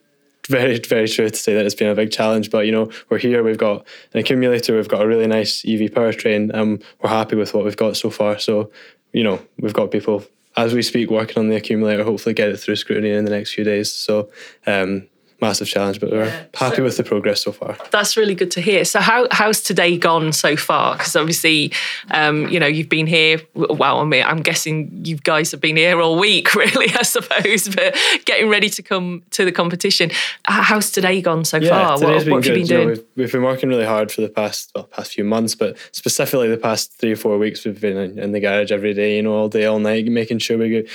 very, 0.50 0.80
very 0.80 1.08
true 1.08 1.30
to 1.30 1.36
say 1.36 1.54
that 1.54 1.66
it's 1.66 1.76
been 1.76 1.90
a 1.90 1.96
big 1.96 2.12
challenge. 2.12 2.50
But 2.50 2.66
you 2.66 2.72
know, 2.72 2.92
we're 3.10 3.20
here. 3.20 3.44
We've 3.44 3.58
got 3.58 3.86
an 4.14 4.20
accumulator. 4.20 4.76
We've 4.76 4.88
got 4.88 5.04
a 5.04 5.08
really 5.08 5.28
nice 5.28 5.64
EV 5.66 5.92
powertrain, 5.92 6.52
and 6.54 6.84
we're 7.02 7.10
happy 7.10 7.36
with 7.36 7.54
what 7.54 7.64
we've 7.64 7.78
got 7.78 7.96
so 7.96 8.10
far. 8.10 8.40
So, 8.40 8.72
you 9.14 9.24
know, 9.24 9.40
we've 9.60 9.74
got 9.74 9.92
people 9.92 10.26
as 10.58 10.74
we 10.74 10.82
speak 10.82 11.10
working 11.10 11.38
on 11.38 11.50
the 11.50 11.56
accumulator. 11.56 12.04
Hopefully, 12.04 12.34
get 12.34 12.50
it 12.50 12.58
through 12.58 12.76
scrutiny 12.76 13.12
in 13.12 13.26
the 13.26 13.32
next 13.32 13.54
few 13.54 13.64
days. 13.64 13.92
So, 13.92 14.30
um, 14.66 15.08
massive 15.42 15.68
challenge, 15.68 16.00
but 16.00 16.12
we're 16.12 16.26
yeah. 16.26 16.44
happy 16.54 16.78
so, 16.78 16.84
with 16.84 16.98
the 16.98 17.04
progress 17.04 17.44
so 17.44 17.52
far. 17.52 17.78
That's 17.92 18.18
really 18.18 18.36
good 18.36 18.52
to 18.52 18.62
hear. 18.62 18.86
So, 18.86 19.00
how 19.00 19.28
how's 19.32 19.62
today 19.62 19.98
gone 19.98 20.34
so 20.34 20.56
far? 20.56 20.98
Because 20.98 21.16
obviously, 21.16 21.72
um, 22.12 22.48
you 22.50 22.60
know, 22.60 22.68
you've 22.68 22.90
been 22.90 23.08
here. 23.08 23.42
Well, 23.54 24.00
I 24.00 24.04
mean, 24.04 24.24
I'm 24.24 24.42
guessing 24.42 25.02
you 25.04 25.18
guys 25.18 25.52
have 25.52 25.62
been 25.62 25.78
here 25.78 26.02
all 26.02 26.20
week, 26.20 26.54
really. 26.56 26.90
I 26.94 27.04
suppose, 27.04 27.70
but 27.70 27.96
getting 28.26 28.50
ready 28.50 28.70
to 28.70 28.82
come 28.82 29.24
to 29.32 29.46
the 29.46 29.52
competition. 29.52 30.12
How's 30.46 30.92
today 30.92 31.22
gone 31.22 31.46
so 31.46 31.58
yeah, 31.58 31.70
far? 31.70 31.98
Today's 31.98 32.26
what, 32.26 32.34
what 32.34 32.46
have 32.46 32.56
you 32.58 32.62
been 32.62 32.68
doing? 32.68 32.82
You 32.82 32.86
know, 32.86 32.92
we've, 32.92 33.06
we've, 33.16 33.32
been 33.32 33.44
working 33.44 33.70
really 33.70 33.86
hard 33.86 34.12
for 34.12 34.22
the 34.22 34.30
past 34.30 34.72
well, 34.76 34.86
past 34.86 35.14
few 35.14 35.24
months, 35.24 35.56
but 35.56 35.78
specifically 35.92 36.50
the 36.50 36.58
past 36.58 36.94
three 36.94 37.14
or 37.14 37.16
four 37.16 37.38
weeks, 37.38 37.66
we've 37.66 37.80
been 37.80 37.98
in, 37.98 38.20
in 38.20 38.32
the 38.32 38.40
garage 38.40 38.72
every 38.72 38.94
day, 38.94 39.18
you 39.18 39.24
know, 39.24 39.34
all 39.34 39.50
day, 39.50 39.66
all 39.66 39.80
night, 39.80 40.06
making 40.06 40.40
sure 40.40 40.58
we 40.58 40.70
get 40.70 40.90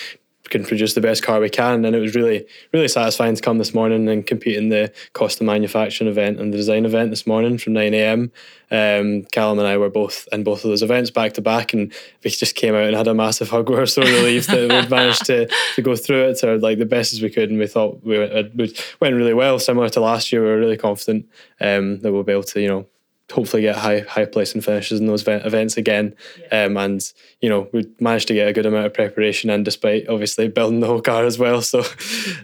can 0.55 0.65
produce 0.65 0.95
the 0.95 1.01
best 1.01 1.25
car 1.25 1.41
we 1.41 1.51
can. 1.51 1.85
And 1.85 1.97
it 1.97 1.99
was 1.99 2.15
really, 2.15 2.47
really 2.73 2.87
satisfying 2.87 3.35
to 3.35 3.43
come 3.43 3.59
this 3.59 3.75
morning 3.75 4.09
and 4.09 4.25
compete 4.25 4.57
in 4.57 4.69
the 4.69 4.93
cost 5.13 5.41
of 5.41 5.47
manufacturing 5.47 6.09
event 6.09 6.39
and 6.39 6.53
the 6.53 6.57
design 6.57 6.87
event 6.87 7.11
this 7.11 7.27
morning 7.27 7.59
from 7.59 7.73
9 7.73 7.93
a.m. 7.93 8.31
Um, 8.71 9.25
Callum 9.33 9.59
and 9.59 9.67
I 9.67 9.77
were 9.79 9.91
both 9.91 10.29
in 10.31 10.45
both 10.45 10.65
of 10.65 10.71
those 10.71 10.83
events 10.83 11.11
back 11.11 11.33
to 11.33 11.43
back, 11.43 11.73
and 11.73 11.93
we 12.23 12.31
just 12.31 12.55
came 12.55 12.73
out 12.73 12.85
and 12.85 12.95
had 12.95 13.09
a 13.09 13.15
massive 13.15 13.51
hug. 13.51 13.69
We 13.75 13.75
were 13.75 13.87
so 13.87 14.03
relieved 14.03 14.49
that 14.49 14.71
we'd 14.71 14.91
managed 14.91 15.27
to, 15.27 15.49
to 15.75 15.83
go 15.83 15.97
through 15.97 16.29
it 16.29 16.39
to 16.39 16.57
like 16.59 16.79
the 16.79 16.87
best 16.87 17.13
as 17.13 17.21
we 17.21 17.31
could, 17.31 17.51
and 17.51 17.59
we 17.59 17.67
thought 17.67 18.05
we 18.05 18.19
went, 18.19 18.57
went 19.01 19.17
really 19.17 19.35
well. 19.35 19.59
Similar 19.59 19.89
to 19.91 20.01
last 20.01 20.33
year, 20.33 20.43
we 20.43 20.49
were 20.49 20.59
really 20.59 20.77
confident 20.77 21.27
um, 21.61 21.99
that 22.01 22.13
we'll 22.13 22.23
be 22.23 22.33
able 22.33 22.45
to, 22.45 22.61
you 22.61 22.69
know, 22.69 22.87
hopefully 23.33 23.63
get 23.63 23.77
high 23.77 24.01
high 24.01 24.25
placing 24.25 24.61
finishes 24.61 25.01
in 25.01 25.07
those 25.07 25.27
events 25.27 25.77
again. 25.77 26.15
Yeah. 26.51 26.65
Um, 26.65 26.77
and 26.77 27.13
you 27.41 27.49
know 27.49 27.69
we 27.73 27.87
managed 28.01 28.29
to 28.29 28.35
get 28.35 28.49
a 28.49 28.53
good 28.53 28.67
amount 28.67 28.87
of 28.87 28.95
preparation 28.95 29.51
and 29.51 29.65
despite 29.65 30.09
obviously 30.09 30.49
building 30.49 30.81
the 30.81 30.87
whole 30.87 31.01
car 31.01 31.25
as 31.25 31.39
well. 31.39 31.63
So 31.63 31.83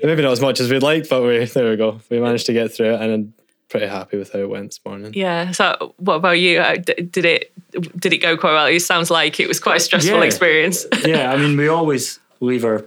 maybe 0.03 0.23
not 0.23 0.33
as 0.33 0.41
much 0.41 0.61
as 0.61 0.71
we'd 0.71 0.83
like, 0.83 1.09
but 1.09 1.23
we 1.23 1.45
there 1.45 1.71
we 1.71 1.77
go. 1.77 2.01
We 2.11 2.21
managed 2.21 2.47
to 2.47 2.53
get 2.53 2.73
through 2.73 2.95
it 2.95 3.01
and. 3.01 3.13
I'm 3.13 3.35
pretty 3.71 3.87
happy 3.87 4.19
with 4.19 4.33
how 4.33 4.41
it 4.41 4.49
went 4.51 4.71
this 4.71 4.81
morning. 4.85 5.13
Yeah. 5.15 5.53
So, 5.53 5.95
what 5.99 6.17
about 6.17 6.41
you? 6.41 6.59
Uh, 6.59 6.75
did 6.75 7.25
it 7.25 7.53
did 7.99 8.13
it 8.13 8.19
go 8.19 8.37
quite 8.37 8.53
well? 8.53 8.67
It 8.67 8.81
sounds 8.81 9.11
like 9.11 9.41
it 9.41 9.49
was 9.49 9.61
quite 9.61 9.77
a 9.77 9.81
stressful 9.81 10.19
yeah. 10.19 10.25
experience. 10.25 10.85
yeah. 11.05 11.33
I 11.33 11.37
mean, 11.37 11.57
we 11.57 11.69
always 11.69 12.19
leave 12.41 12.65
our 12.65 12.85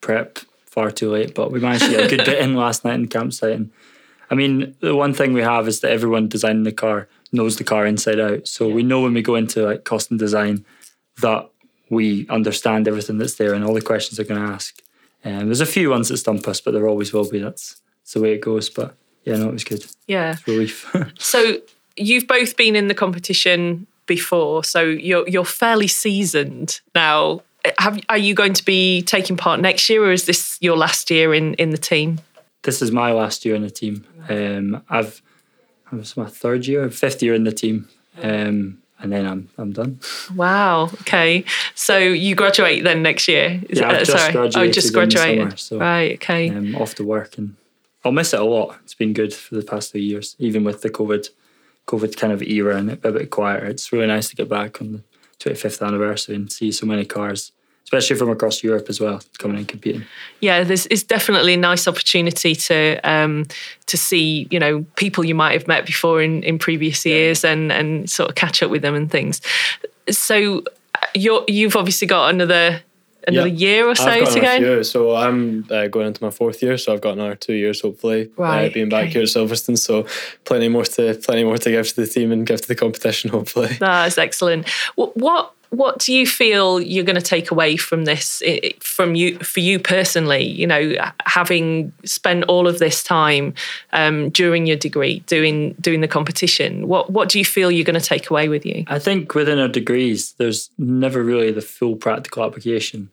prep 0.00 0.38
far 0.66 0.90
too 0.90 1.10
late, 1.10 1.34
but 1.34 1.50
we 1.50 1.60
managed 1.60 1.84
to 1.84 1.90
get 1.90 2.04
a 2.04 2.16
good 2.16 2.24
bit 2.24 2.38
in 2.38 2.54
last 2.54 2.84
night 2.84 2.94
in 2.94 3.08
campsite. 3.08 3.56
And 3.56 3.70
I 4.30 4.34
mean, 4.34 4.76
the 4.80 4.94
one 4.94 5.12
thing 5.12 5.32
we 5.32 5.42
have 5.42 5.66
is 5.66 5.80
that 5.80 5.90
everyone 5.90 6.28
designing 6.28 6.62
the 6.62 6.72
car 6.72 7.08
knows 7.32 7.56
the 7.56 7.64
car 7.64 7.84
inside 7.84 8.20
out. 8.20 8.46
So 8.46 8.68
yeah. 8.68 8.74
we 8.74 8.82
know 8.82 9.00
when 9.00 9.14
we 9.14 9.22
go 9.22 9.34
into 9.34 9.64
like 9.64 9.84
custom 9.84 10.16
design 10.16 10.64
that 11.20 11.50
we 11.90 12.28
understand 12.28 12.86
everything 12.86 13.18
that's 13.18 13.34
there 13.34 13.52
and 13.52 13.64
all 13.64 13.74
the 13.74 13.80
questions 13.80 14.16
they're 14.16 14.26
going 14.26 14.40
to 14.40 14.52
ask. 14.52 14.80
And 15.22 15.42
um, 15.42 15.46
there's 15.46 15.60
a 15.60 15.66
few 15.66 15.90
ones 15.90 16.08
that 16.08 16.16
stump 16.16 16.46
us, 16.48 16.60
but 16.60 16.72
there 16.72 16.88
always 16.88 17.12
will 17.12 17.28
be. 17.28 17.40
That's, 17.40 17.80
that's 18.00 18.14
the 18.14 18.20
way 18.20 18.32
it 18.32 18.40
goes. 18.40 18.70
But 18.70 18.94
yeah, 19.24 19.36
no, 19.36 19.48
it 19.48 19.52
was 19.52 19.64
good. 19.64 19.84
Yeah, 20.06 20.36
relief. 20.46 20.94
so 21.18 21.58
you've 21.96 22.26
both 22.26 22.56
been 22.56 22.76
in 22.76 22.88
the 22.88 22.94
competition 22.94 23.86
before, 24.06 24.64
so 24.64 24.82
you're 24.82 25.28
you're 25.28 25.44
fairly 25.44 25.88
seasoned 25.88 26.80
now. 26.94 27.42
Have, 27.78 28.00
are 28.08 28.16
you 28.16 28.32
going 28.32 28.54
to 28.54 28.64
be 28.64 29.02
taking 29.02 29.36
part 29.36 29.60
next 29.60 29.90
year, 29.90 30.02
or 30.04 30.12
is 30.12 30.24
this 30.24 30.56
your 30.62 30.78
last 30.78 31.10
year 31.10 31.34
in 31.34 31.54
in 31.54 31.70
the 31.70 31.78
team? 31.78 32.20
This 32.62 32.82
is 32.82 32.92
my 32.92 33.12
last 33.12 33.44
year 33.44 33.54
in 33.54 33.62
the 33.62 33.70
team. 33.70 34.06
Um, 34.28 34.82
I've 34.88 35.22
it 35.92 35.96
was 35.96 36.16
my 36.16 36.26
third 36.26 36.66
year, 36.66 36.88
fifth 36.90 37.22
year 37.22 37.34
in 37.34 37.44
the 37.44 37.52
team. 37.52 37.88
Um, 38.22 38.80
and 39.00 39.12
then 39.12 39.26
I'm 39.26 39.48
I'm 39.58 39.72
done. 39.72 40.00
Wow. 40.34 40.84
Okay. 41.02 41.44
So 41.74 41.98
you 41.98 42.34
graduate 42.34 42.84
then 42.84 43.02
next 43.02 43.26
year? 43.28 43.60
Is 43.68 43.80
yeah, 43.80 43.88
I've 43.88 43.98
just 44.00 44.12
sorry. 44.12 44.32
graduated. 44.32 44.70
Oh, 44.70 44.72
just 44.72 44.94
graduated. 44.94 45.42
Summer, 45.42 45.56
so, 45.56 45.78
right. 45.78 46.14
Okay. 46.14 46.50
Um, 46.50 46.76
off 46.76 46.94
to 46.96 47.04
work, 47.04 47.38
and 47.38 47.56
I'll 48.04 48.12
miss 48.12 48.32
it 48.32 48.40
a 48.40 48.44
lot. 48.44 48.78
It's 48.84 48.94
been 48.94 49.12
good 49.12 49.34
for 49.34 49.54
the 49.56 49.62
past 49.62 49.92
two 49.92 49.98
years, 49.98 50.36
even 50.38 50.64
with 50.64 50.82
the 50.82 50.90
COVID, 50.90 51.30
COVID 51.86 52.16
kind 52.16 52.32
of 52.32 52.42
era 52.42 52.76
and 52.76 52.92
a 52.92 52.96
bit 52.96 53.30
quieter. 53.30 53.66
It's 53.66 53.92
really 53.92 54.06
nice 54.06 54.28
to 54.28 54.36
get 54.36 54.48
back 54.48 54.80
on 54.80 54.92
the 54.92 55.02
25th 55.40 55.84
anniversary 55.86 56.36
and 56.36 56.52
see 56.52 56.70
so 56.70 56.86
many 56.86 57.04
cars 57.04 57.52
especially 57.92 58.14
from 58.14 58.30
across 58.30 58.62
Europe 58.62 58.88
as 58.88 59.00
well, 59.00 59.20
coming 59.38 59.56
and 59.56 59.66
competing. 59.66 60.04
Yeah, 60.38 60.62
there's 60.62 60.86
it's 60.86 61.02
definitely 61.02 61.54
a 61.54 61.56
nice 61.56 61.88
opportunity 61.88 62.54
to 62.54 63.00
um, 63.02 63.46
to 63.86 63.96
see 63.96 64.46
you 64.48 64.60
know 64.60 64.86
people 64.94 65.24
you 65.24 65.34
might 65.34 65.54
have 65.54 65.66
met 65.66 65.86
before 65.86 66.22
in 66.22 66.44
in 66.44 66.56
previous 66.56 67.04
years 67.04 67.44
and 67.44 67.72
and 67.72 68.08
sort 68.08 68.28
of 68.28 68.36
catch 68.36 68.62
up 68.62 68.70
with 68.70 68.82
them 68.82 68.94
and 68.94 69.10
things. 69.10 69.40
So 70.08 70.62
you 71.14 71.44
you've 71.48 71.74
obviously 71.74 72.06
got 72.06 72.32
another 72.32 72.80
another 73.26 73.48
yep. 73.48 73.60
year 73.60 73.88
or 73.88 73.96
so 73.96 74.24
to 74.24 74.40
go. 74.40 74.54
Year, 74.54 74.84
so 74.84 75.16
I'm 75.16 75.66
uh, 75.68 75.88
going 75.88 76.06
into 76.06 76.22
my 76.22 76.30
fourth 76.30 76.62
year, 76.62 76.78
so 76.78 76.92
I've 76.92 77.00
got 77.00 77.14
another 77.14 77.34
two 77.34 77.54
years 77.54 77.80
hopefully. 77.80 78.30
Uh, 78.38 78.42
right, 78.42 78.70
uh, 78.70 78.72
being 78.72 78.88
back 78.88 79.08
here 79.08 79.22
at 79.22 79.28
Silverstone, 79.28 79.76
so 79.76 80.06
plenty 80.44 80.68
more 80.68 80.84
to 80.84 81.14
plenty 81.14 81.42
more 81.42 81.58
to 81.58 81.70
give 81.70 81.88
to 81.88 81.96
the 81.96 82.06
team 82.06 82.30
and 82.30 82.46
give 82.46 82.60
to 82.60 82.68
the 82.68 82.76
competition. 82.76 83.30
Hopefully, 83.30 83.76
that's 83.80 84.16
excellent. 84.16 84.68
What, 84.94 85.16
what 85.16 85.54
what 85.70 85.98
do 85.98 86.12
you 86.12 86.26
feel 86.26 86.80
you're 86.80 87.04
going 87.04 87.16
to 87.16 87.22
take 87.22 87.50
away 87.50 87.76
from 87.76 88.04
this 88.04 88.42
from 88.80 89.14
you 89.14 89.38
for 89.38 89.60
you 89.60 89.78
personally 89.78 90.44
you 90.44 90.66
know 90.66 90.94
having 91.24 91.92
spent 92.04 92.44
all 92.44 92.66
of 92.68 92.78
this 92.78 93.02
time 93.02 93.54
um, 93.92 94.30
during 94.30 94.66
your 94.66 94.76
degree 94.76 95.20
doing 95.20 95.74
doing 95.80 96.00
the 96.00 96.08
competition 96.08 96.86
what 96.86 97.10
what 97.10 97.28
do 97.28 97.38
you 97.38 97.44
feel 97.44 97.70
you're 97.70 97.84
going 97.84 98.00
to 98.00 98.06
take 98.06 98.30
away 98.30 98.48
with 98.48 98.66
you? 98.66 98.84
I 98.86 98.98
think 98.98 99.34
within 99.34 99.58
our 99.58 99.68
degrees 99.68 100.32
there's 100.34 100.70
never 100.78 101.22
really 101.22 101.52
the 101.52 101.62
full 101.62 101.96
practical 101.96 102.44
application 102.44 103.10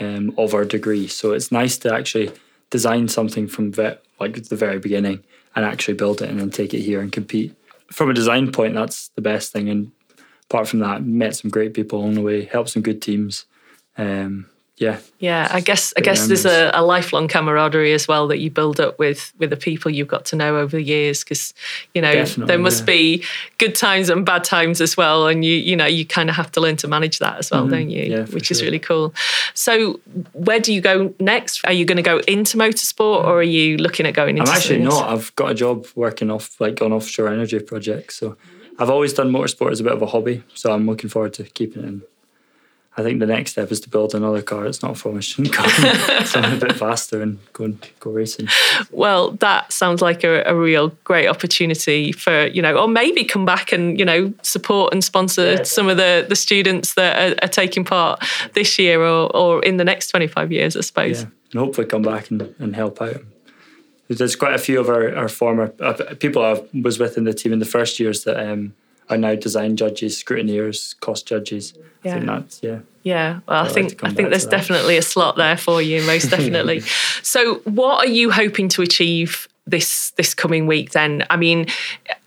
um, 0.00 0.34
of 0.38 0.54
our 0.54 0.64
degree. 0.64 1.06
So 1.08 1.32
it's 1.32 1.52
nice 1.52 1.76
to 1.78 1.94
actually 1.94 2.30
design 2.70 3.08
something 3.08 3.48
from 3.48 3.72
ve- 3.72 3.98
like 4.20 4.48
the 4.48 4.56
very 4.56 4.78
beginning 4.78 5.24
and 5.54 5.64
actually 5.64 5.94
build 5.94 6.22
it 6.22 6.30
and 6.30 6.40
then 6.40 6.50
take 6.50 6.74
it 6.74 6.80
here 6.80 7.00
and 7.00 7.12
compete. 7.12 7.54
From 7.92 8.10
a 8.10 8.14
design 8.14 8.52
point 8.52 8.74
that's 8.74 9.08
the 9.14 9.22
best 9.22 9.52
thing. 9.52 9.68
And 9.68 9.92
apart 10.50 10.68
from 10.68 10.78
that, 10.80 11.04
met 11.04 11.36
some 11.36 11.50
great 11.50 11.74
people 11.74 11.98
along 12.00 12.14
the 12.14 12.22
way, 12.22 12.44
helped 12.44 12.70
some 12.70 12.82
good 12.82 13.02
teams. 13.02 13.44
Um, 13.96 14.46
yeah. 14.78 15.00
Yeah, 15.18 15.48
I 15.50 15.60
guess 15.60 15.92
I 15.96 16.00
guess 16.00 16.20
memories. 16.20 16.44
there's 16.44 16.54
a, 16.54 16.70
a, 16.72 16.82
lifelong 16.82 17.26
camaraderie 17.26 17.92
as 17.92 18.06
well 18.06 18.28
that 18.28 18.38
you 18.38 18.48
build 18.50 18.78
up 18.78 18.96
with 18.98 19.32
with 19.38 19.50
the 19.50 19.56
people 19.56 19.90
you've 19.90 20.06
got 20.06 20.24
to 20.26 20.36
know 20.36 20.56
over 20.56 20.76
the 20.76 20.82
years 20.82 21.24
because 21.24 21.52
you 21.94 22.00
know 22.00 22.12
Definitely, 22.12 22.46
there 22.46 22.58
must 22.58 22.82
yeah. 22.82 22.86
be 22.86 23.24
good 23.58 23.74
times 23.74 24.08
and 24.08 24.24
bad 24.24 24.44
times 24.44 24.80
as 24.80 24.96
well 24.96 25.26
and 25.26 25.44
you 25.44 25.56
you 25.56 25.74
know 25.74 25.86
you 25.86 26.06
kind 26.06 26.30
of 26.30 26.36
have 26.36 26.52
to 26.52 26.60
learn 26.60 26.76
to 26.76 26.86
manage 26.86 27.18
that 27.18 27.38
as 27.38 27.50
well 27.50 27.62
mm-hmm. 27.62 27.70
don't 27.70 27.90
you 27.90 28.04
yeah, 28.04 28.24
which 28.26 28.46
sure. 28.46 28.54
is 28.54 28.62
really 28.62 28.78
cool 28.78 29.12
so 29.52 29.98
where 30.32 30.60
do 30.60 30.72
you 30.72 30.80
go 30.80 31.12
next 31.18 31.64
are 31.64 31.72
you 31.72 31.84
going 31.84 31.96
to 31.96 32.02
go 32.02 32.18
into 32.28 32.56
motorsport 32.56 33.24
or 33.24 33.38
are 33.38 33.42
you 33.42 33.76
looking 33.78 34.06
at 34.06 34.14
going 34.14 34.38
into 34.38 34.48
I'm 34.48 34.56
actually 34.56 34.78
not 34.78 35.10
I've 35.10 35.34
got 35.34 35.50
a 35.50 35.54
job 35.54 35.86
working 35.96 36.30
off 36.30 36.60
like 36.60 36.80
on 36.80 36.92
offshore 36.92 37.28
energy 37.28 37.58
projects 37.58 38.16
so 38.16 38.36
I've 38.78 38.90
always 38.90 39.12
done 39.12 39.30
motorsport 39.30 39.72
as 39.72 39.80
a 39.80 39.84
bit 39.84 39.92
of 39.92 40.02
a 40.02 40.06
hobby, 40.06 40.44
so 40.54 40.72
I'm 40.72 40.86
looking 40.86 41.10
forward 41.10 41.34
to 41.34 41.44
keeping 41.44 41.82
it. 41.82 41.88
In. 41.88 42.02
I 42.96 43.02
think 43.02 43.20
the 43.20 43.26
next 43.26 43.52
step 43.52 43.70
is 43.70 43.78
to 43.80 43.88
build 43.88 44.12
another 44.12 44.42
car. 44.42 44.66
It's 44.66 44.82
not 44.82 44.90
a 44.90 44.94
formation 44.96 45.46
car, 45.50 45.68
something 46.24 46.54
a 46.54 46.56
bit 46.56 46.72
faster 46.76 47.22
and 47.22 47.38
go 47.52 47.64
and 47.64 47.88
go 48.00 48.10
racing. 48.10 48.48
Well, 48.90 49.32
that 49.32 49.72
sounds 49.72 50.02
like 50.02 50.24
a, 50.24 50.42
a, 50.42 50.54
real 50.54 50.88
great 51.04 51.28
opportunity 51.28 52.10
for 52.10 52.46
you 52.46 52.60
know, 52.60 52.76
or 52.76 52.88
maybe 52.88 53.24
come 53.24 53.44
back 53.44 53.70
and 53.70 53.96
you 53.98 54.04
know 54.04 54.34
support 54.42 54.92
and 54.92 55.04
sponsor 55.04 55.52
yeah. 55.52 55.62
some 55.62 55.88
of 55.88 55.96
the 55.96 56.26
the 56.28 56.34
students 56.34 56.94
that 56.94 57.38
are, 57.38 57.44
are, 57.44 57.48
taking 57.48 57.84
part 57.84 58.20
this 58.54 58.80
year 58.80 59.00
or 59.00 59.34
or 59.36 59.62
in 59.62 59.76
the 59.76 59.84
next 59.84 60.08
25 60.08 60.50
years, 60.50 60.76
I 60.76 60.80
suppose. 60.80 61.22
Yeah, 61.22 61.28
and 61.52 61.60
hopefully 61.60 61.86
come 61.86 62.02
back 62.02 62.32
and, 62.32 62.52
and 62.58 62.74
help 62.74 63.00
out 63.00 63.22
there's 64.08 64.36
quite 64.36 64.54
a 64.54 64.58
few 64.58 64.80
of 64.80 64.88
our, 64.88 65.14
our 65.14 65.28
former 65.28 65.72
uh, 65.80 66.14
people 66.18 66.44
I 66.44 66.60
was 66.72 66.98
with 66.98 67.16
in 67.16 67.24
the 67.24 67.34
team 67.34 67.52
in 67.52 67.58
the 67.58 67.66
first 67.66 68.00
years 68.00 68.24
that 68.24 68.38
um, 68.38 68.74
are 69.10 69.18
now 69.18 69.34
design 69.34 69.76
judges, 69.76 70.22
scrutineers, 70.22 70.98
cost 71.00 71.26
judges. 71.26 71.74
Yeah. 72.02 72.16
I 72.16 72.44
yeah. 72.62 72.78
Yeah, 73.02 73.40
well, 73.48 73.64
I 73.64 73.68
think 73.68 74.02
like 74.02 74.12
I 74.12 74.14
think 74.14 74.30
there's 74.30 74.44
definitely 74.44 74.98
a 74.98 75.02
slot 75.02 75.36
there 75.36 75.56
for 75.56 75.80
you, 75.80 76.02
most 76.02 76.24
definitely. 76.30 76.80
so, 77.22 77.56
what 77.64 78.04
are 78.04 78.10
you 78.10 78.30
hoping 78.30 78.68
to 78.70 78.82
achieve 78.82 79.48
this 79.66 80.10
this 80.10 80.34
coming 80.34 80.66
week? 80.66 80.90
Then, 80.90 81.24
I 81.30 81.36
mean, 81.36 81.66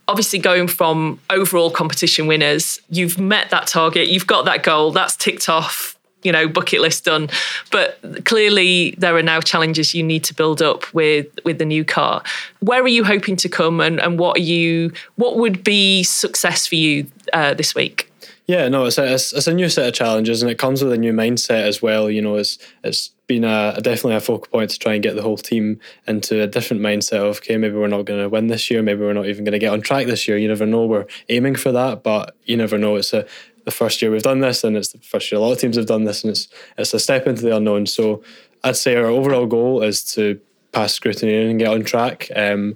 obviously 0.08 0.40
going 0.40 0.68
from 0.68 1.20
overall 1.30 1.70
competition 1.70 2.26
winners, 2.26 2.82
you've 2.90 3.20
met 3.20 3.52
that 3.52 3.68
target, 3.68 4.08
you've 4.08 4.28
got 4.28 4.46
that 4.46 4.64
goal, 4.64 4.92
that's 4.92 5.16
ticked 5.16 5.50
off 5.50 5.98
you 6.24 6.32
know 6.32 6.48
bucket 6.48 6.82
list 6.82 7.06
done 7.06 7.30
but 7.72 8.00
clearly 8.26 8.96
there 8.98 9.16
are 9.16 9.24
now 9.24 9.40
challenges 9.40 9.94
you 9.94 10.04
need 10.04 10.24
to 10.24 10.34
build 10.34 10.62
up 10.62 10.92
with 10.94 11.28
with 11.46 11.58
the 11.58 11.66
new 11.66 11.84
car 11.84 12.24
where 12.60 12.82
are 12.82 12.88
you 12.88 13.04
hoping 13.04 13.36
to 13.36 13.50
come 13.50 13.80
and, 13.80 14.00
and 14.00 14.20
what 14.20 14.38
are 14.38 14.42
you 14.42 14.92
what 15.16 15.38
would 15.38 15.64
be 15.64 16.04
success 16.04 16.68
for 16.68 16.76
you 16.76 17.06
uh, 17.34 17.54
this 17.54 17.76
week 17.76 18.12
yeah, 18.52 18.68
no, 18.68 18.84
it's 18.84 18.98
a, 18.98 19.14
it's, 19.14 19.48
a 19.48 19.54
new 19.54 19.70
set 19.70 19.88
of 19.88 19.94
challenges, 19.94 20.42
and 20.42 20.52
it 20.52 20.58
comes 20.58 20.84
with 20.84 20.92
a 20.92 20.98
new 20.98 21.14
mindset 21.14 21.66
as 21.66 21.82
well. 21.82 22.10
You 22.10 22.22
know, 22.22 22.36
it's 22.36 22.58
it's 22.84 23.12
been 23.26 23.46
a, 23.46 23.76
a, 23.78 23.82
definitely 23.82 24.16
a 24.16 24.20
focal 24.20 24.48
point 24.52 24.72
to 24.72 24.78
try 24.78 24.96
and 24.96 25.02
get 25.02 25.16
the 25.16 25.22
whole 25.22 25.38
team 25.38 25.80
into 26.06 26.42
a 26.42 26.48
different 26.48 26.82
mindset 26.82 27.20
of 27.20 27.38
okay, 27.38 27.56
maybe 27.56 27.76
we're 27.76 27.88
not 27.88 28.04
going 28.04 28.20
to 28.20 28.28
win 28.28 28.48
this 28.48 28.70
year, 28.70 28.82
maybe 28.82 29.02
we're 29.02 29.14
not 29.14 29.28
even 29.28 29.46
going 29.46 29.54
to 29.54 29.60
get 29.60 29.72
on 29.72 29.80
track 29.80 30.06
this 30.06 30.28
year. 30.28 30.38
You 30.38 30.50
never 30.50 30.66
know. 30.66 30.86
We're 30.86 31.06
aiming 31.30 31.56
for 31.56 31.72
that, 31.72 32.04
but 32.04 32.36
you 32.44 32.58
never 32.58 32.78
know. 32.78 32.98
It's 32.98 33.14
a 33.14 33.26
the 33.66 33.72
first 33.72 34.02
year 34.02 34.12
we've 34.12 34.24
done 34.24 34.40
this, 34.40 34.64
and 34.64 34.76
it's 34.76 34.90
the 34.90 35.00
first 35.00 35.32
year 35.32 35.40
a 35.40 35.44
lot 35.44 35.52
of 35.52 35.60
teams 35.60 35.76
have 35.76 35.86
done 35.86 36.04
this, 36.04 36.24
and 36.24 36.32
it's 36.32 36.48
it's 36.78 36.94
a 36.94 37.00
step 37.00 37.28
into 37.28 37.42
the 37.42 37.56
unknown. 37.56 37.86
So 37.86 38.24
I'd 38.64 38.78
say 38.78 38.96
our 38.96 39.06
overall 39.06 39.46
goal 39.46 39.82
is 39.82 40.04
to 40.14 40.40
pass 40.72 40.94
scrutiny 40.94 41.50
and 41.50 41.60
get 41.60 41.70
on 41.70 41.84
track. 41.84 42.30
Um, 42.36 42.76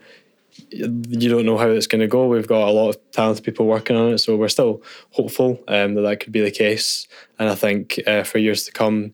you 0.69 1.29
don't 1.29 1.45
know 1.45 1.57
how 1.57 1.67
it's 1.67 1.87
going 1.87 2.01
to 2.01 2.07
go. 2.07 2.27
We've 2.27 2.47
got 2.47 2.67
a 2.67 2.71
lot 2.71 2.89
of 2.89 3.11
talented 3.11 3.43
people 3.43 3.65
working 3.65 3.95
on 3.95 4.13
it, 4.13 4.19
so 4.19 4.35
we're 4.35 4.47
still 4.47 4.81
hopeful 5.11 5.61
um, 5.67 5.95
that 5.95 6.01
that 6.01 6.19
could 6.19 6.31
be 6.31 6.41
the 6.41 6.51
case. 6.51 7.07
And 7.39 7.49
I 7.49 7.55
think 7.55 7.99
uh, 8.07 8.23
for 8.23 8.37
years 8.37 8.63
to 8.65 8.71
come, 8.71 9.11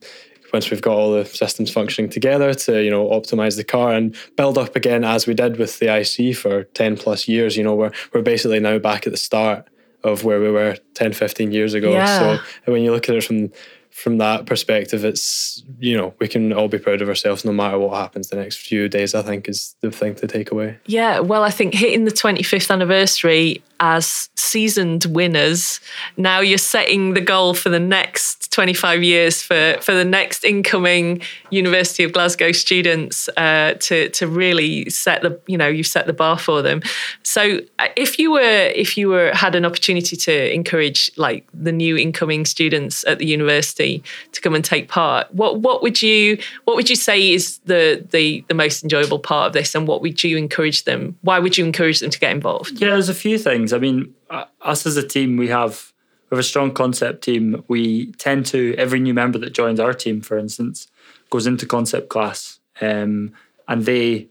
once 0.52 0.70
we've 0.70 0.82
got 0.82 0.96
all 0.96 1.12
the 1.12 1.24
systems 1.24 1.70
functioning 1.70 2.10
together 2.10 2.52
to 2.52 2.82
you 2.82 2.90
know 2.90 3.08
optimize 3.08 3.56
the 3.56 3.64
car 3.64 3.92
and 3.92 4.14
build 4.36 4.58
up 4.58 4.76
again 4.76 5.02
as 5.02 5.26
we 5.26 5.34
did 5.34 5.56
with 5.56 5.78
the 5.78 5.88
IC 5.88 6.36
for 6.36 6.64
ten 6.64 6.96
plus 6.96 7.26
years, 7.26 7.56
you 7.56 7.64
know 7.64 7.74
we're 7.74 7.92
we're 8.12 8.22
basically 8.22 8.60
now 8.60 8.78
back 8.78 9.06
at 9.06 9.12
the 9.12 9.18
start 9.18 9.66
of 10.04 10.24
where 10.24 10.40
we 10.40 10.50
were 10.50 10.76
10, 10.94 11.12
15 11.12 11.52
years 11.52 11.74
ago. 11.74 11.92
Yeah. 11.92 12.38
So 12.64 12.72
when 12.72 12.82
you 12.82 12.92
look 12.92 13.08
at 13.08 13.14
it 13.14 13.24
from 13.24 13.50
from 13.90 14.16
that 14.16 14.46
perspective, 14.46 15.04
it's 15.04 15.62
you 15.78 15.96
know 15.96 16.14
we 16.18 16.26
can 16.26 16.52
all 16.52 16.68
be 16.68 16.78
proud 16.78 17.02
of 17.02 17.08
ourselves 17.08 17.44
no 17.44 17.52
matter 17.52 17.78
what 17.78 17.94
happens 17.94 18.28
the 18.28 18.36
next 18.36 18.56
few 18.56 18.88
days. 18.88 19.14
I 19.14 19.22
think 19.22 19.48
is 19.48 19.76
the 19.80 19.90
thing 19.90 20.14
to 20.16 20.26
take 20.26 20.50
away. 20.50 20.78
Yeah, 20.86 21.20
well, 21.20 21.42
I 21.42 21.50
think 21.50 21.74
hitting 21.74 22.04
the 22.04 22.10
25th 22.10 22.70
anniversary 22.70 23.62
as 23.82 24.28
seasoned 24.36 25.06
winners, 25.06 25.80
now 26.16 26.38
you're 26.38 26.56
setting 26.56 27.14
the 27.14 27.20
goal 27.20 27.52
for 27.52 27.68
the 27.68 27.80
next 27.80 28.52
25 28.52 29.02
years 29.02 29.42
for, 29.42 29.76
for 29.80 29.92
the 29.92 30.04
next 30.04 30.44
incoming 30.44 31.20
University 31.50 32.04
of 32.04 32.12
Glasgow 32.12 32.52
students 32.52 33.28
uh, 33.36 33.74
to, 33.80 34.08
to 34.10 34.28
really 34.28 34.88
set 34.88 35.22
the, 35.22 35.40
you 35.48 35.58
know, 35.58 35.66
you've 35.66 35.88
set 35.88 36.06
the 36.06 36.12
bar 36.12 36.38
for 36.38 36.62
them. 36.62 36.80
So 37.24 37.58
uh, 37.80 37.88
if 37.96 38.20
you 38.20 38.30
were, 38.30 38.40
if 38.74 38.96
you 38.96 39.08
were, 39.08 39.32
had 39.34 39.56
an 39.56 39.64
opportunity 39.64 40.14
to 40.16 40.54
encourage 40.54 41.10
like 41.16 41.48
the 41.52 41.72
new 41.72 41.96
incoming 41.96 42.44
students 42.44 43.04
at 43.04 43.18
the 43.18 43.26
university 43.26 44.04
to 44.30 44.40
come 44.40 44.54
and 44.54 44.64
take 44.64 44.88
part, 44.88 45.32
what, 45.34 45.58
what 45.58 45.82
would 45.82 46.02
you, 46.02 46.38
what 46.66 46.76
would 46.76 46.88
you 46.88 46.96
say 46.96 47.32
is 47.32 47.58
the, 47.64 48.06
the, 48.10 48.44
the 48.46 48.54
most 48.54 48.84
enjoyable 48.84 49.18
part 49.18 49.48
of 49.48 49.52
this 49.54 49.74
and 49.74 49.88
what 49.88 50.02
would 50.02 50.22
you 50.22 50.36
encourage 50.36 50.84
them? 50.84 51.18
Why 51.22 51.40
would 51.40 51.58
you 51.58 51.64
encourage 51.64 51.98
them 51.98 52.10
to 52.10 52.18
get 52.20 52.30
involved? 52.30 52.80
Yeah, 52.80 52.90
there's 52.90 53.08
a 53.08 53.14
few 53.14 53.38
things. 53.38 53.71
I 53.72 53.78
mean, 53.78 54.14
us 54.60 54.86
as 54.86 54.96
a 54.96 55.06
team, 55.06 55.36
we 55.36 55.48
have 55.48 55.92
we 56.30 56.36
have 56.36 56.40
a 56.40 56.48
strong 56.48 56.72
concept 56.72 57.24
team. 57.24 57.64
We 57.68 58.12
tend 58.12 58.46
to 58.46 58.74
every 58.78 59.00
new 59.00 59.14
member 59.14 59.38
that 59.38 59.52
joins 59.52 59.78
our 59.80 59.92
team, 59.92 60.22
for 60.22 60.38
instance, 60.38 60.88
goes 61.30 61.46
into 61.46 61.66
concept 61.66 62.08
class, 62.08 62.58
um, 62.80 63.32
and 63.68 63.84
they 63.84 64.28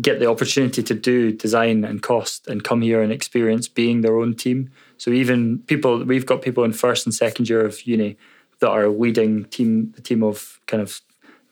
get 0.00 0.18
the 0.18 0.28
opportunity 0.28 0.82
to 0.82 0.94
do 0.94 1.32
design 1.32 1.84
and 1.84 2.02
cost 2.02 2.48
and 2.48 2.64
come 2.64 2.82
here 2.82 3.00
and 3.00 3.12
experience 3.12 3.68
being 3.68 4.00
their 4.00 4.16
own 4.16 4.34
team. 4.34 4.70
So 4.96 5.12
even 5.12 5.60
people, 5.60 6.04
we've 6.04 6.26
got 6.26 6.42
people 6.42 6.64
in 6.64 6.72
first 6.72 7.06
and 7.06 7.14
second 7.14 7.48
year 7.48 7.64
of 7.64 7.82
uni 7.82 8.16
that 8.58 8.70
are 8.70 8.88
leading 8.88 9.44
team 9.44 9.92
the 9.92 10.02
team 10.02 10.22
of 10.22 10.60
kind 10.66 10.82
of 10.82 11.00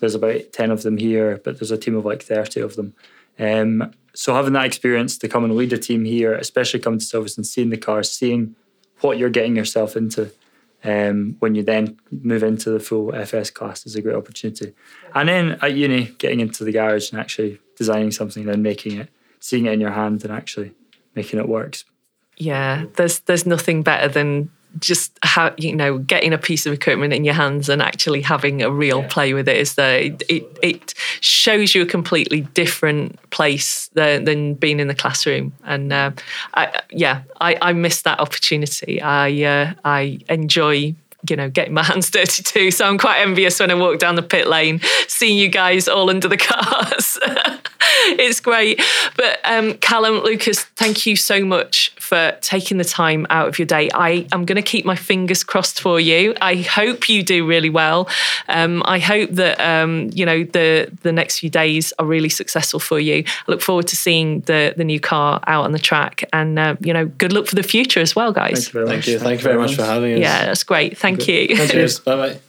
there's 0.00 0.14
about 0.14 0.52
10 0.52 0.70
of 0.70 0.82
them 0.82 0.96
here 0.96 1.40
but 1.44 1.58
there's 1.58 1.70
a 1.70 1.78
team 1.78 1.96
of 1.96 2.04
like 2.04 2.22
30 2.22 2.60
of 2.60 2.76
them 2.76 2.94
um, 3.38 3.92
so 4.14 4.34
having 4.34 4.52
that 4.52 4.66
experience 4.66 5.18
to 5.18 5.28
come 5.28 5.44
and 5.44 5.56
lead 5.56 5.72
a 5.72 5.78
team 5.78 6.04
here, 6.04 6.34
especially 6.34 6.80
coming 6.80 6.98
to 6.98 7.04
Silverstone 7.04 7.38
and 7.38 7.46
seeing 7.46 7.70
the 7.70 7.76
cars, 7.76 8.10
seeing 8.10 8.54
what 9.00 9.18
you're 9.18 9.30
getting 9.30 9.56
yourself 9.56 9.96
into 9.96 10.30
um, 10.84 11.36
when 11.38 11.54
you 11.54 11.62
then 11.62 11.98
move 12.10 12.42
into 12.42 12.70
the 12.70 12.80
full 12.80 13.14
FS 13.14 13.50
class 13.50 13.86
is 13.86 13.94
a 13.94 14.02
great 14.02 14.16
opportunity. 14.16 14.74
And 15.14 15.28
then 15.28 15.58
at 15.62 15.74
uni, 15.74 16.06
getting 16.18 16.40
into 16.40 16.64
the 16.64 16.72
garage 16.72 17.10
and 17.10 17.20
actually 17.20 17.60
designing 17.76 18.10
something 18.10 18.48
and 18.48 18.62
making 18.62 18.98
it, 18.98 19.08
seeing 19.40 19.66
it 19.66 19.72
in 19.72 19.80
your 19.80 19.92
hand 19.92 20.24
and 20.24 20.32
actually 20.32 20.72
making 21.14 21.38
it 21.38 21.48
work. 21.48 21.78
Yeah, 22.36 22.86
there's 22.96 23.20
there's 23.20 23.46
nothing 23.46 23.82
better 23.82 24.08
than 24.08 24.50
just 24.78 25.18
how 25.22 25.54
you 25.58 25.74
know 25.74 25.98
getting 25.98 26.32
a 26.32 26.38
piece 26.38 26.66
of 26.66 26.72
equipment 26.72 27.12
in 27.12 27.24
your 27.24 27.34
hands 27.34 27.68
and 27.68 27.82
actually 27.82 28.22
having 28.22 28.62
a 28.62 28.70
real 28.70 29.00
yeah. 29.00 29.08
play 29.08 29.34
with 29.34 29.48
it 29.48 29.56
is 29.56 29.74
that 29.74 30.02
it, 30.02 30.22
it, 30.28 30.58
it 30.62 30.94
shows 31.20 31.74
you 31.74 31.82
a 31.82 31.86
completely 31.86 32.42
different 32.54 33.18
place 33.30 33.88
than, 33.94 34.24
than 34.24 34.54
being 34.54 34.80
in 34.80 34.88
the 34.88 34.94
classroom 34.94 35.52
and 35.64 35.92
uh, 35.92 36.10
I, 36.54 36.80
yeah 36.90 37.22
I, 37.40 37.58
I 37.60 37.72
miss 37.72 38.02
that 38.02 38.20
opportunity 38.20 39.00
I 39.00 39.42
uh, 39.42 39.74
I 39.84 40.20
enjoy 40.28 40.94
you 41.28 41.36
know, 41.36 41.48
getting 41.48 41.74
my 41.74 41.82
hands 41.84 42.10
dirty 42.10 42.42
too. 42.42 42.70
So 42.70 42.84
I'm 42.86 42.98
quite 42.98 43.20
envious 43.20 43.60
when 43.60 43.70
I 43.70 43.74
walk 43.74 43.98
down 43.98 44.16
the 44.16 44.22
pit 44.22 44.48
lane, 44.48 44.80
seeing 45.08 45.38
you 45.38 45.48
guys 45.48 45.88
all 45.88 46.10
under 46.10 46.28
the 46.28 46.36
cars. 46.38 47.18
it's 48.18 48.40
great. 48.40 48.80
But 49.16 49.38
um, 49.44 49.74
Callum, 49.74 50.22
Lucas, 50.24 50.64
thank 50.64 51.06
you 51.06 51.16
so 51.16 51.44
much 51.44 51.94
for 52.12 52.36
taking 52.42 52.76
the 52.76 52.84
time 52.84 53.26
out 53.30 53.48
of 53.48 53.58
your 53.58 53.64
day. 53.64 53.88
I 53.94 54.26
am 54.32 54.44
going 54.44 54.56
to 54.56 54.62
keep 54.62 54.84
my 54.84 54.96
fingers 54.96 55.42
crossed 55.42 55.80
for 55.80 55.98
you. 55.98 56.34
I 56.42 56.56
hope 56.56 57.08
you 57.08 57.22
do 57.22 57.46
really 57.46 57.70
well. 57.70 58.06
Um, 58.50 58.82
I 58.84 58.98
hope 58.98 59.30
that 59.30 59.58
um, 59.58 60.10
you 60.12 60.26
know 60.26 60.44
the 60.44 60.92
the 61.00 61.10
next 61.10 61.38
few 61.38 61.48
days 61.48 61.94
are 61.98 62.04
really 62.04 62.28
successful 62.28 62.80
for 62.80 63.00
you. 63.00 63.24
I 63.26 63.50
look 63.50 63.62
forward 63.62 63.86
to 63.86 63.96
seeing 63.96 64.40
the 64.40 64.74
the 64.76 64.84
new 64.84 65.00
car 65.00 65.40
out 65.46 65.64
on 65.64 65.72
the 65.72 65.78
track, 65.78 66.28
and 66.34 66.58
uh, 66.58 66.76
you 66.80 66.92
know, 66.92 67.06
good 67.06 67.32
luck 67.32 67.46
for 67.46 67.54
the 67.54 67.62
future 67.62 68.00
as 68.00 68.14
well, 68.14 68.30
guys. 68.30 68.68
Thank 68.68 68.74
you. 68.74 68.86
Thank 68.86 69.06
you, 69.06 69.18
Thank 69.18 69.40
you 69.40 69.44
very 69.44 69.58
much 69.58 69.74
for 69.74 69.84
having 69.84 70.12
us. 70.12 70.20
Yeah, 70.20 70.44
that's 70.44 70.64
great. 70.64 70.98
Thank 70.98 71.26
you. 71.28 71.56
Cheers. 71.56 72.00
bye 72.00 72.16
bye. 72.16 72.40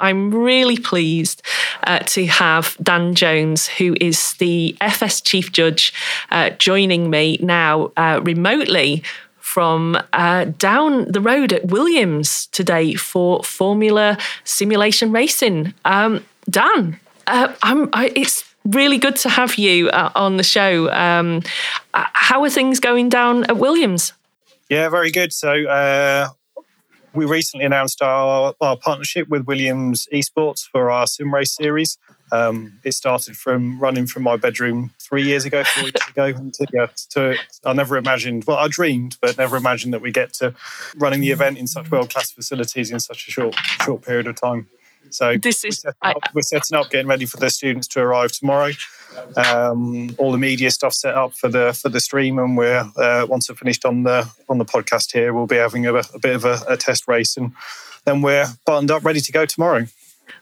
I'm 0.00 0.34
really 0.34 0.76
pleased 0.76 1.42
uh, 1.84 2.00
to 2.00 2.26
have 2.26 2.76
Dan 2.82 3.14
Jones, 3.14 3.66
who 3.66 3.96
is 4.00 4.34
the 4.34 4.76
FS 4.80 5.20
Chief 5.20 5.52
Judge, 5.52 5.92
uh, 6.30 6.50
joining 6.50 7.10
me 7.10 7.38
now 7.40 7.92
uh, 7.96 8.20
remotely 8.22 9.02
from 9.38 9.98
uh, 10.12 10.44
down 10.44 11.10
the 11.10 11.20
road 11.20 11.52
at 11.52 11.66
Williams 11.66 12.46
today 12.46 12.94
for 12.94 13.42
Formula 13.42 14.16
Simulation 14.44 15.12
Racing. 15.12 15.74
Um, 15.84 16.24
Dan, 16.48 17.00
uh, 17.26 17.52
I, 17.62 18.12
it's 18.14 18.44
really 18.64 18.98
good 18.98 19.16
to 19.16 19.28
have 19.28 19.56
you 19.56 19.88
uh, 19.88 20.10
on 20.14 20.36
the 20.36 20.42
show. 20.42 20.90
Um, 20.92 21.42
how 21.92 22.42
are 22.44 22.50
things 22.50 22.78
going 22.78 23.08
down 23.08 23.44
at 23.44 23.56
Williams? 23.56 24.12
Yeah, 24.68 24.88
very 24.88 25.10
good. 25.10 25.32
So 25.32 25.52
we 27.14 27.24
recently 27.24 27.64
announced 27.64 28.02
our, 28.02 28.54
our 28.60 28.76
partnership 28.76 29.28
with 29.28 29.46
Williams 29.46 30.06
Esports 30.12 30.66
for 30.66 30.90
our 30.90 31.06
sim 31.06 31.32
race 31.34 31.52
series. 31.52 31.98
Um, 32.32 32.78
it 32.84 32.92
started 32.92 33.36
from 33.36 33.80
running 33.80 34.06
from 34.06 34.22
my 34.22 34.36
bedroom 34.36 34.92
three 35.00 35.24
years 35.24 35.44
ago, 35.44 35.64
four 35.64 35.84
years 35.84 36.08
ago. 36.08 36.32
To, 36.32 36.66
yeah, 36.72 36.86
to, 37.10 37.36
I 37.64 37.72
never 37.72 37.96
imagined, 37.96 38.44
well, 38.44 38.58
I 38.58 38.68
dreamed, 38.68 39.18
but 39.20 39.36
never 39.36 39.56
imagined 39.56 39.92
that 39.94 40.02
we 40.02 40.12
get 40.12 40.32
to 40.34 40.54
running 40.96 41.20
the 41.20 41.30
event 41.30 41.58
in 41.58 41.66
such 41.66 41.90
world 41.90 42.10
class 42.10 42.30
facilities 42.30 42.90
in 42.90 43.00
such 43.00 43.26
a 43.26 43.30
short 43.30 43.56
short 43.84 44.02
period 44.02 44.28
of 44.28 44.40
time. 44.40 44.68
So 45.10 45.36
this 45.36 45.64
is 45.64 45.82
we're 45.84 45.92
setting, 45.92 46.22
up, 46.22 46.34
we're 46.34 46.42
setting 46.42 46.78
up, 46.78 46.90
getting 46.90 47.08
ready 47.08 47.26
for 47.26 47.38
the 47.38 47.50
students 47.50 47.88
to 47.88 48.00
arrive 48.00 48.30
tomorrow. 48.30 48.70
Um, 49.36 50.14
all 50.18 50.32
the 50.32 50.38
media 50.38 50.70
stuff 50.70 50.94
set 50.94 51.14
up 51.14 51.34
for 51.34 51.48
the 51.48 51.72
for 51.72 51.88
the 51.88 52.00
stream, 52.00 52.38
and 52.38 52.56
we're 52.56 52.84
uh, 52.96 53.26
once 53.28 53.50
I've 53.50 53.58
finished 53.58 53.84
on 53.84 54.02
the 54.04 54.28
on 54.48 54.58
the 54.58 54.64
podcast 54.64 55.12
here, 55.12 55.32
we'll 55.32 55.46
be 55.46 55.56
having 55.56 55.86
a, 55.86 55.94
a 55.94 56.18
bit 56.20 56.34
of 56.36 56.44
a, 56.44 56.60
a 56.68 56.76
test 56.76 57.08
race, 57.08 57.36
and 57.36 57.52
then 58.04 58.22
we're 58.22 58.46
buttoned 58.64 58.90
up, 58.90 59.04
ready 59.04 59.20
to 59.20 59.32
go 59.32 59.46
tomorrow. 59.46 59.86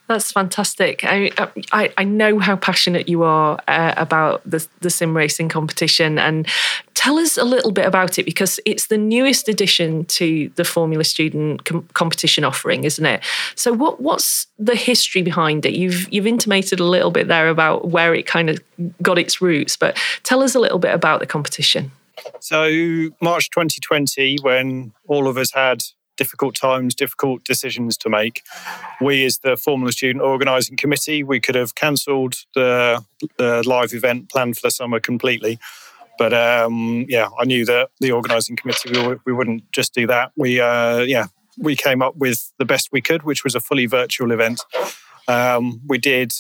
That's 0.09 0.33
fantastic. 0.33 1.05
I, 1.05 1.31
I, 1.71 1.93
I 1.99 2.05
know 2.05 2.39
how 2.39 2.57
passionate 2.57 3.09
you 3.09 3.25
are 3.25 3.59
uh, 3.69 3.93
about 3.97 4.43
the, 4.49 4.67
the 4.81 4.89
sim 4.89 5.15
racing 5.15 5.51
competition. 5.51 6.19
And 6.19 6.49
tell 6.95 7.19
us 7.19 7.37
a 7.37 7.45
little 7.45 7.73
bit 7.73 7.85
about 7.85 8.19
it 8.19 8.25
because 8.25 8.59
it's 8.65 8.87
the 8.87 8.97
newest 8.97 9.49
addition 9.49 10.07
to 10.07 10.51
the 10.57 10.65
Formula 10.65 11.05
Student 11.05 11.65
com- 11.67 11.87
competition 11.93 12.43
offering, 12.43 12.85
isn't 12.85 13.05
it? 13.05 13.23
So, 13.55 13.73
what, 13.73 14.01
what's 14.01 14.47
the 14.59 14.75
history 14.75 15.21
behind 15.21 15.67
it? 15.67 15.75
You've, 15.75 16.11
you've 16.13 16.27
intimated 16.27 16.81
a 16.81 16.85
little 16.85 17.11
bit 17.11 17.29
there 17.29 17.49
about 17.49 17.89
where 17.89 18.15
it 18.15 18.27
kind 18.27 18.49
of 18.49 18.61
got 19.03 19.19
its 19.19 19.43
roots, 19.43 19.77
but 19.77 19.99
tell 20.23 20.43
us 20.43 20.55
a 20.55 20.59
little 20.61 20.79
bit 20.79 20.95
about 20.95 21.21
the 21.21 21.27
competition. 21.27 21.91
So, 22.41 22.69
March 23.21 23.51
2020, 23.51 24.39
when 24.43 24.93
all 25.07 25.29
of 25.29 25.37
us 25.37 25.53
had 25.53 25.83
difficult 26.19 26.55
times, 26.55 26.95
difficult 26.95 27.45
decisions 27.45 27.97
to 27.99 28.11
make. 28.11 28.43
We, 29.01 29.25
as 29.25 29.39
the 29.39 29.57
Formula 29.57 29.93
Student 29.93 30.23
Organising 30.23 30.77
Committee, 30.77 31.23
we 31.23 31.41
could 31.41 31.55
have 31.55 31.75
cancelled 31.75 32.35
the, 32.55 33.03
the, 33.39 33.63
live 33.67 33.95
event 33.95 34.29
planned 34.29 34.57
for 34.57 34.67
the 34.67 34.71
summer 34.71 35.01
completely. 35.01 35.59
But 36.19 36.35
um, 36.35 37.07
yeah, 37.09 37.29
I 37.39 37.45
knew 37.45 37.65
that 37.65 37.91
the 38.01 38.11
organising 38.11 38.57
committee 38.57 38.91
we, 38.91 39.17
we, 39.25 39.33
wouldn't 39.33 39.71
just 39.73 39.95
do 39.95 40.07
that. 40.09 40.33
We 40.37 40.61
uh, 40.61 40.99
yeah 40.99 41.29
we 41.59 41.77
came 41.77 42.03
up 42.03 42.17
with 42.17 42.53
the 42.59 42.65
best 42.65 42.89
we 42.93 43.01
could, 43.01 43.23
which 43.23 43.45
was 43.45 43.55
a 43.55 43.61
fully 43.61 43.87
virtual 43.87 44.33
event. 44.33 44.63
Um, 45.27 45.81
we 45.87 45.99
did 45.99 46.33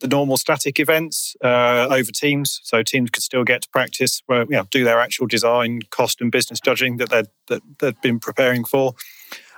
the 0.00 0.08
normal 0.08 0.36
static 0.36 0.78
events 0.78 1.36
uh, 1.42 1.88
over 1.90 2.12
teams, 2.12 2.60
so 2.62 2.82
teams 2.82 3.10
could 3.10 3.22
still 3.22 3.44
get 3.44 3.62
to 3.62 3.68
practice, 3.70 4.22
where, 4.26 4.42
you 4.42 4.56
know, 4.56 4.66
do 4.70 4.84
their 4.84 5.00
actual 5.00 5.26
design, 5.26 5.80
cost, 5.90 6.20
and 6.20 6.30
business 6.30 6.60
judging 6.60 6.98
that 6.98 7.10
they'd, 7.10 7.28
that 7.48 7.62
they'd 7.78 8.00
been 8.00 8.20
preparing 8.20 8.64
for. 8.64 8.94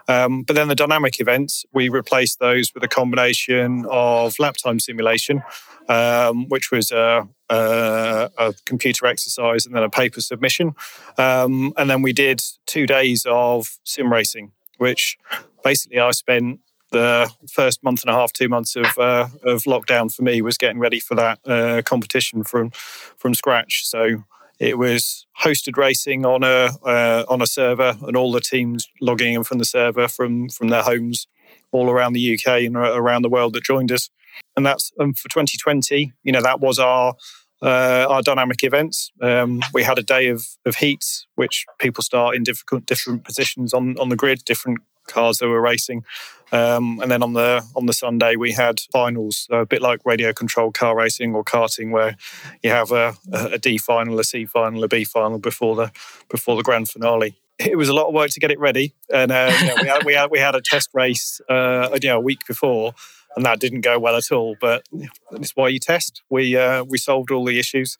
Um, 0.08 0.42
but 0.42 0.56
then 0.56 0.68
the 0.68 0.74
dynamic 0.74 1.20
events, 1.20 1.66
we 1.72 1.90
replaced 1.90 2.38
those 2.38 2.72
with 2.72 2.82
a 2.82 2.88
combination 2.88 3.84
of 3.90 4.38
lap 4.38 4.56
time 4.56 4.80
simulation, 4.80 5.42
um, 5.88 6.48
which 6.48 6.70
was 6.70 6.90
a, 6.90 7.28
a, 7.50 8.30
a, 8.38 8.54
computer 8.64 9.06
exercise 9.06 9.66
and 9.66 9.74
then 9.74 9.82
a 9.82 9.90
paper 9.90 10.22
submission. 10.22 10.74
Um, 11.18 11.74
and 11.76 11.90
then 11.90 12.00
we 12.00 12.14
did 12.14 12.42
two 12.64 12.86
days 12.86 13.26
of 13.28 13.78
sim 13.84 14.10
racing, 14.10 14.52
which 14.78 15.18
basically 15.62 15.98
I 15.98 16.10
spent 16.12 16.60
the 16.90 17.30
first 17.50 17.82
month 17.82 18.02
and 18.02 18.10
a 18.10 18.14
half, 18.14 18.32
two 18.32 18.48
months 18.48 18.76
of 18.76 18.86
uh, 18.98 19.28
of 19.44 19.62
lockdown 19.64 20.12
for 20.14 20.22
me 20.22 20.42
was 20.42 20.58
getting 20.58 20.78
ready 20.78 21.00
for 21.00 21.14
that 21.14 21.38
uh, 21.46 21.82
competition 21.82 22.44
from 22.44 22.70
from 22.70 23.34
scratch. 23.34 23.86
So 23.86 24.24
it 24.58 24.76
was 24.78 25.26
hosted 25.40 25.76
racing 25.76 26.24
on 26.24 26.42
a 26.42 26.70
uh, 26.84 27.24
on 27.28 27.42
a 27.42 27.46
server, 27.46 27.96
and 28.02 28.16
all 28.16 28.32
the 28.32 28.40
teams 28.40 28.88
logging 29.00 29.34
in 29.34 29.44
from 29.44 29.58
the 29.58 29.64
server 29.64 30.08
from 30.08 30.48
from 30.48 30.68
their 30.68 30.82
homes 30.82 31.26
all 31.70 31.90
around 31.90 32.14
the 32.14 32.34
UK 32.34 32.62
and 32.62 32.76
around 32.76 33.22
the 33.22 33.28
world 33.28 33.52
that 33.54 33.62
joined 33.62 33.92
us. 33.92 34.10
And 34.56 34.64
that's 34.64 34.90
um, 34.98 35.12
for 35.14 35.28
2020. 35.28 36.12
You 36.22 36.32
know 36.32 36.42
that 36.42 36.60
was 36.60 36.78
our 36.78 37.14
uh, 37.62 38.06
our 38.08 38.22
dynamic 38.22 38.62
events. 38.62 39.10
Um, 39.20 39.62
we 39.72 39.82
had 39.82 39.98
a 39.98 40.02
day 40.02 40.28
of, 40.28 40.46
of 40.64 40.76
heats, 40.76 41.26
which 41.34 41.64
people 41.78 42.02
start 42.04 42.36
in 42.36 42.44
different 42.44 42.86
different 42.86 43.24
positions 43.24 43.74
on 43.74 43.98
on 43.98 44.08
the 44.08 44.16
grid, 44.16 44.44
different 44.44 44.78
cars 45.08 45.38
that 45.38 45.48
were 45.48 45.60
racing. 45.60 46.04
Um, 46.50 47.00
and 47.00 47.10
then 47.10 47.22
on 47.22 47.34
the 47.34 47.62
on 47.76 47.86
the 47.86 47.92
Sunday 47.92 48.36
we 48.36 48.52
had 48.52 48.80
finals, 48.90 49.46
a 49.50 49.66
bit 49.66 49.82
like 49.82 50.00
radio 50.06 50.32
controlled 50.32 50.74
car 50.74 50.96
racing 50.96 51.34
or 51.34 51.44
karting, 51.44 51.90
where 51.90 52.16
you 52.62 52.70
have 52.70 52.90
a, 52.90 53.14
a 53.32 53.58
D 53.58 53.76
final, 53.76 54.18
a 54.18 54.24
C 54.24 54.46
final, 54.46 54.82
a 54.82 54.88
B 54.88 55.04
final 55.04 55.38
before 55.38 55.76
the 55.76 55.92
before 56.30 56.56
the 56.56 56.62
grand 56.62 56.88
finale. 56.88 57.36
It 57.58 57.76
was 57.76 57.88
a 57.88 57.92
lot 57.92 58.06
of 58.06 58.14
work 58.14 58.30
to 58.30 58.40
get 58.40 58.50
it 58.50 58.58
ready, 58.58 58.94
and 59.12 59.30
uh, 59.32 59.52
you 59.60 59.66
know, 59.66 59.74
we, 59.82 59.88
had, 59.88 60.04
we 60.04 60.14
had 60.14 60.30
we 60.30 60.38
had 60.38 60.54
a 60.54 60.62
test 60.62 60.88
race, 60.94 61.40
uh, 61.50 61.90
you 62.00 62.08
know, 62.08 62.18
a 62.18 62.20
week 62.20 62.46
before, 62.46 62.94
and 63.36 63.44
that 63.44 63.60
didn't 63.60 63.80
go 63.80 63.98
well 63.98 64.16
at 64.16 64.30
all. 64.32 64.56
But 64.60 64.84
that's 65.32 65.56
why 65.56 65.68
you 65.68 65.80
test. 65.80 66.22
We 66.30 66.56
uh, 66.56 66.84
we 66.84 66.98
solved 66.98 67.30
all 67.30 67.44
the 67.44 67.58
issues, 67.58 67.98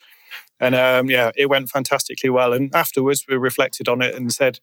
and 0.61 0.75
um, 0.75 1.11
yeah, 1.11 1.33
it 1.37 1.51
went 1.51 1.69
fantastically 1.69 2.31
well. 2.31 2.53
And 2.53 2.75
afterwards, 2.75 3.27
we 3.29 3.37
reflected 3.37 3.89
on 3.89 4.01
it 4.01 4.15
and 4.15 4.33
said, 4.33 4.61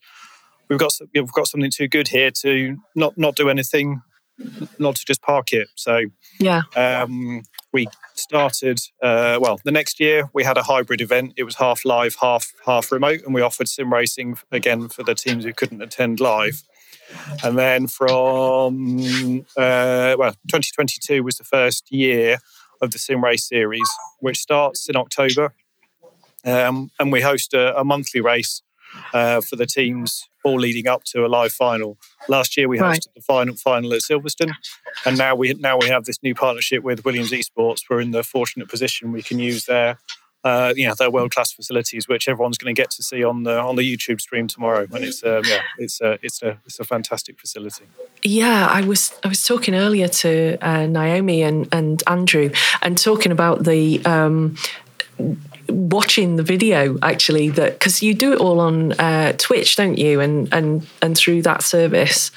we've 0.70 0.80
got 0.80 0.92
we've 1.14 1.32
got 1.32 1.48
something 1.48 1.72
too 1.72 1.88
good 1.88 2.08
here 2.08 2.32
to 2.32 2.78
not 2.96 3.18
not 3.18 3.36
do 3.36 3.50
anything, 3.50 4.02
not 4.80 4.96
to 4.96 5.06
just 5.06 5.22
park 5.22 5.54
it. 5.54 5.70
So 5.76 6.02
yeah, 6.40 6.64
um, 6.76 7.44
we 7.72 7.88
started. 8.14 8.80
Uh, 9.02 9.40
well, 9.42 9.60
the 9.64 9.72
next 9.72 10.00
year 10.00 10.30
we 10.34 10.44
had 10.44 10.58
a 10.58 10.64
hybrid 10.64 11.02
event. 11.02 11.34
It 11.38 11.44
was 11.44 11.56
half 11.56 11.86
live, 11.86 12.16
half 12.22 12.52
half 12.66 12.92
remote, 12.92 13.22
and 13.26 13.34
we 13.34 13.42
offered 13.42 13.68
sim 13.68 13.94
racing 13.94 14.38
again 14.52 14.90
for 14.90 15.04
the 15.04 15.16
teams 15.16 15.44
who 15.44 15.54
couldn't 15.54 15.82
attend 15.82 16.20
live. 16.20 16.64
And 17.44 17.58
then 17.58 17.88
from 17.88 19.46
uh, 19.56 20.16
well, 20.18 20.32
2022 20.50 21.24
was 21.24 21.38
the 21.38 21.44
first 21.44 21.92
year 21.92 22.40
of 22.82 22.92
the 22.92 23.00
sim 23.00 23.24
race 23.24 23.48
series, 23.48 23.90
which 24.20 24.40
starts 24.40 24.90
in 24.90 24.96
October, 24.96 25.54
um, 26.44 26.92
and 27.00 27.12
we 27.12 27.22
host 27.22 27.54
a, 27.54 27.80
a 27.80 27.84
monthly 27.84 28.22
race 28.22 28.64
uh, 29.14 29.42
for 29.42 29.56
the 29.56 29.66
teams 29.66 30.28
all 30.46 30.60
leading 30.60 30.88
up 30.88 31.04
to 31.04 31.26
a 31.26 31.28
live 31.28 31.52
final. 31.52 31.98
Last 32.30 32.56
year 32.56 32.70
we 32.70 32.78
hosted 32.78 32.82
right. 32.82 33.08
the 33.16 33.22
final 33.22 33.56
final 33.56 33.94
at 33.94 34.02
Silverstone, 34.02 34.54
and 35.06 35.18
now 35.18 35.36
we 35.36 35.54
now 35.56 35.78
we 35.78 35.88
have 35.88 36.06
this 36.06 36.22
new 36.24 36.36
partnership 36.36 36.84
with 36.84 37.04
Williams 37.04 37.32
Esports. 37.32 37.82
We're 37.90 38.00
in 38.00 38.12
the 38.12 38.24
fortunate 38.24 38.70
position 38.70 39.12
we 39.12 39.24
can 39.24 39.40
use 39.40 39.66
their 39.66 39.98
uh, 40.46 40.74
you 40.78 40.88
know 40.88 40.94
their 40.94 41.10
world 41.10 41.32
class 41.32 41.52
facilities, 41.52 42.08
which 42.08 42.30
everyone's 42.30 42.58
going 42.58 42.74
to 42.74 42.80
get 42.80 42.92
to 42.92 43.04
see 43.04 43.24
on 43.24 43.44
the 43.44 43.60
on 43.60 43.76
the 43.76 43.82
YouTube 43.82 44.22
stream 44.22 44.48
tomorrow. 44.48 44.88
And 44.94 45.04
it's 45.04 45.24
um, 45.24 45.42
yeah, 45.46 45.62
it's 45.80 46.00
a 46.00 46.20
it's 46.22 46.44
a 46.44 46.60
it's 46.66 46.80
a 46.80 46.84
fantastic 46.84 47.40
facility. 47.40 47.86
Yeah, 48.22 48.68
I 48.68 48.82
was 48.82 49.12
I 49.24 49.28
was 49.28 49.44
talking 49.44 49.74
earlier 49.74 50.08
to 50.08 50.58
uh, 50.62 50.86
Naomi 50.86 51.42
and 51.42 51.68
and 51.72 52.04
Andrew 52.08 52.52
and 52.82 52.98
talking 52.98 53.32
about 53.32 53.66
the. 53.66 54.06
Um, 54.06 54.56
watching 55.70 56.36
the 56.36 56.44
video 56.44 56.98
actually 57.02 57.50
that 57.50 57.74
because 57.74 58.02
you 58.02 58.14
do 58.14 58.34
it 58.34 58.40
all 58.40 58.60
on 58.60 58.94
uh, 58.94 59.34
Twitch, 59.38 59.76
don't 59.76 59.98
you? 59.98 60.20
And 60.20 60.52
and 60.54 60.88
and 61.02 61.18
through 61.18 61.42
that 61.44 61.64
service. 61.64 62.32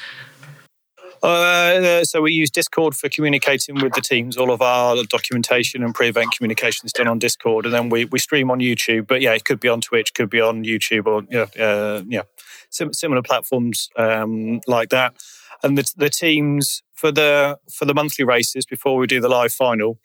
Uh, 1.23 2.05
so 2.05 2.23
we 2.23 2.33
use 2.33 2.51
Discord 2.51 2.95
for 2.95 3.09
communicating 3.09 3.75
with 3.77 3.93
the 3.95 4.01
teams. 4.01 4.37
All 4.37 4.51
of 4.51 4.63
our 4.63 5.03
documentation 5.05 5.83
and 5.83 5.95
pre-event 5.95 6.33
communication 6.37 6.87
is 6.87 6.93
done 6.93 7.09
on 7.09 7.19
Discord, 7.19 7.65
and 7.65 7.75
then 7.75 7.89
we, 7.89 8.05
we 8.05 8.19
stream 8.19 8.51
on 8.51 8.61
YouTube. 8.61 9.07
But 9.07 9.21
yeah, 9.21 9.35
it 9.35 9.45
could 9.45 9.61
be 9.61 9.69
on 9.69 9.81
Twitch, 9.81 10.15
could 10.15 10.31
be 10.31 10.41
on 10.41 10.65
YouTube, 10.65 11.07
or 11.07 11.25
yeah, 11.31 11.63
uh, 11.63 12.03
yeah, 12.07 12.23
Sim- 12.71 12.93
similar 12.93 13.23
platforms 13.23 13.89
um, 13.97 14.61
like 14.67 14.91
that. 14.91 15.17
And 15.63 15.77
the, 15.77 15.93
the 15.97 16.11
teams 16.11 16.83
for 16.95 17.11
the 17.11 17.59
for 17.73 17.85
the 17.85 17.95
monthly 17.95 18.25
races 18.25 18.65
before 18.65 18.97
we 18.97 19.07
do 19.07 19.21
the 19.21 19.29
live 19.29 19.53
final, 19.53 19.99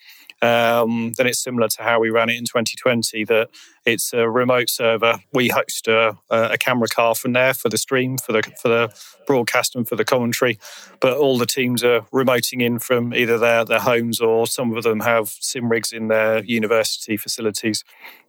um, 0.44 1.14
then 1.18 1.26
it's 1.26 1.40
similar 1.40 1.70
to 1.70 1.84
how 1.84 2.02
we 2.02 2.10
ran 2.10 2.30
it 2.30 2.36
in 2.36 2.44
2020. 2.44 3.24
That 3.24 3.50
it's 3.86 4.12
a 4.12 4.30
remote 4.30 4.70
server. 4.70 5.20
We 5.32 5.48
host 5.48 5.88
a, 5.88 6.18
a, 6.30 6.58
camera 6.58 6.90
car 6.90 7.16
from 7.16 7.32
there 7.32 7.54
for 7.54 7.70
the 7.70 7.78
stream, 7.78 8.18
for 8.18 8.34
the 8.34 8.44
for 8.62 8.68
the 8.68 8.94
broadcast, 9.26 9.74
and 9.74 9.88
for 9.88 9.96
the 9.96 10.04
commentary. 10.04 10.60
But 11.00 11.18
all 11.18 11.38
the 11.38 11.46
teams 11.46 11.82
are 11.82 12.02
remoting 12.14 12.62
in 12.62 12.80
from 12.80 13.14
either 13.14 13.38
their 13.38 13.64
their 13.64 13.80
homes 13.80 14.20
or 14.20 14.46
some 14.46 14.76
of 14.76 14.84
them 14.84 15.00
have 15.00 15.30
sim 15.30 15.70
rigs 15.70 15.94
in 15.94 16.10
their 16.10 16.44
university 16.44 17.16
facilities. 17.16 17.86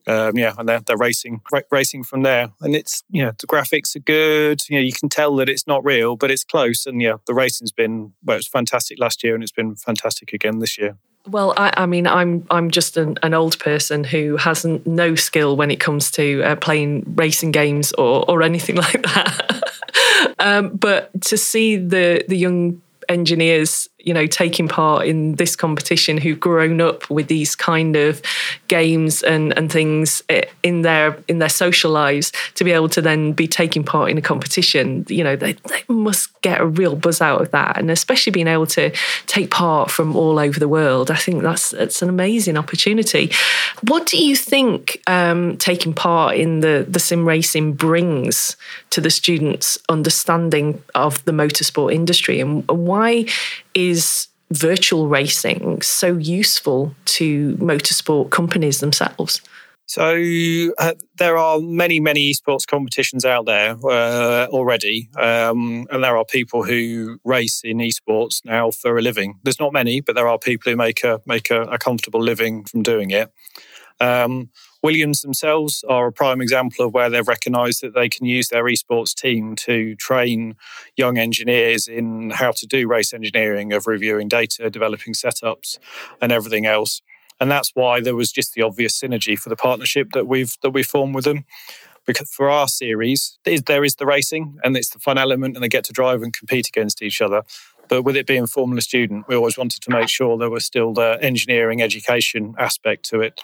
Um, 0.07 0.37
yeah, 0.37 0.53
and 0.57 0.69
they're, 0.69 0.81
they're 0.81 0.97
racing 0.97 1.41
ra- 1.51 1.63
racing 1.73 2.05
from 2.05 2.23
there. 2.23 2.51
And 2.61 2.77
it's 2.77 3.03
you 3.11 3.25
know 3.25 3.33
the 3.37 3.49
graphics 3.49 3.97
are 3.97 4.01
good. 4.01 4.63
You 4.69 4.77
know 4.77 4.85
you 4.85 4.93
can 4.93 5.09
tell 5.09 5.35
that 5.37 5.49
it's 5.49 5.67
not 5.67 5.85
real, 5.85 6.15
but 6.15 6.31
it's 6.31 6.45
close. 6.45 6.87
And 6.87 7.03
yeah, 7.03 7.17
the 7.27 7.35
racing's 7.35 7.73
been 7.73 8.13
well, 8.23 8.37
it 8.37 8.39
was 8.39 8.47
fantastic 8.47 9.01
last 9.01 9.25
year, 9.25 9.35
and 9.35 9.43
it's 9.43 9.51
been 9.51 9.75
fantastic 9.75 10.33
again 10.33 10.61
this 10.61 10.79
year. 10.79 10.97
Well, 11.27 11.55
I, 11.57 11.73
I, 11.77 11.87
mean, 11.87 12.07
I'm 12.07 12.47
I'm 12.51 12.71
just 12.71 12.99
an, 12.99 13.19
an, 13.23 13.33
old 13.33 13.59
person 13.59 14.05
who 14.05 14.37
has 14.37 14.65
no 14.65 15.15
skill 15.15 15.57
when 15.57 15.71
it 15.71 15.81
comes 15.81 16.11
to 16.13 16.43
uh, 16.43 16.57
playing 16.57 17.15
racing 17.17 17.51
games 17.51 17.93
or 17.93 18.29
or 18.31 18.43
anything 18.43 18.77
like 18.87 19.03
that. 19.03 19.73
um, 20.39 20.77
but 20.77 21.11
to 21.23 21.39
see 21.39 21.77
the 21.77 22.25
the 22.29 22.37
young 22.37 22.83
engineers 23.09 23.89
you 24.05 24.15
know 24.15 24.27
taking 24.27 24.69
part 24.69 25.07
in 25.07 25.35
this 25.35 25.57
competition 25.57 26.19
who've 26.19 26.41
grown 26.41 26.81
up 26.81 27.09
with 27.11 27.29
these 27.29 27.55
kind 27.57 27.97
of 27.97 28.23
games 28.69 29.23
and 29.23 29.57
and 29.57 29.71
things 29.71 30.23
in 30.63 30.83
their 30.83 31.19
in 31.29 31.39
their 31.39 31.49
social 31.49 31.91
lives 31.91 32.33
to 32.55 32.65
be 32.65 32.73
able 32.73 32.89
to 32.89 33.03
then 33.03 33.33
be 33.33 33.47
taking 33.47 33.85
part 33.85 34.11
in 34.11 34.19
a 34.19 34.23
competition 34.23 35.05
you 35.09 35.25
know 35.25 35.37
they, 35.37 35.53
they 35.53 35.83
must 35.89 36.31
get 36.43 36.61
a 36.61 36.67
real 36.67 36.95
buzz 36.95 37.23
out 37.23 37.41
of 37.41 37.51
that. 37.53 37.79
And 37.79 37.91
especially 37.91 38.31
being 38.31 38.49
able 38.49 38.67
to 38.67 38.91
take 39.27 39.51
part 39.51 39.91
from 39.91 40.15
all 40.15 40.39
over 40.39 40.61
the 40.61 40.69
world 40.69 41.11
i 41.11 41.17
think 41.17 41.43
that's 41.43 41.73
it's 41.73 42.03
an 42.03 42.09
amazing 42.09 42.57
opportunity. 42.57 43.31
What 43.89 44.07
do 44.07 44.17
you 44.23 44.37
think 44.37 45.03
um, 45.07 45.57
taking 45.57 45.93
part 45.93 46.37
in 46.37 46.61
the 46.61 46.87
the 46.89 46.99
sim 46.99 47.27
racing 47.27 47.75
brings 47.75 48.57
to 48.91 49.01
the 49.01 49.11
students 49.11 49.79
understanding 49.89 50.83
of 50.95 51.25
the 51.25 51.33
motorsport 51.33 51.93
industry? 51.95 52.41
And 52.41 52.69
why 52.69 53.27
is 53.75 54.29
virtual 54.51 55.09
racing 55.09 55.83
so 55.83 56.17
useful 56.17 56.95
to 57.07 57.57
motorsport 57.57 58.31
companies 58.31 58.81
themselves? 58.81 59.41
So 59.87 60.17
uh, 60.79 60.95
there 61.19 61.37
are 61.37 61.61
many, 61.61 62.01
many 62.01 62.33
esports 62.33 62.67
competitions 62.67 63.25
out 63.25 63.45
there 63.45 63.77
uh, 63.85 64.47
already, 64.47 65.11
um, 65.19 65.87
and 65.91 66.03
there 66.03 66.17
are 66.17 66.25
people 66.25 66.63
who 66.63 67.19
race 67.23 67.61
in 67.63 67.79
esports 67.79 68.43
now 68.47 68.71
for 68.71 68.97
a 68.97 69.03
living. 69.03 69.39
There's 69.43 69.61
not 69.61 69.75
many, 69.75 70.01
but 70.01 70.15
there 70.15 70.27
are 70.27 70.39
people 70.39 70.73
who 70.73 70.77
make 70.77 71.05
a 71.05 71.21
make 71.27 71.51
a, 71.51 71.63
a 71.65 71.79
comfortable 71.79 72.23
living 72.23 72.65
from 72.65 72.83
doing 72.83 73.11
it. 73.11 73.31
Um, 74.01 74.49
Williams 74.85 75.23
themselves 75.23 75.83
are 75.89 76.09
a 76.09 76.13
prime 76.13 76.43
example 76.43 76.85
of 76.85 76.93
where 76.93 77.09
they've 77.09 77.27
recognised 77.27 77.81
that 77.83 77.95
they 77.95 78.07
can 78.07 78.27
use 78.27 78.49
their 78.49 78.65
esports 78.65 79.15
team 79.15 79.57
to 79.57 79.95
train 79.95 80.57
young 80.95 81.17
engineers 81.17 81.89
in 81.89 82.29
how 82.29 82.51
to 82.51 82.67
do 82.67 82.87
race 82.87 83.15
engineering, 83.15 83.73
of 83.73 83.87
reviewing 83.87 84.29
data, 84.29 84.69
developing 84.69 85.15
setups, 85.15 85.79
and 86.21 86.31
everything 86.33 86.67
else. 86.67 87.01
And 87.41 87.51
that's 87.51 87.71
why 87.73 88.03
there 88.03 88.15
was 88.15 88.31
just 88.31 88.53
the 88.53 88.61
obvious 88.61 89.01
synergy 89.01 89.39
for 89.39 89.49
the 89.49 89.57
partnership 89.57 90.11
that 90.13 90.27
we've 90.27 90.55
that 90.61 90.73
we 90.73 90.83
formed 90.83 91.15
with 91.15 91.25
them. 91.25 91.47
Because 92.07 92.29
for 92.29 92.51
our 92.51 92.69
series, 92.69 93.39
there 93.45 93.85
is 93.85 93.95
the 93.95 94.05
racing 94.05 94.59
and 94.63 94.77
it's 94.77 94.91
the 94.91 94.99
fun 94.99 95.17
element, 95.17 95.57
and 95.57 95.65
they 95.65 95.69
get 95.69 95.85
to 95.85 95.95
drive 95.95 96.21
and 96.21 96.35
compete 96.35 96.69
against 96.69 97.01
each 97.03 97.23
other. 97.23 97.43
But 97.89 98.03
with 98.03 98.17
it 98.17 98.27
being 98.27 98.47
Formula 98.47 98.81
Student, 98.81 99.27
we 99.29 99.37
always 99.37 99.59
wanted 99.59 99.83
to 99.83 99.91
make 99.91 100.09
sure 100.09 100.37
there 100.37 100.51
was 100.51 100.65
still 100.65 100.93
the 100.93 101.19
engineering 101.21 101.83
education 101.83 102.55
aspect 102.59 103.05
to 103.11 103.21
it. 103.21 103.41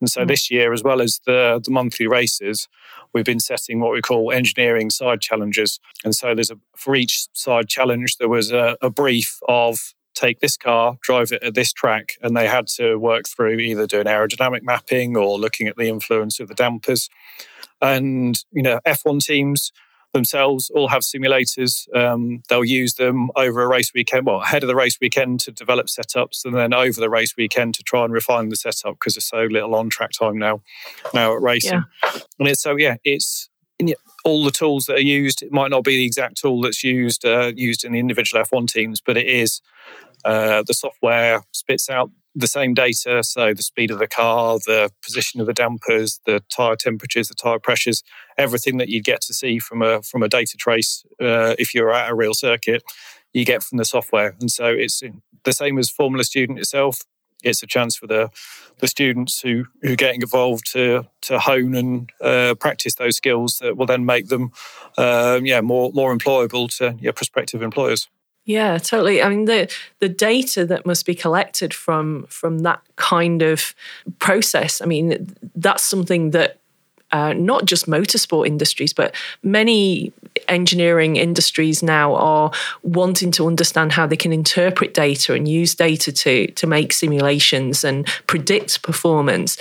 And 0.00 0.10
so 0.10 0.22
mm. 0.22 0.28
this 0.28 0.50
year, 0.50 0.72
as 0.72 0.82
well 0.82 1.00
as 1.00 1.20
the, 1.26 1.60
the 1.62 1.70
monthly 1.70 2.06
races, 2.06 2.68
we've 3.12 3.24
been 3.24 3.40
setting 3.40 3.80
what 3.80 3.92
we 3.92 4.02
call 4.02 4.32
engineering 4.32 4.90
side 4.90 5.20
challenges. 5.20 5.80
And 6.04 6.14
so 6.14 6.34
there's 6.34 6.50
a 6.50 6.58
for 6.76 6.94
each 6.94 7.28
side 7.32 7.68
challenge, 7.68 8.16
there 8.18 8.28
was 8.28 8.52
a, 8.52 8.76
a 8.82 8.90
brief 8.90 9.38
of 9.48 9.94
take 10.14 10.40
this 10.40 10.56
car, 10.56 10.96
drive 11.02 11.30
it 11.30 11.42
at 11.42 11.54
this 11.54 11.72
track, 11.72 12.14
and 12.22 12.36
they 12.36 12.48
had 12.48 12.66
to 12.66 12.96
work 12.96 13.28
through 13.28 13.58
either 13.58 13.86
doing 13.86 14.06
aerodynamic 14.06 14.62
mapping 14.62 15.16
or 15.16 15.38
looking 15.38 15.68
at 15.68 15.76
the 15.76 15.88
influence 15.88 16.40
of 16.40 16.48
the 16.48 16.54
dampers. 16.54 17.08
And 17.80 18.42
you 18.50 18.62
know, 18.62 18.80
F1 18.86 19.24
teams 19.24 19.72
themselves 20.16 20.70
all 20.70 20.88
have 20.88 21.02
simulators. 21.02 21.94
Um, 21.94 22.42
they'll 22.48 22.64
use 22.64 22.94
them 22.94 23.30
over 23.36 23.62
a 23.62 23.68
race 23.68 23.92
weekend, 23.94 24.26
well, 24.26 24.42
ahead 24.42 24.62
of 24.62 24.68
the 24.68 24.74
race 24.74 24.98
weekend 25.00 25.40
to 25.40 25.52
develop 25.52 25.86
setups, 25.86 26.44
and 26.44 26.54
then 26.54 26.74
over 26.74 27.00
the 27.00 27.10
race 27.10 27.36
weekend 27.36 27.74
to 27.74 27.82
try 27.82 28.04
and 28.04 28.12
refine 28.12 28.48
the 28.48 28.56
setup 28.56 28.94
because 28.94 29.14
there's 29.14 29.24
so 29.24 29.44
little 29.44 29.74
on 29.74 29.88
track 29.88 30.10
time 30.12 30.38
now, 30.38 30.62
now 31.14 31.34
at 31.34 31.42
racing. 31.42 31.82
Yeah. 32.04 32.20
And 32.38 32.48
it's 32.48 32.62
so 32.62 32.76
yeah, 32.76 32.96
it's 33.04 33.48
all 34.24 34.44
the 34.44 34.50
tools 34.50 34.86
that 34.86 34.96
are 34.96 35.00
used. 35.00 35.42
It 35.42 35.52
might 35.52 35.70
not 35.70 35.84
be 35.84 35.96
the 35.96 36.04
exact 36.04 36.38
tool 36.38 36.60
that's 36.62 36.82
used 36.82 37.24
uh, 37.24 37.52
used 37.54 37.84
in 37.84 37.92
the 37.92 38.00
individual 38.00 38.42
F1 38.44 38.68
teams, 38.68 39.00
but 39.00 39.16
it 39.16 39.26
is. 39.26 39.60
Uh, 40.24 40.64
the 40.66 40.74
software 40.74 41.44
spits 41.52 41.88
out 41.88 42.10
the 42.36 42.46
same 42.46 42.74
data, 42.74 43.22
so 43.24 43.54
the 43.54 43.62
speed 43.62 43.90
of 43.90 43.98
the 43.98 44.06
car, 44.06 44.58
the 44.58 44.90
position 45.02 45.40
of 45.40 45.46
the 45.46 45.54
dampers, 45.54 46.20
the 46.26 46.42
tire 46.54 46.76
temperatures, 46.76 47.28
the 47.28 47.34
tire 47.34 47.58
pressures, 47.58 48.02
everything 48.36 48.76
that 48.76 48.88
you'd 48.88 49.04
get 49.04 49.22
to 49.22 49.34
see 49.34 49.58
from 49.58 49.80
a 49.80 50.02
from 50.02 50.22
a 50.22 50.28
data 50.28 50.56
trace 50.58 51.04
uh, 51.20 51.54
if 51.58 51.74
you're 51.74 51.92
at 51.92 52.10
a 52.10 52.14
real 52.14 52.34
circuit, 52.34 52.82
you 53.32 53.46
get 53.46 53.62
from 53.62 53.78
the 53.78 53.86
software. 53.86 54.34
And 54.38 54.50
so 54.50 54.66
it's 54.66 55.02
the 55.44 55.52
same 55.52 55.78
as 55.78 55.88
Formula 55.88 56.24
Student 56.24 56.58
itself. 56.58 57.00
It's 57.42 57.62
a 57.62 57.66
chance 57.66 57.96
for 57.96 58.06
the 58.06 58.28
the 58.80 58.88
students 58.88 59.40
who 59.40 59.64
who 59.80 59.92
are 59.92 59.96
getting 59.96 60.20
involved 60.20 60.70
to 60.72 61.06
to 61.22 61.38
hone 61.38 61.74
and 61.74 62.10
uh, 62.20 62.54
practice 62.60 62.96
those 62.96 63.16
skills 63.16 63.58
that 63.62 63.78
will 63.78 63.86
then 63.86 64.04
make 64.04 64.28
them, 64.28 64.52
um, 64.98 65.46
yeah, 65.46 65.62
more 65.62 65.90
more 65.94 66.14
employable 66.14 66.68
to 66.76 66.96
yeah, 67.00 67.12
prospective 67.12 67.62
employers. 67.62 68.08
Yeah, 68.46 68.78
totally. 68.78 69.20
I 69.22 69.28
mean 69.28 69.44
the 69.44 69.68
the 69.98 70.08
data 70.08 70.64
that 70.66 70.86
must 70.86 71.04
be 71.04 71.14
collected 71.16 71.74
from 71.74 72.26
from 72.28 72.60
that 72.60 72.80
kind 72.94 73.42
of 73.42 73.74
process. 74.20 74.80
I 74.80 74.86
mean, 74.86 75.34
that's 75.56 75.82
something 75.82 76.30
that 76.30 76.58
uh, 77.10 77.32
not 77.32 77.64
just 77.64 77.86
motorsport 77.86 78.46
industries, 78.46 78.92
but 78.92 79.14
many 79.42 80.12
engineering 80.48 81.16
industries 81.16 81.82
now 81.82 82.14
are 82.14 82.52
wanting 82.82 83.32
to 83.32 83.46
understand 83.46 83.92
how 83.92 84.06
they 84.06 84.16
can 84.16 84.32
interpret 84.32 84.94
data 84.94 85.34
and 85.34 85.48
use 85.48 85.74
data 85.74 86.12
to 86.12 86.46
to 86.52 86.66
make 86.68 86.92
simulations 86.92 87.82
and 87.82 88.06
predict 88.28 88.82
performance. 88.82 89.58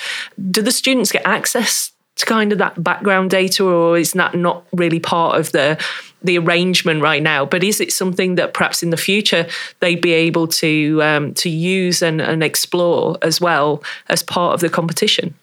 Do 0.51 0.61
the 0.61 0.71
students 0.71 1.11
get 1.11 1.25
access 1.25 1.91
to 2.15 2.25
kind 2.25 2.51
of 2.51 2.57
that 2.59 2.81
background 2.81 3.29
data, 3.29 3.65
or 3.65 3.97
is 3.97 4.13
that 4.13 4.35
not 4.35 4.65
really 4.71 4.99
part 4.99 5.39
of 5.39 5.51
the 5.51 5.83
the 6.23 6.37
arrangement 6.37 7.01
right 7.01 7.21
now? 7.21 7.45
But 7.45 7.63
is 7.63 7.79
it 7.79 7.91
something 7.93 8.35
that 8.35 8.53
perhaps 8.53 8.81
in 8.81 8.89
the 8.89 8.97
future 8.97 9.47
they'd 9.79 10.01
be 10.01 10.13
able 10.13 10.47
to 10.47 11.01
um, 11.03 11.33
to 11.35 11.49
use 11.49 12.01
and, 12.01 12.21
and 12.21 12.43
explore 12.43 13.17
as 13.21 13.39
well 13.39 13.83
as 14.09 14.23
part 14.23 14.53
of 14.53 14.61
the 14.61 14.69
competition? 14.69 15.35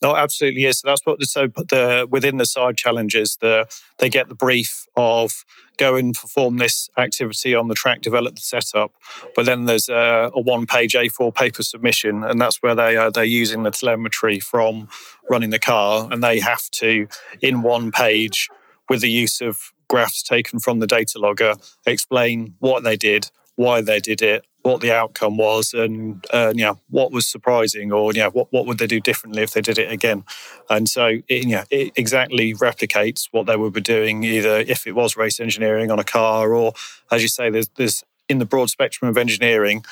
No, 0.00 0.14
absolutely 0.14 0.62
Yes, 0.62 0.80
So 0.80 0.88
that's 0.88 1.04
what 1.04 1.22
so 1.22 1.48
the 1.48 2.06
within 2.08 2.36
the 2.36 2.46
side 2.46 2.76
challenges, 2.76 3.36
the 3.40 3.66
they 3.98 4.08
get 4.08 4.28
the 4.28 4.34
brief 4.34 4.86
of 4.96 5.44
go 5.78 5.96
and 5.96 6.14
perform 6.14 6.58
this 6.58 6.90
activity 6.98 7.54
on 7.54 7.68
the 7.68 7.74
track, 7.74 8.02
develop 8.02 8.34
the 8.34 8.42
setup. 8.42 8.92
But 9.34 9.46
then 9.46 9.64
there's 9.64 9.88
a, 9.88 10.30
a 10.34 10.40
one-page 10.40 10.92
A4 10.92 11.34
paper 11.34 11.62
submission, 11.62 12.22
and 12.24 12.40
that's 12.40 12.62
where 12.62 12.74
they 12.74 12.96
are 12.96 13.10
they're 13.10 13.24
using 13.24 13.62
the 13.62 13.70
telemetry 13.70 14.40
from 14.40 14.88
running 15.30 15.50
the 15.50 15.58
car, 15.58 16.08
and 16.10 16.22
they 16.22 16.40
have 16.40 16.70
to 16.72 17.08
in 17.40 17.62
one 17.62 17.90
page 17.90 18.48
with 18.88 19.00
the 19.00 19.10
use 19.10 19.40
of 19.40 19.72
graphs 19.88 20.22
taken 20.22 20.60
from 20.60 20.80
the 20.80 20.86
data 20.86 21.18
logger 21.18 21.54
explain 21.86 22.54
what 22.58 22.84
they 22.84 22.96
did, 22.96 23.30
why 23.58 23.80
they 23.80 23.98
did 23.98 24.22
it, 24.22 24.44
what 24.62 24.80
the 24.80 24.92
outcome 24.92 25.36
was, 25.36 25.74
and 25.74 26.24
uh, 26.32 26.52
yeah, 26.54 26.74
what 26.90 27.10
was 27.10 27.26
surprising, 27.26 27.90
or 27.90 28.12
yeah, 28.12 28.28
what 28.28 28.46
what 28.52 28.66
would 28.66 28.78
they 28.78 28.86
do 28.86 29.00
differently 29.00 29.42
if 29.42 29.50
they 29.50 29.60
did 29.60 29.78
it 29.78 29.90
again? 29.90 30.22
And 30.70 30.88
so, 30.88 31.18
it, 31.26 31.44
yeah, 31.44 31.64
it 31.68 31.92
exactly 31.96 32.54
replicates 32.54 33.26
what 33.32 33.46
they 33.46 33.56
would 33.56 33.72
be 33.72 33.80
doing, 33.80 34.22
either 34.22 34.60
if 34.60 34.86
it 34.86 34.92
was 34.92 35.16
race 35.16 35.40
engineering 35.40 35.90
on 35.90 35.98
a 35.98 36.04
car, 36.04 36.54
or 36.54 36.72
as 37.10 37.20
you 37.20 37.26
say, 37.26 37.50
there's 37.50 37.68
there's 37.76 38.04
in 38.28 38.38
the 38.38 38.46
broad 38.46 38.70
spectrum 38.70 39.08
of 39.08 39.18
engineering, 39.18 39.84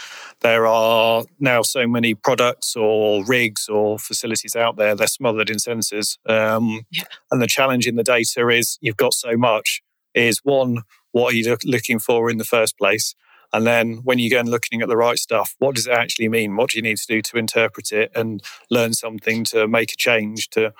there 0.43 0.65
are 0.69 1.25
now 1.41 1.63
so 1.63 1.89
many 1.89 2.15
products 2.15 2.77
or 2.77 3.25
rigs 3.25 3.69
or 3.69 3.99
facilities 3.99 4.55
out 4.55 4.77
there. 4.77 4.95
They're 4.95 5.09
smothered 5.09 5.51
in 5.51 5.57
sensors, 5.57 6.19
um, 6.31 6.83
yeah. 6.93 7.03
and 7.33 7.43
the 7.43 7.49
challenge 7.49 7.89
in 7.89 7.97
the 7.97 8.05
data 8.05 8.49
is 8.49 8.79
you've 8.81 8.97
got 8.97 9.13
so 9.13 9.37
much. 9.37 9.83
Is 10.15 10.39
one, 10.45 10.83
what 11.11 11.33
are 11.33 11.37
you 11.37 11.57
looking 11.65 11.99
for 11.99 12.31
in 12.31 12.39
the 12.39 12.45
first 12.45 12.79
place? 12.79 13.15
And 13.53 13.67
then 13.67 13.97
when 14.05 14.19
you 14.19 14.31
go 14.31 14.41
and 14.41 14.49
looking 14.49 14.83
at 14.83 14.89
the 14.89 14.97
right 14.97 15.19
stuff, 15.19 15.55
what 15.59 15.75
does 15.77 15.87
it 15.87 15.93
actually 15.93 16.29
mean? 16.29 16.57
What 16.57 16.71
do 16.71 16.79
you 16.79 16.83
need 16.83 16.99
to 16.99 17.07
do 17.07 17.23
to 17.23 17.39
interpret 17.39 17.93
it 17.93 18.13
and 18.15 18.43
learn 18.71 18.93
something 18.93 19.45
to 19.45 19.67
make 19.67 19.93
a 19.93 19.97
change 19.97 20.51
to 20.51 20.73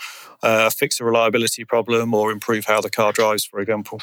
uh, 0.43 0.71
fix 0.71 1.01
a 1.01 1.05
reliability 1.05 1.65
problem 1.65 2.15
or 2.15 2.31
improve 2.31 2.67
how 2.67 2.81
the 2.81 2.91
car 2.91 3.13
drives, 3.13 3.45
for 3.45 3.61
example? 3.61 4.01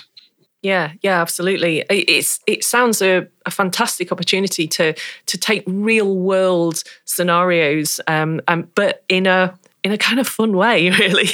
Yeah, 0.64 0.94
yeah, 1.02 1.19
absolutely. 1.19 1.84
It's 1.90 2.40
it 2.48 2.64
sounds 2.64 3.02
a, 3.02 3.27
a 3.45 3.52
fantastic 3.52 4.14
opportunity 4.14 4.65
to 4.69 4.94
to 5.26 5.38
take 5.38 5.64
real 5.68 6.15
world 6.15 6.84
scenarios, 7.03 7.99
um, 8.07 8.40
um, 8.48 8.69
but 8.73 9.03
in 9.10 9.27
a 9.27 9.60
in 9.84 9.91
a 9.91 9.98
kind 9.98 10.22
of 10.22 10.27
fun 10.27 10.56
way, 10.56 10.90
really. 10.99 11.27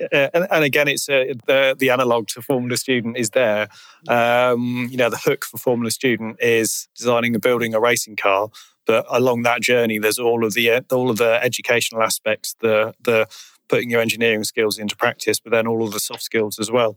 Uh, 0.00 0.28
and, 0.34 0.46
and, 0.50 0.64
again, 0.64 0.88
it's 0.88 1.08
uh, 1.08 1.34
the 1.46 1.76
the 1.78 1.90
analog 1.90 2.26
to 2.28 2.42
Formula 2.42 2.76
Student 2.76 3.16
is 3.16 3.30
there. 3.30 3.68
Um, 4.08 4.88
you 4.90 4.96
know, 4.96 5.10
the 5.10 5.18
hook 5.18 5.44
for 5.44 5.58
Formula 5.58 5.90
Student 5.90 6.36
is 6.40 6.88
designing 6.96 7.34
and 7.34 7.42
building 7.42 7.74
a 7.74 7.80
racing 7.80 8.16
car, 8.16 8.50
but 8.86 9.06
along 9.08 9.42
that 9.42 9.60
journey, 9.62 9.98
there's 9.98 10.18
all 10.18 10.44
of 10.44 10.54
the 10.54 10.70
uh, 10.70 10.80
all 10.90 11.10
of 11.10 11.18
the 11.18 11.42
educational 11.42 12.02
aspects, 12.02 12.54
the 12.60 12.94
the 13.02 13.26
putting 13.68 13.90
your 13.90 14.00
engineering 14.00 14.44
skills 14.44 14.78
into 14.78 14.96
practice, 14.96 15.40
but 15.40 15.50
then 15.50 15.66
all 15.66 15.82
of 15.82 15.92
the 15.92 16.00
soft 16.00 16.22
skills 16.22 16.58
as 16.58 16.70
well. 16.70 16.96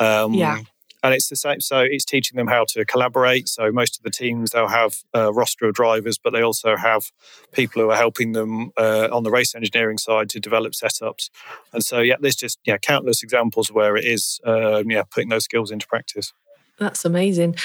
Um, 0.00 0.34
yeah 0.34 0.60
and 1.02 1.14
it's 1.14 1.28
the 1.28 1.36
same. 1.36 1.60
So 1.60 1.80
it's 1.80 2.04
teaching 2.04 2.36
them 2.36 2.46
how 2.46 2.64
to 2.70 2.84
collaborate. 2.84 3.48
So 3.48 3.70
most 3.70 3.96
of 3.96 4.02
the 4.02 4.10
teams 4.10 4.50
they'll 4.50 4.68
have 4.68 4.96
a 5.14 5.32
roster 5.32 5.66
of 5.66 5.74
drivers, 5.74 6.18
but 6.18 6.32
they 6.32 6.42
also 6.42 6.76
have 6.76 7.12
people 7.52 7.82
who 7.82 7.90
are 7.90 7.96
helping 7.96 8.32
them 8.32 8.72
uh, 8.76 9.08
on 9.12 9.22
the 9.22 9.30
race 9.30 9.54
engineering 9.54 9.98
side 9.98 10.28
to 10.30 10.40
develop 10.40 10.72
setups. 10.72 11.30
And 11.72 11.84
so 11.84 12.00
yeah, 12.00 12.16
there's 12.20 12.36
just 12.36 12.58
yeah 12.64 12.78
countless 12.78 13.22
examples 13.22 13.70
where 13.70 13.96
it 13.96 14.04
is 14.04 14.40
um, 14.44 14.90
yeah 14.90 15.02
putting 15.02 15.28
those 15.28 15.44
skills 15.44 15.70
into 15.70 15.86
practice. 15.86 16.32
That's 16.78 17.04
amazing. 17.04 17.56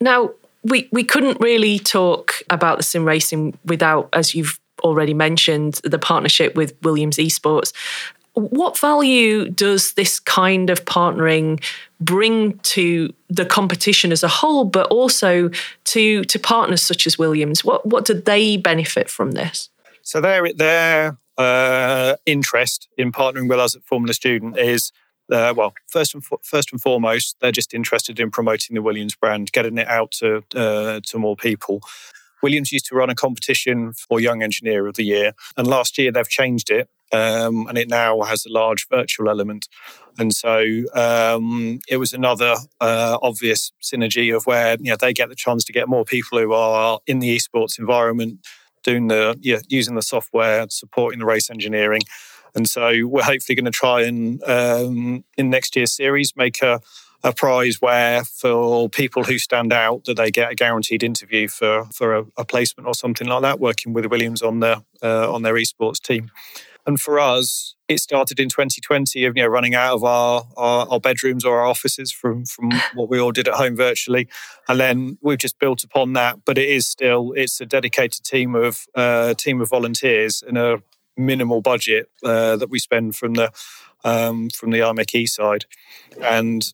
Now 0.00 0.32
we 0.62 0.88
we 0.92 1.04
couldn't 1.04 1.40
really 1.40 1.78
talk 1.78 2.42
about 2.50 2.78
the 2.78 2.84
sim 2.84 3.04
racing 3.04 3.58
without, 3.64 4.08
as 4.12 4.34
you've 4.34 4.58
already 4.82 5.14
mentioned, 5.14 5.80
the 5.84 5.98
partnership 5.98 6.54
with 6.54 6.74
Williams 6.82 7.16
Esports 7.16 7.72
what 8.38 8.78
value 8.78 9.48
does 9.48 9.94
this 9.94 10.20
kind 10.20 10.70
of 10.70 10.84
partnering 10.84 11.62
bring 12.00 12.58
to 12.58 13.12
the 13.28 13.44
competition 13.44 14.12
as 14.12 14.22
a 14.22 14.28
whole, 14.28 14.64
but 14.64 14.86
also 14.88 15.50
to 15.84 16.24
to 16.24 16.38
partners 16.38 16.82
such 16.82 17.06
as 17.06 17.18
Williams? 17.18 17.64
What 17.64 17.86
what 17.86 18.04
do 18.04 18.14
they 18.14 18.56
benefit 18.56 19.10
from 19.10 19.32
this? 19.32 19.70
So 20.02 20.20
their 20.20 20.52
their 20.52 21.18
uh, 21.36 22.16
interest 22.26 22.88
in 22.96 23.12
partnering 23.12 23.48
with 23.48 23.58
us 23.58 23.74
at 23.76 23.82
Formula 23.82 24.14
Student 24.14 24.58
is. 24.58 24.92
Uh, 25.30 25.52
well, 25.54 25.74
first 25.86 26.14
and 26.14 26.24
fo- 26.24 26.40
first 26.42 26.72
and 26.72 26.80
foremost, 26.80 27.36
they're 27.40 27.52
just 27.52 27.74
interested 27.74 28.18
in 28.18 28.30
promoting 28.30 28.74
the 28.74 28.80
Williams 28.80 29.14
brand, 29.14 29.52
getting 29.52 29.76
it 29.76 29.86
out 29.86 30.10
to 30.10 30.42
uh, 30.54 31.00
to 31.04 31.18
more 31.18 31.36
people. 31.36 31.82
Williams 32.42 32.72
used 32.72 32.86
to 32.86 32.94
run 32.94 33.10
a 33.10 33.14
competition 33.14 33.92
for 33.92 34.20
Young 34.20 34.42
Engineer 34.42 34.86
of 34.86 34.94
the 34.94 35.04
Year, 35.04 35.34
and 35.58 35.66
last 35.66 35.98
year 35.98 36.10
they've 36.10 36.26
changed 36.26 36.70
it 36.70 36.88
um, 37.12 37.66
and 37.68 37.78
it 37.78 37.88
now 37.88 38.20
has 38.22 38.44
a 38.44 38.52
large 38.52 38.86
virtual 38.88 39.28
element. 39.28 39.68
And 40.18 40.34
so 40.34 40.82
um, 40.94 41.80
it 41.88 41.98
was 41.98 42.12
another 42.12 42.56
uh, 42.80 43.18
obvious 43.22 43.72
synergy 43.82 44.34
of 44.34 44.46
where 44.46 44.76
you 44.80 44.90
know 44.90 44.96
they 44.96 45.12
get 45.12 45.28
the 45.28 45.36
chance 45.36 45.64
to 45.64 45.72
get 45.72 45.88
more 45.88 46.04
people 46.04 46.38
who 46.38 46.52
are 46.52 46.98
in 47.06 47.20
the 47.20 47.36
esports 47.36 47.78
environment, 47.78 48.40
doing 48.82 49.08
the 49.08 49.38
yeah, 49.40 49.58
using 49.68 49.94
the 49.94 50.02
software, 50.02 50.66
supporting 50.70 51.20
the 51.20 51.26
race 51.26 51.50
engineering. 51.50 52.02
And 52.54 52.68
so 52.68 53.06
we're 53.06 53.22
hopefully 53.22 53.54
going 53.54 53.66
to 53.66 53.70
try 53.70 54.02
and 54.02 54.42
um, 54.44 55.24
in 55.36 55.50
next 55.50 55.76
year's 55.76 55.92
series 55.92 56.34
make 56.36 56.62
a 56.62 56.80
a 57.24 57.32
prize 57.32 57.80
where 57.80 58.22
for 58.22 58.88
people 58.88 59.24
who 59.24 59.38
stand 59.38 59.72
out 59.72 60.04
that 60.04 60.16
they 60.16 60.30
get 60.30 60.52
a 60.52 60.54
guaranteed 60.54 61.02
interview 61.02 61.48
for 61.48 61.84
for 61.92 62.14
a, 62.14 62.24
a 62.36 62.44
placement 62.44 62.86
or 62.86 62.94
something 62.94 63.26
like 63.26 63.42
that 63.42 63.58
working 63.58 63.92
with 63.92 64.06
Williams 64.06 64.40
on 64.42 64.60
their 64.60 64.82
uh, 65.02 65.32
on 65.32 65.42
their 65.42 65.54
esports 65.54 66.00
team 66.00 66.30
and 66.86 67.00
for 67.00 67.18
us, 67.20 67.74
it 67.88 68.00
started 68.00 68.38
in 68.38 68.48
2020 68.48 69.24
of 69.24 69.36
you 69.36 69.42
know 69.42 69.48
running 69.48 69.74
out 69.74 69.94
of 69.94 70.04
our, 70.04 70.44
our, 70.56 70.86
our 70.90 71.00
bedrooms 71.00 71.44
or 71.44 71.58
our 71.60 71.66
offices 71.66 72.12
from 72.12 72.44
from 72.44 72.70
what 72.94 73.08
we 73.08 73.18
all 73.18 73.32
did 73.32 73.48
at 73.48 73.54
home 73.54 73.76
virtually, 73.76 74.28
and 74.68 74.80
then 74.80 75.18
we've 75.20 75.38
just 75.38 75.58
built 75.58 75.84
upon 75.84 76.12
that. 76.14 76.44
But 76.44 76.58
it 76.58 76.68
is 76.68 76.86
still 76.86 77.32
it's 77.32 77.60
a 77.60 77.66
dedicated 77.66 78.24
team 78.24 78.54
of 78.54 78.86
uh, 78.94 79.34
team 79.34 79.60
of 79.60 79.68
volunteers 79.68 80.42
and 80.46 80.58
a 80.58 80.82
minimal 81.16 81.60
budget 81.60 82.08
uh, 82.24 82.56
that 82.56 82.70
we 82.70 82.78
spend 82.78 83.16
from 83.16 83.34
the 83.34 83.50
um, 84.04 84.50
from 84.50 84.70
the 84.70 84.80
IMechE 84.80 85.28
side, 85.28 85.64
and 86.22 86.72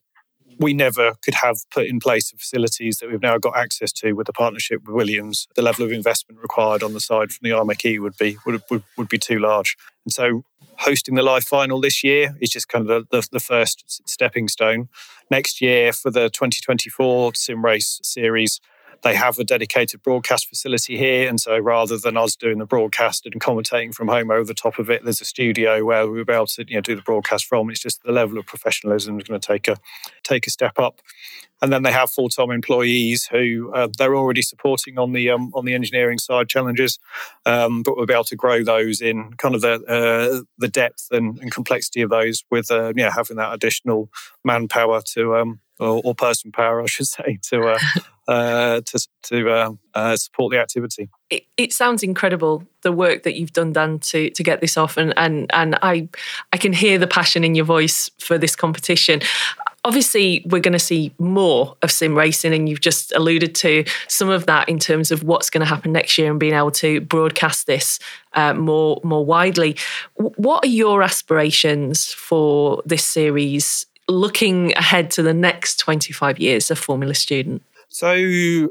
we 0.59 0.73
never 0.73 1.15
could 1.21 1.35
have 1.35 1.57
put 1.69 1.85
in 1.85 1.99
place 1.99 2.31
the 2.31 2.37
facilities 2.37 2.97
that 2.97 3.09
we've 3.09 3.21
now 3.21 3.37
got 3.37 3.57
access 3.57 3.91
to 3.91 4.13
with 4.13 4.27
the 4.27 4.33
partnership 4.33 4.81
with 4.85 4.95
Williams. 4.95 5.47
The 5.55 5.61
level 5.61 5.85
of 5.85 5.91
investment 5.91 6.41
required 6.41 6.83
on 6.83 6.93
the 6.93 6.99
side 6.99 7.31
from 7.31 7.49
the 7.49 7.55
IMechE 7.55 7.99
would 7.99 8.17
be 8.17 8.37
would, 8.45 8.61
would, 8.69 8.83
would 8.97 9.09
be 9.09 9.17
too 9.17 9.39
large. 9.39 9.75
And 10.05 10.13
so 10.13 10.43
hosting 10.77 11.15
the 11.15 11.23
live 11.23 11.43
final 11.43 11.81
this 11.81 12.03
year 12.03 12.35
is 12.41 12.49
just 12.49 12.69
kind 12.69 12.89
of 12.89 13.09
the, 13.09 13.21
the, 13.21 13.27
the, 13.31 13.39
first 13.39 14.01
stepping 14.07 14.47
stone. 14.47 14.89
Next 15.31 15.61
year 15.61 15.93
for 15.93 16.11
the 16.11 16.29
2024 16.29 17.33
sim 17.35 17.63
race 17.63 17.99
series, 18.03 18.59
they 19.05 19.13
have 19.13 19.37
a 19.37 19.43
dedicated 19.43 20.01
broadcast 20.01 20.49
facility 20.49 20.97
here. 20.97 21.29
And 21.29 21.39
so 21.39 21.59
rather 21.59 21.95
than 21.95 22.17
us 22.17 22.35
doing 22.35 22.57
the 22.57 22.65
broadcast 22.65 23.27
and 23.27 23.39
commentating 23.39 23.93
from 23.93 24.07
home 24.07 24.31
over 24.31 24.43
the 24.43 24.55
top 24.55 24.79
of 24.79 24.89
it, 24.89 25.03
there's 25.03 25.21
a 25.21 25.25
studio 25.25 25.85
where 25.85 26.09
we'll 26.09 26.25
be 26.25 26.33
able 26.33 26.47
to 26.47 26.65
you 26.67 26.75
know, 26.75 26.81
do 26.81 26.95
the 26.95 27.03
broadcast 27.03 27.45
from. 27.45 27.69
It's 27.69 27.79
just 27.79 28.01
the 28.01 28.11
level 28.11 28.39
of 28.39 28.47
professionalism 28.47 29.19
is 29.19 29.27
going 29.27 29.39
to 29.39 29.47
take 29.47 29.67
a 29.67 29.77
take 30.23 30.47
a 30.47 30.49
step 30.49 30.79
up. 30.79 31.01
And 31.61 31.71
then 31.71 31.83
they 31.83 31.91
have 31.91 32.09
full-time 32.09 32.49
employees 32.49 33.27
who 33.27 33.71
uh, 33.73 33.87
they're 33.95 34.15
already 34.15 34.41
supporting 34.41 34.97
on 34.97 35.13
the 35.13 35.29
um, 35.29 35.51
on 35.53 35.65
the 35.65 35.75
engineering 35.75 36.17
side 36.17 36.49
challenges, 36.49 36.99
um, 37.45 37.83
but 37.83 37.95
we'll 37.95 38.07
be 38.07 38.13
able 38.13 38.23
to 38.25 38.35
grow 38.35 38.63
those 38.63 39.01
in 39.01 39.33
kind 39.33 39.53
of 39.53 39.61
the 39.61 39.75
uh, 39.85 40.41
the 40.57 40.67
depth 40.67 41.07
and, 41.11 41.37
and, 41.39 41.51
complexity 41.51 42.01
of 42.01 42.09
those 42.09 42.43
with 42.51 42.69
uh, 42.71 42.91
having 43.15 43.37
that 43.37 43.53
additional 43.53 44.09
manpower 44.43 45.01
to 45.13 45.37
um, 45.37 45.61
or, 45.79 46.01
or 46.03 46.15
person 46.15 46.51
power, 46.51 46.81
I 46.81 46.85
should 46.85 47.07
say, 47.07 47.39
to 47.49 47.61
uh, 47.69 47.79
uh, 48.27 48.81
to 48.81 49.07
to 49.23 49.49
uh, 49.49 49.71
uh, 49.93 50.15
support 50.15 50.51
the 50.51 50.59
activity. 50.59 51.09
It, 51.29 51.45
it, 51.57 51.73
sounds 51.73 52.03
incredible 52.03 52.63
the 52.81 52.91
work 52.91 53.23
that 53.23 53.35
you've 53.35 53.53
done, 53.53 53.73
Dan, 53.73 53.99
to 53.99 54.29
to 54.29 54.43
get 54.43 54.61
this 54.61 54.77
off, 54.77 54.97
and 54.97 55.13
and 55.17 55.49
and 55.53 55.77
I 55.81 56.09
I 56.51 56.57
can 56.57 56.73
hear 56.73 56.97
the 56.97 57.07
passion 57.07 57.43
in 57.43 57.55
your 57.55 57.65
voice 57.65 58.09
for 58.19 58.37
this 58.37 58.55
competition. 58.55 59.21
Obviously, 59.83 60.43
we're 60.49 60.61
going 60.61 60.73
to 60.73 60.79
see 60.79 61.13
more 61.19 61.77
of 61.83 61.91
sim 61.91 62.17
racing, 62.17 62.53
and 62.53 62.67
you've 62.67 62.81
just 62.81 63.11
alluded 63.11 63.53
to 63.55 63.83
some 64.07 64.29
of 64.29 64.47
that 64.47 64.67
in 64.67 64.79
terms 64.79 65.11
of 65.11 65.23
what's 65.23 65.51
going 65.51 65.61
to 65.61 65.67
happen 65.67 65.91
next 65.91 66.17
year 66.17 66.31
and 66.31 66.39
being 66.39 66.55
able 66.55 66.71
to 66.71 67.01
broadcast 67.01 67.67
this 67.67 67.99
uh, 68.33 68.55
more 68.55 68.99
more 69.03 69.23
widely. 69.23 69.77
What 70.15 70.65
are 70.65 70.69
your 70.69 71.03
aspirations 71.03 72.11
for 72.11 72.81
this 72.85 73.05
series 73.05 73.85
looking 74.07 74.73
ahead 74.73 75.11
to 75.11 75.23
the 75.23 75.33
next 75.33 75.77
25 75.77 76.39
years 76.39 76.69
of 76.71 76.79
Formula 76.79 77.15
Student? 77.15 77.63
So 77.89 78.69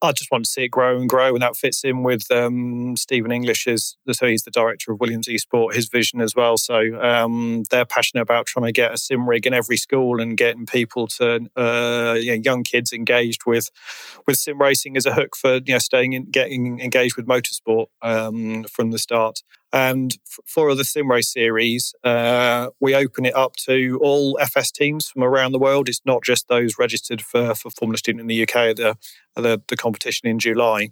I 0.00 0.12
just 0.12 0.30
want 0.30 0.44
to 0.44 0.50
see 0.50 0.64
it 0.64 0.68
grow 0.68 0.96
and 0.96 1.08
grow, 1.08 1.32
and 1.32 1.42
that 1.42 1.56
fits 1.56 1.82
in 1.82 2.04
with 2.04 2.30
um, 2.30 2.96
Stephen 2.96 3.32
English's. 3.32 3.96
So 4.12 4.26
he's 4.26 4.44
the 4.44 4.50
director 4.50 4.92
of 4.92 5.00
Williams 5.00 5.26
Esport, 5.26 5.74
his 5.74 5.88
vision 5.88 6.20
as 6.20 6.36
well. 6.36 6.56
So 6.56 7.00
um, 7.02 7.64
they're 7.70 7.84
passionate 7.84 8.22
about 8.22 8.46
trying 8.46 8.66
to 8.66 8.72
get 8.72 8.94
a 8.94 8.98
sim 8.98 9.28
rig 9.28 9.46
in 9.46 9.54
every 9.54 9.76
school 9.76 10.20
and 10.20 10.36
getting 10.36 10.66
people 10.66 11.08
to 11.08 11.48
uh, 11.56 12.16
you 12.20 12.36
know, 12.36 12.42
young 12.44 12.62
kids 12.62 12.92
engaged 12.92 13.44
with 13.44 13.70
with 14.26 14.36
sim 14.36 14.60
racing 14.60 14.96
as 14.96 15.04
a 15.04 15.14
hook 15.14 15.34
for 15.34 15.56
you 15.56 15.72
know 15.72 15.78
staying 15.78 16.12
in, 16.12 16.30
getting 16.30 16.78
engaged 16.78 17.16
with 17.16 17.26
motorsport 17.26 17.86
um, 18.02 18.64
from 18.64 18.92
the 18.92 18.98
start. 18.98 19.42
And 19.72 20.16
for 20.46 20.74
the 20.74 20.84
sim 20.84 21.10
race 21.10 21.32
series, 21.32 21.94
uh, 22.02 22.68
we 22.80 22.94
open 22.94 23.26
it 23.26 23.36
up 23.36 23.56
to 23.66 23.98
all 24.02 24.38
FS 24.40 24.70
teams 24.70 25.08
from 25.08 25.22
around 25.22 25.52
the 25.52 25.58
world. 25.58 25.88
It's 25.88 26.00
not 26.06 26.24
just 26.24 26.48
those 26.48 26.78
registered 26.78 27.20
for, 27.20 27.54
for 27.54 27.70
Formula 27.70 27.98
Student 27.98 28.22
in 28.22 28.26
the 28.28 28.42
UK, 28.42 28.76
the, 28.76 28.96
the, 29.36 29.60
the 29.68 29.76
competition 29.76 30.28
in 30.28 30.38
July. 30.38 30.90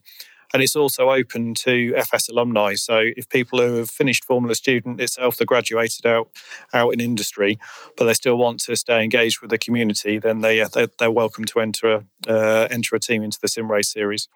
And 0.53 0.63
it's 0.63 0.77
also 0.77 1.11
open 1.11 1.55
to 1.55 1.95
FS 1.97 2.29
alumni. 2.29 2.75
So 2.75 3.01
if 3.17 3.29
people 3.29 3.61
who 3.61 3.75
have 3.77 3.91
finished 3.91 4.25
Formula 4.25 4.55
Student 4.55 5.01
itself, 5.01 5.37
they're 5.37 5.47
graduated 5.47 6.07
out 6.07 6.29
out 6.73 6.93
in 6.93 7.01
industry, 7.01 7.59
but 7.97 8.05
they 8.05 8.15
still 8.15 8.37
want 8.37 8.61
to 8.61 8.77
stay 8.77 9.03
engaged 9.03 9.41
with 9.41 9.51
the 9.51 9.59
community, 9.59 10.19
then 10.19 10.41
they 10.41 10.61
uh, 10.61 10.69
they're, 10.73 10.89
they're 10.99 11.11
welcome 11.11 11.45
to 11.47 11.61
enter 11.61 12.05
a, 12.27 12.31
uh, 12.31 12.69
enter 12.71 12.97
a 12.97 13.01
team 13.01 13.23
into 13.23 13.39
the 13.41 13.49
sim 13.49 13.71
race 13.71 13.93
series. 13.93 14.29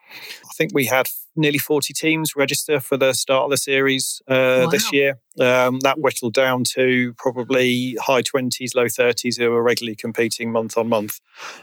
I 0.44 0.52
think 0.56 0.72
we 0.74 0.86
had 0.86 1.08
nearly 1.36 1.58
40 1.58 1.92
teams 1.92 2.36
register 2.36 2.80
for 2.80 2.96
the 2.96 3.12
start 3.12 3.44
of 3.44 3.50
the 3.50 3.56
series 3.56 4.22
uh, 4.28 4.62
wow. 4.64 4.70
this 4.70 4.92
year. 4.92 5.18
Um, 5.38 5.80
that 5.80 5.98
whittled 5.98 6.34
down 6.34 6.64
to 6.74 7.14
probably 7.14 7.96
high 8.00 8.22
20s, 8.22 8.74
low 8.74 8.86
30s 8.86 9.38
who 9.38 9.50
were 9.50 9.62
regularly 9.62 9.96
competing 9.96 10.52
month 10.52 10.76
on 10.76 10.88
month. 10.88 11.20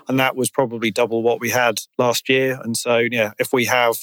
And 0.07 0.19
that 0.19 0.35
was 0.35 0.49
probably 0.49 0.89
double 0.89 1.21
what 1.21 1.39
we 1.39 1.49
had 1.49 1.81
last 1.97 2.29
year. 2.29 2.59
And 2.63 2.77
so, 2.77 2.97
yeah, 2.97 3.31
if 3.39 3.53
we 3.53 3.65
have 3.65 3.97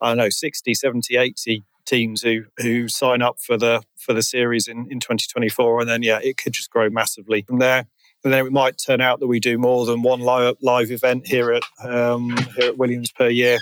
I 0.00 0.08
don't 0.08 0.18
know, 0.18 0.30
60, 0.30 0.74
70, 0.74 1.16
80 1.16 1.64
teams 1.86 2.22
who 2.22 2.44
who 2.58 2.88
sign 2.88 3.22
up 3.22 3.40
for 3.40 3.56
the 3.56 3.82
for 3.96 4.12
the 4.12 4.22
series 4.22 4.68
in, 4.68 4.86
in 4.90 5.00
2024 5.00 5.80
and 5.80 5.90
then 5.90 6.02
yeah 6.04 6.20
it 6.22 6.36
could 6.36 6.52
just 6.52 6.70
grow 6.70 6.88
massively 6.88 7.42
from 7.42 7.58
there 7.58 7.86
and 8.22 8.32
then 8.32 8.46
it 8.46 8.52
might 8.52 8.76
turn 8.76 9.00
out 9.00 9.20
that 9.20 9.26
we 9.26 9.40
do 9.40 9.56
more 9.56 9.86
than 9.86 10.02
one 10.02 10.20
live, 10.20 10.56
live 10.60 10.90
event 10.90 11.26
here 11.26 11.52
at 11.52 11.62
um, 11.82 12.36
here 12.56 12.68
at 12.68 12.78
Williams 12.78 13.10
per 13.12 13.28
year. 13.28 13.58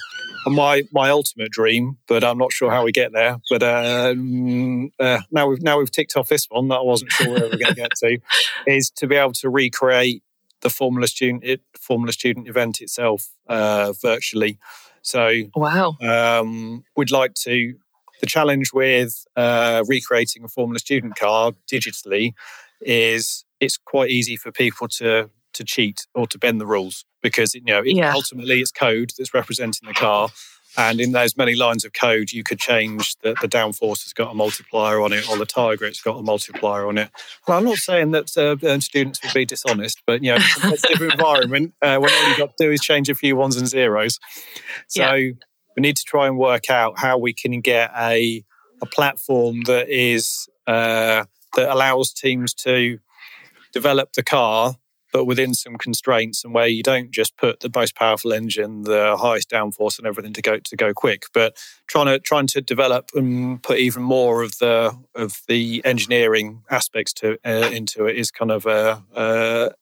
And 0.47 0.55
my 0.55 0.82
my 0.93 1.10
ultimate 1.10 1.52
dream, 1.52 1.98
but 2.09 2.24
I'm 2.24 2.39
not 2.39 2.52
sure 2.52 2.70
how 2.70 2.85
we 2.85 2.90
get 2.90 3.12
there. 3.12 3.36
But 3.51 3.62
um, 3.62 4.90
uh, 4.98 5.20
now 5.31 5.47
we've 5.47 5.62
now 5.62 5.78
we've 5.78 5.90
ticked 5.90 6.16
off 6.16 6.28
this 6.28 6.47
one 6.47 6.69
that 6.69 6.77
I 6.77 6.82
wasn't 6.82 7.12
sure 7.12 7.28
where 7.28 7.40
we 7.43 7.47
are 7.47 7.59
going 7.59 7.74
to 7.74 7.74
get 7.74 7.93
to, 7.98 8.19
is 8.66 8.90
to 8.97 9.06
be 9.06 9.15
able 9.15 9.32
to 9.35 9.48
recreate 9.48 10.23
the 10.60 10.70
Formula 10.70 11.06
student 11.06 11.44
it, 11.44 11.60
Formula 11.78 12.12
student 12.12 12.48
event 12.48 12.81
itself 12.81 13.28
uh, 13.47 13.93
virtually. 14.02 14.59
So 15.09 15.44
wow, 15.56 15.97
um, 16.02 16.85
we'd 16.97 17.10
like 17.10 17.35
to. 17.44 17.74
The 18.20 18.26
challenge 18.26 18.72
with 18.74 19.24
uh, 19.36 19.85
recreating 19.86 20.43
a 20.43 20.48
Formula 20.48 20.80
student 20.80 21.14
car 21.14 21.52
digitally 21.72 22.32
is 22.80 23.44
it's 23.60 23.76
quite 23.76 24.10
easy 24.10 24.36
for 24.36 24.51
people 24.51 24.89
to 24.98 25.30
to 25.55 25.64
cheat 25.64 26.06
or 26.14 26.26
to 26.26 26.39
bend 26.39 26.60
the 26.60 26.66
rules 26.66 27.05
because 27.22 27.55
you 27.55 27.62
know 27.62 27.78
it, 27.78 27.94
yeah. 27.94 28.12
ultimately 28.12 28.60
it's 28.60 28.72
code 28.72 29.12
that's 29.16 29.32
representing 29.32 29.86
the 29.86 29.94
car 29.94 30.28
and 30.78 31.00
in 31.00 31.10
those 31.10 31.36
many 31.36 31.56
lines 31.56 31.84
of 31.84 31.92
code, 31.92 32.30
you 32.30 32.44
could 32.44 32.60
change 32.60 33.16
that 33.24 33.40
the 33.40 33.48
downforce 33.48 34.05
has 34.05 34.12
got 34.12 34.30
a 34.30 34.34
multiplier 34.34 35.00
on 35.00 35.12
it 35.12 35.28
or 35.28 35.36
the 35.36 35.44
tire 35.44 35.76
grip's 35.76 36.00
got 36.00 36.16
a 36.16 36.22
multiplier 36.22 36.86
on 36.86 36.98
it. 36.98 37.10
Well, 37.46 37.59
I'm 37.59 37.64
not 37.64 37.78
saying 37.78 38.12
that 38.12 38.36
uh, 38.38 38.78
students 38.78 39.20
would 39.24 39.34
be 39.34 39.44
dishonest, 39.44 40.00
but 40.06 40.22
you 40.22 40.30
know, 40.30 40.38
it's 40.38 40.84
a 40.84 40.88
different 40.88 41.12
environment 41.18 41.74
uh, 41.82 41.98
when 41.98 42.12
all 42.12 42.28
you've 42.28 42.38
got 42.38 42.56
to 42.56 42.64
do 42.64 42.70
is 42.70 42.80
change 42.80 43.09
a 43.09 43.16
few 43.16 43.34
ones 43.34 43.56
and 43.56 43.66
zeros. 43.66 44.20
So 44.86 45.14
yeah. 45.14 45.32
we 45.76 45.80
need 45.80 45.96
to 45.96 46.05
try 46.05 46.28
and 46.28 46.38
work 46.38 46.70
out 46.70 46.96
how 46.96 47.18
we 47.18 47.34
can 47.34 47.60
get 47.60 47.90
a 47.96 48.44
a 48.80 48.86
platform 48.86 49.62
that 49.62 49.88
is 49.88 50.48
uh, 50.68 51.24
that 51.56 51.72
allows 51.72 52.12
teams 52.12 52.55
to 52.55 53.00
develop 53.72 54.12
the 54.12 54.22
car 54.22 54.76
but 55.19 55.24
within 55.24 55.53
some 55.53 55.74
constraints 55.74 56.45
and 56.45 56.55
where 56.55 56.69
you 56.69 56.81
don't 56.81 57.11
just 57.11 57.36
put 57.36 57.59
the 57.59 57.70
most 57.74 57.97
powerful 57.97 58.32
engine, 58.32 58.82
the 58.82 59.16
highest 59.16 59.51
downforce 59.51 59.99
and 59.99 60.07
everything 60.07 60.32
to 60.32 60.40
go 60.40 60.61
to 60.61 60.77
go 60.77 60.95
quick, 60.95 61.24
but 61.35 61.57
trying 61.89 62.07
to 62.07 62.20
trying 62.20 62.47
to 62.47 62.61
develop 62.61 63.11
and 63.16 63.61
put 63.61 63.78
even 63.78 64.01
more 64.01 64.45
of 64.45 64.57
the 64.59 64.97
of 65.16 65.40
the 65.49 65.82
engineering 65.85 66.62
aspects 66.70 67.12
to 67.12 67.36
uh, 67.45 67.69
into 67.73 68.07
it 68.07 68.15
is 68.15 68.31
kind 68.31 68.53
of 68.53 68.65
a, 68.65 69.03
a 69.16 69.73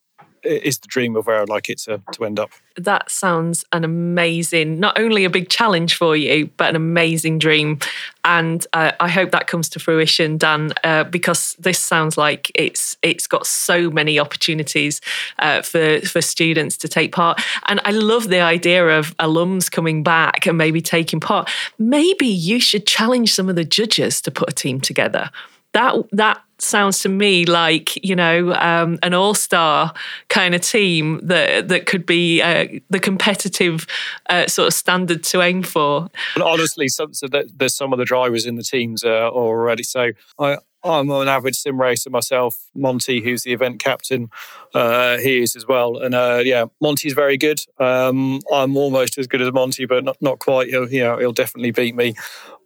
is 0.47 0.79
the 0.79 0.87
dream 0.87 1.15
of 1.15 1.27
where 1.27 1.41
I'd 1.41 1.49
like 1.49 1.69
it 1.69 1.79
to, 1.79 2.01
to 2.13 2.25
end 2.25 2.39
up. 2.39 2.49
That 2.75 3.09
sounds 3.09 3.65
an 3.71 3.83
amazing, 3.83 4.79
not 4.79 4.99
only 4.99 5.25
a 5.25 5.29
big 5.29 5.49
challenge 5.49 5.95
for 5.95 6.15
you, 6.15 6.49
but 6.57 6.69
an 6.69 6.75
amazing 6.75 7.39
dream. 7.39 7.79
And 8.23 8.65
uh, 8.73 8.91
I 8.99 9.09
hope 9.09 9.31
that 9.31 9.47
comes 9.47 9.69
to 9.69 9.79
fruition, 9.79 10.37
Dan, 10.37 10.73
uh, 10.83 11.05
because 11.05 11.55
this 11.59 11.79
sounds 11.79 12.17
like 12.17 12.51
it's 12.55 12.97
it's 13.01 13.25
got 13.25 13.47
so 13.47 13.89
many 13.89 14.19
opportunities 14.19 15.01
uh, 15.39 15.61
for 15.61 16.01
for 16.01 16.21
students 16.21 16.77
to 16.77 16.87
take 16.87 17.11
part. 17.11 17.41
And 17.67 17.79
I 17.83 17.91
love 17.91 18.29
the 18.29 18.41
idea 18.41 18.99
of 18.99 19.15
alums 19.17 19.71
coming 19.71 20.03
back 20.03 20.45
and 20.45 20.57
maybe 20.57 20.81
taking 20.81 21.19
part. 21.19 21.49
Maybe 21.79 22.27
you 22.27 22.59
should 22.59 22.85
challenge 22.85 23.33
some 23.33 23.49
of 23.49 23.55
the 23.55 23.65
judges 23.65 24.21
to 24.21 24.31
put 24.31 24.49
a 24.49 24.53
team 24.53 24.81
together 24.81 25.31
that 25.77 25.95
that 26.11 26.41
sounds 26.59 26.99
to 26.99 27.09
me 27.09 27.45
like 27.45 28.03
you 28.03 28.15
know 28.15 28.53
um, 28.53 28.97
an 29.03 29.13
all-star 29.13 29.93
kind 30.29 30.55
of 30.55 30.61
team 30.61 31.19
that 31.23 31.67
that 31.67 31.85
could 31.85 32.05
be 32.05 32.41
uh, 32.41 32.67
the 32.89 32.99
competitive 32.99 33.87
uh, 34.29 34.47
sort 34.47 34.67
of 34.67 34.73
standard 34.73 35.23
to 35.23 35.41
aim 35.41 35.63
for. 35.63 36.09
honestly, 36.41 36.87
some, 36.87 37.13
so 37.13 37.27
there's 37.27 37.75
some 37.75 37.93
of 37.93 37.99
the 37.99 38.05
drivers 38.05 38.45
in 38.45 38.55
the 38.55 38.63
teams 38.63 39.03
uh, 39.03 39.29
already. 39.29 39.83
So 39.83 40.11
I, 40.39 40.57
I'm 40.83 41.09
an 41.09 41.27
average 41.27 41.55
sim 41.55 41.79
racer 41.79 42.09
myself. 42.09 42.69
Monty, 42.75 43.21
who's 43.21 43.43
the 43.43 43.53
event 43.53 43.79
captain, 43.79 44.29
uh, 44.73 45.17
he 45.17 45.41
is 45.41 45.55
as 45.55 45.67
well. 45.67 45.97
And 45.97 46.15
uh, 46.15 46.41
yeah, 46.43 46.65
Monty's 46.81 47.13
very 47.13 47.37
good. 47.37 47.59
Um, 47.79 48.39
I'm 48.53 48.77
almost 48.77 49.17
as 49.17 49.27
good 49.27 49.41
as 49.41 49.51
Monty, 49.51 49.85
but 49.85 50.03
not, 50.03 50.17
not 50.21 50.39
quite. 50.39 50.69
He'll, 50.69 50.89
you 50.89 51.01
know, 51.01 51.17
he'll 51.17 51.33
definitely 51.33 51.71
beat 51.71 51.95
me. 51.95 52.15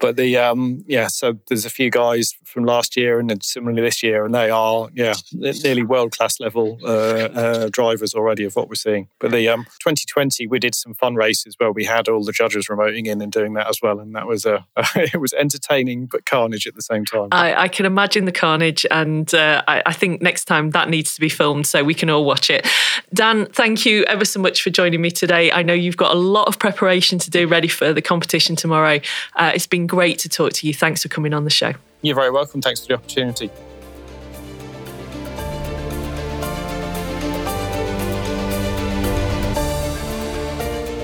But 0.01 0.17
the 0.17 0.35
um, 0.37 0.83
yeah, 0.87 1.07
so 1.07 1.37
there's 1.47 1.65
a 1.65 1.69
few 1.69 1.89
guys 1.91 2.35
from 2.43 2.65
last 2.65 2.97
year 2.97 3.19
and 3.19 3.29
then 3.29 3.39
similarly 3.41 3.81
this 3.81 4.01
year, 4.01 4.25
and 4.25 4.33
they 4.33 4.49
are 4.49 4.89
yeah 4.93 5.13
nearly 5.31 5.83
world 5.83 6.11
class 6.11 6.39
level 6.39 6.79
uh, 6.83 6.87
uh, 6.87 7.69
drivers 7.71 8.13
already 8.13 8.43
of 8.43 8.55
what 8.55 8.67
we're 8.67 8.75
seeing. 8.75 9.07
But 9.19 9.31
the 9.31 9.47
um, 9.47 9.65
2020 9.79 10.47
we 10.47 10.59
did 10.59 10.73
some 10.73 10.95
fun 10.95 11.15
races 11.15 11.55
where 11.59 11.71
we 11.71 11.85
had 11.85 12.09
all 12.09 12.23
the 12.23 12.31
judges 12.31 12.67
remoting 12.67 13.05
in 13.05 13.21
and 13.21 13.31
doing 13.31 13.53
that 13.53 13.67
as 13.69 13.79
well, 13.81 13.99
and 13.99 14.15
that 14.15 14.27
was 14.27 14.45
uh, 14.45 14.63
it 14.95 15.21
was 15.21 15.33
entertaining 15.33 16.07
but 16.07 16.25
carnage 16.25 16.65
at 16.65 16.75
the 16.75 16.81
same 16.81 17.05
time. 17.05 17.29
I, 17.31 17.63
I 17.63 17.67
can 17.67 17.85
imagine 17.85 18.25
the 18.25 18.31
carnage, 18.31 18.85
and 18.89 19.31
uh, 19.33 19.61
I, 19.67 19.83
I 19.85 19.93
think 19.93 20.21
next 20.21 20.45
time 20.45 20.71
that 20.71 20.89
needs 20.89 21.13
to 21.13 21.21
be 21.21 21.29
filmed 21.29 21.67
so 21.67 21.83
we 21.83 21.93
can 21.93 22.09
all 22.09 22.25
watch 22.25 22.49
it. 22.49 22.67
Dan, 23.13 23.45
thank 23.45 23.85
you 23.85 24.03
ever 24.05 24.25
so 24.25 24.39
much 24.39 24.63
for 24.63 24.71
joining 24.71 25.01
me 25.01 25.11
today. 25.11 25.51
I 25.51 25.61
know 25.61 25.73
you've 25.73 25.97
got 25.97 26.11
a 26.11 26.19
lot 26.19 26.47
of 26.47 26.57
preparation 26.57 27.19
to 27.19 27.29
do 27.29 27.47
ready 27.47 27.67
for 27.67 27.93
the 27.93 28.01
competition 28.01 28.55
tomorrow. 28.55 28.99
Uh, 29.35 29.51
it's 29.53 29.67
been 29.67 29.87
great 29.91 30.17
to 30.17 30.29
talk 30.29 30.53
to 30.53 30.65
you. 30.65 30.73
Thanks 30.73 31.03
for 31.03 31.09
coming 31.09 31.33
on 31.33 31.43
the 31.43 31.49
show. 31.49 31.73
You're 32.01 32.15
very 32.15 32.31
welcome. 32.31 32.61
Thanks 32.61 32.79
for 32.79 32.87
the 32.87 32.93
opportunity. 32.93 33.51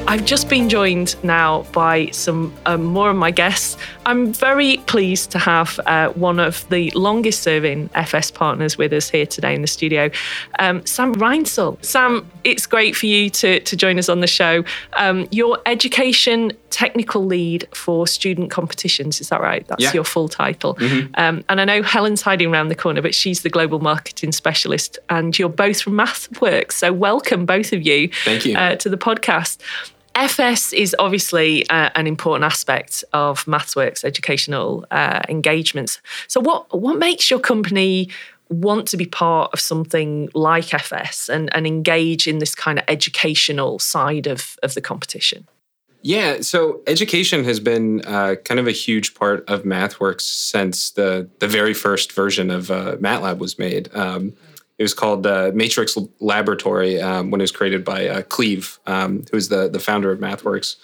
I've 0.09 0.23
just 0.23 0.47
been 0.47 0.69
joined 0.69 1.21
now 1.21 1.63
by 1.73 2.11
some 2.11 2.53
um, 2.65 2.85
more 2.85 3.09
of 3.09 3.17
my 3.17 3.29
guests. 3.29 3.75
I'm 4.05 4.33
very 4.33 4.77
pleased 4.87 5.31
to 5.31 5.37
have 5.37 5.81
uh, 5.85 6.11
one 6.11 6.39
of 6.39 6.67
the 6.69 6.91
longest 6.91 7.41
serving 7.43 7.89
FS 7.93 8.31
partners 8.31 8.77
with 8.77 8.93
us 8.93 9.09
here 9.09 9.25
today 9.25 9.53
in 9.53 9.61
the 9.61 9.67
studio, 9.67 10.09
um, 10.59 10.85
Sam 10.85 11.13
Reinsel. 11.15 11.83
Sam, 11.83 12.25
it's 12.45 12.65
great 12.65 12.95
for 12.95 13.05
you 13.05 13.29
to, 13.31 13.59
to 13.59 13.75
join 13.75 13.99
us 13.99 14.07
on 14.07 14.21
the 14.21 14.27
show. 14.27 14.63
Um, 14.93 15.27
your 15.31 15.59
education 15.65 16.53
technical 16.69 17.25
lead 17.25 17.67
for 17.73 18.07
student 18.07 18.51
competitions, 18.51 19.21
is 19.21 19.29
that 19.29 19.41
right? 19.41 19.67
That's 19.67 19.83
yeah. 19.83 19.93
your 19.93 20.03
full 20.03 20.27
title. 20.27 20.75
Mm-hmm. 20.75 21.13
Um, 21.15 21.43
and 21.49 21.61
I 21.61 21.65
know 21.65 21.81
Helen's 21.81 22.21
hiding 22.21 22.51
around 22.51 22.69
the 22.69 22.75
corner, 22.75 23.01
but 23.01 23.15
she's 23.15 23.41
the 23.41 23.49
global 23.49 23.79
marketing 23.79 24.31
specialist, 24.31 24.99
and 25.09 25.37
you're 25.37 25.49
both 25.49 25.81
from 25.81 25.93
MathWorks. 25.93 26.73
So 26.73 26.93
welcome, 26.93 27.45
both 27.45 27.73
of 27.73 27.85
you. 27.85 28.09
Thank 28.25 28.45
you. 28.45 28.57
Uh, 28.57 28.75
to 28.77 28.89
the 28.89 28.97
podcast. 28.97 29.57
FS 30.15 30.73
is 30.73 30.95
obviously 30.97 31.69
uh, 31.69 31.91
an 31.93 32.07
important 32.07 32.43
aspect 32.43 33.03
of 33.13 33.45
MathWorks 33.45 34.03
educational 34.03 34.83
uh, 34.89 35.21
engagements. 35.29 36.01
So, 36.27 36.39
what 36.39 36.75
what 36.79 36.97
makes 36.97 37.29
your 37.29 37.39
company 37.39 38.09
want 38.49 38.87
to 38.87 38.97
be 38.97 39.05
part 39.05 39.53
of 39.53 39.59
something 39.59 40.29
like 40.33 40.73
FS 40.73 41.29
and, 41.29 41.53
and 41.53 41.67
engage 41.67 42.27
in 42.27 42.39
this 42.39 42.55
kind 42.55 42.79
of 42.79 42.85
educational 42.87 43.79
side 43.79 44.27
of, 44.27 44.57
of 44.63 44.73
the 44.73 44.81
competition? 44.81 45.47
Yeah, 46.01 46.41
so 46.41 46.81
education 46.87 47.43
has 47.43 47.59
been 47.59 48.01
uh, 48.05 48.35
kind 48.45 48.59
of 48.59 48.67
a 48.67 48.71
huge 48.71 49.15
part 49.15 49.47
of 49.49 49.63
MathWorks 49.63 50.21
since 50.21 50.91
the 50.91 51.27
the 51.39 51.47
very 51.47 51.73
first 51.73 52.11
version 52.11 52.49
of 52.51 52.71
uh, 52.71 52.97
MATLAB 52.97 53.39
was 53.39 53.59
made. 53.59 53.93
Um, 53.95 54.33
it 54.77 54.83
was 54.83 54.93
called 54.93 55.25
uh, 55.25 55.51
Matrix 55.55 55.97
Laboratory 56.19 57.01
um, 57.01 57.31
when 57.31 57.41
it 57.41 57.43
was 57.43 57.51
created 57.51 57.83
by 57.83 58.07
uh, 58.07 58.21
Cleve, 58.21 58.77
um, 58.85 59.25
who 59.31 59.37
was 59.37 59.49
the 59.49 59.67
the 59.67 59.79
founder 59.79 60.11
of 60.11 60.19
MathWorks. 60.19 60.75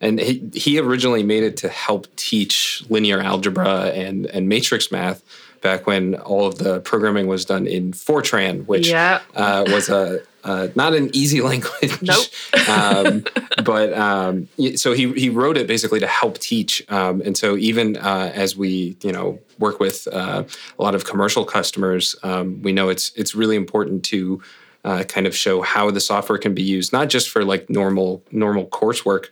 And 0.00 0.18
he, 0.18 0.50
he 0.54 0.78
originally 0.80 1.22
made 1.22 1.44
it 1.44 1.56
to 1.58 1.68
help 1.68 2.14
teach 2.16 2.82
linear 2.88 3.20
algebra 3.20 3.90
and, 3.90 4.26
and 4.26 4.48
matrix 4.48 4.90
math 4.90 5.22
back 5.60 5.86
when 5.86 6.14
all 6.16 6.46
of 6.46 6.58
the 6.58 6.80
programming 6.80 7.26
was 7.26 7.44
done 7.44 7.66
in 7.66 7.92
Fortran, 7.92 8.66
which 8.66 8.88
uh, 9.34 9.64
was 9.68 9.88
a 9.88 10.22
uh, 10.44 10.68
not 10.74 10.94
an 10.94 11.10
easy 11.12 11.40
language. 11.50 12.00
Nope. 12.02 12.26
um, 12.68 13.24
but 13.64 13.92
um, 13.92 14.48
so 14.76 14.92
he 14.92 15.12
he 15.12 15.28
wrote 15.28 15.56
it 15.56 15.66
basically 15.66 16.00
to 16.00 16.06
help 16.06 16.38
teach, 16.38 16.84
um, 16.90 17.22
and 17.24 17.36
so 17.36 17.56
even 17.56 17.96
uh, 17.96 18.32
as 18.34 18.56
we 18.56 18.96
you 19.02 19.12
know 19.12 19.38
work 19.58 19.80
with 19.80 20.08
uh, 20.12 20.44
a 20.78 20.82
lot 20.82 20.94
of 20.94 21.04
commercial 21.04 21.44
customers, 21.44 22.16
um, 22.22 22.62
we 22.62 22.72
know 22.72 22.88
it's 22.88 23.12
it's 23.16 23.34
really 23.34 23.56
important 23.56 24.04
to 24.04 24.42
uh, 24.84 25.04
kind 25.04 25.26
of 25.26 25.36
show 25.36 25.60
how 25.62 25.90
the 25.90 26.00
software 26.00 26.38
can 26.38 26.54
be 26.54 26.62
used, 26.62 26.92
not 26.92 27.08
just 27.08 27.28
for 27.28 27.44
like 27.44 27.68
normal 27.68 28.22
normal 28.30 28.66
coursework. 28.66 29.26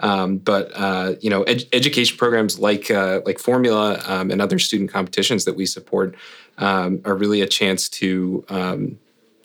Um, 0.00 0.38
but 0.38 0.72
uh, 0.74 1.14
you 1.20 1.30
know, 1.30 1.44
ed- 1.44 1.64
education 1.72 2.16
programs 2.16 2.58
like 2.58 2.90
uh, 2.90 3.20
like 3.24 3.38
Formula 3.38 4.02
um, 4.06 4.30
and 4.30 4.42
other 4.42 4.58
student 4.58 4.90
competitions 4.90 5.44
that 5.44 5.54
we 5.54 5.64
support 5.64 6.16
um, 6.58 7.00
are 7.04 7.14
really 7.14 7.40
a 7.40 7.46
chance 7.46 7.88
to 7.90 8.44
um, 8.48 8.98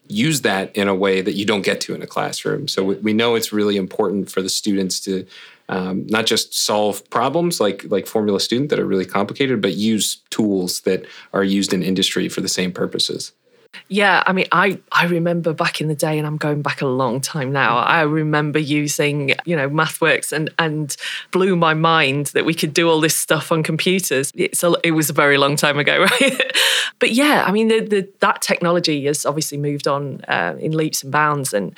use 0.08 0.42
that 0.42 0.76
in 0.76 0.88
a 0.88 0.96
way 0.96 1.22
that 1.22 1.34
you 1.34 1.46
don't 1.46 1.64
get 1.64 1.82
to 1.82 1.96
in 1.96 2.02
a 2.02 2.08
classroom. 2.08 2.68
So 2.68 2.84
we, 2.84 2.96
we 2.96 3.14
know 3.14 3.36
it's 3.36 3.54
really 3.54 3.78
important 3.78 4.32
for 4.32 4.42
the 4.42 4.50
students 4.50 5.00
to 5.02 5.26
um, 5.70 6.08
not 6.08 6.26
just 6.26 6.58
solve 6.58 7.08
problems 7.10 7.60
like 7.60 7.84
like 7.90 8.08
Formula 8.08 8.40
Student 8.40 8.70
that 8.70 8.80
are 8.80 8.86
really 8.86 9.06
complicated, 9.06 9.62
but 9.62 9.74
use 9.74 10.22
tools 10.30 10.82
that 10.82 11.06
are 11.34 11.44
used 11.44 11.74
in 11.74 11.84
industry 11.84 12.30
for 12.30 12.42
the 12.42 12.50
same 12.50 12.72
purposes. 12.72 13.34
Yeah, 13.88 14.24
I 14.26 14.34
mean, 14.34 14.48
I 14.52 14.80
I 14.92 15.06
remember 15.06 15.54
back 15.54 15.82
in 15.82 15.88
the 15.88 15.96
day, 15.96 16.18
and 16.18 16.28
I'm 16.28 16.38
going 16.38 16.62
back 16.62 16.82
a 16.82 16.88
long 16.88 17.22
time 17.22 17.52
now. 17.52 17.78
I 17.78 18.02
remember 18.02 18.60
using, 18.60 19.34
you 19.46 19.56
know, 19.56 19.70
MathWorks, 19.70 20.32
and 20.32 20.50
and 20.60 20.96
blew 21.32 21.56
my 21.56 21.74
mind 21.74 22.28
that 22.28 22.46
we 22.46 22.54
could 22.54 22.74
do 22.74 22.90
all 22.90 23.00
this 23.00 23.16
stuff 23.16 23.52
on 23.52 23.64
computers. 23.64 24.32
It's 24.36 24.64
a, 24.64 24.74
it 24.84 24.92
was 24.92 25.10
a 25.10 25.14
very 25.14 25.38
long 25.38 25.56
time 25.56 25.80
ago, 25.80 26.06
right? 26.22 26.52
but 27.00 27.12
yeah, 27.12 27.44
I 27.46 27.52
mean, 27.52 27.68
the, 27.68 27.80
the, 27.82 28.10
that 28.20 28.42
technology 28.42 29.06
has 29.06 29.26
obviously 29.26 29.58
moved 29.58 29.88
on 29.88 30.22
uh, 30.28 30.56
in 30.60 30.72
leaps 30.72 31.04
and 31.04 31.12
bounds, 31.12 31.54
and 31.54 31.78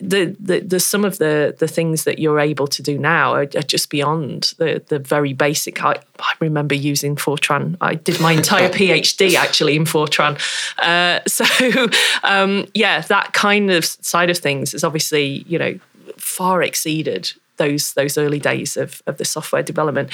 the, 0.00 0.36
the, 0.40 0.60
the 0.60 0.80
some 0.80 1.04
of 1.04 1.18
the 1.18 1.54
the 1.58 1.68
things 1.68 2.04
that 2.04 2.18
you're 2.18 2.40
able 2.40 2.66
to 2.66 2.82
do 2.82 2.98
now 2.98 3.34
are, 3.34 3.42
are 3.42 3.62
just 3.62 3.90
beyond 3.90 4.54
the 4.58 4.82
the 4.88 4.98
very 4.98 5.32
basic. 5.32 5.82
I, 5.84 5.96
I 6.18 6.34
remember 6.40 6.74
using 6.74 7.16
Fortran. 7.16 7.76
I 7.80 7.94
did 7.94 8.20
my 8.20 8.32
entire 8.32 8.68
PhD 8.70 9.34
actually 9.34 9.76
in 9.76 9.84
Fortran. 9.84 10.38
Uh, 10.78 11.20
so 11.26 11.88
um, 12.22 12.66
yeah, 12.74 13.00
that 13.02 13.32
kind 13.32 13.70
of 13.70 13.84
side 13.84 14.30
of 14.30 14.38
things 14.38 14.74
is 14.74 14.84
obviously 14.84 15.44
you 15.46 15.58
know 15.58 15.78
far 16.16 16.62
exceeded 16.62 17.32
those 17.56 17.92
those 17.94 18.16
early 18.16 18.38
days 18.38 18.76
of 18.76 19.02
of 19.06 19.18
the 19.18 19.24
software 19.24 19.62
development. 19.62 20.10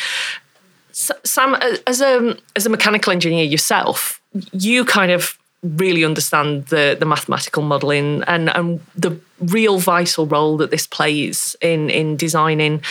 Sam, 0.93 1.55
as 1.87 2.01
a 2.01 2.37
as 2.57 2.67
a 2.67 2.71
mechanical 2.71 3.13
engineer 3.13 3.45
yourself, 3.45 4.21
you 4.53 4.85
kind 4.85 5.13
of 5.13 5.39
really 5.63 6.05
understand 6.05 6.67
the 6.67 6.97
the 6.99 7.07
mathematical 7.07 7.63
modelling 7.63 8.23
and 8.27 8.55
and 8.57 8.81
the 8.95 9.19
real 9.41 9.79
vital 9.79 10.27
role 10.27 10.57
that 10.57 10.71
this 10.71 10.87
plays 10.87 11.57
in 11.61 11.91
in 11.91 12.17
designing 12.17 12.83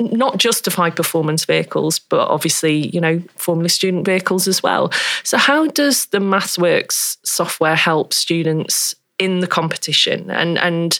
not 0.00 0.38
just 0.38 0.66
of 0.66 0.74
high 0.74 0.90
performance 0.90 1.44
vehicles, 1.44 1.98
but 1.98 2.28
obviously, 2.28 2.88
you 2.88 3.00
know, 3.00 3.22
Formula 3.36 3.68
student 3.68 4.04
vehicles 4.04 4.48
as 4.48 4.62
well. 4.62 4.92
So, 5.22 5.38
how 5.38 5.68
does 5.68 6.06
the 6.06 6.18
MathsWorks 6.18 7.18
software 7.24 7.76
help 7.76 8.12
students 8.12 8.94
in 9.18 9.40
the 9.40 9.46
competition 9.46 10.30
and 10.30 10.58
and 10.58 10.98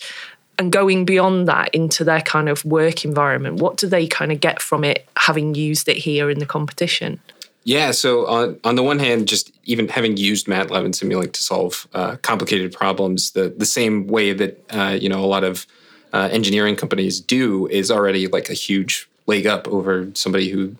and 0.56 0.70
going 0.70 1.04
beyond 1.04 1.48
that 1.48 1.74
into 1.74 2.04
their 2.04 2.20
kind 2.20 2.48
of 2.48 2.64
work 2.64 3.04
environment? 3.04 3.60
What 3.60 3.76
do 3.76 3.88
they 3.88 4.06
kind 4.06 4.30
of 4.30 4.40
get 4.40 4.62
from 4.62 4.84
it, 4.84 5.06
having 5.16 5.54
used 5.54 5.88
it 5.88 5.96
here 5.96 6.30
in 6.30 6.38
the 6.38 6.46
competition? 6.46 7.20
Yeah, 7.64 7.92
so 7.92 8.26
on, 8.26 8.60
on 8.62 8.74
the 8.76 8.82
one 8.82 8.98
hand, 8.98 9.26
just 9.26 9.50
even 9.64 9.88
having 9.88 10.18
used 10.18 10.46
MATLAB 10.46 10.84
and 10.84 10.92
Simulink 10.92 11.32
to 11.32 11.42
solve 11.42 11.88
uh, 11.94 12.16
complicated 12.16 12.72
problems, 12.72 13.30
the 13.30 13.48
the 13.48 13.64
same 13.66 14.06
way 14.06 14.34
that 14.34 14.62
uh, 14.70 14.98
you 15.00 15.08
know 15.08 15.24
a 15.24 15.26
lot 15.26 15.44
of 15.44 15.66
uh, 16.12 16.28
engineering 16.30 16.76
companies 16.76 17.20
do 17.20 17.66
is 17.68 17.90
already 17.90 18.26
like 18.26 18.50
a 18.50 18.54
huge 18.54 19.08
leg 19.26 19.46
up 19.46 19.66
over 19.68 20.10
somebody 20.14 20.50
who 20.50 20.76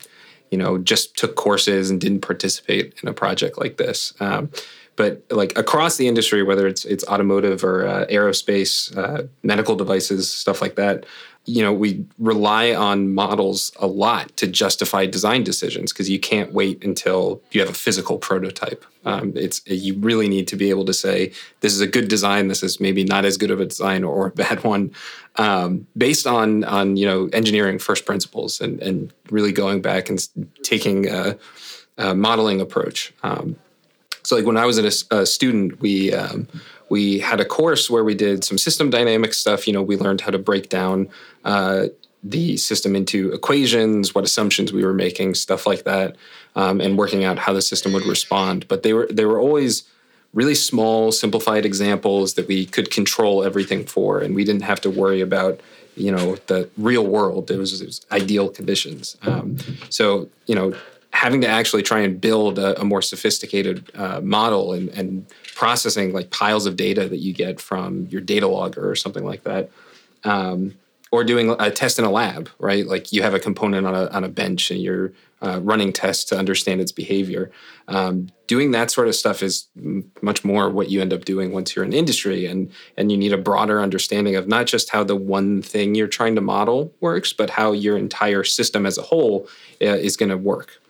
you 0.50 0.58
know 0.58 0.76
just 0.76 1.16
took 1.16 1.36
courses 1.36 1.88
and 1.88 2.02
didn't 2.02 2.20
participate 2.20 2.94
in 3.02 3.08
a 3.08 3.14
project 3.14 3.56
like 3.58 3.78
this. 3.78 4.12
Um, 4.20 4.50
but 4.96 5.24
like 5.30 5.56
across 5.58 5.96
the 5.96 6.06
industry, 6.06 6.42
whether 6.42 6.66
it's 6.66 6.84
it's 6.84 7.04
automotive 7.06 7.64
or 7.64 7.86
uh, 7.86 8.06
aerospace, 8.10 8.94
uh, 8.96 9.26
medical 9.42 9.74
devices, 9.74 10.30
stuff 10.30 10.60
like 10.60 10.76
that, 10.76 11.06
you 11.46 11.62
know 11.62 11.72
we 11.72 12.04
rely 12.18 12.74
on 12.74 13.14
models 13.14 13.70
a 13.78 13.86
lot 13.86 14.34
to 14.36 14.46
justify 14.46 15.06
design 15.06 15.44
decisions 15.44 15.92
because 15.92 16.08
you 16.08 16.18
can't 16.18 16.52
wait 16.52 16.82
until 16.84 17.42
you 17.50 17.60
have 17.60 17.70
a 17.70 17.74
physical 17.74 18.18
prototype. 18.18 18.84
Um, 19.04 19.32
it's 19.36 19.60
you 19.66 19.98
really 19.98 20.28
need 20.28 20.48
to 20.48 20.56
be 20.56 20.70
able 20.70 20.86
to 20.86 20.94
say 20.94 21.32
this 21.60 21.74
is 21.74 21.80
a 21.80 21.86
good 21.86 22.08
design. 22.08 22.48
This 22.48 22.62
is 22.62 22.80
maybe 22.80 23.04
not 23.04 23.24
as 23.24 23.36
good 23.36 23.50
of 23.50 23.60
a 23.60 23.66
design 23.66 24.04
or 24.04 24.26
a 24.26 24.30
bad 24.44 24.64
one 24.64 24.92
um, 25.36 25.86
based 25.96 26.26
on 26.26 26.64
on 26.64 26.96
you 26.96 27.06
know 27.06 27.28
engineering 27.32 27.78
first 27.78 28.06
principles 28.06 28.60
and 28.60 28.80
and 28.82 29.12
really 29.30 29.52
going 29.52 29.82
back 29.82 30.08
and 30.08 30.26
taking 30.62 31.08
a, 31.08 31.36
a 31.98 32.14
modeling 32.14 32.60
approach. 32.60 33.12
Um, 33.22 33.56
so 34.22 34.36
like 34.36 34.46
when 34.46 34.56
i 34.56 34.64
was 34.64 34.78
a, 34.78 35.14
a 35.14 35.26
student 35.26 35.80
we 35.80 36.12
um, 36.12 36.48
we 36.88 37.18
had 37.18 37.40
a 37.40 37.44
course 37.44 37.88
where 37.88 38.04
we 38.04 38.14
did 38.14 38.44
some 38.44 38.58
system 38.58 38.90
dynamic 38.90 39.34
stuff. 39.34 39.66
You 39.66 39.72
know, 39.72 39.82
we 39.82 39.96
learned 39.96 40.20
how 40.20 40.30
to 40.30 40.38
break 40.38 40.68
down 40.68 41.08
uh, 41.44 41.86
the 42.22 42.56
system 42.56 42.96
into 42.96 43.32
equations, 43.32 44.14
what 44.14 44.24
assumptions 44.24 44.72
we 44.72 44.84
were 44.84 44.94
making, 44.94 45.34
stuff 45.34 45.66
like 45.66 45.84
that, 45.84 46.16
um, 46.56 46.80
and 46.80 46.96
working 46.96 47.24
out 47.24 47.38
how 47.38 47.52
the 47.52 47.62
system 47.62 47.92
would 47.92 48.06
respond. 48.06 48.66
But 48.68 48.82
they 48.82 48.92
were 48.92 49.08
they 49.10 49.24
were 49.24 49.38
always 49.38 49.84
really 50.32 50.54
small, 50.54 51.12
simplified 51.12 51.64
examples 51.64 52.34
that 52.34 52.48
we 52.48 52.66
could 52.66 52.90
control 52.90 53.44
everything 53.44 53.84
for, 53.84 54.20
and 54.20 54.34
we 54.34 54.44
didn't 54.44 54.62
have 54.62 54.80
to 54.82 54.90
worry 54.90 55.20
about 55.20 55.60
you 55.96 56.10
know 56.10 56.36
the 56.46 56.68
real 56.76 57.06
world. 57.06 57.50
It 57.50 57.58
was, 57.58 57.80
it 57.80 57.86
was 57.86 58.04
ideal 58.10 58.48
conditions. 58.48 59.16
Um, 59.22 59.56
so 59.90 60.28
you 60.46 60.54
know 60.54 60.74
having 61.14 61.40
to 61.40 61.46
actually 61.46 61.82
try 61.82 62.00
and 62.00 62.20
build 62.20 62.58
a, 62.58 62.80
a 62.80 62.84
more 62.84 63.00
sophisticated 63.00 63.88
uh, 63.94 64.20
model 64.20 64.72
and, 64.72 64.88
and, 64.90 65.24
processing 65.54 66.12
like 66.12 66.30
piles 66.30 66.66
of 66.66 66.76
data 66.76 67.08
that 67.08 67.18
you 67.18 67.32
get 67.32 67.60
from 67.60 68.06
your 68.06 68.20
data 68.20 68.46
logger 68.46 68.88
or 68.88 68.96
something 68.96 69.24
like 69.24 69.44
that. 69.44 69.70
Um, 70.24 70.74
or 71.10 71.22
doing 71.22 71.54
a 71.60 71.70
test 71.70 72.00
in 72.00 72.04
a 72.04 72.10
lab, 72.10 72.50
right? 72.58 72.88
Like 72.88 73.12
you 73.12 73.22
have 73.22 73.34
a 73.34 73.38
component 73.38 73.86
on 73.86 73.94
a, 73.94 74.06
on 74.08 74.24
a 74.24 74.28
bench 74.28 74.72
and 74.72 74.82
you're 74.82 75.12
uh, 75.44 75.60
running 75.60 75.92
tests 75.92 76.24
to 76.24 76.38
understand 76.38 76.80
its 76.80 76.90
behavior. 76.90 77.52
Um, 77.86 78.30
doing 78.46 78.70
that 78.72 78.90
sort 78.90 79.08
of 79.08 79.14
stuff 79.14 79.42
is 79.42 79.68
m- 79.76 80.10
much 80.22 80.44
more 80.44 80.70
what 80.70 80.90
you 80.90 81.00
end 81.00 81.12
up 81.12 81.24
doing 81.24 81.52
once 81.52 81.76
you're 81.76 81.84
in 81.84 81.92
industry, 81.92 82.46
and 82.46 82.72
and 82.96 83.12
you 83.12 83.18
need 83.18 83.32
a 83.32 83.38
broader 83.38 83.80
understanding 83.80 84.36
of 84.36 84.48
not 84.48 84.66
just 84.66 84.90
how 84.90 85.04
the 85.04 85.16
one 85.16 85.60
thing 85.60 85.94
you're 85.94 86.08
trying 86.08 86.34
to 86.34 86.40
model 86.40 86.92
works, 87.00 87.32
but 87.32 87.50
how 87.50 87.72
your 87.72 87.98
entire 87.98 88.42
system 88.42 88.86
as 88.86 88.96
a 88.96 89.02
whole 89.02 89.46
uh, 89.82 89.86
is 89.86 90.16
going 90.16 90.30
to 90.30 90.36
work. 90.36 90.80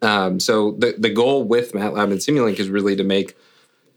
Um, 0.00 0.40
so 0.40 0.72
the 0.72 0.94
the 0.98 1.10
goal 1.10 1.44
with 1.44 1.72
MATLAB 1.72 2.10
and 2.10 2.20
Simulink 2.20 2.58
is 2.58 2.70
really 2.70 2.96
to 2.96 3.04
make 3.04 3.36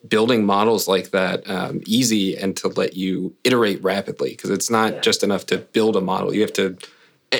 building 0.07 0.45
models 0.45 0.87
like 0.87 1.11
that 1.11 1.47
um, 1.49 1.81
easy 1.85 2.37
and 2.37 2.55
to 2.57 2.67
let 2.69 2.95
you 2.95 3.35
iterate 3.43 3.83
rapidly 3.83 4.31
because 4.31 4.49
it's 4.49 4.69
not 4.69 4.93
yeah. 4.93 4.99
just 5.01 5.23
enough 5.23 5.45
to 5.47 5.57
build 5.57 5.95
a 5.95 6.01
model. 6.01 6.33
You 6.33 6.41
have 6.41 6.53
to 6.53 6.77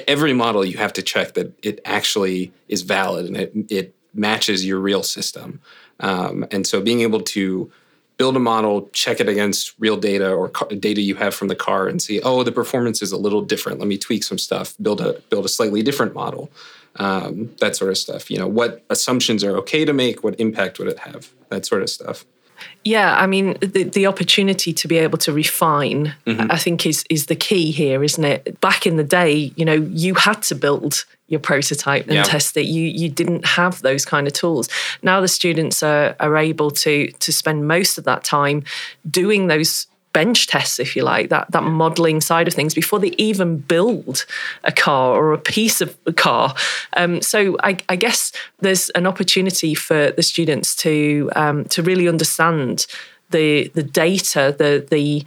every 0.07 0.33
model 0.33 0.63
you 0.63 0.77
have 0.77 0.93
to 0.93 1.01
check 1.01 1.33
that 1.33 1.53
it 1.63 1.79
actually 1.85 2.51
is 2.67 2.81
valid 2.81 3.25
and 3.25 3.37
it 3.37 3.53
it 3.69 3.95
matches 4.13 4.65
your 4.65 4.79
real 4.79 5.03
system. 5.03 5.61
Um, 5.99 6.45
and 6.51 6.65
so 6.65 6.81
being 6.81 7.01
able 7.01 7.21
to 7.21 7.71
build 8.17 8.35
a 8.35 8.39
model, 8.39 8.89
check 8.91 9.19
it 9.21 9.29
against 9.29 9.73
real 9.79 9.95
data 9.95 10.33
or 10.33 10.49
data 10.79 11.01
you 11.01 11.15
have 11.15 11.33
from 11.33 11.47
the 11.47 11.55
car, 11.55 11.87
and 11.87 12.01
see, 12.01 12.19
oh, 12.21 12.43
the 12.43 12.51
performance 12.51 13.01
is 13.01 13.11
a 13.11 13.17
little 13.17 13.41
different. 13.41 13.79
Let 13.79 13.87
me 13.87 13.97
tweak 13.97 14.23
some 14.23 14.37
stuff. 14.37 14.75
Build 14.81 14.99
a 14.99 15.13
build 15.29 15.45
a 15.45 15.49
slightly 15.49 15.81
different 15.81 16.13
model 16.13 16.51
um, 16.97 17.51
that 17.59 17.75
sort 17.75 17.91
of 17.91 17.97
stuff. 17.97 18.29
You 18.29 18.37
know, 18.37 18.47
what 18.47 18.83
assumptions 18.89 19.43
are 19.43 19.55
okay 19.57 19.85
to 19.85 19.93
make? 19.93 20.23
What 20.23 20.39
impact 20.39 20.79
would 20.79 20.87
it 20.87 20.99
have? 20.99 21.29
That 21.49 21.65
sort 21.65 21.81
of 21.81 21.89
stuff. 21.89 22.25
Yeah, 22.83 23.15
I 23.15 23.27
mean, 23.27 23.57
the, 23.61 23.83
the 23.83 24.07
opportunity 24.07 24.73
to 24.73 24.87
be 24.87 24.97
able 24.97 25.17
to 25.19 25.33
refine, 25.33 26.15
mm-hmm. 26.25 26.51
I 26.51 26.57
think, 26.57 26.85
is 26.85 27.03
is 27.09 27.25
the 27.27 27.35
key 27.35 27.71
here, 27.71 28.03
isn't 28.03 28.23
it? 28.23 28.59
Back 28.61 28.85
in 28.85 28.97
the 28.97 29.03
day, 29.03 29.51
you 29.55 29.65
know, 29.65 29.73
you 29.73 30.15
had 30.15 30.41
to 30.43 30.55
build 30.55 31.05
your 31.27 31.39
prototype 31.39 32.05
and 32.05 32.15
yeah. 32.15 32.23
test 32.23 32.57
it. 32.57 32.65
You 32.65 32.83
you 32.83 33.09
didn't 33.09 33.45
have 33.45 33.81
those 33.81 34.05
kind 34.05 34.27
of 34.27 34.33
tools. 34.33 34.69
Now 35.03 35.21
the 35.21 35.27
students 35.27 35.83
are 35.83 36.15
are 36.19 36.35
able 36.37 36.71
to 36.71 37.11
to 37.11 37.31
spend 37.31 37.67
most 37.67 37.97
of 37.97 38.03
that 38.05 38.23
time 38.23 38.63
doing 39.09 39.47
those 39.47 39.87
bench 40.13 40.47
tests, 40.47 40.79
if 40.79 40.95
you 40.95 41.03
like, 41.03 41.29
that 41.29 41.51
that 41.51 41.63
modelling 41.63 42.21
side 42.21 42.47
of 42.47 42.53
things 42.53 42.73
before 42.73 42.99
they 42.99 43.13
even 43.17 43.57
build 43.57 44.25
a 44.63 44.71
car 44.71 45.15
or 45.15 45.33
a 45.33 45.37
piece 45.37 45.81
of 45.81 45.97
a 46.05 46.13
car. 46.13 46.53
Um, 46.97 47.21
so 47.21 47.57
I, 47.63 47.77
I, 47.87 47.95
guess 47.95 48.31
there's 48.59 48.89
an 48.91 49.05
opportunity 49.05 49.75
for 49.75 50.11
the 50.11 50.23
students 50.23 50.75
to 50.77 51.29
um, 51.35 51.65
to 51.65 51.83
really 51.83 52.07
understand 52.07 52.85
the 53.31 53.69
the 53.73 53.83
data, 53.83 54.55
the 54.57 54.85
the 54.89 55.23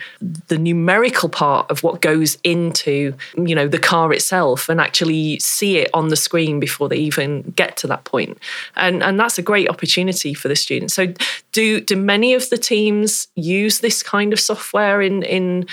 the 0.48 0.58
numerical 0.58 1.28
part 1.28 1.70
of 1.70 1.82
what 1.82 2.00
goes 2.00 2.38
into 2.44 3.14
you 3.36 3.54
know 3.54 3.68
the 3.68 3.78
car 3.78 4.12
itself, 4.12 4.68
and 4.68 4.80
actually 4.80 5.38
see 5.38 5.78
it 5.78 5.90
on 5.94 6.08
the 6.08 6.16
screen 6.16 6.60
before 6.60 6.88
they 6.88 6.96
even 6.96 7.42
get 7.56 7.76
to 7.78 7.86
that 7.86 8.04
point. 8.04 8.38
And 8.76 9.02
and 9.02 9.18
that's 9.18 9.38
a 9.38 9.42
great 9.42 9.68
opportunity 9.68 10.34
for 10.34 10.48
the 10.48 10.56
students. 10.56 10.94
So 10.94 11.12
do 11.52 11.80
do 11.80 11.96
many 11.96 12.34
of 12.34 12.50
the 12.50 12.58
teams 12.58 13.28
use 13.34 13.80
this 13.80 14.02
kind 14.02 14.32
of 14.32 14.40
software 14.40 15.00
in 15.00 15.22
in 15.22 15.66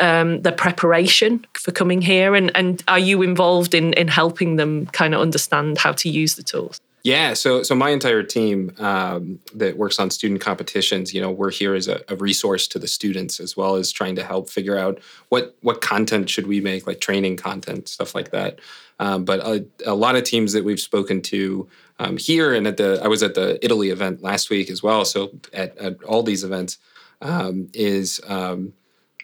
um, 0.00 0.42
the 0.42 0.52
preparation 0.52 1.44
for 1.54 1.72
coming 1.72 2.02
here, 2.02 2.34
and 2.34 2.50
and 2.54 2.82
are 2.88 2.98
you 2.98 3.22
involved 3.22 3.74
in 3.74 3.92
in 3.94 4.08
helping 4.08 4.56
them 4.56 4.86
kind 4.86 5.14
of 5.14 5.20
understand 5.20 5.78
how 5.78 5.92
to 5.92 6.08
use 6.08 6.36
the 6.36 6.42
tools? 6.42 6.80
Yeah, 7.04 7.34
so 7.34 7.62
so 7.62 7.74
my 7.74 7.90
entire 7.90 8.22
team 8.22 8.74
um, 8.78 9.38
that 9.54 9.76
works 9.76 9.98
on 9.98 10.10
student 10.10 10.40
competitions, 10.40 11.12
you 11.12 11.20
know, 11.20 11.30
we're 11.30 11.50
here 11.50 11.74
as 11.74 11.86
a, 11.86 12.00
a, 12.08 12.16
resource 12.16 12.66
to 12.68 12.78
the 12.78 12.88
students 12.88 13.40
as 13.40 13.54
well 13.54 13.76
as 13.76 13.92
trying 13.92 14.16
to 14.16 14.24
help 14.24 14.48
figure 14.48 14.78
out 14.78 14.98
what 15.28 15.54
what 15.60 15.82
content 15.82 16.30
should 16.30 16.46
we 16.46 16.62
make, 16.62 16.86
like 16.86 17.02
training 17.02 17.36
content, 17.36 17.88
stuff 17.88 18.14
like 18.14 18.30
that. 18.30 18.58
Um, 19.00 19.26
but 19.26 19.40
a, 19.40 19.66
a, 19.84 19.94
lot 19.94 20.16
of 20.16 20.24
teams 20.24 20.54
that 20.54 20.64
we've 20.64 20.80
spoken 20.80 21.20
to 21.22 21.68
um, 21.98 22.16
here 22.16 22.54
and 22.54 22.66
at 22.66 22.78
the 22.78 22.98
I 23.04 23.08
was 23.08 23.22
at 23.22 23.34
the 23.34 23.62
Italy 23.62 23.90
event 23.90 24.22
last 24.22 24.48
week 24.48 24.70
as 24.70 24.82
well. 24.82 25.04
So 25.04 25.30
at, 25.52 25.76
at 25.76 26.02
all 26.04 26.22
these 26.22 26.42
events 26.42 26.78
um, 27.20 27.68
is 27.74 28.18
um, 28.28 28.72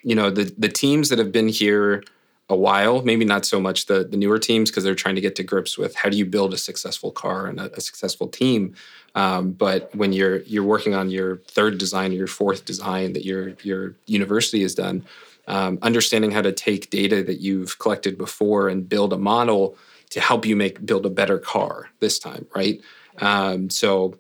you 0.02 0.14
know 0.14 0.28
the 0.28 0.54
the 0.58 0.68
teams 0.68 1.08
that 1.08 1.18
have 1.18 1.32
been 1.32 1.48
here 1.48 2.04
a 2.50 2.56
while, 2.56 3.00
maybe 3.02 3.24
not 3.24 3.46
so 3.46 3.60
much 3.60 3.86
the, 3.86 4.04
the 4.04 4.16
newer 4.16 4.38
teams 4.38 4.70
because 4.70 4.82
they're 4.84 4.94
trying 4.94 5.14
to 5.14 5.20
get 5.20 5.36
to 5.36 5.44
grips 5.44 5.78
with 5.78 5.94
how 5.94 6.08
do 6.08 6.16
you 6.16 6.26
build 6.26 6.52
a 6.52 6.58
successful 6.58 7.12
car 7.12 7.46
and 7.46 7.60
a, 7.60 7.72
a 7.76 7.80
successful 7.80 8.28
team. 8.28 8.74
Um, 9.14 9.52
but 9.52 9.94
when 9.94 10.12
you're 10.12 10.40
you're 10.42 10.64
working 10.64 10.94
on 10.94 11.10
your 11.10 11.38
third 11.46 11.78
design 11.78 12.12
or 12.12 12.16
your 12.16 12.26
fourth 12.26 12.64
design 12.64 13.12
that 13.14 13.24
your 13.24 13.54
your 13.62 13.94
university 14.06 14.62
has 14.62 14.74
done, 14.74 15.04
um, 15.46 15.78
understanding 15.82 16.32
how 16.32 16.42
to 16.42 16.52
take 16.52 16.90
data 16.90 17.22
that 17.22 17.40
you've 17.40 17.78
collected 17.78 18.18
before 18.18 18.68
and 18.68 18.88
build 18.88 19.12
a 19.12 19.18
model 19.18 19.76
to 20.10 20.20
help 20.20 20.44
you 20.44 20.56
make 20.56 20.84
build 20.84 21.06
a 21.06 21.10
better 21.10 21.38
car 21.38 21.88
this 22.00 22.18
time, 22.18 22.46
right? 22.54 22.80
Um, 23.18 23.70
so 23.70 24.18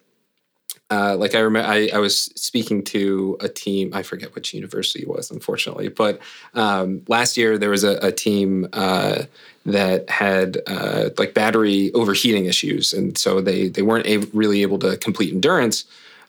uh, 0.90 1.16
like 1.16 1.34
I 1.34 1.38
remember, 1.38 1.68
I, 1.68 1.88
I, 1.94 1.98
was 1.98 2.22
speaking 2.34 2.82
to 2.86 3.36
a 3.40 3.48
team. 3.48 3.92
I 3.94 4.02
forget 4.02 4.34
which 4.34 4.52
university 4.52 5.02
it 5.02 5.08
was, 5.08 5.30
unfortunately, 5.30 5.88
but 5.88 6.18
um, 6.54 7.02
last 7.06 7.36
year 7.36 7.58
there 7.58 7.70
was 7.70 7.84
a, 7.84 7.98
a 8.02 8.10
team 8.10 8.68
uh, 8.72 9.22
that 9.64 10.10
had 10.10 10.58
uh, 10.66 11.10
like 11.16 11.32
battery 11.32 11.92
overheating 11.92 12.46
issues, 12.46 12.92
and 12.92 13.16
so 13.16 13.40
they 13.40 13.68
they 13.68 13.82
weren't 13.82 14.06
able, 14.06 14.26
really 14.32 14.62
able 14.62 14.80
to 14.80 14.96
complete 14.96 15.32
endurance 15.32 15.84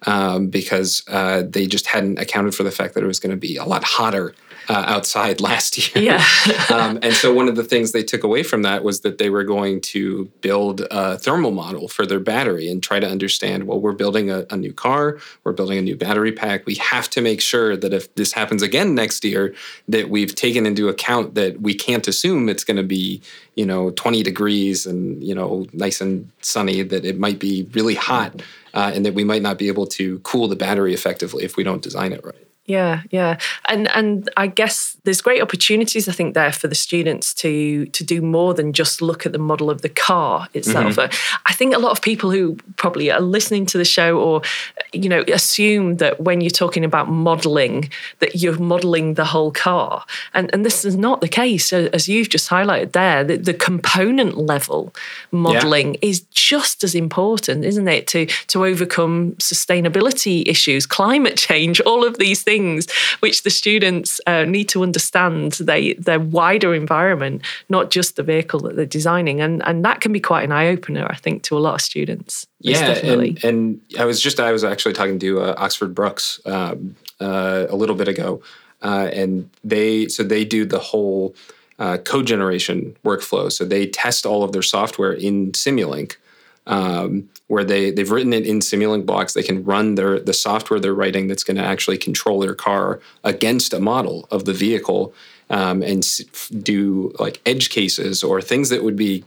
um, 0.05 0.47
because 0.47 1.03
uh, 1.07 1.41
they 1.43 1.65
just 1.65 1.87
hadn't 1.87 2.19
accounted 2.19 2.53
for 2.53 2.61
the 2.63 2.71
fact 2.71 2.93
that 2.93 3.03
it 3.03 3.07
was 3.07 3.19
going 3.19 3.31
to 3.31 3.37
be 3.37 3.57
a 3.57 3.65
lot 3.65 3.83
hotter 3.83 4.35
uh, 4.69 4.83
outside 4.87 5.41
last 5.51 5.77
year. 5.77 6.03
Yeah. 6.03 6.25
um, 6.73 6.99
and 7.01 7.13
so 7.13 7.33
one 7.33 7.47
of 7.47 7.55
the 7.55 7.63
things 7.63 7.91
they 7.91 8.03
took 8.03 8.23
away 8.23 8.43
from 8.43 8.61
that 8.63 8.83
was 8.83 9.01
that 9.01 9.17
they 9.17 9.29
were 9.29 9.43
going 9.43 9.81
to 9.81 10.25
build 10.41 10.81
a 10.91 11.17
thermal 11.17 11.51
model 11.51 11.87
for 11.87 12.05
their 12.05 12.19
battery 12.19 12.69
and 12.69 12.81
try 12.81 12.99
to 12.99 13.07
understand 13.07 13.65
well, 13.65 13.79
we're 13.79 13.91
building 13.91 14.29
a, 14.29 14.45
a 14.49 14.57
new 14.57 14.73
car, 14.73 15.19
we're 15.43 15.53
building 15.53 15.77
a 15.77 15.81
new 15.81 15.95
battery 15.95 16.31
pack. 16.31 16.65
We 16.65 16.75
have 16.75 17.09
to 17.11 17.21
make 17.21 17.41
sure 17.41 17.75
that 17.77 17.93
if 17.93 18.13
this 18.15 18.33
happens 18.33 18.61
again 18.61 18.95
next 18.95 19.23
year, 19.23 19.53
that 19.87 20.09
we've 20.09 20.35
taken 20.35 20.65
into 20.65 20.89
account 20.89 21.35
that 21.35 21.61
we 21.61 21.73
can't 21.73 22.07
assume 22.07 22.49
it's 22.49 22.63
going 22.63 22.77
to 22.77 22.83
be, 22.83 23.21
you 23.55 23.65
know, 23.65 23.91
20 23.91 24.23
degrees 24.23 24.85
and, 24.85 25.23
you 25.23 25.35
know, 25.35 25.65
nice 25.73 26.01
and 26.01 26.29
sunny, 26.41 26.83
that 26.83 27.05
it 27.05 27.19
might 27.19 27.39
be 27.39 27.67
really 27.73 27.95
hot. 27.95 28.41
Uh, 28.73 28.89
and 28.95 29.05
that 29.05 29.13
we 29.13 29.25
might 29.25 29.41
not 29.41 29.57
be 29.57 29.67
able 29.67 29.85
to 29.85 30.19
cool 30.19 30.47
the 30.47 30.55
battery 30.55 30.93
effectively 30.93 31.43
if 31.43 31.57
we 31.57 31.63
don't 31.63 31.81
design 31.81 32.13
it 32.13 32.23
right. 32.23 32.47
Yeah, 32.67 33.01
yeah, 33.09 33.39
and 33.67 33.89
and 33.89 34.29
I 34.37 34.45
guess 34.45 34.95
there's 35.03 35.19
great 35.19 35.41
opportunities 35.41 36.07
I 36.07 36.11
think 36.11 36.35
there 36.35 36.51
for 36.51 36.67
the 36.67 36.75
students 36.75 37.33
to 37.35 37.87
to 37.87 38.03
do 38.03 38.21
more 38.21 38.53
than 38.53 38.71
just 38.71 39.01
look 39.01 39.25
at 39.25 39.31
the 39.31 39.39
model 39.39 39.71
of 39.71 39.81
the 39.81 39.89
car 39.89 40.47
itself. 40.53 40.95
Mm-hmm. 40.95 41.41
I 41.47 41.53
think 41.53 41.73
a 41.73 41.79
lot 41.79 41.91
of 41.91 42.03
people 42.03 42.29
who 42.29 42.57
probably 42.77 43.09
are 43.09 43.19
listening 43.19 43.65
to 43.65 43.79
the 43.79 43.85
show 43.85 44.19
or 44.19 44.43
you 44.93 45.09
know 45.09 45.23
assume 45.33 45.97
that 45.97 46.21
when 46.21 46.39
you're 46.39 46.51
talking 46.51 46.85
about 46.85 47.09
modeling 47.09 47.89
that 48.19 48.35
you're 48.35 48.59
modeling 48.59 49.15
the 49.15 49.25
whole 49.25 49.51
car, 49.51 50.05
and 50.35 50.51
and 50.53 50.63
this 50.63 50.85
is 50.85 50.95
not 50.95 51.19
the 51.19 51.27
case 51.27 51.73
as 51.73 52.07
you've 52.07 52.29
just 52.29 52.47
highlighted 52.47 52.91
there. 52.91 53.23
The, 53.23 53.37
the 53.37 53.55
component 53.55 54.37
level 54.37 54.93
modeling 55.31 55.95
yeah. 55.95 56.09
is 56.11 56.21
just 56.29 56.83
as 56.83 56.93
important, 56.93 57.65
isn't 57.65 57.87
it, 57.87 58.05
to 58.09 58.27
to 58.47 58.65
overcome 58.65 59.31
sustainability 59.41 60.47
issues, 60.47 60.85
climate 60.85 61.37
change, 61.37 61.81
all 61.81 62.05
of 62.05 62.19
these 62.19 62.43
things 62.43 62.50
things 62.51 62.91
which 63.21 63.43
the 63.43 63.49
students 63.49 64.19
uh, 64.27 64.43
need 64.43 64.67
to 64.69 64.83
understand 64.83 65.53
they, 65.53 65.93
their 65.93 66.19
wider 66.19 66.73
environment, 66.73 67.41
not 67.69 67.91
just 67.91 68.15
the 68.15 68.23
vehicle 68.23 68.59
that 68.61 68.75
they're 68.75 68.85
designing. 68.99 69.39
And, 69.41 69.63
and 69.65 69.85
that 69.85 70.01
can 70.01 70.11
be 70.11 70.19
quite 70.19 70.43
an 70.43 70.51
eye 70.51 70.67
opener, 70.67 71.05
I 71.09 71.15
think, 71.15 71.43
to 71.43 71.57
a 71.57 71.61
lot 71.65 71.75
of 71.75 71.81
students. 71.81 72.47
Yeah, 72.59 72.91
and, 73.03 73.43
and, 73.43 73.81
I 73.97 74.05
was 74.05 74.21
just, 74.21 74.39
I 74.39 74.51
was 74.51 74.63
actually 74.63 74.93
talking 74.93 75.19
to 75.19 75.41
uh, 75.41 75.55
Oxford 75.57 75.95
Brookes 75.95 76.39
um, 76.45 76.95
uh, 77.19 77.67
a 77.69 77.75
little 77.75 77.95
bit 77.95 78.07
ago. 78.07 78.41
Uh, 78.81 79.09
and 79.13 79.49
they, 79.63 80.07
so 80.07 80.23
they 80.23 80.43
do 80.43 80.65
the 80.65 80.79
whole 80.79 81.35
uh, 81.79 81.97
code 81.97 82.27
generation 82.27 82.95
workflow. 83.05 83.51
So 83.51 83.63
they 83.65 83.87
test 83.87 84.25
all 84.25 84.43
of 84.43 84.51
their 84.51 84.61
software 84.61 85.13
in 85.13 85.51
Simulink 85.53 86.17
um, 86.67 87.29
where 87.47 87.63
they 87.63 87.91
they've 87.91 88.11
written 88.11 88.33
it 88.33 88.45
in 88.45 88.59
Simulink 88.59 89.05
blocks. 89.05 89.33
They 89.33 89.43
can 89.43 89.63
run 89.63 89.95
their 89.95 90.19
the 90.19 90.33
software 90.33 90.79
they're 90.79 90.93
writing 90.93 91.27
that's 91.27 91.43
going 91.43 91.57
to 91.57 91.63
actually 91.63 91.97
control 91.97 92.39
their 92.39 92.55
car 92.55 92.99
against 93.23 93.73
a 93.73 93.79
model 93.79 94.27
of 94.31 94.45
the 94.45 94.53
vehicle 94.53 95.13
um, 95.49 95.81
and 95.83 96.05
do 96.63 97.13
like 97.19 97.41
edge 97.45 97.69
cases 97.69 98.23
or 98.23 98.41
things 98.41 98.69
that 98.69 98.83
would 98.83 98.95
be 98.95 99.23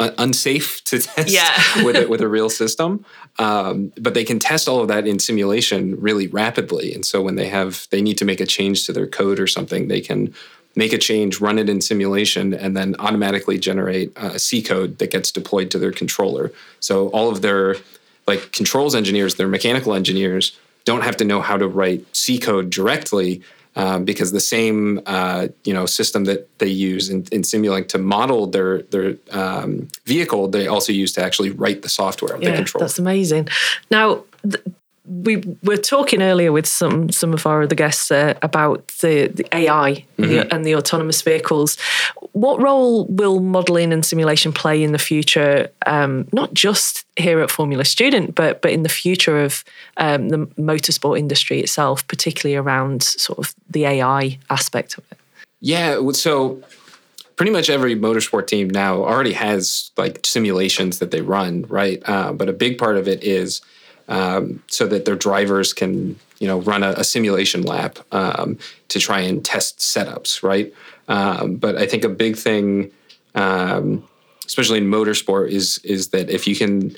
unsafe 0.00 0.82
to 0.84 1.00
test 1.00 1.28
yeah. 1.28 1.84
with 1.84 1.96
it 2.02 2.08
with 2.08 2.20
a 2.20 2.28
real 2.36 2.50
system. 2.50 3.04
Um, 3.38 3.92
but 3.96 4.14
they 4.14 4.24
can 4.24 4.38
test 4.38 4.68
all 4.68 4.80
of 4.80 4.88
that 4.88 5.06
in 5.06 5.18
simulation 5.18 6.00
really 6.00 6.26
rapidly. 6.26 6.94
And 6.94 7.04
so 7.04 7.20
when 7.22 7.36
they 7.36 7.48
have 7.48 7.86
they 7.90 8.00
need 8.00 8.18
to 8.18 8.24
make 8.24 8.40
a 8.40 8.46
change 8.46 8.86
to 8.86 8.92
their 8.92 9.06
code 9.06 9.40
or 9.40 9.46
something, 9.46 9.88
they 9.88 10.00
can 10.00 10.34
make 10.78 10.92
a 10.92 10.98
change, 10.98 11.40
run 11.40 11.58
it 11.58 11.68
in 11.68 11.80
simulation, 11.80 12.54
and 12.54 12.76
then 12.76 12.94
automatically 13.00 13.58
generate 13.58 14.12
a 14.16 14.38
C 14.38 14.62
code 14.62 14.98
that 14.98 15.10
gets 15.10 15.32
deployed 15.32 15.72
to 15.72 15.78
their 15.78 15.90
controller. 15.90 16.52
So 16.78 17.08
all 17.08 17.28
of 17.30 17.42
their 17.42 17.76
like 18.28 18.52
controls 18.52 18.94
engineers, 18.94 19.34
their 19.34 19.48
mechanical 19.48 19.92
engineers 19.92 20.56
don't 20.84 21.02
have 21.02 21.16
to 21.16 21.24
know 21.24 21.40
how 21.40 21.56
to 21.56 21.66
write 21.66 22.00
C 22.16 22.38
code 22.38 22.70
directly 22.70 23.42
um, 23.74 24.04
because 24.04 24.30
the 24.30 24.46
same 24.56 25.00
uh, 25.06 25.48
you 25.64 25.74
know 25.74 25.84
system 25.84 26.24
that 26.26 26.40
they 26.60 26.72
use 26.90 27.10
in, 27.10 27.26
in 27.32 27.42
Simulink 27.42 27.88
to 27.88 27.98
model 27.98 28.46
their 28.46 28.82
their 28.82 29.16
um, 29.32 29.88
vehicle, 30.04 30.46
they 30.46 30.68
also 30.68 30.92
use 30.92 31.12
to 31.14 31.22
actually 31.22 31.50
write 31.50 31.82
the 31.82 31.88
software 31.88 32.36
of 32.36 32.42
yeah, 32.42 32.50
the 32.50 32.56
controller. 32.56 32.84
That's 32.84 33.00
amazing. 33.00 33.48
Now. 33.90 34.24
Th- 34.48 34.64
we 35.08 35.42
were 35.62 35.76
talking 35.76 36.22
earlier 36.22 36.52
with 36.52 36.66
some 36.66 37.10
some 37.10 37.32
of 37.32 37.46
our 37.46 37.62
other 37.62 37.74
guests 37.74 38.10
uh, 38.10 38.34
about 38.42 38.86
the, 39.00 39.28
the 39.28 39.46
AI 39.56 40.04
mm-hmm. 40.18 40.22
the, 40.22 40.54
and 40.54 40.64
the 40.64 40.74
autonomous 40.74 41.22
vehicles. 41.22 41.76
What 42.32 42.60
role 42.62 43.06
will 43.06 43.40
modelling 43.40 43.92
and 43.92 44.04
simulation 44.04 44.52
play 44.52 44.82
in 44.82 44.92
the 44.92 44.98
future? 44.98 45.68
Um, 45.86 46.28
not 46.32 46.52
just 46.54 47.06
here 47.16 47.40
at 47.40 47.50
Formula 47.50 47.84
Student, 47.84 48.34
but 48.34 48.60
but 48.62 48.72
in 48.72 48.82
the 48.82 48.88
future 48.88 49.42
of 49.42 49.64
um, 49.96 50.28
the 50.28 50.38
motorsport 50.58 51.18
industry 51.18 51.60
itself, 51.60 52.06
particularly 52.06 52.56
around 52.56 53.02
sort 53.02 53.38
of 53.38 53.54
the 53.70 53.86
AI 53.86 54.38
aspect 54.50 54.98
of 54.98 55.04
it. 55.10 55.18
Yeah. 55.60 56.12
So 56.12 56.62
pretty 57.36 57.52
much 57.52 57.70
every 57.70 57.96
motorsport 57.96 58.46
team 58.48 58.68
now 58.68 58.96
already 58.96 59.32
has 59.32 59.90
like 59.96 60.20
simulations 60.24 60.98
that 60.98 61.12
they 61.12 61.20
run, 61.20 61.64
right? 61.68 62.02
Uh, 62.04 62.32
but 62.32 62.48
a 62.48 62.52
big 62.52 62.78
part 62.78 62.96
of 62.96 63.08
it 63.08 63.22
is 63.22 63.62
um, 64.08 64.62
so 64.66 64.86
that 64.86 65.04
their 65.04 65.16
drivers 65.16 65.72
can 65.72 66.18
you 66.38 66.46
know 66.46 66.60
run 66.60 66.82
a, 66.82 66.90
a 66.90 67.04
simulation 67.04 67.62
lap 67.62 67.98
um, 68.12 68.58
to 68.88 68.98
try 68.98 69.20
and 69.20 69.44
test 69.44 69.78
setups, 69.78 70.42
right? 70.42 70.72
Um, 71.08 71.56
but 71.56 71.76
I 71.76 71.86
think 71.86 72.04
a 72.04 72.08
big 72.08 72.36
thing, 72.36 72.90
um, 73.34 74.06
especially 74.46 74.78
in 74.78 74.84
motorsport, 74.84 75.50
is 75.50 75.78
is 75.84 76.08
that 76.08 76.30
if 76.30 76.46
you 76.46 76.56
can 76.56 76.96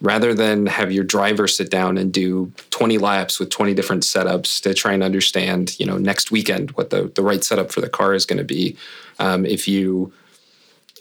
rather 0.00 0.34
than 0.34 0.66
have 0.66 0.92
your 0.92 1.04
driver 1.04 1.48
sit 1.48 1.70
down 1.70 1.96
and 1.96 2.12
do 2.12 2.52
20 2.70 2.98
laps 2.98 3.40
with 3.40 3.48
20 3.48 3.72
different 3.72 4.02
setups 4.02 4.60
to 4.62 4.74
try 4.74 4.92
and 4.92 5.02
understand, 5.02 5.78
you 5.80 5.86
know, 5.86 5.96
next 5.96 6.30
weekend 6.30 6.70
what 6.72 6.90
the, 6.90 7.10
the 7.14 7.22
right 7.22 7.42
setup 7.42 7.72
for 7.72 7.80
the 7.80 7.88
car 7.88 8.12
is 8.12 8.26
going 8.26 8.36
to 8.36 8.44
be. 8.44 8.76
Um, 9.18 9.46
if 9.46 9.66
you 9.66 10.12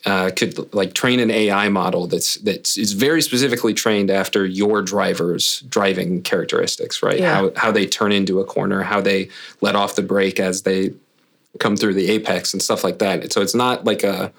uh, 0.05 0.31
could 0.35 0.73
like 0.73 0.93
train 0.93 1.19
an 1.19 1.31
AI 1.31 1.69
model 1.69 2.07
that's 2.07 2.35
that 2.37 2.77
is 2.77 2.91
very 2.93 3.21
specifically 3.21 3.73
trained 3.73 4.09
after 4.11 4.45
your 4.45 4.81
driver's 4.81 5.61
driving 5.61 6.21
characteristics, 6.21 7.01
right? 7.01 7.19
Yeah. 7.19 7.33
How 7.33 7.51
how 7.55 7.71
they 7.71 7.85
turn 7.85 8.11
into 8.11 8.39
a 8.39 8.45
corner, 8.45 8.83
how 8.83 8.99
they 8.99 9.29
let 9.61 9.75
off 9.75 9.95
the 9.95 10.01
brake 10.01 10.39
as 10.39 10.63
they 10.63 10.93
come 11.59 11.77
through 11.77 11.93
the 11.93 12.09
apex 12.09 12.53
and 12.53 12.61
stuff 12.61 12.83
like 12.83 12.99
that. 12.99 13.31
So 13.31 13.41
it's 13.41 13.55
not 13.55 13.85
like 13.85 14.03
a 14.03 14.33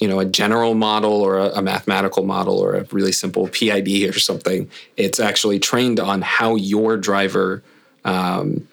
you 0.00 0.08
know 0.08 0.18
a 0.18 0.24
general 0.24 0.74
model 0.74 1.12
or 1.12 1.38
a, 1.38 1.50
a 1.50 1.62
mathematical 1.62 2.24
model 2.24 2.58
or 2.58 2.74
a 2.74 2.84
really 2.90 3.12
simple 3.12 3.46
PID 3.48 4.08
or 4.08 4.18
something. 4.18 4.68
It's 4.96 5.20
actually 5.20 5.60
trained 5.60 6.00
on 6.00 6.22
how 6.22 6.56
your 6.56 6.96
driver 6.96 7.62
um, 8.04 8.66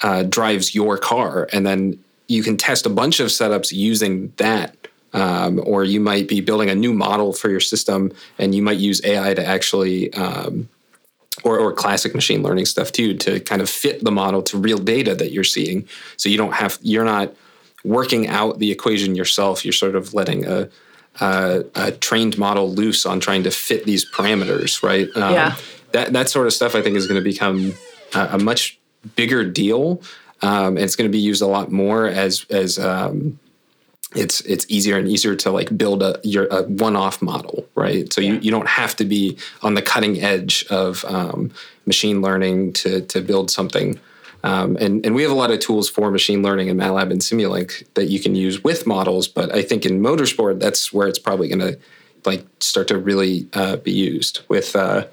uh, 0.00 0.22
drives 0.22 0.74
your 0.74 0.96
car, 0.96 1.46
and 1.52 1.66
then 1.66 2.02
you 2.26 2.42
can 2.42 2.56
test 2.56 2.86
a 2.86 2.90
bunch 2.90 3.20
of 3.20 3.28
setups 3.28 3.70
using 3.70 4.32
that 4.38 4.74
um, 5.12 5.60
or 5.64 5.84
you 5.84 6.00
might 6.00 6.28
be 6.28 6.40
building 6.40 6.68
a 6.68 6.74
new 6.74 6.92
model 6.92 7.32
for 7.32 7.48
your 7.48 7.60
system 7.60 8.12
and 8.38 8.54
you 8.54 8.62
might 8.62 8.78
use 8.78 9.00
AI 9.04 9.34
to 9.34 9.44
actually, 9.44 10.12
um, 10.14 10.68
or, 11.44 11.58
or 11.58 11.72
classic 11.72 12.14
machine 12.14 12.42
learning 12.42 12.66
stuff 12.66 12.92
too, 12.92 13.14
to 13.14 13.40
kind 13.40 13.62
of 13.62 13.70
fit 13.70 14.04
the 14.04 14.10
model 14.10 14.42
to 14.42 14.58
real 14.58 14.78
data 14.78 15.14
that 15.14 15.32
you're 15.32 15.44
seeing. 15.44 15.88
So 16.16 16.28
you 16.28 16.36
don't 16.36 16.54
have, 16.54 16.78
you're 16.82 17.04
not 17.04 17.34
working 17.84 18.26
out 18.26 18.58
the 18.58 18.70
equation 18.70 19.14
yourself. 19.14 19.64
You're 19.64 19.72
sort 19.72 19.96
of 19.96 20.12
letting 20.12 20.46
a, 20.46 20.68
a, 21.20 21.64
a 21.74 21.92
trained 21.92 22.36
model 22.36 22.70
loose 22.70 23.06
on 23.06 23.20
trying 23.20 23.44
to 23.44 23.50
fit 23.50 23.84
these 23.84 24.08
parameters, 24.10 24.82
right? 24.82 25.08
Um, 25.16 25.32
yeah. 25.32 25.56
That, 25.92 26.12
that 26.12 26.28
sort 26.28 26.46
of 26.46 26.52
stuff 26.52 26.74
I 26.74 26.82
think 26.82 26.96
is 26.96 27.06
going 27.06 27.22
to 27.22 27.24
become 27.24 27.74
a, 28.14 28.28
a 28.32 28.38
much 28.38 28.78
bigger 29.14 29.48
deal. 29.48 30.02
Um, 30.42 30.76
and 30.76 30.80
it's 30.80 30.96
going 30.96 31.08
to 31.08 31.12
be 31.12 31.20
used 31.20 31.40
a 31.40 31.46
lot 31.46 31.72
more 31.72 32.06
as, 32.06 32.44
as, 32.50 32.78
um, 32.78 33.38
it's 34.16 34.40
it's 34.42 34.66
easier 34.68 34.96
and 34.96 35.08
easier 35.08 35.34
to 35.36 35.50
like 35.50 35.76
build 35.76 36.02
a 36.02 36.18
your 36.22 36.46
a 36.46 36.62
one-off 36.64 37.20
model 37.22 37.66
right? 37.76 38.12
So 38.12 38.20
yeah. 38.20 38.32
you, 38.32 38.40
you 38.40 38.50
don't 38.50 38.68
have 38.68 38.96
to 38.96 39.04
be 39.04 39.36
on 39.62 39.74
the 39.74 39.82
cutting 39.82 40.20
edge 40.20 40.66
of 40.70 41.04
um, 41.04 41.52
machine 41.84 42.22
learning 42.22 42.72
to 42.74 43.02
to 43.02 43.20
build 43.20 43.50
something. 43.50 44.00
Um, 44.42 44.76
and 44.80 45.04
and 45.04 45.14
we 45.14 45.22
have 45.22 45.30
a 45.30 45.34
lot 45.34 45.50
of 45.50 45.60
tools 45.60 45.88
for 45.88 46.10
machine 46.10 46.42
learning 46.42 46.68
in 46.68 46.76
MATLAB 46.76 47.10
and 47.10 47.20
Simulink 47.20 47.84
that 47.94 48.06
you 48.06 48.20
can 48.20 48.34
use 48.34 48.62
with 48.62 48.86
models 48.86 49.28
but 49.28 49.54
I 49.54 49.62
think 49.62 49.86
in 49.86 50.00
motorsport 50.00 50.60
that's 50.60 50.92
where 50.92 51.08
it's 51.08 51.18
probably 51.18 51.48
going 51.48 51.60
to 51.60 51.78
like 52.24 52.44
start 52.60 52.88
to 52.88 52.98
really 52.98 53.48
uh, 53.52 53.76
be 53.76 53.92
used. 53.92 54.40
With 54.48 54.74
uh, 54.74 55.06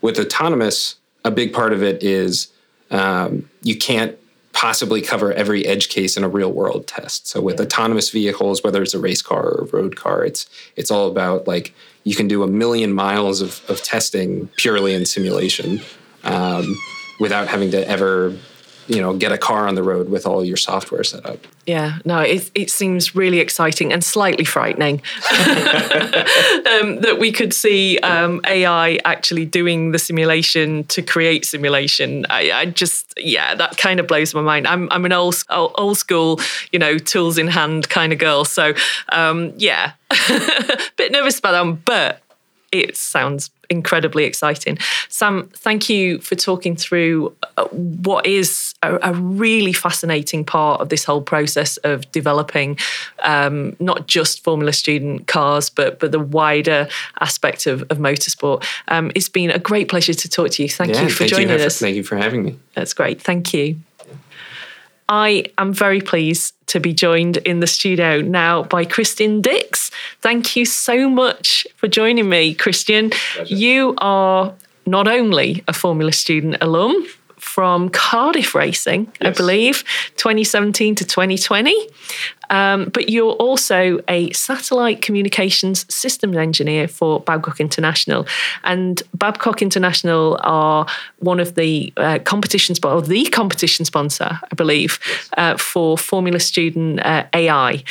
with 0.00 0.18
autonomous 0.18 0.96
a 1.24 1.30
big 1.30 1.52
part 1.52 1.72
of 1.72 1.82
it 1.82 2.02
is 2.02 2.48
um, 2.90 3.48
you 3.62 3.76
can't 3.76 4.18
possibly 4.54 5.02
cover 5.02 5.32
every 5.32 5.66
edge 5.66 5.88
case 5.88 6.16
in 6.16 6.24
a 6.24 6.28
real 6.28 6.50
world 6.50 6.86
test. 6.86 7.26
So 7.26 7.40
with 7.40 7.60
autonomous 7.60 8.10
vehicles, 8.10 8.62
whether 8.62 8.82
it's 8.82 8.94
a 8.94 8.98
race 8.98 9.20
car 9.20 9.42
or 9.42 9.64
a 9.64 9.76
road 9.76 9.96
car, 9.96 10.24
it's 10.24 10.48
it's 10.76 10.90
all 10.90 11.08
about 11.10 11.46
like 11.46 11.74
you 12.04 12.14
can 12.14 12.28
do 12.28 12.42
a 12.42 12.46
million 12.46 12.92
miles 12.92 13.40
of, 13.40 13.62
of 13.68 13.82
testing 13.82 14.48
purely 14.56 14.94
in 14.94 15.04
simulation 15.04 15.80
um, 16.22 16.76
without 17.18 17.48
having 17.48 17.70
to 17.72 17.88
ever 17.88 18.36
you 18.86 19.00
know 19.00 19.14
get 19.14 19.32
a 19.32 19.38
car 19.38 19.66
on 19.66 19.74
the 19.74 19.82
road 19.82 20.08
with 20.08 20.26
all 20.26 20.44
your 20.44 20.56
software 20.56 21.04
set 21.04 21.24
up. 21.26 21.38
Yeah 21.66 21.98
no 22.04 22.20
it, 22.20 22.50
it 22.54 22.70
seems 22.70 23.14
really 23.14 23.38
exciting 23.38 23.92
and 23.92 24.04
slightly 24.04 24.44
frightening 24.44 24.96
um, 25.30 27.00
that 27.00 27.16
we 27.18 27.32
could 27.32 27.54
see 27.54 27.98
um, 28.00 28.40
ai 28.46 28.98
actually 29.04 29.46
doing 29.46 29.92
the 29.92 29.98
simulation 29.98 30.84
to 30.84 31.02
create 31.02 31.44
simulation. 31.44 32.26
I, 32.28 32.52
I, 32.52 32.66
just 32.66 33.14
yeah 33.16 33.54
that 33.54 33.76
kind 33.76 34.00
of 34.00 34.06
blows 34.06 34.34
my 34.34 34.42
mind. 34.42 34.66
I'm, 34.66 34.88
I'm 34.90 35.04
an 35.04 35.12
old, 35.12 35.42
old 35.50 35.98
school 35.98 36.40
you 36.72 36.78
know 36.78 36.98
tools 36.98 37.38
in 37.38 37.48
hand 37.48 37.88
kind 37.88 38.12
of 38.12 38.18
girl. 38.18 38.44
So 38.44 38.74
um, 39.10 39.52
yeah 39.56 39.92
bit 40.96 41.12
nervous 41.12 41.38
about 41.38 41.52
them 41.52 41.82
but 41.84 42.20
it 42.72 42.96
sounds 42.96 43.50
incredibly 43.74 44.24
exciting. 44.24 44.78
Sam, 45.08 45.48
thank 45.54 45.88
you 45.88 46.18
for 46.20 46.34
talking 46.34 46.76
through 46.76 47.34
uh, 47.56 47.64
what 47.68 48.26
is 48.26 48.74
a, 48.82 49.10
a 49.10 49.14
really 49.14 49.72
fascinating 49.72 50.44
part 50.44 50.80
of 50.80 50.88
this 50.88 51.04
whole 51.04 51.22
process 51.22 51.76
of 51.78 52.10
developing 52.12 52.78
um, 53.22 53.76
not 53.80 54.06
just 54.06 54.42
Formula 54.42 54.72
Student 54.72 55.26
cars, 55.26 55.70
but 55.70 55.98
but 56.00 56.12
the 56.12 56.20
wider 56.20 56.88
aspect 57.20 57.66
of, 57.66 57.82
of 57.90 57.98
motorsport. 57.98 58.64
Um, 58.88 59.10
it's 59.14 59.28
been 59.28 59.50
a 59.50 59.58
great 59.58 59.88
pleasure 59.88 60.14
to 60.14 60.28
talk 60.28 60.50
to 60.52 60.62
you. 60.62 60.68
Thank 60.68 60.94
yeah, 60.94 61.02
you 61.02 61.10
for 61.10 61.26
joining 61.26 61.48
you 61.48 61.66
us. 61.66 61.78
Thank 61.78 61.96
you 61.96 62.04
for 62.04 62.16
having 62.16 62.44
me. 62.44 62.58
That's 62.74 62.94
great. 62.94 63.20
Thank 63.20 63.52
you. 63.54 63.80
I 65.08 65.44
am 65.58 65.72
very 65.72 66.00
pleased 66.00 66.54
to 66.68 66.80
be 66.80 66.94
joined 66.94 67.36
in 67.38 67.60
the 67.60 67.66
studio 67.66 68.20
now 68.20 68.62
by 68.62 68.84
Christian 68.84 69.40
Dix. 69.40 69.90
Thank 70.22 70.56
you 70.56 70.64
so 70.64 71.08
much 71.08 71.66
for 71.76 71.88
joining 71.88 72.28
me, 72.28 72.54
Christian. 72.54 73.10
Pleasure. 73.10 73.54
You 73.54 73.94
are 73.98 74.54
not 74.86 75.06
only 75.06 75.62
a 75.68 75.72
Formula 75.72 76.12
Student 76.12 76.56
alum, 76.60 77.06
from 77.54 77.88
Cardiff 77.88 78.52
Racing, 78.52 79.04
yes. 79.04 79.14
I 79.20 79.30
believe, 79.30 79.84
2017 80.16 80.96
to 80.96 81.04
2020. 81.04 81.72
Um, 82.50 82.86
but 82.86 83.10
you're 83.10 83.34
also 83.34 84.00
a 84.08 84.32
satellite 84.32 85.02
communications 85.02 85.86
systems 85.88 86.36
engineer 86.36 86.88
for 86.88 87.20
Babcock 87.20 87.60
International. 87.60 88.26
And 88.64 89.00
Babcock 89.14 89.62
International 89.62 90.36
are 90.42 90.88
one 91.20 91.38
of 91.38 91.54
the 91.54 91.92
uh, 91.96 92.18
competition 92.24 92.74
or 92.82 93.00
the 93.00 93.24
competition 93.26 93.84
sponsor, 93.84 94.40
I 94.50 94.54
believe, 94.56 94.98
uh, 95.36 95.56
for 95.56 95.96
Formula 95.96 96.40
Student 96.40 97.06
uh, 97.06 97.24
AI. 97.32 97.84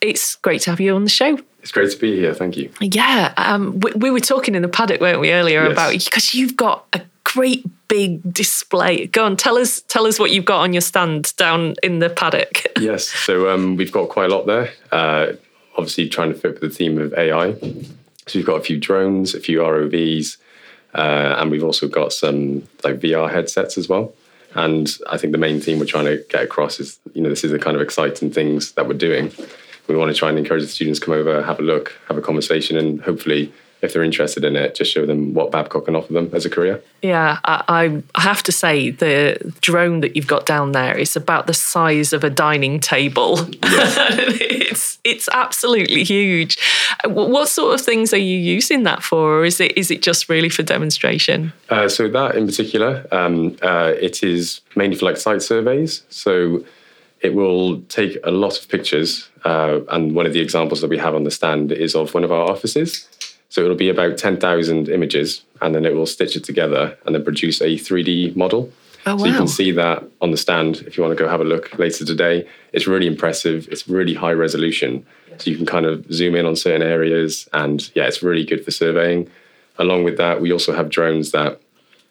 It's 0.00 0.36
great 0.36 0.60
to 0.62 0.70
have 0.70 0.78
you 0.78 0.94
on 0.94 1.02
the 1.02 1.10
show. 1.10 1.36
It's 1.62 1.72
great 1.72 1.90
to 1.90 1.98
be 1.98 2.14
here. 2.14 2.32
Thank 2.32 2.56
you. 2.56 2.70
Yeah, 2.80 3.34
um, 3.36 3.80
we, 3.80 3.90
we, 3.96 4.10
were 4.12 4.20
talking 4.20 4.54
in 4.54 4.62
the 4.62 4.68
paddock, 4.68 5.00
weren't 5.00 5.18
we, 5.18 5.32
earlier 5.32 5.64
yes. 5.64 5.72
about 5.72 5.92
because 5.92 6.32
you've 6.32 6.54
got 6.54 6.86
a 6.92 7.00
great 7.32 7.64
big 7.88 8.32
display. 8.32 9.06
Go 9.06 9.24
on, 9.24 9.36
tell 9.36 9.58
us 9.58 9.82
tell 9.82 10.06
us 10.06 10.18
what 10.18 10.30
you've 10.30 10.44
got 10.44 10.60
on 10.60 10.72
your 10.72 10.80
stand 10.80 11.34
down 11.36 11.74
in 11.82 11.98
the 11.98 12.08
paddock. 12.08 12.64
yes, 12.80 13.08
so 13.08 13.50
um, 13.50 13.76
we've 13.76 13.92
got 13.92 14.08
quite 14.08 14.30
a 14.30 14.34
lot 14.34 14.46
there. 14.46 14.70
Uh, 14.90 15.32
obviously, 15.76 16.08
trying 16.08 16.32
to 16.32 16.38
fit 16.38 16.52
with 16.52 16.60
the 16.60 16.70
theme 16.70 16.98
of 16.98 17.12
AI. 17.14 17.52
So 17.52 18.38
we've 18.38 18.46
got 18.46 18.56
a 18.56 18.62
few 18.62 18.78
drones, 18.78 19.34
a 19.34 19.40
few 19.40 19.58
ROVs, 19.60 20.36
uh, 20.94 21.36
and 21.38 21.50
we've 21.50 21.64
also 21.64 21.88
got 21.88 22.12
some 22.12 22.66
like 22.82 23.00
VR 23.00 23.30
headsets 23.30 23.76
as 23.76 23.88
well. 23.88 24.14
And 24.54 24.90
I 25.10 25.18
think 25.18 25.32
the 25.32 25.38
main 25.38 25.60
theme 25.60 25.78
we're 25.78 25.84
trying 25.84 26.06
to 26.06 26.24
get 26.30 26.42
across 26.42 26.80
is, 26.80 26.98
you 27.12 27.20
know, 27.20 27.28
this 27.28 27.44
is 27.44 27.50
the 27.50 27.58
kind 27.58 27.76
of 27.76 27.82
exciting 27.82 28.30
things 28.30 28.72
that 28.72 28.88
we're 28.88 28.94
doing. 28.94 29.30
We 29.86 29.96
want 29.96 30.10
to 30.10 30.18
try 30.18 30.30
and 30.30 30.38
encourage 30.38 30.62
the 30.62 30.68
students 30.68 31.00
to 31.00 31.06
come 31.06 31.14
over, 31.14 31.42
have 31.42 31.58
a 31.58 31.62
look, 31.62 31.94
have 32.08 32.16
a 32.16 32.22
conversation, 32.22 32.76
and 32.76 33.00
hopefully 33.00 33.52
if 33.80 33.92
they're 33.92 34.02
interested 34.02 34.44
in 34.44 34.56
it, 34.56 34.74
just 34.74 34.92
show 34.92 35.06
them 35.06 35.34
what 35.34 35.52
Babcock 35.52 35.84
can 35.84 35.94
offer 35.94 36.12
them 36.12 36.30
as 36.32 36.44
a 36.44 36.50
career. 36.50 36.82
Yeah, 37.02 37.38
I, 37.44 38.02
I, 38.14 38.20
have 38.20 38.42
to 38.44 38.52
say 38.52 38.90
the 38.90 39.54
drone 39.60 40.00
that 40.00 40.16
you've 40.16 40.26
got 40.26 40.46
down 40.46 40.72
there 40.72 40.98
is 40.98 41.14
about 41.14 41.46
the 41.46 41.54
size 41.54 42.12
of 42.12 42.24
a 42.24 42.30
dining 42.30 42.80
table. 42.80 43.38
Yes. 43.62 43.96
it's 44.68 44.98
it's 45.04 45.28
absolutely 45.32 46.04
huge. 46.04 46.58
What 47.04 47.48
sort 47.48 47.74
of 47.74 47.80
things 47.80 48.12
are 48.12 48.18
you 48.18 48.36
using 48.36 48.82
that 48.82 49.02
for, 49.02 49.38
or 49.38 49.44
is 49.44 49.60
it 49.60 49.76
is 49.76 49.90
it 49.90 50.02
just 50.02 50.28
really 50.28 50.48
for 50.48 50.62
demonstration? 50.62 51.52
Uh, 51.68 51.88
so 51.88 52.08
that 52.08 52.34
in 52.34 52.46
particular, 52.46 53.06
um, 53.12 53.56
uh, 53.62 53.92
it 54.00 54.22
is 54.22 54.60
mainly 54.76 54.96
for 54.96 55.06
like 55.06 55.16
site 55.16 55.42
surveys. 55.42 56.02
So 56.10 56.64
it 57.20 57.34
will 57.34 57.80
take 57.82 58.18
a 58.24 58.30
lot 58.30 58.58
of 58.58 58.68
pictures, 58.68 59.28
uh, 59.44 59.80
and 59.90 60.14
one 60.14 60.26
of 60.26 60.32
the 60.32 60.40
examples 60.40 60.80
that 60.80 60.90
we 60.90 60.98
have 60.98 61.14
on 61.14 61.24
the 61.24 61.30
stand 61.30 61.72
is 61.72 61.94
of 61.94 62.14
one 62.14 62.24
of 62.24 62.32
our 62.32 62.50
offices. 62.50 63.08
So 63.48 63.62
it'll 63.62 63.76
be 63.76 63.88
about 63.88 64.18
10,000 64.18 64.88
images 64.88 65.42
and 65.60 65.74
then 65.74 65.86
it 65.86 65.94
will 65.94 66.06
stitch 66.06 66.36
it 66.36 66.44
together 66.44 66.96
and 67.06 67.14
then 67.14 67.24
produce 67.24 67.60
a 67.60 67.76
3D 67.76 68.36
model. 68.36 68.70
Oh, 69.06 69.12
wow. 69.14 69.18
So 69.18 69.26
you 69.26 69.36
can 69.36 69.48
see 69.48 69.70
that 69.72 70.04
on 70.20 70.32
the 70.32 70.36
stand 70.36 70.78
if 70.86 70.96
you 70.96 71.02
want 71.02 71.16
to 71.16 71.22
go 71.22 71.28
have 71.28 71.40
a 71.40 71.44
look 71.44 71.78
later 71.78 72.04
today. 72.04 72.46
It's 72.72 72.86
really 72.86 73.06
impressive. 73.06 73.66
It's 73.70 73.88
really 73.88 74.14
high 74.14 74.32
resolution. 74.32 75.06
So 75.38 75.50
you 75.50 75.56
can 75.56 75.66
kind 75.66 75.86
of 75.86 76.12
zoom 76.12 76.34
in 76.34 76.44
on 76.44 76.56
certain 76.56 76.82
areas 76.82 77.48
and 77.52 77.90
yeah, 77.94 78.04
it's 78.04 78.22
really 78.22 78.44
good 78.44 78.64
for 78.64 78.70
surveying. 78.70 79.30
Along 79.78 80.04
with 80.04 80.18
that, 80.18 80.40
we 80.40 80.52
also 80.52 80.74
have 80.74 80.90
drones 80.90 81.30
that 81.30 81.60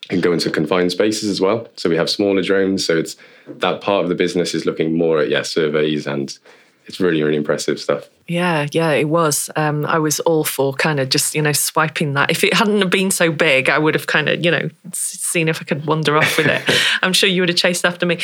can 0.09 0.21
go 0.21 0.31
into 0.31 0.49
confined 0.49 0.91
spaces 0.91 1.29
as 1.29 1.41
well. 1.41 1.67
So 1.75 1.89
we 1.89 1.97
have 1.97 2.09
smaller 2.09 2.41
drones. 2.41 2.85
So 2.85 2.97
it's 2.97 3.17
that 3.47 3.81
part 3.81 4.03
of 4.03 4.09
the 4.09 4.15
business 4.15 4.55
is 4.55 4.65
looking 4.65 4.97
more 4.97 5.19
at 5.19 5.29
yeah, 5.29 5.41
surveys 5.41 6.07
and 6.07 6.37
it's 6.87 6.99
really, 6.99 7.21
really 7.21 7.37
impressive 7.37 7.79
stuff. 7.79 8.09
Yeah, 8.27 8.67
yeah, 8.71 8.91
it 8.91 9.09
was. 9.09 9.49
Um, 9.55 9.85
I 9.85 9.99
was 9.99 10.19
all 10.21 10.43
for 10.43 10.73
kind 10.73 10.99
of 10.99 11.09
just, 11.09 11.35
you 11.35 11.41
know, 11.41 11.51
swiping 11.51 12.13
that. 12.13 12.31
If 12.31 12.43
it 12.43 12.53
hadn't 12.53 12.89
been 12.89 13.11
so 13.11 13.31
big, 13.31 13.69
I 13.69 13.77
would 13.77 13.93
have 13.93 14.07
kind 14.07 14.29
of, 14.29 14.43
you 14.43 14.51
know, 14.51 14.69
seen 14.93 15.47
if 15.47 15.61
I 15.61 15.65
could 15.65 15.85
wander 15.85 16.17
off 16.17 16.37
with 16.37 16.47
it. 16.47 16.61
I'm 17.01 17.13
sure 17.13 17.29
you 17.29 17.41
would 17.41 17.49
have 17.49 17.57
chased 17.57 17.85
after 17.85 18.05
me. 18.05 18.19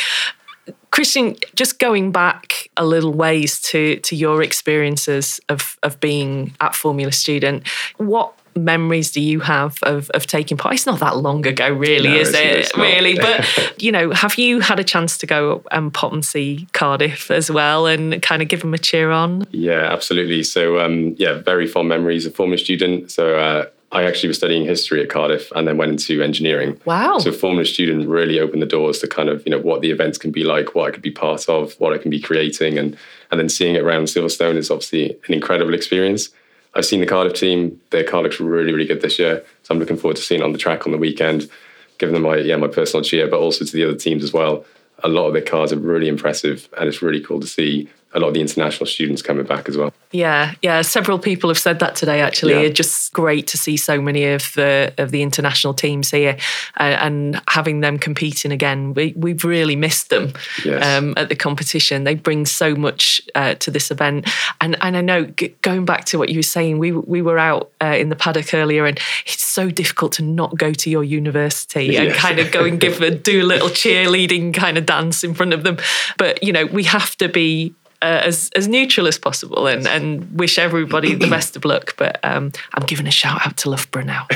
Christian, 0.91 1.35
just 1.55 1.79
going 1.79 2.11
back 2.11 2.69
a 2.77 2.85
little 2.85 3.11
ways 3.11 3.59
to 3.61 3.97
to 3.97 4.15
your 4.15 4.41
experiences 4.41 5.41
of 5.49 5.77
of 5.83 5.99
being 5.99 6.55
at 6.61 6.75
Formula 6.75 7.11
Student, 7.11 7.67
what 7.97 8.33
memories 8.55 9.11
do 9.11 9.21
you 9.21 9.39
have 9.41 9.77
of, 9.83 10.09
of 10.11 10.27
taking 10.27 10.57
part? 10.57 10.75
It's 10.75 10.85
not 10.85 10.99
that 10.99 11.17
long 11.17 11.45
ago, 11.45 11.69
really, 11.69 12.09
no, 12.09 12.15
is 12.15 12.33
it? 12.33 12.75
Really, 12.75 13.15
but 13.19 13.81
you 13.81 13.91
know, 13.91 14.11
have 14.11 14.37
you 14.37 14.59
had 14.59 14.79
a 14.79 14.83
chance 14.83 15.17
to 15.19 15.25
go 15.25 15.63
and 15.71 15.93
pop 15.93 16.13
and 16.13 16.23
see 16.23 16.67
Cardiff 16.73 17.31
as 17.31 17.49
well, 17.51 17.85
and 17.85 18.21
kind 18.21 18.41
of 18.41 18.47
give 18.47 18.61
them 18.61 18.73
a 18.73 18.77
cheer 18.77 19.11
on? 19.11 19.45
Yeah, 19.51 19.91
absolutely. 19.91 20.43
So, 20.43 20.79
um, 20.79 21.15
yeah, 21.17 21.33
very 21.33 21.67
fond 21.67 21.89
memories 21.89 22.25
A 22.25 22.31
Formula 22.31 22.57
Student. 22.57 23.11
So. 23.11 23.37
Uh, 23.37 23.65
I 23.93 24.05
actually 24.05 24.29
was 24.29 24.37
studying 24.37 24.65
history 24.65 25.03
at 25.03 25.09
Cardiff 25.09 25.51
and 25.51 25.67
then 25.67 25.77
went 25.77 25.91
into 25.91 26.23
engineering. 26.23 26.81
Wow. 26.83 27.19
So 27.19 27.31
Formula 27.31 27.63
Student 27.63 28.09
really 28.09 28.39
opened 28.39 28.63
the 28.63 28.67
doors 28.67 28.97
to 28.99 29.07
kind 29.07 29.29
of, 29.29 29.45
you 29.45 29.51
know, 29.51 29.59
what 29.59 29.81
the 29.81 29.91
events 29.91 30.17
can 30.17 30.31
be 30.31 30.43
like, 30.43 30.73
what 30.73 30.87
I 30.87 30.91
could 30.91 31.03
be 31.03 31.11
part 31.11 31.47
of, 31.47 31.73
what 31.73 31.93
I 31.93 31.99
can 31.99 32.09
be 32.09 32.19
creating 32.19 32.79
and 32.79 32.97
and 33.29 33.39
then 33.39 33.49
seeing 33.49 33.75
it 33.75 33.83
around 33.83 34.05
Silverstone 34.05 34.57
is 34.57 34.69
obviously 34.69 35.11
an 35.27 35.33
incredible 35.33 35.73
experience. 35.73 36.29
I've 36.75 36.85
seen 36.85 36.99
the 36.99 37.05
Cardiff 37.05 37.33
team. 37.33 37.79
Their 37.91 38.03
car 38.03 38.23
looks 38.23 38.39
really, 38.39 38.71
really 38.71 38.87
good 38.87 39.01
this 39.01 39.19
year. 39.19 39.43
So 39.63 39.73
I'm 39.73 39.79
looking 39.79 39.97
forward 39.97 40.17
to 40.17 40.23
seeing 40.23 40.41
on 40.41 40.53
the 40.53 40.57
track 40.57 40.85
on 40.85 40.91
the 40.91 40.97
weekend, 40.97 41.49
giving 41.97 42.13
them 42.13 42.23
my 42.23 42.37
yeah 42.37 42.55
my 42.55 42.67
personal 42.67 43.03
cheer, 43.03 43.27
but 43.27 43.39
also 43.39 43.65
to 43.65 43.71
the 43.71 43.83
other 43.83 43.97
teams 43.97 44.23
as 44.23 44.33
well. 44.33 44.65
A 45.03 45.07
lot 45.07 45.27
of 45.27 45.33
their 45.33 45.41
cars 45.41 45.73
are 45.73 45.77
really 45.77 46.07
impressive, 46.07 46.69
and 46.77 46.87
it's 46.87 47.01
really 47.01 47.21
cool 47.21 47.39
to 47.39 47.47
see 47.47 47.89
a 48.13 48.19
lot 48.19 48.27
of 48.27 48.33
the 48.33 48.41
international 48.41 48.85
students 48.85 49.21
coming 49.21 49.45
back 49.45 49.67
as 49.67 49.77
well. 49.77 49.91
Yeah, 50.11 50.53
yeah. 50.61 50.83
Several 50.83 51.17
people 51.17 51.49
have 51.49 51.57
said 51.57 51.79
that 51.79 51.95
today. 51.95 52.21
Actually, 52.21 52.53
yeah. 52.53 52.59
it's 52.59 52.77
just 52.77 53.11
great 53.13 53.47
to 53.47 53.57
see 53.57 53.77
so 53.77 53.99
many 53.99 54.25
of 54.25 54.53
the 54.53 54.93
of 54.99 55.09
the 55.09 55.23
international 55.23 55.73
teams 55.73 56.11
here 56.11 56.37
uh, 56.79 56.83
and 56.83 57.41
having 57.47 57.79
them 57.79 57.97
competing 57.97 58.51
again. 58.51 58.93
We 58.93 59.13
we've 59.15 59.43
really 59.43 59.75
missed 59.75 60.11
them 60.11 60.33
yes. 60.63 60.85
um, 60.85 61.15
at 61.17 61.29
the 61.29 61.35
competition. 61.35 62.03
They 62.03 62.13
bring 62.13 62.45
so 62.45 62.75
much 62.75 63.21
uh, 63.33 63.55
to 63.55 63.71
this 63.71 63.89
event. 63.89 64.29
And 64.61 64.77
and 64.81 64.95
I 64.95 65.01
know 65.01 65.25
g- 65.25 65.55
going 65.61 65.85
back 65.85 66.05
to 66.05 66.19
what 66.19 66.29
you 66.29 66.37
were 66.37 66.43
saying, 66.43 66.77
we 66.77 66.91
we 66.91 67.23
were 67.23 67.39
out 67.39 67.71
uh, 67.81 67.95
in 67.97 68.09
the 68.09 68.15
paddock 68.15 68.53
earlier, 68.53 68.85
and 68.85 68.99
it's 69.25 69.43
so 69.43 69.71
difficult 69.71 70.11
to 70.13 70.23
not 70.23 70.55
go 70.55 70.73
to 70.73 70.89
your 70.91 71.03
university 71.03 71.85
yes. 71.85 72.01
and 72.01 72.13
kind 72.13 72.39
of 72.39 72.51
go 72.51 72.65
and 72.65 72.79
give 72.79 73.01
a 73.01 73.09
do 73.09 73.41
a 73.41 73.47
little 73.47 73.69
cheerleading 73.69 74.53
kind 74.53 74.77
of 74.77 74.85
dance 74.85 75.23
in 75.23 75.33
front 75.33 75.53
of 75.53 75.63
them. 75.63 75.77
But 76.19 76.43
you 76.43 76.53
know, 76.53 76.67
we 76.67 76.83
have 76.83 77.15
to 77.17 77.27
be 77.27 77.73
uh, 78.03 78.21
as 78.25 78.49
as 78.55 78.67
neutral 78.67 79.07
as 79.07 79.17
possible 79.17 79.65
and, 79.65 79.87
and 79.87 80.37
wish 80.37 80.59
everybody 80.59 81.15
the 81.15 81.29
best 81.37 81.55
of 81.55 81.63
luck. 81.63 81.95
But 81.97 82.19
um, 82.23 82.51
I'm 82.73 82.85
giving 82.85 83.07
a 83.07 83.11
shout 83.11 83.45
out 83.45 83.55
to 83.57 83.69
Loughborough 83.69 84.03
now. 84.15 84.27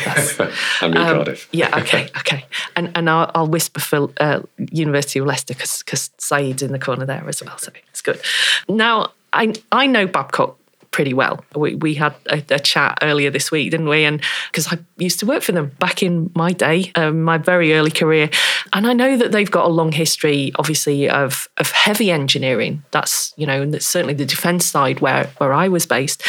I'm 0.82 0.92
in 0.92 0.98
um, 0.98 1.16
Cardiff. 1.16 1.50
yeah, 1.52 1.78
okay, 1.80 2.10
okay. 2.18 2.46
And 2.76 2.92
and 2.96 3.10
I'll, 3.10 3.30
I'll 3.36 3.48
whisper 3.48 3.82
for 3.82 4.10
uh, 4.20 4.42
University 4.72 5.20
of 5.20 5.26
Leicester 5.26 5.54
because 5.54 5.80
because 5.80 6.10
Saeed's 6.18 6.64
in 6.64 6.72
the 6.72 6.80
corner 6.80 7.06
there 7.06 7.28
as 7.28 7.44
well, 7.44 7.58
so 7.58 7.72
it's 7.90 8.02
good. 8.02 8.22
Now 8.70 9.12
I 9.34 9.54
I 9.72 9.86
know 9.86 10.08
Babcock 10.08 10.58
pretty 10.92 11.14
well. 11.14 11.44
We, 11.56 11.76
we 11.76 11.94
had 11.96 12.16
a, 12.28 12.44
a, 12.50 12.60
chat 12.60 12.98
earlier 13.02 13.30
this 13.30 13.52
week, 13.52 13.72
didn't 13.72 13.88
we? 13.88 14.04
And 14.04 14.22
because 14.52 14.72
I 14.72 14.80
used 14.98 15.20
to 15.20 15.26
work 15.26 15.44
for 15.44 15.52
them 15.52 15.72
back 15.80 16.02
in 16.02 16.32
my 16.36 16.54
day, 16.54 16.92
um, 16.96 17.24
my 17.24 17.38
very 17.38 17.74
early 17.74 17.92
career, 17.92 18.30
and 18.74 18.88
I 18.88 18.94
know 18.94 19.18
that 19.18 19.32
they've 19.32 19.50
got 19.50 19.66
a 19.66 19.70
long 19.70 19.92
history, 19.92 20.52
obviously, 20.56 21.10
of 21.10 21.48
of 21.58 21.72
heavy 21.72 22.12
engineering. 22.12 22.84
That's 22.92 23.34
you 23.38 23.46
know, 23.46 23.62
and 23.62 23.74
that's 23.74 23.88
certainly 23.88 24.14
the 24.14 24.26
defence 24.26 24.66
side 24.66 25.00
where 25.00 25.26
where 25.38 25.54
I 25.54 25.68
was 25.68 25.86
based, 25.86 26.24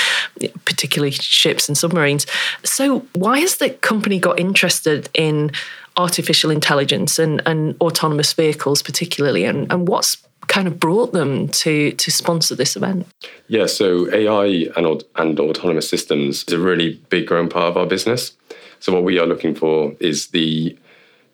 particularly 0.64 1.12
ships 1.12 1.68
and 1.68 1.76
submarines. 1.76 2.26
So 2.64 3.00
why 3.14 3.40
has 3.40 3.56
the 3.56 3.70
company 3.70 4.18
got 4.18 4.38
interested 4.38 5.08
in 5.14 5.52
artificial 5.96 6.50
intelligence 6.50 7.18
and, 7.18 7.42
and 7.44 7.74
autonomous 7.80 8.32
vehicles 8.32 8.82
particularly 8.82 9.44
and, 9.44 9.70
and 9.72 9.88
what's 9.88 10.16
kind 10.48 10.66
of 10.66 10.80
brought 10.80 11.12
them 11.12 11.48
to 11.48 11.92
to 11.92 12.10
sponsor 12.10 12.54
this 12.54 12.76
event? 12.76 13.06
Yeah, 13.46 13.66
so 13.66 14.12
AI 14.12 14.66
and 14.76 15.04
and 15.16 15.40
autonomous 15.40 15.88
systems 15.88 16.44
is 16.48 16.54
a 16.54 16.58
really 16.58 17.00
big 17.10 17.26
growing 17.26 17.48
part 17.48 17.70
of 17.70 17.76
our 17.76 17.86
business. 17.86 18.32
So 18.80 18.92
what 18.92 19.04
we 19.04 19.18
are 19.18 19.26
looking 19.26 19.54
for 19.54 19.94
is 20.00 20.28
the 20.28 20.76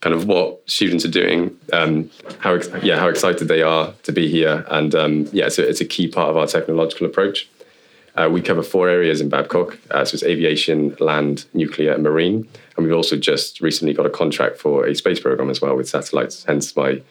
kind 0.00 0.14
of 0.14 0.26
what 0.26 0.60
students 0.68 1.04
are 1.04 1.10
doing, 1.10 1.56
um, 1.72 2.10
how 2.40 2.58
yeah 2.82 2.98
how 2.98 3.08
excited 3.08 3.48
they 3.48 3.62
are 3.62 3.94
to 4.02 4.12
be 4.12 4.28
here, 4.28 4.64
and 4.68 4.94
um, 4.94 5.28
yeah, 5.32 5.46
a, 5.46 5.68
it's 5.68 5.80
a 5.80 5.86
key 5.86 6.08
part 6.08 6.28
of 6.28 6.36
our 6.36 6.46
technological 6.46 7.06
approach. 7.06 7.48
Uh, 8.16 8.28
we 8.30 8.40
cover 8.40 8.62
four 8.62 8.88
areas 8.88 9.20
in 9.20 9.28
Babcock, 9.28 9.76
uh, 9.90 10.04
so 10.04 10.14
it's 10.14 10.22
aviation, 10.22 10.94
land, 11.00 11.46
nuclear, 11.52 11.92
and 11.92 12.04
marine. 12.04 12.46
And 12.76 12.86
we've 12.86 12.94
also 12.94 13.16
just 13.16 13.60
recently 13.60 13.92
got 13.92 14.06
a 14.06 14.10
contract 14.10 14.58
for 14.58 14.86
a 14.86 14.94
space 14.94 15.18
program 15.18 15.50
as 15.50 15.60
well 15.60 15.76
with 15.76 15.88
satellites, 15.88 16.44
hence 16.44 16.76
my 16.76 17.02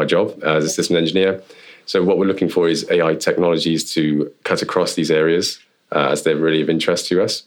my 0.00 0.06
job 0.06 0.26
as 0.42 0.64
a 0.64 0.68
system 0.68 0.96
engineer. 0.96 1.42
So 1.86 2.02
what 2.02 2.18
we're 2.18 2.32
looking 2.32 2.48
for 2.48 2.68
is 2.68 2.78
AI 2.90 3.14
technologies 3.16 3.82
to 3.94 4.32
cut 4.44 4.62
across 4.62 4.94
these 4.94 5.10
areas 5.10 5.58
uh, 5.92 6.08
as 6.14 6.22
they're 6.22 6.36
really 6.36 6.62
of 6.62 6.70
interest 6.70 7.08
to 7.08 7.22
us. 7.22 7.42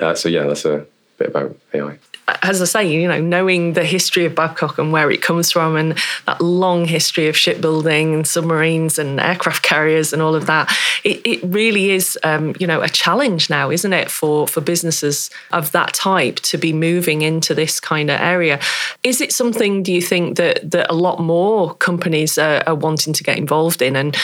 Uh, 0.00 0.14
so 0.14 0.28
yeah, 0.28 0.44
that's 0.46 0.64
a 0.64 0.86
bit 1.18 1.28
about 1.28 1.56
AI 1.72 1.98
as 2.42 2.60
I 2.60 2.64
say, 2.64 2.90
you 2.90 3.06
know, 3.06 3.20
knowing 3.20 3.74
the 3.74 3.84
history 3.84 4.24
of 4.24 4.34
Babcock 4.34 4.78
and 4.78 4.90
where 4.90 5.10
it 5.12 5.22
comes 5.22 5.52
from 5.52 5.76
and 5.76 5.96
that 6.26 6.40
long 6.40 6.84
history 6.84 7.28
of 7.28 7.36
shipbuilding 7.36 8.14
and 8.14 8.26
submarines 8.26 8.98
and 8.98 9.20
aircraft 9.20 9.62
carriers 9.62 10.12
and 10.12 10.20
all 10.20 10.34
of 10.34 10.46
that, 10.46 10.72
it, 11.04 11.24
it 11.24 11.40
really 11.44 11.90
is, 11.90 12.18
um, 12.24 12.54
you 12.58 12.66
know, 12.66 12.82
a 12.82 12.88
challenge 12.88 13.48
now, 13.48 13.70
isn't 13.70 13.92
it, 13.92 14.10
for, 14.10 14.48
for 14.48 14.60
businesses 14.60 15.30
of 15.52 15.70
that 15.70 15.94
type 15.94 16.36
to 16.40 16.58
be 16.58 16.72
moving 16.72 17.22
into 17.22 17.54
this 17.54 17.78
kind 17.78 18.10
of 18.10 18.20
area. 18.20 18.58
Is 19.04 19.20
it 19.20 19.32
something, 19.32 19.84
do 19.84 19.92
you 19.92 20.02
think, 20.02 20.36
that, 20.36 20.68
that 20.68 20.90
a 20.90 20.94
lot 20.94 21.20
more 21.20 21.74
companies 21.74 22.38
are, 22.38 22.62
are 22.66 22.74
wanting 22.74 23.12
to 23.12 23.22
get 23.22 23.38
involved 23.38 23.80
in 23.80 23.94
and 23.94 24.16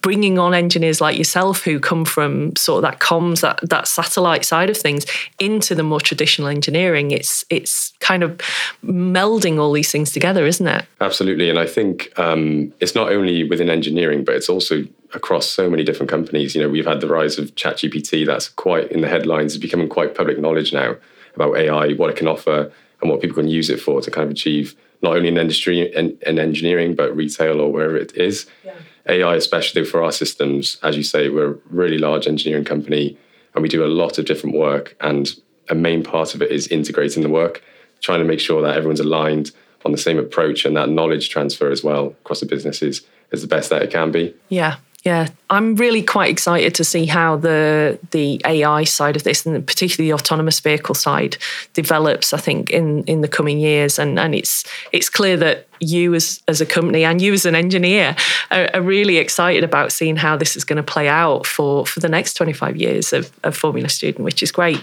bringing 0.00 0.38
on 0.38 0.54
engineers 0.54 1.02
like 1.02 1.18
yourself 1.18 1.64
who 1.64 1.78
come 1.78 2.06
from 2.06 2.56
sort 2.56 2.82
of 2.82 2.90
that 2.90 2.98
comms, 2.98 3.42
that, 3.42 3.60
that 3.62 3.86
satellite 3.86 4.46
side 4.46 4.70
of 4.70 4.76
things 4.76 5.04
into 5.38 5.74
the 5.74 5.82
more 5.82 6.00
traditional 6.00 6.48
engineering? 6.48 7.10
It's 7.10 7.41
it's 7.50 7.92
kind 8.00 8.22
of 8.22 8.38
melding 8.84 9.58
all 9.58 9.72
these 9.72 9.90
things 9.90 10.12
together, 10.12 10.46
isn't 10.46 10.66
it? 10.66 10.84
Absolutely, 11.00 11.50
and 11.50 11.58
I 11.58 11.66
think 11.66 12.12
um, 12.18 12.72
it's 12.80 12.94
not 12.94 13.12
only 13.12 13.44
within 13.44 13.70
engineering, 13.70 14.24
but 14.24 14.34
it's 14.34 14.48
also 14.48 14.84
across 15.14 15.46
so 15.46 15.68
many 15.68 15.84
different 15.84 16.10
companies. 16.10 16.54
You 16.54 16.62
know, 16.62 16.68
we've 16.68 16.86
had 16.86 17.00
the 17.00 17.08
rise 17.08 17.38
of 17.38 17.54
ChatGPT. 17.54 18.26
That's 18.26 18.48
quite 18.48 18.90
in 18.90 19.00
the 19.00 19.08
headlines. 19.08 19.54
It's 19.54 19.62
becoming 19.62 19.88
quite 19.88 20.14
public 20.14 20.38
knowledge 20.38 20.72
now 20.72 20.96
about 21.34 21.56
AI, 21.56 21.92
what 21.94 22.10
it 22.10 22.16
can 22.16 22.28
offer, 22.28 22.72
and 23.00 23.10
what 23.10 23.20
people 23.20 23.36
can 23.36 23.48
use 23.48 23.70
it 23.70 23.80
for 23.80 24.00
to 24.00 24.10
kind 24.10 24.24
of 24.24 24.30
achieve 24.30 24.74
not 25.02 25.16
only 25.16 25.28
in 25.28 25.36
industry 25.36 25.92
and, 25.94 26.16
and 26.24 26.38
engineering, 26.38 26.94
but 26.94 27.14
retail 27.14 27.60
or 27.60 27.72
wherever 27.72 27.96
it 27.96 28.16
is. 28.16 28.46
Yeah. 28.64 28.74
AI, 29.08 29.34
especially 29.34 29.84
for 29.84 30.02
our 30.02 30.12
systems, 30.12 30.78
as 30.82 30.96
you 30.96 31.02
say, 31.02 31.28
we're 31.28 31.54
a 31.54 31.58
really 31.70 31.98
large 31.98 32.28
engineering 32.28 32.64
company 32.64 33.18
and 33.54 33.62
we 33.62 33.68
do 33.68 33.84
a 33.84 33.86
lot 33.86 34.18
of 34.18 34.24
different 34.26 34.56
work. 34.56 34.96
And 35.00 35.28
a 35.68 35.74
main 35.74 36.02
part 36.02 36.34
of 36.34 36.42
it 36.42 36.50
is 36.50 36.68
integrating 36.68 37.22
the 37.22 37.28
work, 37.28 37.62
trying 38.00 38.18
to 38.18 38.24
make 38.24 38.40
sure 38.40 38.62
that 38.62 38.76
everyone's 38.76 39.00
aligned 39.00 39.52
on 39.84 39.92
the 39.92 39.98
same 39.98 40.18
approach 40.18 40.64
and 40.64 40.76
that 40.76 40.88
knowledge 40.88 41.28
transfer 41.28 41.70
as 41.70 41.82
well 41.82 42.08
across 42.22 42.40
the 42.40 42.46
businesses 42.46 43.02
is 43.30 43.42
the 43.42 43.48
best 43.48 43.70
that 43.70 43.82
it 43.82 43.90
can 43.90 44.10
be. 44.10 44.34
Yeah, 44.48 44.76
yeah, 45.04 45.28
I'm 45.50 45.74
really 45.74 46.02
quite 46.02 46.30
excited 46.30 46.76
to 46.76 46.84
see 46.84 47.06
how 47.06 47.36
the 47.36 47.98
the 48.12 48.40
AI 48.44 48.84
side 48.84 49.16
of 49.16 49.24
this, 49.24 49.44
and 49.44 49.66
particularly 49.66 50.10
the 50.10 50.14
autonomous 50.14 50.60
vehicle 50.60 50.94
side, 50.94 51.36
develops. 51.74 52.32
I 52.32 52.38
think 52.38 52.70
in 52.70 53.02
in 53.04 53.20
the 53.20 53.28
coming 53.28 53.58
years, 53.58 53.98
and 53.98 54.18
and 54.18 54.32
it's 54.32 54.64
it's 54.92 55.08
clear 55.08 55.36
that 55.38 55.66
you 55.82 56.14
as 56.14 56.40
as 56.48 56.60
a 56.60 56.66
company 56.66 57.04
and 57.04 57.20
you 57.20 57.32
as 57.32 57.44
an 57.44 57.54
engineer 57.54 58.16
are, 58.50 58.70
are 58.74 58.82
really 58.82 59.16
excited 59.18 59.64
about 59.64 59.92
seeing 59.92 60.16
how 60.16 60.36
this 60.36 60.56
is 60.56 60.64
going 60.64 60.76
to 60.76 60.82
play 60.82 61.08
out 61.08 61.46
for 61.46 61.86
for 61.86 62.00
the 62.00 62.08
next 62.08 62.34
25 62.34 62.76
years 62.76 63.12
of, 63.12 63.30
of 63.44 63.56
Formula 63.56 63.88
Student, 63.88 64.24
which 64.24 64.42
is 64.42 64.52
great. 64.52 64.80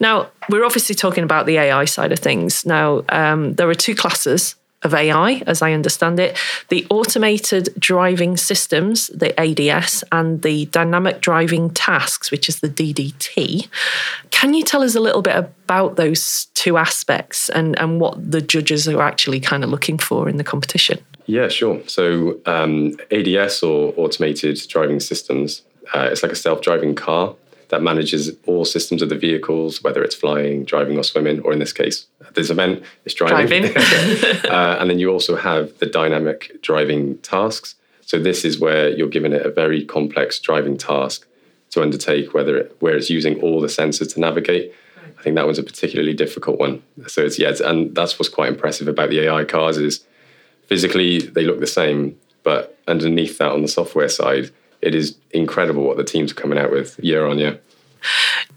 Now 0.00 0.30
we're 0.48 0.64
obviously 0.64 0.94
talking 0.94 1.24
about 1.24 1.46
the 1.46 1.58
AI 1.58 1.84
side 1.84 2.12
of 2.12 2.18
things. 2.18 2.66
Now 2.66 3.02
um, 3.08 3.54
there 3.54 3.68
are 3.68 3.74
two 3.74 3.94
classes 3.94 4.54
of 4.82 4.94
AI, 4.94 5.42
as 5.46 5.62
I 5.62 5.72
understand 5.72 6.18
it, 6.18 6.36
the 6.68 6.86
automated 6.90 7.68
driving 7.78 8.36
systems, 8.36 9.08
the 9.08 9.38
ADS, 9.40 10.04
and 10.12 10.42
the 10.42 10.66
dynamic 10.66 11.20
driving 11.20 11.70
tasks, 11.70 12.30
which 12.30 12.48
is 12.48 12.60
the 12.60 12.68
DDT. 12.68 13.68
Can 14.30 14.54
you 14.54 14.62
tell 14.62 14.82
us 14.82 14.94
a 14.94 15.00
little 15.00 15.22
bit 15.22 15.36
about 15.36 15.96
those 15.96 16.46
two 16.54 16.76
aspects 16.76 17.48
and, 17.48 17.78
and 17.78 18.00
what 18.00 18.30
the 18.30 18.40
judges 18.40 18.88
are 18.88 19.02
actually 19.02 19.40
kind 19.40 19.64
of 19.64 19.70
looking 19.70 19.98
for 19.98 20.28
in 20.28 20.36
the 20.36 20.44
competition? 20.44 20.98
Yeah, 21.26 21.48
sure. 21.48 21.80
So, 21.86 22.40
um, 22.46 22.96
ADS 23.10 23.62
or 23.62 23.94
automated 23.96 24.60
driving 24.68 24.98
systems, 24.98 25.62
uh, 25.94 26.08
it's 26.10 26.22
like 26.22 26.32
a 26.32 26.36
self 26.36 26.62
driving 26.62 26.94
car 26.94 27.34
that 27.72 27.82
manages 27.82 28.30
all 28.46 28.66
systems 28.66 29.00
of 29.00 29.08
the 29.08 29.16
vehicles, 29.16 29.82
whether 29.82 30.04
it's 30.04 30.14
flying, 30.14 30.62
driving, 30.62 30.98
or 30.98 31.02
swimming, 31.02 31.40
or 31.40 31.54
in 31.54 31.58
this 31.58 31.72
case, 31.72 32.06
this 32.34 32.50
event, 32.50 32.84
it's 33.06 33.14
driving. 33.14 33.62
driving. 33.62 33.74
uh, 34.50 34.76
and 34.78 34.90
then 34.90 34.98
you 34.98 35.10
also 35.10 35.36
have 35.36 35.78
the 35.78 35.86
dynamic 35.86 36.60
driving 36.60 37.16
tasks. 37.18 37.74
So 38.02 38.18
this 38.18 38.44
is 38.44 38.60
where 38.60 38.90
you're 38.90 39.08
given 39.08 39.32
it 39.32 39.46
a 39.46 39.50
very 39.50 39.86
complex 39.86 40.38
driving 40.38 40.76
task 40.76 41.26
to 41.70 41.80
undertake, 41.80 42.34
whether 42.34 42.58
it, 42.58 42.76
where 42.80 42.94
it's 42.94 43.08
using 43.08 43.40
all 43.40 43.62
the 43.62 43.68
sensors 43.68 44.12
to 44.12 44.20
navigate. 44.20 44.70
I 45.18 45.22
think 45.22 45.36
that 45.36 45.46
one's 45.46 45.58
a 45.58 45.62
particularly 45.62 46.12
difficult 46.12 46.58
one. 46.58 46.82
So 47.06 47.24
it's 47.24 47.38
yeah, 47.38 47.48
it's, 47.48 47.60
and 47.60 47.94
that's 47.94 48.18
what's 48.18 48.28
quite 48.28 48.50
impressive 48.50 48.86
about 48.86 49.08
the 49.08 49.20
AI 49.20 49.44
cars 49.44 49.78
is 49.78 50.04
physically 50.66 51.20
they 51.20 51.44
look 51.44 51.60
the 51.60 51.66
same, 51.66 52.18
but 52.42 52.78
underneath 52.86 53.38
that 53.38 53.52
on 53.52 53.62
the 53.62 53.68
software 53.68 54.10
side, 54.10 54.50
it 54.82 54.94
is 54.94 55.16
incredible 55.30 55.84
what 55.84 55.96
the 55.96 56.04
teams 56.04 56.32
are 56.32 56.34
coming 56.34 56.58
out 56.58 56.70
with 56.70 56.98
year 56.98 57.26
on 57.26 57.38
year. 57.38 57.60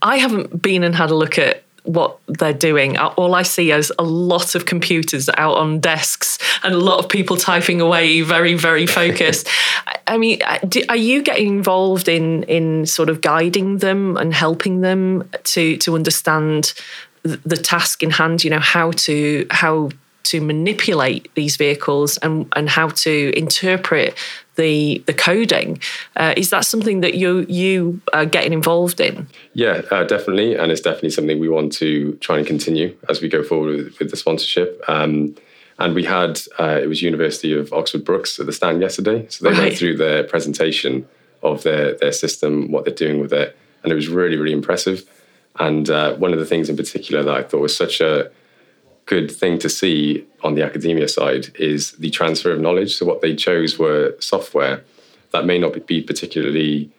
I 0.02 0.18
haven't 0.18 0.62
been 0.62 0.84
and 0.84 0.96
had 0.96 1.12
a 1.12 1.16
look 1.16 1.38
at 1.38 1.64
what 1.84 2.20
they're 2.28 2.54
doing. 2.54 2.98
All 2.98 3.36
I 3.36 3.44
see 3.44 3.72
is 3.72 3.94
a 4.00 4.04
lot 4.04 4.56
of 4.56 4.66
computers 4.66 5.30
out 5.38 5.56
on 5.58 5.80
desks 5.80 6.40
and 6.64 6.74
a 6.74 6.80
lot 6.80 6.98
of 6.98 7.10
people 7.10 7.38
typing 7.38 7.80
away, 7.80 8.22
very, 8.22 8.56
very 8.56 8.88
focused. 9.02 9.48
I 10.08 10.18
mean, 10.18 10.42
uh, 10.44 10.60
are 10.90 10.96
you 10.96 11.22
getting 11.22 11.48
involved 11.48 12.08
in 12.08 12.44
in 12.44 12.86
sort 12.86 13.10
of 13.10 13.22
guiding 13.22 13.78
them 13.78 14.18
and 14.18 14.34
helping 14.34 14.82
them 14.82 15.30
to 15.44 15.78
to 15.78 15.96
understand 15.96 16.74
the 17.24 17.58
task 17.58 18.04
in 18.04 18.12
hand? 18.12 18.44
You 18.44 18.50
know 18.50 18.60
how 18.60 18.92
to 18.92 19.46
how 19.52 19.90
to 20.26 20.42
manipulate 20.42 21.34
these 21.36 21.56
vehicles 21.56 22.18
and, 22.18 22.52
and 22.56 22.68
how 22.68 22.90
to 22.90 23.38
interpret 23.38 24.18
the 24.56 25.03
the 25.06 25.14
coding. 25.14 25.80
Uh, 26.15 26.34
is 26.38 26.49
that 26.49 26.65
something 26.65 27.02
that 27.02 27.15
you 27.15 27.45
you 27.48 28.02
are 28.14 28.26
getting 28.26 28.53
involved 28.53 28.99
in? 28.99 29.27
Yeah, 29.53 29.82
uh, 29.91 30.03
definitely, 30.03 30.56
and 30.56 30.72
it's 30.72 30.82
definitely 30.82 31.11
something 31.11 31.40
we 31.40 31.49
want 31.49 31.73
to 31.73 32.14
try 32.22 32.38
and 32.38 32.48
continue 32.48 32.95
as 33.10 33.22
we 33.22 33.30
go 33.30 33.44
forward 33.44 33.76
with, 33.76 33.99
with 33.99 34.11
the 34.11 34.18
sponsorship. 34.18 34.84
Um, 34.88 35.36
and 35.77 35.94
we 35.94 36.03
had 36.03 36.40
uh, 36.60 36.80
it 36.82 36.88
was 36.88 37.02
University 37.02 37.53
of 37.57 37.72
Oxford 37.73 38.06
Brookes 38.06 38.40
at 38.40 38.45
the 38.45 38.53
stand 38.53 38.82
yesterday, 38.82 39.27
so 39.30 39.44
they 39.44 39.52
right. 39.52 39.60
went 39.60 39.77
through 39.77 39.98
their 39.98 40.23
presentation 40.23 41.07
of 41.44 41.64
their 41.64 41.95
their 41.95 42.11
system, 42.11 42.72
what 42.72 42.86
they're 42.86 42.94
doing 42.94 43.19
with 43.19 43.34
it, 43.34 43.57
and 43.84 43.91
it 43.91 43.95
was 43.95 44.07
really 44.07 44.38
really 44.38 44.53
impressive. 44.53 45.03
And 45.57 45.90
uh, 45.90 46.15
one 46.15 46.34
of 46.34 46.40
the 46.40 46.45
things 46.45 46.69
in 46.69 46.76
particular 46.76 47.23
that 47.23 47.34
I 47.34 47.44
thought 47.44 47.61
was 47.61 47.76
such 47.76 48.02
a 48.02 48.30
good 49.06 49.32
thing 49.32 49.60
to 49.60 49.69
see 49.69 50.26
on 50.44 50.56
the 50.56 50.64
academia 50.64 51.07
side 51.07 51.56
is 51.60 51.91
the 51.94 52.10
transfer 52.10 52.52
of 52.52 52.60
knowledge. 52.60 52.95
So 52.95 53.06
what 53.06 53.22
they 53.22 53.36
chose 53.36 53.77
were 53.77 54.15
software 54.19 54.84
that 55.32 55.45
may 55.45 55.60
not 55.60 55.86
be 55.86 56.02
particularly 56.02 56.90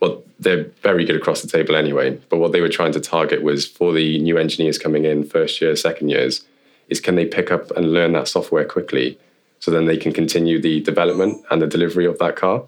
well, 0.00 0.22
they're 0.38 0.64
very 0.82 1.04
good 1.04 1.16
across 1.16 1.42
the 1.42 1.48
table 1.48 1.76
anyway. 1.76 2.18
But 2.30 2.38
what 2.38 2.52
they 2.52 2.62
were 2.62 2.70
trying 2.70 2.92
to 2.92 3.00
target 3.00 3.42
was 3.42 3.66
for 3.66 3.92
the 3.92 4.18
new 4.20 4.38
engineers 4.38 4.78
coming 4.78 5.04
in 5.04 5.24
first 5.24 5.60
year, 5.60 5.76
second 5.76 6.08
years, 6.08 6.46
is 6.88 7.00
can 7.00 7.16
they 7.16 7.26
pick 7.26 7.52
up 7.52 7.70
and 7.72 7.92
learn 7.92 8.12
that 8.12 8.26
software 8.26 8.64
quickly 8.64 9.18
so 9.58 9.70
then 9.70 9.84
they 9.84 9.98
can 9.98 10.12
continue 10.12 10.60
the 10.60 10.80
development 10.80 11.44
and 11.50 11.60
the 11.60 11.66
delivery 11.66 12.06
of 12.06 12.18
that 12.18 12.34
car. 12.34 12.64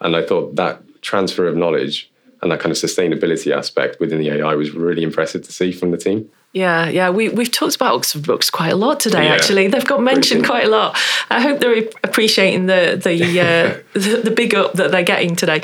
And 0.00 0.16
I 0.16 0.26
thought 0.26 0.56
that 0.56 0.82
transfer 1.02 1.46
of 1.46 1.56
knowledge 1.56 2.10
and 2.42 2.50
that 2.50 2.58
kind 2.58 2.72
of 2.72 2.78
sustainability 2.78 3.56
aspect 3.56 4.00
within 4.00 4.18
the 4.18 4.30
AI 4.30 4.54
was 4.56 4.72
really 4.72 5.04
impressive 5.04 5.42
to 5.42 5.52
see 5.52 5.70
from 5.70 5.92
the 5.92 5.96
team. 5.96 6.28
Yeah, 6.52 6.90
yeah, 6.90 7.08
we 7.08 7.30
we've 7.30 7.50
talked 7.50 7.76
about 7.76 7.94
Oxford 7.94 8.24
Brookes 8.24 8.50
quite 8.50 8.72
a 8.72 8.76
lot 8.76 9.00
today. 9.00 9.24
Yeah. 9.24 9.34
Actually, 9.34 9.68
they've 9.68 9.86
got 9.86 10.02
mentioned 10.02 10.44
quite 10.44 10.66
a 10.66 10.68
lot. 10.68 10.98
I 11.30 11.40
hope 11.40 11.60
they're 11.60 11.88
appreciating 12.04 12.66
the 12.66 13.00
the 13.02 13.40
uh, 13.40 13.80
the, 13.94 14.20
the 14.24 14.30
big 14.30 14.54
up 14.54 14.74
that 14.74 14.90
they're 14.90 15.02
getting 15.02 15.34
today. 15.34 15.62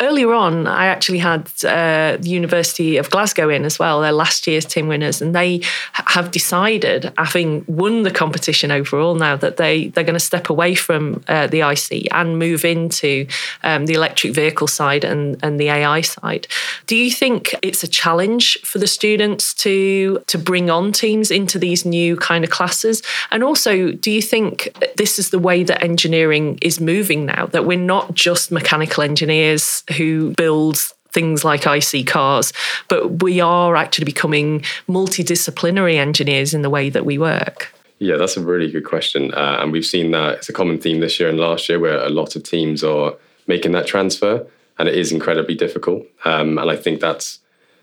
Earlier 0.00 0.32
on, 0.32 0.66
I 0.66 0.86
actually 0.86 1.18
had 1.18 1.50
uh, 1.62 2.16
the 2.18 2.30
University 2.30 2.96
of 2.96 3.10
Glasgow 3.10 3.50
in 3.50 3.66
as 3.66 3.78
well. 3.78 4.00
They're 4.00 4.12
last 4.12 4.46
year's 4.46 4.64
team 4.64 4.88
winners, 4.88 5.20
and 5.20 5.34
they 5.34 5.60
have 5.92 6.30
decided, 6.30 7.12
having 7.18 7.62
won 7.68 8.02
the 8.04 8.10
competition 8.10 8.70
overall, 8.70 9.14
now 9.16 9.36
that 9.36 9.58
they 9.58 9.88
they're 9.88 10.04
going 10.04 10.14
to 10.14 10.20
step 10.20 10.48
away 10.48 10.74
from 10.74 11.22
uh, 11.28 11.48
the 11.48 11.60
IC 11.60 12.08
and 12.14 12.38
move 12.38 12.64
into 12.64 13.26
um, 13.62 13.84
the 13.84 13.92
electric 13.92 14.32
vehicle 14.32 14.68
side 14.68 15.04
and 15.04 15.36
and 15.42 15.60
the 15.60 15.68
AI 15.68 16.00
side. 16.00 16.46
Do 16.86 16.96
you 16.96 17.10
think 17.10 17.54
it's 17.60 17.82
a 17.82 17.88
challenge 17.88 18.58
for 18.62 18.78
the 18.78 18.86
students 18.86 19.52
to 19.52 20.22
to 20.30 20.38
bring 20.38 20.70
on 20.70 20.92
teams 20.92 21.30
into 21.30 21.58
these 21.58 21.84
new 21.84 22.16
kind 22.16 22.44
of 22.44 22.50
classes? 22.50 23.02
And 23.30 23.44
also, 23.44 23.92
do 23.92 24.10
you 24.10 24.22
think 24.22 24.76
this 24.96 25.18
is 25.18 25.30
the 25.30 25.38
way 25.38 25.62
that 25.64 25.82
engineering 25.82 26.58
is 26.62 26.80
moving 26.80 27.26
now? 27.26 27.46
That 27.46 27.66
we're 27.66 27.78
not 27.78 28.14
just 28.14 28.50
mechanical 28.50 29.02
engineers 29.02 29.84
who 29.96 30.32
build 30.32 30.78
things 31.12 31.44
like 31.44 31.66
IC 31.66 32.06
cars, 32.06 32.52
but 32.88 33.22
we 33.22 33.40
are 33.40 33.76
actually 33.76 34.04
becoming 34.04 34.60
multidisciplinary 34.88 35.96
engineers 35.96 36.54
in 36.54 36.62
the 36.62 36.70
way 36.70 36.88
that 36.88 37.04
we 37.04 37.18
work. 37.18 37.74
Yeah, 37.98 38.16
that's 38.16 38.36
a 38.36 38.42
really 38.42 38.70
good 38.70 38.84
question. 38.84 39.34
Uh, 39.34 39.58
and 39.60 39.72
we've 39.72 39.84
seen 39.84 40.12
that 40.12 40.34
it's 40.38 40.48
a 40.48 40.52
common 40.52 40.78
theme 40.78 41.00
this 41.00 41.20
year 41.20 41.28
and 41.28 41.38
last 41.38 41.68
year 41.68 41.78
where 41.78 41.98
a 41.98 42.08
lot 42.08 42.34
of 42.34 42.44
teams 42.44 42.82
are 42.82 43.14
making 43.46 43.72
that 43.72 43.86
transfer, 43.86 44.46
and 44.78 44.88
it 44.88 44.94
is 44.94 45.12
incredibly 45.12 45.54
difficult. 45.54 46.06
Um, 46.24 46.56
and 46.58 46.70
I 46.70 46.76
think 46.76 47.00
that's 47.00 47.40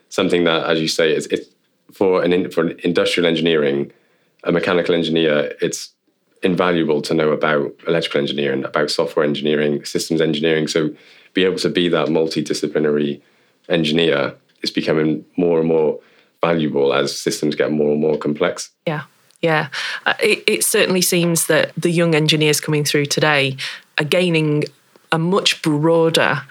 something 0.09 0.45
that, 0.45 0.67
as 0.67 0.81
you 0.81 0.87
say, 0.87 1.13
is 1.13 1.27
for 1.91 2.23
an 2.23 2.51
for 2.51 2.65
an 2.65 2.79
industrial 2.83 3.27
engineering, 3.27 3.91
a 4.43 4.51
mechanical 4.51 4.95
engineer, 4.95 5.55
it's 5.61 5.91
invaluable 6.43 7.01
to 7.01 7.13
know 7.13 7.29
about 7.29 7.73
electrical 7.87 8.21
engineering, 8.21 8.63
about 8.63 8.91
software 8.91 9.25
engineering, 9.25 9.83
systems 9.85 10.21
engineering. 10.21 10.67
So 10.67 10.95
be 11.33 11.43
able 11.43 11.57
to 11.57 11.69
be 11.69 11.89
that 11.89 12.07
multidisciplinary 12.07 13.21
engineer 13.69 14.35
is 14.61 14.71
becoming 14.71 15.25
more 15.35 15.59
and 15.59 15.67
more 15.67 15.99
valuable 16.41 16.93
as 16.93 17.17
systems 17.17 17.55
get 17.55 17.71
more 17.71 17.91
and 17.91 18.01
more 18.01 18.17
complex. 18.17 18.71
Yeah. 18.85 19.03
Yeah, 19.39 19.67
uh, 20.07 20.15
it, 20.19 20.43
it 20.47 20.63
certainly 20.63 21.01
seems 21.01 21.45
that 21.45 21.71
the 21.77 21.91
young 21.91 22.15
engineers 22.15 22.59
coming 22.59 22.83
through 22.83 23.05
today 23.05 23.55
are 23.99 24.03
gaining 24.03 24.63
a 25.11 25.19
much 25.19 25.61
broader 25.61 26.41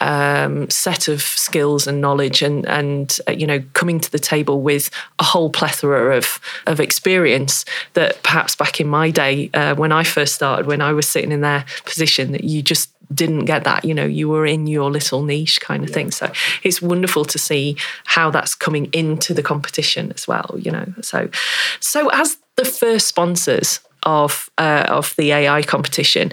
um, 0.00 0.68
set 0.70 1.08
of 1.08 1.20
skills 1.20 1.86
and 1.86 2.00
knowledge 2.00 2.42
and 2.42 2.66
and 2.66 3.18
uh, 3.28 3.32
you 3.32 3.46
know 3.46 3.62
coming 3.74 4.00
to 4.00 4.10
the 4.10 4.18
table 4.18 4.62
with 4.62 4.90
a 5.18 5.24
whole 5.24 5.50
plethora 5.50 6.16
of 6.16 6.40
of 6.66 6.80
experience 6.80 7.64
that 7.94 8.22
perhaps 8.22 8.54
back 8.54 8.80
in 8.80 8.88
my 8.88 9.10
day 9.10 9.50
uh, 9.54 9.74
when 9.74 9.92
I 9.92 10.04
first 10.04 10.34
started 10.34 10.66
when 10.66 10.80
I 10.80 10.92
was 10.92 11.08
sitting 11.08 11.32
in 11.32 11.40
their 11.40 11.64
position 11.84 12.32
that 12.32 12.44
you 12.44 12.62
just 12.62 12.90
didn't 13.12 13.44
get 13.44 13.64
that 13.64 13.84
you 13.84 13.92
know 13.92 14.04
you 14.04 14.28
were 14.28 14.46
in 14.46 14.66
your 14.66 14.90
little 14.90 15.22
niche 15.22 15.60
kind 15.60 15.84
of 15.84 15.90
thing. 15.90 16.10
So 16.10 16.32
it's 16.62 16.80
wonderful 16.80 17.24
to 17.26 17.38
see 17.38 17.76
how 18.04 18.30
that's 18.30 18.54
coming 18.54 18.86
into 18.92 19.34
the 19.34 19.42
competition 19.42 20.12
as 20.12 20.26
well 20.26 20.56
you 20.58 20.70
know. 20.70 20.86
So 21.02 21.28
so 21.80 22.08
as 22.10 22.38
the 22.56 22.64
first 22.64 23.06
sponsors 23.06 23.80
of 24.04 24.50
uh, 24.58 24.86
of 24.88 25.14
the 25.16 25.32
AI 25.32 25.62
competition 25.62 26.32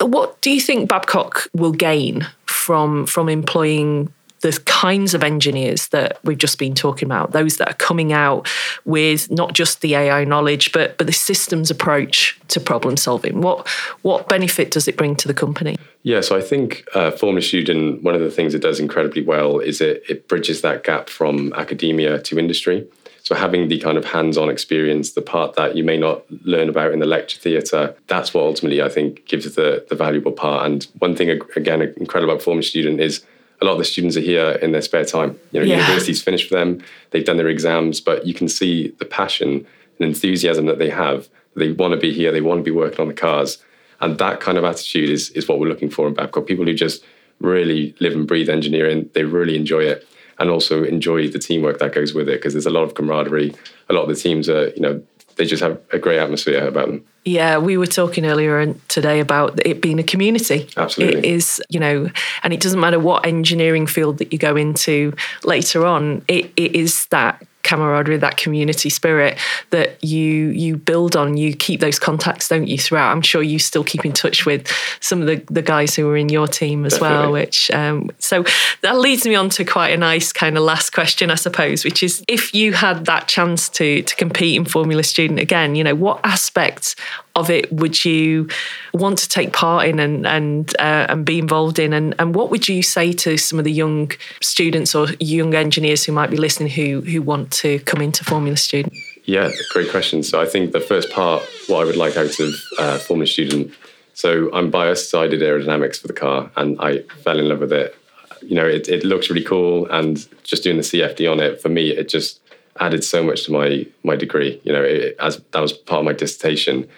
what 0.00 0.40
do 0.40 0.50
you 0.50 0.60
think 0.60 0.88
Babcock 0.88 1.48
will 1.52 1.72
gain 1.72 2.26
from 2.46 3.06
from 3.06 3.28
employing 3.28 4.12
the 4.40 4.52
kinds 4.66 5.14
of 5.14 5.24
engineers 5.24 5.88
that 5.88 6.18
we've 6.22 6.38
just 6.38 6.58
been 6.58 6.74
talking 6.74 7.06
about, 7.06 7.32
those 7.32 7.56
that 7.56 7.68
are 7.68 7.74
coming 7.74 8.12
out 8.12 8.46
with 8.84 9.30
not 9.30 9.54
just 9.54 9.80
the 9.80 9.94
AI 9.94 10.24
knowledge, 10.24 10.72
but 10.72 10.96
but 10.98 11.06
the 11.06 11.12
systems 11.12 11.70
approach 11.70 12.38
to 12.48 12.60
problem 12.60 12.96
solving. 12.96 13.40
What 13.40 13.66
what 14.02 14.28
benefit 14.28 14.70
does 14.70 14.88
it 14.88 14.96
bring 14.96 15.16
to 15.16 15.28
the 15.28 15.34
company? 15.34 15.76
Yeah, 16.02 16.20
so 16.20 16.36
I 16.36 16.40
think 16.40 16.86
uh, 16.94 17.10
Formula 17.10 17.42
Student, 17.42 18.02
one 18.02 18.14
of 18.14 18.20
the 18.20 18.30
things 18.30 18.54
it 18.54 18.62
does 18.62 18.78
incredibly 18.78 19.22
well 19.22 19.58
is 19.58 19.80
it 19.80 20.02
it 20.08 20.28
bridges 20.28 20.60
that 20.60 20.84
gap 20.84 21.08
from 21.08 21.52
academia 21.54 22.20
to 22.22 22.38
industry. 22.38 22.86
So 23.26 23.34
having 23.34 23.66
the 23.66 23.80
kind 23.80 23.98
of 23.98 24.04
hands-on 24.04 24.48
experience, 24.48 25.14
the 25.14 25.20
part 25.20 25.54
that 25.54 25.74
you 25.74 25.82
may 25.82 25.96
not 25.96 26.22
learn 26.44 26.68
about 26.68 26.92
in 26.92 27.00
the 27.00 27.06
lecture 27.06 27.40
theatre, 27.40 27.96
that's 28.06 28.32
what 28.32 28.44
ultimately 28.44 28.80
I 28.80 28.88
think 28.88 29.26
gives 29.26 29.52
the 29.56 29.84
the 29.88 29.96
valuable 29.96 30.30
part. 30.30 30.64
And 30.64 30.86
one 31.00 31.16
thing 31.16 31.30
again 31.56 31.82
incredible 31.96 32.32
about 32.32 32.44
Formula 32.44 32.62
Student 32.62 33.00
is 33.00 33.26
a 33.60 33.64
lot 33.64 33.72
of 33.72 33.78
the 33.78 33.84
students 33.84 34.16
are 34.16 34.20
here 34.20 34.50
in 34.62 34.70
their 34.70 34.80
spare 34.80 35.04
time. 35.04 35.36
You 35.50 35.58
know, 35.58 35.66
yeah. 35.66 35.78
university's 35.78 36.22
finished 36.22 36.48
for 36.48 36.54
them, 36.54 36.80
they've 37.10 37.24
done 37.24 37.36
their 37.36 37.48
exams, 37.48 38.00
but 38.00 38.28
you 38.28 38.32
can 38.32 38.48
see 38.48 38.94
the 39.00 39.04
passion 39.04 39.66
and 39.98 40.06
enthusiasm 40.06 40.66
that 40.66 40.78
they 40.78 40.90
have. 40.90 41.28
They 41.56 41.72
want 41.72 41.94
to 41.94 41.98
be 41.98 42.12
here, 42.12 42.30
they 42.30 42.42
want 42.42 42.60
to 42.60 42.62
be 42.62 42.70
working 42.70 43.00
on 43.00 43.08
the 43.08 43.14
cars. 43.14 43.58
And 44.00 44.18
that 44.18 44.38
kind 44.38 44.56
of 44.56 44.62
attitude 44.62 45.10
is, 45.10 45.30
is 45.30 45.48
what 45.48 45.58
we're 45.58 45.66
looking 45.66 45.90
for 45.90 46.06
in 46.06 46.14
Babcock. 46.14 46.46
People 46.46 46.64
who 46.64 46.74
just 46.74 47.02
really 47.40 47.92
live 47.98 48.12
and 48.12 48.28
breathe 48.28 48.48
engineering, 48.48 49.10
they 49.14 49.24
really 49.24 49.56
enjoy 49.56 49.80
it 49.80 50.06
and 50.38 50.50
also 50.50 50.84
enjoy 50.84 51.28
the 51.28 51.38
teamwork 51.38 51.78
that 51.78 51.94
goes 51.94 52.14
with 52.14 52.28
it 52.28 52.38
because 52.38 52.54
there's 52.54 52.66
a 52.66 52.70
lot 52.70 52.82
of 52.82 52.94
camaraderie. 52.94 53.54
A 53.88 53.92
lot 53.92 54.02
of 54.02 54.08
the 54.08 54.16
teams 54.16 54.48
are, 54.48 54.68
you 54.70 54.80
know, 54.80 55.02
they 55.36 55.44
just 55.44 55.62
have 55.62 55.78
a 55.92 55.98
great 55.98 56.18
atmosphere 56.18 56.66
about 56.66 56.86
them. 56.86 57.04
Yeah, 57.24 57.58
we 57.58 57.76
were 57.76 57.86
talking 57.86 58.24
earlier 58.24 58.74
today 58.88 59.20
about 59.20 59.64
it 59.66 59.80
being 59.80 59.98
a 59.98 60.02
community. 60.02 60.68
Absolutely. 60.76 61.18
It 61.18 61.24
is, 61.24 61.62
you 61.68 61.80
know, 61.80 62.08
and 62.42 62.52
it 62.52 62.60
doesn't 62.60 62.80
matter 62.80 62.98
what 62.98 63.26
engineering 63.26 63.86
field 63.86 64.18
that 64.18 64.32
you 64.32 64.38
go 64.38 64.56
into 64.56 65.12
later 65.44 65.84
on, 65.84 66.24
it, 66.28 66.52
it 66.56 66.74
is 66.74 67.06
that 67.06 67.44
camaraderie, 67.66 68.16
that 68.18 68.36
community 68.36 68.88
spirit 68.88 69.38
that 69.70 70.02
you 70.02 70.48
you 70.50 70.76
build 70.76 71.16
on. 71.16 71.36
You 71.36 71.54
keep 71.54 71.80
those 71.80 71.98
contacts, 71.98 72.48
don't 72.48 72.66
you, 72.66 72.78
throughout? 72.78 73.10
I'm 73.10 73.22
sure 73.22 73.42
you 73.42 73.58
still 73.58 73.84
keep 73.84 74.04
in 74.04 74.12
touch 74.12 74.46
with 74.46 74.70
some 75.00 75.20
of 75.20 75.26
the, 75.26 75.44
the 75.50 75.62
guys 75.62 75.94
who 75.94 76.06
were 76.06 76.16
in 76.16 76.28
your 76.28 76.46
team 76.46 76.84
as 76.84 76.94
Definitely. 76.94 77.16
well. 77.16 77.32
Which 77.32 77.70
um, 77.72 78.10
so 78.18 78.44
that 78.82 78.98
leads 78.98 79.26
me 79.26 79.34
on 79.34 79.50
to 79.50 79.64
quite 79.64 79.88
a 79.88 79.96
nice 79.96 80.32
kind 80.32 80.56
of 80.56 80.62
last 80.62 80.90
question, 80.90 81.30
I 81.30 81.34
suppose, 81.34 81.84
which 81.84 82.02
is 82.02 82.24
if 82.28 82.54
you 82.54 82.72
had 82.72 83.06
that 83.06 83.28
chance 83.28 83.68
to 83.70 84.02
to 84.02 84.16
compete 84.16 84.56
in 84.56 84.64
Formula 84.64 85.02
Student 85.02 85.40
again, 85.40 85.74
you 85.74 85.84
know, 85.84 85.94
what 85.94 86.20
aspects 86.24 86.94
of 87.36 87.50
it 87.50 87.70
would 87.72 88.04
you 88.04 88.48
want 88.94 89.18
to 89.18 89.28
take 89.28 89.52
part 89.52 89.86
in 89.86 90.00
and 90.00 90.26
and 90.26 90.74
uh, 90.78 91.06
and 91.08 91.24
be 91.24 91.38
involved 91.38 91.78
in 91.78 91.92
and 91.92 92.14
and 92.18 92.34
what 92.34 92.50
would 92.50 92.66
you 92.68 92.82
say 92.82 93.12
to 93.12 93.36
some 93.36 93.58
of 93.58 93.64
the 93.64 93.72
young 93.72 94.10
students 94.40 94.94
or 94.94 95.06
young 95.20 95.54
engineers 95.54 96.04
who 96.04 96.12
might 96.12 96.30
be 96.30 96.36
listening 96.36 96.70
who 96.70 97.02
who 97.02 97.22
want 97.22 97.52
to 97.52 97.78
come 97.80 98.00
into 98.00 98.24
Formula 98.24 98.56
Student? 98.56 98.94
Yeah, 99.26 99.50
great 99.70 99.90
question. 99.90 100.22
So 100.22 100.40
I 100.40 100.46
think 100.46 100.72
the 100.72 100.80
first 100.80 101.10
part, 101.10 101.42
what 101.66 101.80
I 101.80 101.84
would 101.84 101.96
like 101.96 102.16
out 102.16 102.38
of 102.38 102.54
uh, 102.78 102.98
Formula 102.98 103.26
Student. 103.26 103.72
So 104.14 104.50
I'm 104.54 104.70
biased. 104.70 105.10
So 105.10 105.20
I 105.20 105.26
did 105.26 105.40
aerodynamics 105.40 106.00
for 106.00 106.06
the 106.06 106.14
car, 106.14 106.50
and 106.56 106.80
I 106.80 107.00
fell 107.24 107.38
in 107.38 107.48
love 107.48 107.60
with 107.60 107.72
it. 107.72 107.94
You 108.40 108.54
know, 108.54 108.66
it, 108.66 108.88
it 108.88 109.04
looks 109.04 109.28
really 109.28 109.44
cool, 109.44 109.86
and 109.90 110.26
just 110.44 110.62
doing 110.62 110.76
the 110.76 110.82
CFD 110.82 111.30
on 111.30 111.40
it 111.40 111.60
for 111.60 111.68
me, 111.68 111.90
it 111.90 112.08
just 112.08 112.40
added 112.78 113.02
so 113.02 113.22
much 113.22 113.44
to 113.44 113.52
my 113.52 113.86
my 114.04 114.16
degree. 114.16 114.60
You 114.64 114.72
know, 114.72 114.82
it, 114.82 115.16
as 115.18 115.42
that 115.50 115.60
was 115.60 115.72
part 115.72 115.98
of 115.98 116.04
my 116.04 116.12
dissertation 116.12 116.88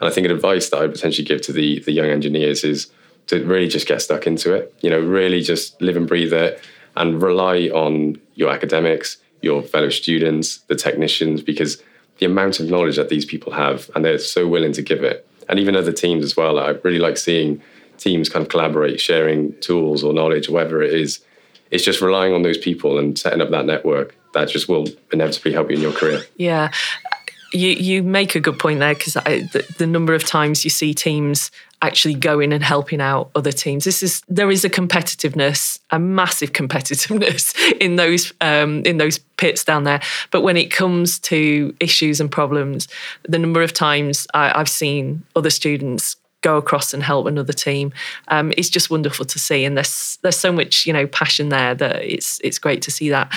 and 0.00 0.08
I 0.08 0.12
think 0.12 0.24
an 0.26 0.32
advice 0.32 0.68
that 0.70 0.78
I 0.78 0.82
would 0.82 0.92
potentially 0.92 1.24
give 1.24 1.40
to 1.42 1.52
the 1.52 1.80
the 1.80 1.92
young 1.92 2.06
engineers 2.06 2.64
is 2.64 2.90
to 3.28 3.44
really 3.44 3.68
just 3.68 3.86
get 3.86 4.02
stuck 4.02 4.26
into 4.26 4.54
it. 4.54 4.74
You 4.80 4.90
know, 4.90 5.00
really 5.00 5.42
just 5.42 5.80
live 5.80 5.96
and 5.96 6.06
breathe 6.06 6.32
it 6.32 6.60
and 6.96 7.22
rely 7.22 7.68
on 7.68 8.20
your 8.34 8.50
academics, 8.50 9.18
your 9.42 9.62
fellow 9.62 9.90
students, 9.90 10.58
the 10.68 10.74
technicians, 10.74 11.42
because 11.42 11.82
the 12.18 12.26
amount 12.26 12.58
of 12.58 12.68
knowledge 12.68 12.96
that 12.96 13.08
these 13.08 13.24
people 13.24 13.52
have 13.52 13.90
and 13.94 14.04
they're 14.04 14.18
so 14.18 14.46
willing 14.48 14.72
to 14.72 14.82
give 14.82 15.04
it. 15.04 15.26
And 15.48 15.58
even 15.58 15.76
other 15.76 15.92
teams 15.92 16.24
as 16.24 16.36
well. 16.36 16.58
I 16.58 16.70
really 16.82 16.98
like 16.98 17.16
seeing 17.16 17.62
teams 17.96 18.28
kind 18.28 18.42
of 18.42 18.50
collaborate, 18.50 19.00
sharing 19.00 19.58
tools 19.60 20.02
or 20.02 20.12
knowledge, 20.12 20.48
whatever 20.48 20.82
it 20.82 20.92
is. 20.92 21.20
It's 21.70 21.84
just 21.84 22.00
relying 22.00 22.32
on 22.32 22.42
those 22.42 22.58
people 22.58 22.98
and 22.98 23.18
setting 23.18 23.40
up 23.40 23.50
that 23.50 23.66
network 23.66 24.16
that 24.34 24.48
just 24.48 24.68
will 24.68 24.88
inevitably 25.12 25.52
help 25.52 25.70
you 25.70 25.76
in 25.76 25.82
your 25.82 25.92
career. 25.92 26.22
Yeah 26.36 26.70
you 27.52 27.68
you 27.70 28.02
make 28.02 28.34
a 28.34 28.40
good 28.40 28.58
point 28.58 28.80
there 28.80 28.94
because 28.94 29.14
the, 29.14 29.74
the, 29.78 29.86
number 29.86 30.14
of 30.14 30.24
times 30.24 30.64
you 30.64 30.70
see 30.70 30.92
teams 30.92 31.50
actually 31.80 32.14
going 32.14 32.52
and 32.52 32.62
helping 32.62 33.00
out 33.00 33.30
other 33.34 33.52
teams. 33.52 33.84
This 33.84 34.02
is 34.02 34.22
there 34.28 34.50
is 34.50 34.64
a 34.64 34.70
competitiveness, 34.70 35.78
a 35.90 35.98
massive 35.98 36.52
competitiveness 36.52 37.56
in 37.80 37.96
those 37.96 38.32
um, 38.40 38.82
in 38.84 38.98
those 38.98 39.18
pits 39.36 39.64
down 39.64 39.84
there. 39.84 40.00
But 40.30 40.42
when 40.42 40.56
it 40.56 40.70
comes 40.70 41.18
to 41.20 41.74
issues 41.80 42.20
and 42.20 42.30
problems, 42.30 42.88
the 43.28 43.38
number 43.38 43.62
of 43.62 43.72
times 43.72 44.26
I, 44.34 44.56
have 44.58 44.68
seen 44.68 45.24
other 45.34 45.50
students 45.50 46.16
go 46.40 46.56
across 46.56 46.94
and 46.94 47.02
help 47.02 47.26
another 47.26 47.52
team 47.52 47.92
um, 48.28 48.52
it's 48.56 48.68
just 48.68 48.90
wonderful 48.90 49.24
to 49.24 49.40
see 49.40 49.64
and 49.64 49.76
there's 49.76 50.20
there's 50.22 50.38
so 50.38 50.52
much 50.52 50.86
you 50.86 50.92
know 50.92 51.04
passion 51.08 51.48
there 51.48 51.74
that 51.74 51.96
it's 51.96 52.40
it's 52.44 52.60
great 52.60 52.80
to 52.80 52.92
see 52.92 53.10
that 53.10 53.28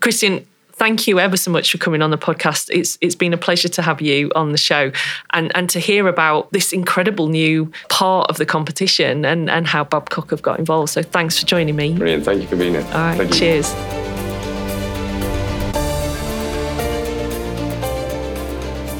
christian 0.00 0.42
thank 0.82 1.06
you 1.06 1.20
ever 1.20 1.36
so 1.36 1.48
much 1.48 1.70
for 1.70 1.78
coming 1.78 2.02
on 2.02 2.10
the 2.10 2.18
podcast. 2.18 2.68
It's 2.72 2.98
it's 3.00 3.14
been 3.14 3.32
a 3.32 3.38
pleasure 3.38 3.68
to 3.68 3.82
have 3.82 4.00
you 4.00 4.32
on 4.34 4.50
the 4.50 4.58
show 4.58 4.90
and 5.30 5.54
and 5.54 5.70
to 5.70 5.78
hear 5.78 6.08
about 6.08 6.50
this 6.50 6.72
incredible 6.72 7.28
new 7.28 7.70
part 7.88 8.28
of 8.28 8.36
the 8.36 8.44
competition 8.44 9.24
and 9.24 9.48
and 9.48 9.68
how 9.68 9.84
Babcock 9.84 10.30
have 10.30 10.42
got 10.42 10.58
involved. 10.58 10.90
So 10.90 11.04
thanks 11.04 11.38
for 11.38 11.46
joining 11.46 11.76
me. 11.76 11.94
Brilliant. 11.94 12.24
Thank 12.24 12.42
you 12.42 12.48
for 12.48 12.56
being 12.56 12.72
here. 12.72 12.82
All 12.86 12.94
right. 12.94 13.16
Thank 13.16 13.32
cheers. 13.32 13.72
You. 13.72 13.78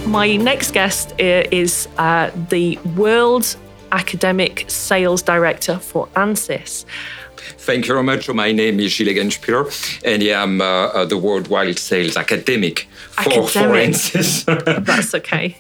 My 0.09 0.37
next 0.37 0.71
guest 0.71 1.15
is 1.19 1.89
uh, 1.99 2.31
the 2.51 2.79
world 2.95 3.57
Academic 3.91 4.67
Sales 4.69 5.21
Director 5.23 5.79
for 5.79 6.07
ANSYS. 6.15 6.85
Thank 7.59 7.87
you 7.87 7.95
very 7.95 8.05
much. 8.05 8.29
My 8.29 8.53
name 8.53 8.81
is 8.81 8.93
Gilles 8.93 9.15
Genspieler, 9.15 9.67
and 10.05 10.23
I 10.23 10.43
am 10.43 10.61
uh, 10.61 10.65
uh, 10.65 11.05
the 11.05 11.17
worldwide 11.19 11.79
sales 11.79 12.17
academic 12.17 12.89
for 13.11 13.49
Forensis. 13.49 14.45
That's 14.85 15.15
okay. 15.15 15.57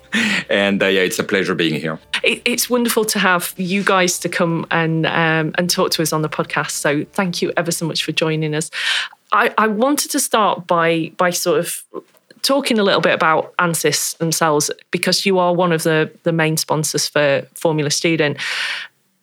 and 0.48 0.82
uh, 0.82 0.86
yeah, 0.86 1.02
it's 1.02 1.18
a 1.18 1.24
pleasure 1.24 1.54
being 1.54 1.80
here. 1.80 1.98
It, 2.22 2.42
it's 2.44 2.70
wonderful 2.70 3.04
to 3.06 3.18
have 3.18 3.54
you 3.56 3.82
guys 3.82 4.18
to 4.20 4.28
come 4.28 4.66
and 4.70 5.06
um, 5.06 5.54
and 5.58 5.68
talk 5.68 5.90
to 5.92 6.02
us 6.02 6.12
on 6.12 6.22
the 6.22 6.28
podcast. 6.28 6.72
So 6.72 7.04
thank 7.12 7.42
you 7.42 7.52
ever 7.56 7.70
so 7.70 7.86
much 7.86 8.04
for 8.04 8.12
joining 8.12 8.54
us. 8.54 8.70
I, 9.32 9.52
I 9.56 9.66
wanted 9.66 10.10
to 10.12 10.20
start 10.20 10.66
by 10.66 11.12
by 11.16 11.30
sort 11.30 11.58
of 11.58 11.82
talking 12.42 12.78
a 12.78 12.82
little 12.82 13.00
bit 13.00 13.14
about 13.14 13.54
ANSYS 13.56 14.18
themselves 14.18 14.70
because 14.90 15.24
you 15.24 15.38
are 15.38 15.54
one 15.54 15.72
of 15.72 15.84
the 15.84 16.10
the 16.24 16.32
main 16.32 16.56
sponsors 16.56 17.08
for 17.08 17.46
Formula 17.54 17.90
Student 17.90 18.38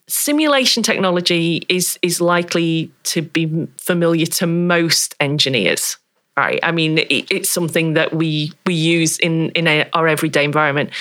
simulation 0.09 0.83
technology 0.83 1.65
is 1.69 1.97
is 2.01 2.19
likely 2.19 2.91
to 3.03 3.21
be 3.21 3.67
familiar 3.77 4.25
to 4.25 4.47
most 4.47 5.15
engineers 5.19 5.97
right? 6.37 6.59
I 6.63 6.71
mean 6.71 6.99
it, 6.99 7.27
it's 7.29 7.49
something 7.49 7.93
that 7.95 8.13
we 8.13 8.53
we 8.65 8.73
use 8.73 9.17
in 9.19 9.49
in 9.51 9.67
a, 9.67 9.89
our 9.93 10.07
everyday 10.07 10.43
environment. 10.45 10.91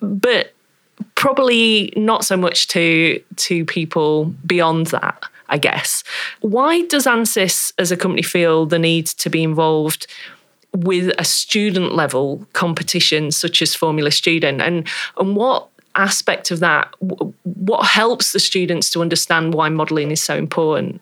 But 0.00 0.54
probably 1.14 1.92
not 1.96 2.24
so 2.24 2.36
much 2.36 2.68
to 2.68 3.22
to 3.36 3.64
people 3.64 4.24
beyond 4.46 4.88
that 4.88 5.22
i 5.48 5.58
guess. 5.58 6.04
Why 6.40 6.82
does 6.82 7.06
ansys 7.06 7.72
as 7.78 7.90
a 7.90 7.96
company 7.96 8.22
feel 8.22 8.66
the 8.66 8.78
need 8.78 9.06
to 9.06 9.30
be 9.30 9.42
involved 9.42 10.06
with 10.74 11.12
a 11.18 11.24
student 11.24 11.94
level 11.94 12.46
competition 12.52 13.30
such 13.30 13.62
as 13.62 13.74
formula 13.74 14.10
student? 14.10 14.60
And 14.60 14.86
and 15.16 15.36
what 15.36 15.68
aspect 15.98 16.50
of 16.50 16.60
that, 16.60 16.94
what 17.00 17.84
helps 17.86 18.32
the 18.32 18.40
students 18.40 18.90
to 18.90 19.02
understand 19.02 19.54
why 19.54 19.68
modeling 19.68 20.10
is 20.10 20.22
so 20.22 20.36
important? 20.36 21.00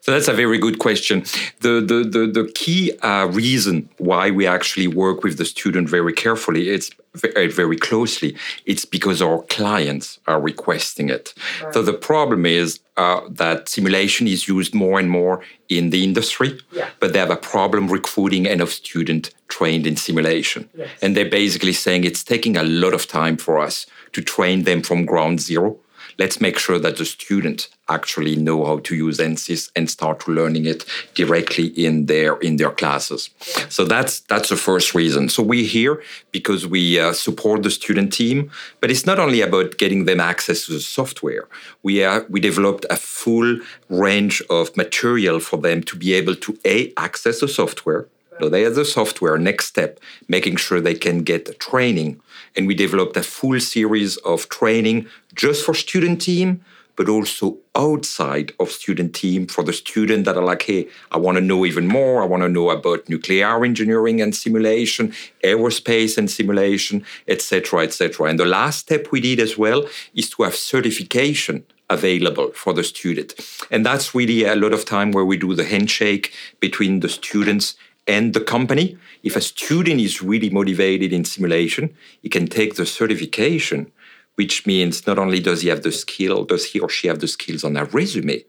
So 0.00 0.12
that's 0.12 0.28
a 0.28 0.34
very 0.34 0.58
good 0.58 0.78
question. 0.78 1.24
The 1.60 1.80
the 1.80 2.04
the, 2.14 2.26
the 2.26 2.52
key 2.54 2.92
uh, 2.98 3.26
reason 3.26 3.88
why 3.98 4.30
we 4.30 4.46
actually 4.46 4.86
work 4.86 5.22
with 5.24 5.38
the 5.38 5.44
student 5.44 5.88
very 5.88 6.12
carefully, 6.12 6.68
it's 6.68 6.90
very, 7.14 7.48
very 7.48 7.76
closely. 7.76 8.36
It's 8.66 8.84
because 8.84 9.22
our 9.22 9.42
clients 9.42 10.18
are 10.26 10.40
requesting 10.40 11.08
it. 11.08 11.34
Right. 11.62 11.72
So 11.72 11.82
the 11.82 11.92
problem 11.92 12.44
is 12.44 12.80
uh, 12.96 13.20
that 13.30 13.68
simulation 13.68 14.26
is 14.26 14.46
used 14.46 14.74
more 14.74 14.98
and 14.98 15.10
more 15.10 15.42
in 15.68 15.90
the 15.90 16.04
industry, 16.04 16.60
yeah. 16.72 16.88
but 17.00 17.12
they 17.12 17.18
have 17.18 17.30
a 17.30 17.36
problem 17.36 17.88
recruiting 17.88 18.46
enough 18.46 18.70
student 18.70 19.30
trained 19.48 19.86
in 19.86 19.96
simulation. 19.96 20.68
Yes. 20.76 20.88
And 21.02 21.16
they're 21.16 21.30
basically 21.30 21.72
saying 21.72 22.04
it's 22.04 22.24
taking 22.24 22.56
a 22.56 22.62
lot 22.62 22.94
of 22.94 23.06
time 23.06 23.36
for 23.36 23.58
us 23.58 23.86
to 24.14 24.22
train 24.22 24.64
them 24.64 24.82
from 24.82 25.04
ground 25.04 25.40
zero 25.40 25.78
let's 26.18 26.40
make 26.40 26.58
sure 26.58 26.78
that 26.78 26.96
the 26.96 27.04
students 27.04 27.68
actually 27.88 28.36
know 28.36 28.64
how 28.64 28.78
to 28.78 28.94
use 28.94 29.18
ANSYS 29.18 29.70
and 29.76 29.90
start 29.90 30.26
learning 30.26 30.64
it 30.64 30.84
directly 31.14 31.66
in 31.66 32.06
their 32.06 32.36
in 32.36 32.56
their 32.56 32.70
classes. 32.70 33.30
So 33.68 33.84
that's 33.84 34.20
that's 34.20 34.48
the 34.48 34.56
first 34.56 34.94
reason. 34.94 35.28
So 35.28 35.42
we're 35.42 35.66
here 35.66 36.02
because 36.32 36.66
we 36.66 36.98
uh, 36.98 37.12
support 37.12 37.62
the 37.62 37.70
student 37.70 38.12
team, 38.12 38.50
but 38.80 38.90
it's 38.90 39.06
not 39.06 39.18
only 39.18 39.40
about 39.42 39.76
getting 39.76 40.04
them 40.04 40.20
access 40.20 40.66
to 40.66 40.72
the 40.72 40.80
software. 40.80 41.46
We 41.82 42.02
are 42.04 42.26
we 42.28 42.40
developed 42.40 42.86
a 42.90 42.96
full 42.96 43.58
range 43.88 44.42
of 44.48 44.76
material 44.76 45.40
for 45.40 45.58
them 45.58 45.82
to 45.84 45.96
be 45.96 46.14
able 46.14 46.36
to 46.36 46.58
a 46.64 46.92
access 46.96 47.40
the 47.40 47.48
software. 47.48 48.06
So 48.40 48.48
they 48.48 48.62
have 48.62 48.74
the 48.74 48.84
software. 48.84 49.38
Next 49.38 49.66
step, 49.66 50.00
making 50.26 50.56
sure 50.56 50.80
they 50.80 50.94
can 50.94 51.22
get 51.22 51.60
training 51.60 52.20
and 52.56 52.66
we 52.66 52.74
developed 52.74 53.16
a 53.16 53.22
full 53.22 53.60
series 53.60 54.16
of 54.18 54.48
training 54.48 55.06
just 55.34 55.64
for 55.64 55.74
student 55.74 56.22
team 56.22 56.64
but 56.96 57.08
also 57.08 57.58
outside 57.74 58.52
of 58.60 58.70
student 58.70 59.12
team 59.16 59.48
for 59.48 59.64
the 59.64 59.72
student 59.72 60.24
that 60.24 60.36
are 60.36 60.44
like 60.44 60.62
hey 60.62 60.86
i 61.10 61.18
want 61.18 61.36
to 61.36 61.40
know 61.40 61.66
even 61.66 61.86
more. 61.86 62.22
I 62.22 62.26
want 62.26 62.42
to 62.42 62.48
know 62.48 62.70
about 62.70 63.08
nuclear 63.08 63.64
engineering 63.64 64.20
and 64.20 64.34
simulation 64.34 65.12
aerospace 65.42 66.16
and 66.18 66.30
simulation 66.30 67.04
etc 67.28 67.80
etc 67.80 68.28
and 68.28 68.38
the 68.38 68.46
last 68.46 68.78
step 68.80 69.10
we 69.10 69.20
did 69.20 69.40
as 69.40 69.58
well 69.58 69.86
is 70.14 70.30
to 70.30 70.44
have 70.44 70.54
certification 70.54 71.64
available 71.90 72.50
for 72.52 72.72
the 72.72 72.84
student. 72.84 73.34
And 73.70 73.84
that's 73.84 74.14
really 74.14 74.44
a 74.44 74.56
lot 74.56 74.72
of 74.72 74.84
time 74.84 75.12
where 75.12 75.24
we 75.24 75.36
do 75.36 75.54
the 75.54 75.64
handshake 75.64 76.32
between 76.60 77.00
the 77.00 77.08
students 77.08 77.76
and 78.06 78.34
the 78.34 78.40
company. 78.40 78.96
If 79.22 79.36
a 79.36 79.40
student 79.40 80.00
is 80.00 80.22
really 80.22 80.50
motivated 80.50 81.12
in 81.12 81.24
simulation, 81.24 81.94
he 82.22 82.28
can 82.28 82.46
take 82.46 82.74
the 82.74 82.86
certification, 82.86 83.90
which 84.34 84.66
means 84.66 85.06
not 85.06 85.18
only 85.18 85.40
does 85.40 85.62
he 85.62 85.68
have 85.68 85.82
the 85.82 85.92
skill, 85.92 86.44
does 86.44 86.66
he 86.66 86.80
or 86.80 86.88
she 86.88 87.08
have 87.08 87.20
the 87.20 87.28
skills 87.28 87.64
on 87.64 87.76
a 87.76 87.84
resume, 87.84 88.44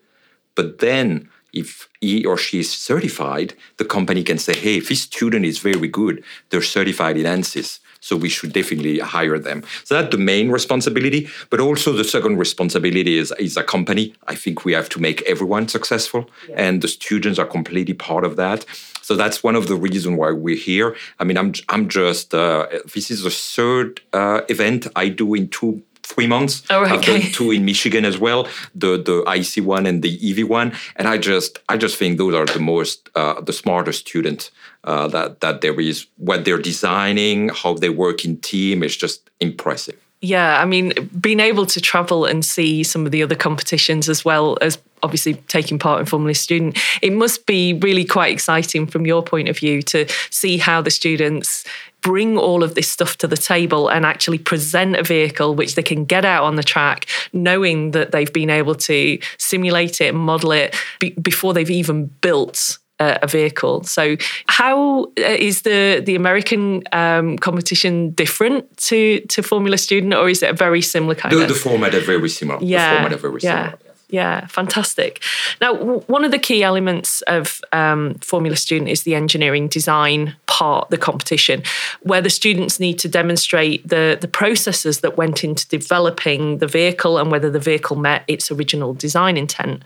but 0.55 0.79
then 0.79 1.29
if 1.53 1.87
he 2.01 2.25
or 2.25 2.37
she 2.37 2.59
is 2.59 2.71
certified, 2.71 3.53
the 3.77 3.85
company 3.85 4.23
can 4.23 4.37
say, 4.37 4.53
hey, 4.53 4.77
if 4.77 4.89
this 4.89 5.03
student 5.03 5.45
is 5.45 5.59
very 5.59 5.87
good, 5.87 6.23
they're 6.49 6.61
certified 6.61 7.17
in 7.17 7.25
ANSYS. 7.25 7.79
So 8.05 8.15
we 8.15 8.29
should 8.29 8.53
definitely 8.53 8.99
hire 8.99 9.39
them. 9.39 9.63
So 9.83 9.95
that's 9.95 10.11
the 10.15 10.21
main 10.21 10.51
responsibility. 10.51 11.27
But 11.49 11.59
also 11.59 11.91
the 11.91 12.03
second 12.03 12.37
responsibility 12.37 13.17
is, 13.17 13.33
is 13.39 13.57
a 13.57 13.63
company. 13.63 14.13
I 14.27 14.35
think 14.35 14.63
we 14.63 14.73
have 14.73 14.89
to 14.89 14.99
make 14.99 15.23
everyone 15.23 15.67
successful. 15.67 16.29
Yeah. 16.47 16.65
And 16.65 16.83
the 16.83 16.87
students 16.87 17.39
are 17.39 17.47
completely 17.47 17.95
part 17.95 18.23
of 18.23 18.35
that. 18.35 18.63
So 19.01 19.15
that's 19.15 19.43
one 19.43 19.55
of 19.55 19.67
the 19.67 19.75
reasons 19.75 20.17
why 20.19 20.31
we're 20.31 20.63
here. 20.71 20.95
I 21.19 21.23
mean, 21.23 21.37
I'm 21.37 21.53
I'm 21.69 21.89
just 21.89 22.33
uh, 22.33 22.67
this 22.93 23.09
is 23.09 23.23
the 23.23 23.31
third 23.55 24.01
uh, 24.13 24.41
event 24.49 24.87
I 24.95 25.09
do 25.09 25.33
in 25.33 25.47
two 25.49 25.81
three 26.05 26.27
months. 26.27 26.63
Oh, 26.69 26.83
okay. 26.83 26.93
I've 26.93 27.01
done 27.01 27.21
two 27.31 27.51
in 27.51 27.65
Michigan 27.65 28.05
as 28.05 28.17
well, 28.17 28.47
the 28.73 28.97
the 28.97 29.17
IC 29.27 29.65
one 29.65 29.85
and 29.85 30.01
the 30.01 30.13
EV 30.29 30.47
one, 30.47 30.73
and 30.95 31.07
I 31.07 31.17
just 31.17 31.59
I 31.67 31.77
just 31.77 31.97
think 31.97 32.17
those 32.17 32.33
are 32.33 32.45
the 32.45 32.59
most 32.59 33.09
uh, 33.15 33.41
the 33.41 33.53
smartest 33.53 34.07
students 34.07 34.51
uh, 34.83 35.07
that 35.09 35.41
that 35.41 35.61
there 35.61 35.79
is. 35.79 36.07
What 36.17 36.45
they're 36.45 36.61
designing, 36.61 37.49
how 37.49 37.73
they 37.73 37.89
work 37.89 38.25
in 38.25 38.37
team 38.37 38.83
is 38.83 38.95
just 38.95 39.29
impressive. 39.39 39.99
Yeah, 40.21 40.59
I 40.59 40.65
mean, 40.65 40.93
being 41.19 41.39
able 41.39 41.65
to 41.67 41.79
travel 41.79 42.25
and 42.25 42.43
see 42.43 42.83
some 42.83 43.05
of 43.05 43.11
the 43.11 43.21
other 43.21 43.35
competitions 43.35 44.09
as 44.09 44.25
well 44.25 44.57
as 44.59 44.79
obviously 45.03 45.35
taking 45.47 45.77
part 45.77 45.99
in 45.99 46.05
Formula 46.07 46.33
Student, 46.33 46.79
it 47.01 47.13
must 47.13 47.45
be 47.45 47.73
really 47.73 48.05
quite 48.05 48.33
exciting 48.33 48.87
from 48.87 49.05
your 49.05 49.21
point 49.21 49.49
of 49.49 49.57
view 49.57 49.83
to 49.83 50.07
see 50.31 50.57
how 50.57 50.81
the 50.81 50.89
students 50.89 51.63
bring 52.05 52.37
all 52.37 52.63
of 52.63 52.75
this 52.75 52.87
stuff 52.87 53.17
to 53.17 53.27
the 53.27 53.35
table 53.35 53.89
and 53.89 54.05
actually 54.05 54.37
present 54.37 54.95
a 54.95 55.01
vehicle 55.01 55.55
which 55.55 55.73
they 55.73 55.81
can 55.81 56.05
get 56.05 56.23
out 56.23 56.43
on 56.43 56.55
the 56.55 56.61
track, 56.61 57.07
knowing 57.33 57.91
that 57.91 58.11
they've 58.11 58.31
been 58.31 58.51
able 58.51 58.75
to 58.75 59.17
simulate 59.39 59.99
it 60.01 60.13
and 60.13 60.17
model 60.19 60.51
it 60.51 60.75
be- 60.99 61.15
before 61.19 61.51
they've 61.55 61.71
even 61.71 62.05
built 62.21 62.77
a 62.99 63.27
vehicle. 63.27 63.83
So, 63.83 64.15
how 64.47 65.05
uh, 65.05 65.37
the 65.63 66.01
the 66.05 66.15
American 66.15 66.83
um, 66.91 67.37
competition 67.37 68.11
different 68.11 68.77
to 68.89 69.19
to 69.21 69.41
Formula 69.41 69.77
Student, 69.77 70.13
or 70.13 70.29
is 70.29 70.43
it 70.43 70.51
a 70.51 70.53
very 70.53 70.81
similar 70.81 71.15
kind 71.15 71.35
the, 71.35 71.41
of? 71.41 71.49
The 71.49 71.55
format 71.55 71.95
are 71.95 71.99
very 71.99 72.29
similar. 72.29 72.59
Yeah, 72.61 72.89
the 72.89 72.95
format 72.95 73.13
are 73.13 73.29
very 73.29 73.39
yeah. 73.41 73.71
similar. 73.71 73.84
Yeah, 74.15 74.47
fantastic. 74.47 75.21
Now, 75.59 75.73
w- 75.73 75.99
one 76.07 76.23
of 76.23 76.31
the 76.31 76.39
key 76.39 76.63
elements 76.63 77.21
of 77.23 77.59
um, 77.73 78.13
Formula 78.21 78.55
Student 78.55 78.89
is 78.89 79.03
the 79.03 79.13
engineering 79.13 79.67
design 79.67 80.37
part, 80.45 80.89
the 80.89 80.97
competition, 80.97 81.63
where 81.99 82.21
the 82.21 82.29
students 82.29 82.79
need 82.79 82.97
to 82.99 83.09
demonstrate 83.09 83.85
the, 83.85 84.17
the 84.21 84.29
processes 84.29 85.01
that 85.01 85.17
went 85.17 85.43
into 85.43 85.67
developing 85.67 86.59
the 86.59 86.67
vehicle 86.67 87.17
and 87.17 87.29
whether 87.29 87.51
the 87.51 87.59
vehicle 87.59 87.97
met 87.97 88.23
its 88.29 88.49
original 88.49 88.93
design 88.93 89.35
intent. 89.35 89.83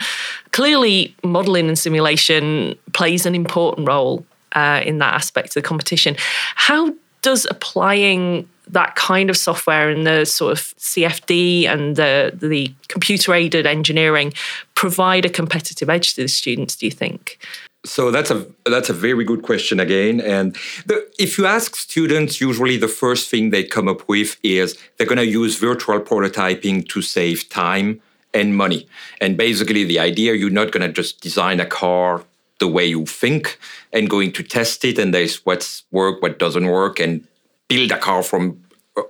Clearly, 0.52 1.16
modelling 1.24 1.68
and 1.68 1.80
simulation 1.80 2.78
plays 2.94 3.26
an 3.26 3.34
important 3.34 3.88
role 3.88 4.24
uh, 4.52 4.84
in 4.86 5.00
that 5.00 5.16
aspect 5.16 5.48
of 5.48 5.54
the 5.56 5.68
competition. 5.68 6.16
How 6.54 6.94
does 7.24 7.48
applying 7.50 8.48
that 8.70 8.96
kind 8.96 9.30
of 9.30 9.38
software 9.38 9.90
and 9.90 10.06
the 10.06 10.26
sort 10.26 10.52
of 10.52 10.60
CFD 10.78 11.66
and 11.66 11.96
the 11.96 12.32
the 12.34 12.74
computer 12.88 13.34
aided 13.34 13.66
engineering 13.66 14.34
provide 14.76 15.26
a 15.26 15.30
competitive 15.30 15.90
edge 15.90 16.16
to 16.16 16.22
the 16.24 16.28
students? 16.28 16.76
Do 16.76 16.86
you 16.86 16.92
think? 16.92 17.40
So 17.86 18.12
that's 18.12 18.30
a 18.30 18.46
that's 18.66 18.90
a 18.90 18.94
very 18.94 19.24
good 19.24 19.42
question 19.42 19.80
again. 19.80 20.20
And 20.20 20.56
the, 20.86 21.10
if 21.18 21.38
you 21.38 21.46
ask 21.46 21.76
students, 21.76 22.42
usually 22.42 22.78
the 22.78 22.90
first 22.90 23.30
thing 23.30 23.50
they 23.50 23.64
come 23.64 23.88
up 23.88 24.08
with 24.10 24.38
is 24.44 24.78
they're 24.98 25.08
going 25.08 25.18
to 25.18 25.26
use 25.26 25.58
virtual 25.58 26.00
prototyping 26.02 26.88
to 26.90 27.02
save 27.02 27.48
time 27.50 28.02
and 28.34 28.56
money. 28.56 28.88
And 29.22 29.38
basically, 29.38 29.86
the 29.86 30.00
idea 30.00 30.34
you're 30.34 30.50
not 30.50 30.72
going 30.72 30.86
to 30.86 30.94
just 30.94 31.22
design 31.22 31.60
a 31.60 31.66
car 31.66 32.24
the 32.60 32.68
way 32.68 32.86
you 32.86 33.06
think 33.06 33.58
and 33.94 34.10
going 34.10 34.34
to 34.34 34.44
test 34.44 34.84
it 34.84 35.00
and 35.00 35.14
there's 35.14 35.46
what's 35.46 35.84
work, 35.92 36.22
what 36.22 36.38
doesn't 36.38 36.68
work, 36.68 37.00
and 37.00 37.26
build 37.70 37.92
a 37.92 37.98
car 37.98 38.22
from 38.24 38.62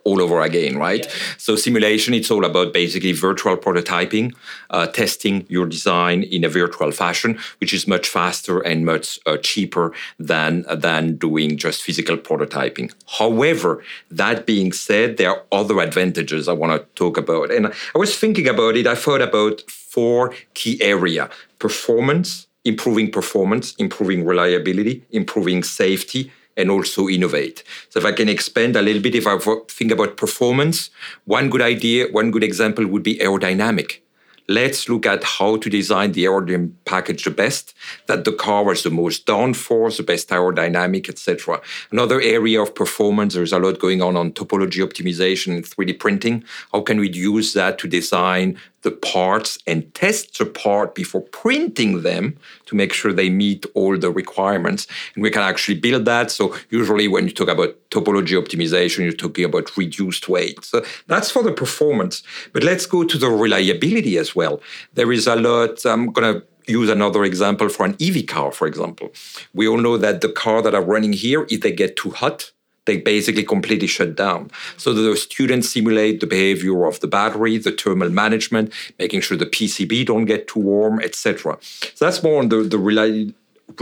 all 0.04 0.22
over 0.22 0.42
again, 0.42 0.78
right? 0.78 1.06
Yeah. 1.06 1.12
So 1.38 1.56
simulation, 1.56 2.14
it's 2.14 2.32
all 2.32 2.46
about 2.46 2.74
basically 2.74 3.12
virtual 3.12 3.58
prototyping, 3.58 4.36
uh, 4.70 4.88
testing 4.88 5.46
your 5.50 5.66
design 5.66 6.24
in 6.24 6.44
a 6.44 6.50
virtual 6.50 6.92
fashion, 6.92 7.40
which 7.60 7.74
is 7.74 7.88
much 7.88 8.08
faster 8.08 8.60
and 8.60 8.86
much 8.86 9.20
uh, 9.26 9.38
cheaper 9.38 9.94
than 10.20 10.66
than 10.72 11.16
doing 11.16 11.58
just 11.58 11.82
physical 11.82 12.18
prototyping. 12.18 12.94
However, 13.20 13.84
that 14.12 14.46
being 14.46 14.72
said, 14.74 15.18
there 15.18 15.32
are 15.32 15.44
other 15.52 15.80
advantages 15.80 16.48
I 16.48 16.54
want 16.54 16.72
to 16.80 16.88
talk 16.96 17.18
about, 17.18 17.52
and 17.52 17.68
I 17.68 17.98
was 17.98 18.18
thinking 18.18 18.48
about 18.48 18.76
it. 18.76 18.88
I 18.88 18.96
thought 18.96 19.22
about 19.22 19.62
four 19.70 20.34
key 20.54 20.82
area: 20.82 21.30
performance, 21.58 22.48
improving 22.64 23.12
performance, 23.12 23.74
improving 23.76 24.26
reliability, 24.26 25.04
improving 25.12 25.64
safety, 25.64 26.32
and 26.60 26.70
also 26.70 27.08
innovate. 27.08 27.64
So 27.90 28.00
if 28.00 28.06
I 28.06 28.12
can 28.12 28.30
expand 28.30 28.76
a 28.76 28.82
little 28.82 29.02
bit, 29.02 29.16
if 29.16 29.26
I 29.26 29.38
think 29.68 29.92
about 29.92 30.18
performance, 30.18 30.90
one 31.26 31.50
good 31.50 31.62
idea, 31.62 32.08
one 32.12 32.32
good 32.32 32.44
example 32.44 32.86
would 32.86 33.04
be 33.04 33.18
aerodynamic 33.18 34.02
let's 34.50 34.90
look 34.90 35.06
at 35.06 35.24
how 35.24 35.56
to 35.58 35.70
design 35.70 36.12
the 36.12 36.26
aerodynamic 36.26 36.74
package 36.84 37.24
the 37.24 37.32
best, 37.32 37.74
that 38.08 38.26
the 38.26 38.34
car 38.34 38.66
has 38.66 38.84
the 38.84 38.90
most 38.90 39.26
downforce, 39.26 39.98
the 39.98 40.04
best 40.04 40.30
aerodynamic, 40.30 41.08
etc. 41.08 41.62
Another 41.92 42.20
area 42.20 42.60
of 42.62 42.74
performance, 42.74 43.36
there's 43.36 43.54
a 43.54 43.60
lot 43.60 43.80
going 43.80 44.02
on 44.02 44.18
on 44.18 44.32
topology 44.32 44.84
optimization 44.84 45.56
and 45.56 45.64
3D 45.64 46.00
printing. 46.00 46.44
How 46.74 46.82
can 46.82 47.00
we 47.00 47.10
use 47.10 47.54
that 47.54 47.78
to 47.80 47.88
design 47.88 48.58
the 48.82 48.92
parts 48.92 49.58
and 49.68 49.94
test 49.94 50.38
the 50.38 50.46
part 50.46 50.96
before 50.96 51.22
printing 51.22 52.02
them 52.04 52.38
to 52.66 52.76
make 52.76 52.94
sure 52.94 53.12
they 53.12 53.30
meet 53.30 53.66
all 53.74 53.98
the 53.98 54.12
requirements. 54.12 54.88
And 55.16 55.24
we 55.24 55.30
can 55.30 55.42
actually 55.42 55.80
build 55.80 56.06
that. 56.06 56.32
So 56.32 56.56
usually 56.70 57.08
when 57.08 57.26
you 57.26 57.34
talk 57.34 57.50
about 57.50 57.76
topology 57.90 58.42
optimization, 58.42 59.00
you're 59.00 59.12
talking 59.12 59.46
about 59.46 59.76
reduced 59.78 60.30
weight. 60.30 60.64
So 60.64 60.84
that's 61.08 61.32
for 61.32 61.44
the 61.44 61.52
performance. 61.52 62.24
But 62.54 62.64
let's 62.64 62.86
go 62.86 63.04
to 63.04 63.18
the 63.18 63.30
reliability 63.30 64.18
as 64.18 64.36
well. 64.36 64.62
There 64.94 65.12
is 65.12 65.28
a 65.28 65.36
lot, 65.36 65.86
I'm 65.86 66.12
going 66.12 66.36
to 66.36 66.46
use 66.72 66.90
another 66.90 67.24
example 67.24 67.68
for 67.68 67.86
an 67.86 67.96
EV 68.00 68.28
car, 68.28 68.52
for 68.52 68.68
example. 68.68 69.12
We 69.54 69.68
all 69.68 69.78
know 69.78 69.98
that 69.98 70.22
the 70.22 70.30
car 70.30 70.62
that 70.62 70.76
are 70.76 70.84
running 70.84 71.14
here, 71.14 71.46
if 71.50 71.62
they 71.62 71.72
get 71.72 71.96
too 71.96 72.12
hot, 72.12 72.52
they 72.90 72.98
basically 72.98 73.44
completely 73.44 73.86
shut 73.86 74.16
down. 74.16 74.50
So 74.78 74.94
the 74.94 75.16
students 75.16 75.70
simulate 75.70 76.22
the 76.22 76.28
behavior 76.28 76.86
of 76.86 77.00
the 77.02 77.08
battery, 77.08 77.60
the 77.60 77.72
thermal 77.72 78.10
management, 78.10 78.74
making 78.98 79.22
sure 79.22 79.38
the 79.38 79.46
PCB 79.46 80.08
don't 80.08 80.26
get 80.26 80.48
too 80.48 80.60
warm, 80.60 81.00
etc. 81.00 81.60
So 81.62 82.06
that's 82.06 82.24
more 82.24 82.40
on 82.42 82.50
the, 82.50 82.64
the 82.64 82.80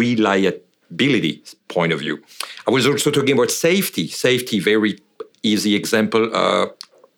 reliability 0.03 1.43
point 1.69 1.93
of 1.93 1.99
view. 1.99 2.21
I 2.67 2.71
was 2.71 2.85
also 2.85 3.09
talking 3.09 3.35
about 3.37 3.49
safety. 3.49 4.07
Safety, 4.09 4.59
very 4.59 4.99
easy 5.41 5.73
example, 5.75 6.23
uh, 6.35 6.67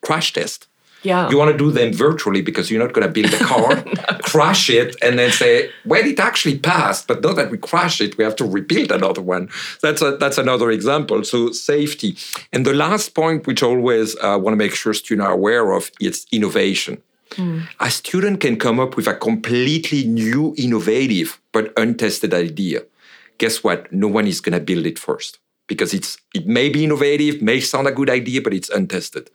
crash 0.02 0.34
test. 0.34 0.69
Yeah. 1.04 1.30
You 1.30 1.38
want 1.38 1.52
to 1.52 1.58
do 1.58 1.72
them 1.72 1.94
virtually 1.94 2.42
because 2.42 2.70
you're 2.70 2.84
not 2.84 2.94
going 2.94 3.08
to 3.08 3.14
build 3.14 3.34
a 3.34 3.38
car, 3.38 3.76
no. 3.86 4.18
crash 4.22 4.70
it, 4.70 4.96
and 5.02 5.18
then 5.18 5.32
say, 5.32 5.70
well, 5.86 6.06
it 6.06 6.20
actually 6.20 6.60
passed, 6.60 7.08
but 7.08 7.22
not 7.22 7.36
that 7.38 7.52
we 7.52 7.58
crash 7.58 8.02
it, 8.02 8.18
we 8.18 8.24
have 8.24 8.36
to 8.38 8.46
rebuild 8.46 8.92
another 8.92 9.22
one. 9.22 9.50
That's 9.82 10.02
a, 10.02 10.18
that's 10.18 10.38
another 10.38 10.72
example. 10.72 11.24
So 11.24 11.52
safety. 11.52 12.18
And 12.52 12.66
the 12.66 12.74
last 12.74 13.16
point, 13.16 13.48
which 13.48 13.64
I 13.64 13.68
always 13.68 14.16
uh, 14.18 14.38
want 14.42 14.54
to 14.54 14.58
make 14.58 14.76
sure 14.76 14.94
students 14.94 15.26
are 15.26 15.34
aware 15.34 15.72
of, 15.72 15.92
is 16.02 16.26
innovation. 16.32 17.02
Mm. 17.32 17.68
A 17.80 17.90
student 17.92 18.42
can 18.42 18.58
come 18.58 18.80
up 18.80 18.96
with 18.96 19.08
a 19.08 19.14
completely 19.14 20.06
new, 20.06 20.56
innovative, 20.58 21.40
but 21.52 21.72
untested 21.78 22.34
idea. 22.34 22.82
Guess 23.38 23.64
what? 23.64 23.92
No 23.94 24.08
one 24.08 24.28
is 24.28 24.42
going 24.42 24.54
to 24.54 24.60
build 24.60 24.86
it 24.86 25.00
first 25.00 25.40
because 25.68 25.94
it's 25.94 26.18
it 26.34 26.48
may 26.48 26.68
be 26.68 26.84
innovative, 26.84 27.42
may 27.42 27.62
sound 27.62 27.88
a 27.88 27.92
good 27.92 28.10
idea, 28.10 28.42
but 28.42 28.54
it's 28.54 28.70
untested. 28.70 29.30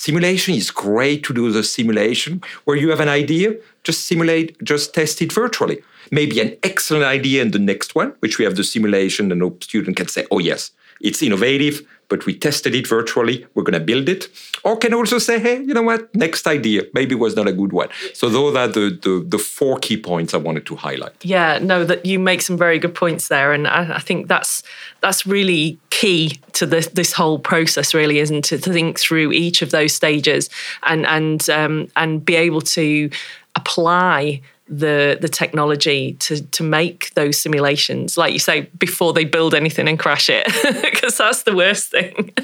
Simulation 0.00 0.54
is 0.54 0.70
great 0.70 1.24
to 1.24 1.34
do 1.34 1.50
the 1.50 1.64
simulation 1.64 2.40
where 2.66 2.76
you 2.76 2.88
have 2.90 3.00
an 3.00 3.08
idea, 3.08 3.56
just 3.82 4.06
simulate, 4.06 4.56
just 4.62 4.94
test 4.94 5.20
it 5.20 5.32
virtually. 5.32 5.82
Maybe 6.12 6.38
an 6.38 6.56
excellent 6.62 7.04
idea 7.04 7.42
in 7.42 7.50
the 7.50 7.58
next 7.58 7.96
one, 7.96 8.14
which 8.20 8.38
we 8.38 8.44
have 8.44 8.54
the 8.54 8.62
simulation, 8.62 9.32
and 9.32 9.42
the 9.42 9.52
student 9.60 9.96
can 9.96 10.06
say, 10.06 10.24
oh, 10.30 10.38
yes, 10.38 10.70
it's 11.00 11.20
innovative, 11.20 11.82
but 12.08 12.26
we 12.26 12.34
tested 12.34 12.74
it 12.74 12.86
virtually. 12.86 13.46
We're 13.54 13.62
going 13.62 13.78
to 13.78 13.84
build 13.84 14.08
it. 14.08 14.28
Or 14.64 14.76
can 14.76 14.94
also 14.94 15.18
say, 15.18 15.38
hey, 15.38 15.62
you 15.62 15.74
know 15.74 15.82
what? 15.82 16.14
Next 16.14 16.46
idea 16.46 16.82
maybe 16.94 17.14
was 17.14 17.36
not 17.36 17.46
a 17.46 17.52
good 17.52 17.72
one. 17.72 17.88
So 18.14 18.28
those 18.28 18.56
are 18.56 18.68
the, 18.68 18.98
the, 19.02 19.24
the 19.26 19.38
four 19.38 19.78
key 19.78 19.96
points 19.96 20.34
I 20.34 20.38
wanted 20.38 20.66
to 20.66 20.76
highlight. 20.76 21.24
Yeah, 21.24 21.58
no, 21.58 21.84
that 21.84 22.06
you 22.06 22.18
make 22.18 22.42
some 22.42 22.56
very 22.56 22.78
good 22.78 22.94
points 22.94 23.28
there, 23.28 23.52
and 23.52 23.66
I, 23.66 23.96
I 23.96 24.00
think 24.00 24.28
that's 24.28 24.62
that's 25.00 25.26
really 25.26 25.78
key 25.90 26.40
to 26.52 26.66
this 26.66 26.88
this 26.88 27.12
whole 27.12 27.38
process. 27.38 27.94
Really, 27.94 28.18
isn't? 28.18 28.44
To 28.46 28.58
think 28.58 28.98
through 28.98 29.32
each 29.32 29.62
of 29.62 29.70
those 29.70 29.92
stages 29.92 30.48
and 30.82 31.06
and 31.06 31.48
um, 31.50 31.88
and 31.96 32.24
be 32.24 32.36
able 32.36 32.60
to 32.62 33.10
apply 33.54 34.40
the 34.68 35.18
the 35.20 35.28
technology 35.28 36.14
to 36.14 36.42
to 36.42 36.62
make 36.62 37.12
those 37.14 37.38
simulations. 37.38 38.16
Like 38.18 38.32
you 38.32 38.38
say 38.38 38.62
before 38.78 39.12
they 39.12 39.24
build 39.24 39.54
anything 39.54 39.88
and 39.88 39.98
crash 39.98 40.28
it 40.30 40.46
because 40.82 41.16
that's 41.18 41.42
the 41.44 41.54
worst 41.54 41.90
thing. 41.90 42.32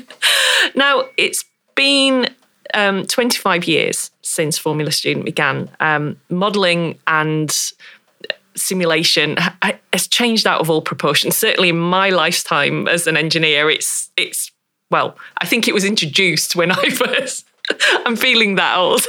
Now 0.74 1.05
it's 1.18 1.44
been 1.74 2.28
um, 2.72 3.06
25 3.06 3.64
years 3.64 4.10
since 4.22 4.56
formula 4.56 4.90
student 4.92 5.24
began. 5.24 5.70
Um, 5.78 6.18
modeling 6.30 6.98
and 7.06 7.55
simulation 8.56 9.36
has 9.92 10.09
changed 10.09 10.46
out 10.46 10.60
of 10.60 10.70
all 10.70 10.80
proportion 10.80 11.30
certainly 11.30 11.70
in 11.70 11.78
my 11.78 12.09
lifetime 12.10 12.86
as 12.86 13.09
an 13.09 13.16
engineer 13.16 13.68
it's 13.68 14.10
it's 14.16 14.52
well 14.92 15.16
i 15.38 15.44
think 15.44 15.66
it 15.66 15.74
was 15.74 15.84
introduced 15.84 16.55
when 16.55 16.70
i 16.70 16.84
first 16.90 17.46
i'm 18.06 18.14
feeling 18.14 18.55
that 18.55 18.76
old. 18.76 19.05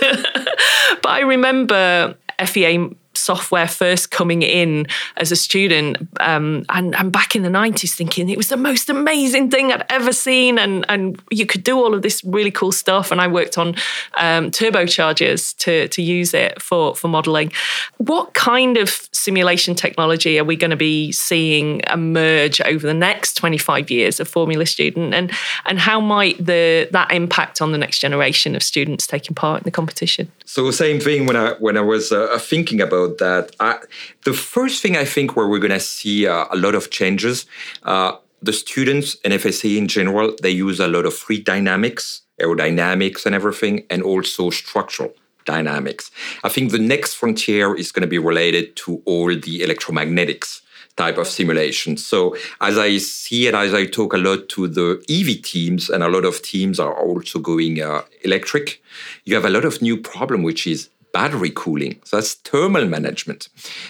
But 1.03 1.11
i 1.11 1.19
remember 1.19 2.15
fea 2.43 2.89
software 3.25 3.67
first 3.67 4.11
coming 4.11 4.41
in 4.43 4.85
as 5.17 5.31
a 5.31 5.35
student 5.35 5.97
um, 6.19 6.63
and, 6.69 6.95
and 6.95 7.11
back 7.11 7.35
in 7.35 7.41
the 7.41 7.49
90s 7.49 7.95
thinking 7.95 8.29
it 8.29 8.37
was 8.37 8.49
the 8.49 8.57
most 8.57 8.89
amazing 8.89 9.49
thing 9.49 9.71
I'd 9.71 9.83
ever 9.89 10.13
seen 10.13 10.59
and, 10.59 10.85
and 10.87 11.19
you 11.31 11.45
could 11.45 11.63
do 11.63 11.77
all 11.77 11.93
of 11.95 12.03
this 12.03 12.23
really 12.23 12.51
cool 12.51 12.71
stuff 12.71 13.11
and 13.11 13.19
I 13.19 13.27
worked 13.27 13.57
on 13.57 13.69
um, 14.17 14.51
turbochargers 14.51 15.57
to, 15.57 15.87
to 15.87 16.01
use 16.01 16.33
it 16.33 16.61
for, 16.61 16.95
for 16.95 17.07
modeling. 17.07 17.51
What 17.97 18.33
kind 18.33 18.77
of 18.77 18.89
simulation 19.11 19.73
technology 19.73 20.37
are 20.37 20.43
we 20.43 20.55
going 20.55 20.71
to 20.71 20.77
be 20.77 21.11
seeing 21.11 21.81
emerge 21.91 22.61
over 22.61 22.85
the 22.85 22.93
next 22.93 23.33
25 23.35 23.89
years 23.89 24.19
of 24.19 24.27
Formula 24.27 24.65
Student 24.65 25.13
and, 25.13 25.31
and 25.65 25.79
how 25.79 25.99
might 25.99 26.37
the 26.37 26.87
that 26.91 27.11
impact 27.11 27.61
on 27.61 27.71
the 27.71 27.77
next 27.77 27.99
generation 27.99 28.55
of 28.55 28.61
students 28.61 29.07
taking 29.07 29.33
part 29.33 29.61
in 29.61 29.63
the 29.63 29.71
competition? 29.71 30.31
So 30.45 30.65
the 30.65 30.73
same 30.73 30.99
thing 30.99 31.25
when 31.25 31.35
I 31.35 31.53
when 31.53 31.77
I 31.77 31.81
was 31.81 32.11
uh, 32.11 32.37
thinking 32.39 32.81
about 32.81 33.14
that. 33.19 33.55
I, 33.59 33.79
the 34.23 34.33
first 34.33 34.81
thing 34.81 34.97
I 34.97 35.05
think 35.05 35.35
where 35.35 35.47
we're 35.47 35.59
going 35.59 35.71
to 35.71 35.79
see 35.79 36.27
uh, 36.27 36.45
a 36.51 36.55
lot 36.55 36.75
of 36.75 36.89
changes, 36.89 37.45
uh, 37.83 38.17
the 38.41 38.53
students 38.53 39.17
and 39.23 39.33
FSA 39.33 39.77
in 39.77 39.87
general, 39.87 40.35
they 40.41 40.51
use 40.51 40.79
a 40.79 40.87
lot 40.87 41.05
of 41.05 41.13
free 41.13 41.41
dynamics, 41.41 42.21
aerodynamics, 42.39 43.25
and 43.25 43.33
everything, 43.33 43.85
and 43.89 44.03
also 44.03 44.49
structural 44.49 45.13
dynamics. 45.45 46.11
I 46.43 46.49
think 46.49 46.71
the 46.71 46.79
next 46.79 47.15
frontier 47.15 47.75
is 47.75 47.91
going 47.91 48.01
to 48.01 48.07
be 48.07 48.19
related 48.19 48.75
to 48.77 49.01
all 49.05 49.27
the 49.27 49.59
electromagnetics 49.61 50.61
type 50.97 51.17
of 51.17 51.27
simulation. 51.27 51.97
So 51.97 52.35
as 52.61 52.77
I 52.77 52.97
see 52.97 53.47
it, 53.47 53.53
as 53.53 53.73
I 53.73 53.85
talk 53.85 54.13
a 54.13 54.17
lot 54.17 54.47
to 54.49 54.67
the 54.67 55.03
EV 55.09 55.41
teams, 55.41 55.89
and 55.89 56.03
a 56.03 56.07
lot 56.07 56.25
of 56.25 56.41
teams 56.41 56.79
are 56.79 56.93
also 56.93 57.39
going 57.39 57.81
uh, 57.81 58.03
electric, 58.23 58.81
you 59.25 59.35
have 59.35 59.45
a 59.45 59.49
lot 59.49 59.65
of 59.65 59.81
new 59.81 59.97
problem, 59.97 60.41
which 60.43 60.65
is 60.65 60.89
battery 61.15 61.51
cooling. 61.55 61.95
So 62.03 62.17
that's 62.17 62.33
thermal 62.33 62.85
management. 62.85 63.47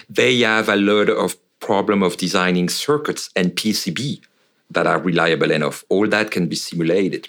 They 0.08 0.32
have 0.40 0.68
a 0.68 0.76
lot 0.76 1.08
of 1.08 1.36
problem 1.58 2.04
of 2.04 2.16
designing 2.16 2.68
circuits 2.68 3.30
and 3.34 3.56
PCB 3.56 4.20
that 4.70 4.86
are 4.86 5.00
reliable 5.00 5.50
enough. 5.50 5.84
All 5.88 6.06
that 6.06 6.30
can 6.30 6.46
be 6.46 6.54
simulated. 6.54 7.28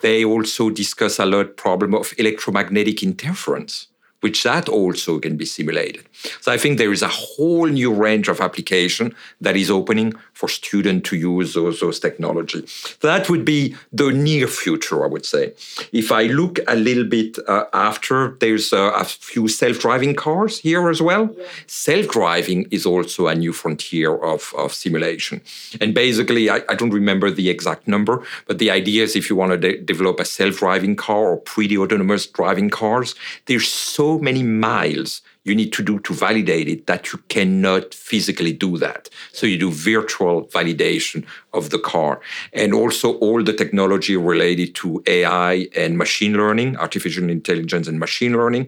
They 0.00 0.24
also 0.24 0.70
discuss 0.70 1.20
a 1.20 1.26
lot 1.26 1.56
problem 1.56 1.94
of 1.94 2.12
electromagnetic 2.18 3.04
interference 3.04 3.86
which 4.20 4.42
that 4.42 4.68
also 4.68 5.18
can 5.18 5.36
be 5.36 5.44
simulated. 5.44 6.04
So 6.40 6.50
I 6.52 6.58
think 6.58 6.78
there 6.78 6.92
is 6.92 7.02
a 7.02 7.08
whole 7.08 7.66
new 7.66 7.92
range 7.92 8.28
of 8.28 8.40
application 8.40 9.14
that 9.40 9.56
is 9.56 9.70
opening 9.70 10.14
for 10.32 10.48
students 10.48 11.08
to 11.10 11.16
use 11.16 11.54
those, 11.54 11.80
those 11.80 12.00
technology. 12.00 12.66
That 13.02 13.28
would 13.30 13.44
be 13.44 13.76
the 13.92 14.10
near 14.10 14.46
future, 14.46 15.04
I 15.04 15.08
would 15.08 15.26
say. 15.26 15.52
If 15.92 16.12
I 16.12 16.24
look 16.24 16.58
a 16.66 16.76
little 16.76 17.04
bit 17.04 17.38
uh, 17.46 17.64
after, 17.72 18.36
there's 18.40 18.72
uh, 18.72 18.92
a 18.94 19.04
few 19.04 19.48
self-driving 19.48 20.14
cars 20.14 20.58
here 20.58 20.88
as 20.88 21.00
well. 21.00 21.30
Yeah. 21.36 21.44
Self-driving 21.66 22.68
is 22.70 22.86
also 22.86 23.28
a 23.28 23.34
new 23.34 23.52
frontier 23.52 24.14
of, 24.32 24.52
of 24.56 24.74
simulation. 24.74 25.40
And 25.80 25.94
basically, 25.94 26.50
I, 26.50 26.60
I, 26.68 26.74
don't 26.74 26.90
remember 26.90 27.30
the 27.30 27.48
exact 27.48 27.88
number, 27.88 28.22
but 28.46 28.58
the 28.58 28.70
idea 28.70 29.04
is 29.04 29.16
if 29.16 29.30
you 29.30 29.36
want 29.36 29.52
to 29.52 29.58
de- 29.58 29.80
develop 29.80 30.20
a 30.20 30.24
self-driving 30.24 30.96
car 30.96 31.24
or 31.30 31.36
pretty 31.38 31.76
autonomous 31.78 32.26
driving 32.26 32.70
cars, 32.70 33.14
there's 33.46 33.68
so 33.68 34.05
many 34.18 34.42
miles 34.42 35.22
you 35.46 35.54
need 35.54 35.72
to 35.72 35.82
do 35.82 36.00
to 36.00 36.12
validate 36.12 36.68
it 36.68 36.86
that 36.86 37.12
you 37.12 37.18
cannot 37.28 37.94
physically 37.94 38.52
do 38.52 38.76
that. 38.78 39.08
So 39.32 39.46
you 39.46 39.58
do 39.58 39.70
virtual 39.70 40.46
validation 40.46 41.24
of 41.52 41.70
the 41.70 41.78
car. 41.78 42.20
And 42.52 42.74
also 42.74 43.14
all 43.18 43.44
the 43.44 43.52
technology 43.52 44.16
related 44.16 44.74
to 44.76 45.02
AI 45.06 45.68
and 45.76 45.96
machine 45.96 46.34
learning, 46.36 46.76
artificial 46.76 47.30
intelligence 47.30 47.86
and 47.86 48.00
machine 48.00 48.32
learning. 48.32 48.64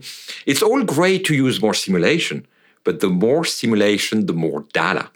It's 0.46 0.62
all 0.62 0.82
great 0.84 1.24
to 1.26 1.34
use 1.34 1.60
more 1.60 1.74
simulation, 1.74 2.46
but 2.84 3.00
the 3.00 3.10
more 3.10 3.44
simulation, 3.44 4.26
the 4.26 4.38
more 4.46 4.64
data. 4.72 5.10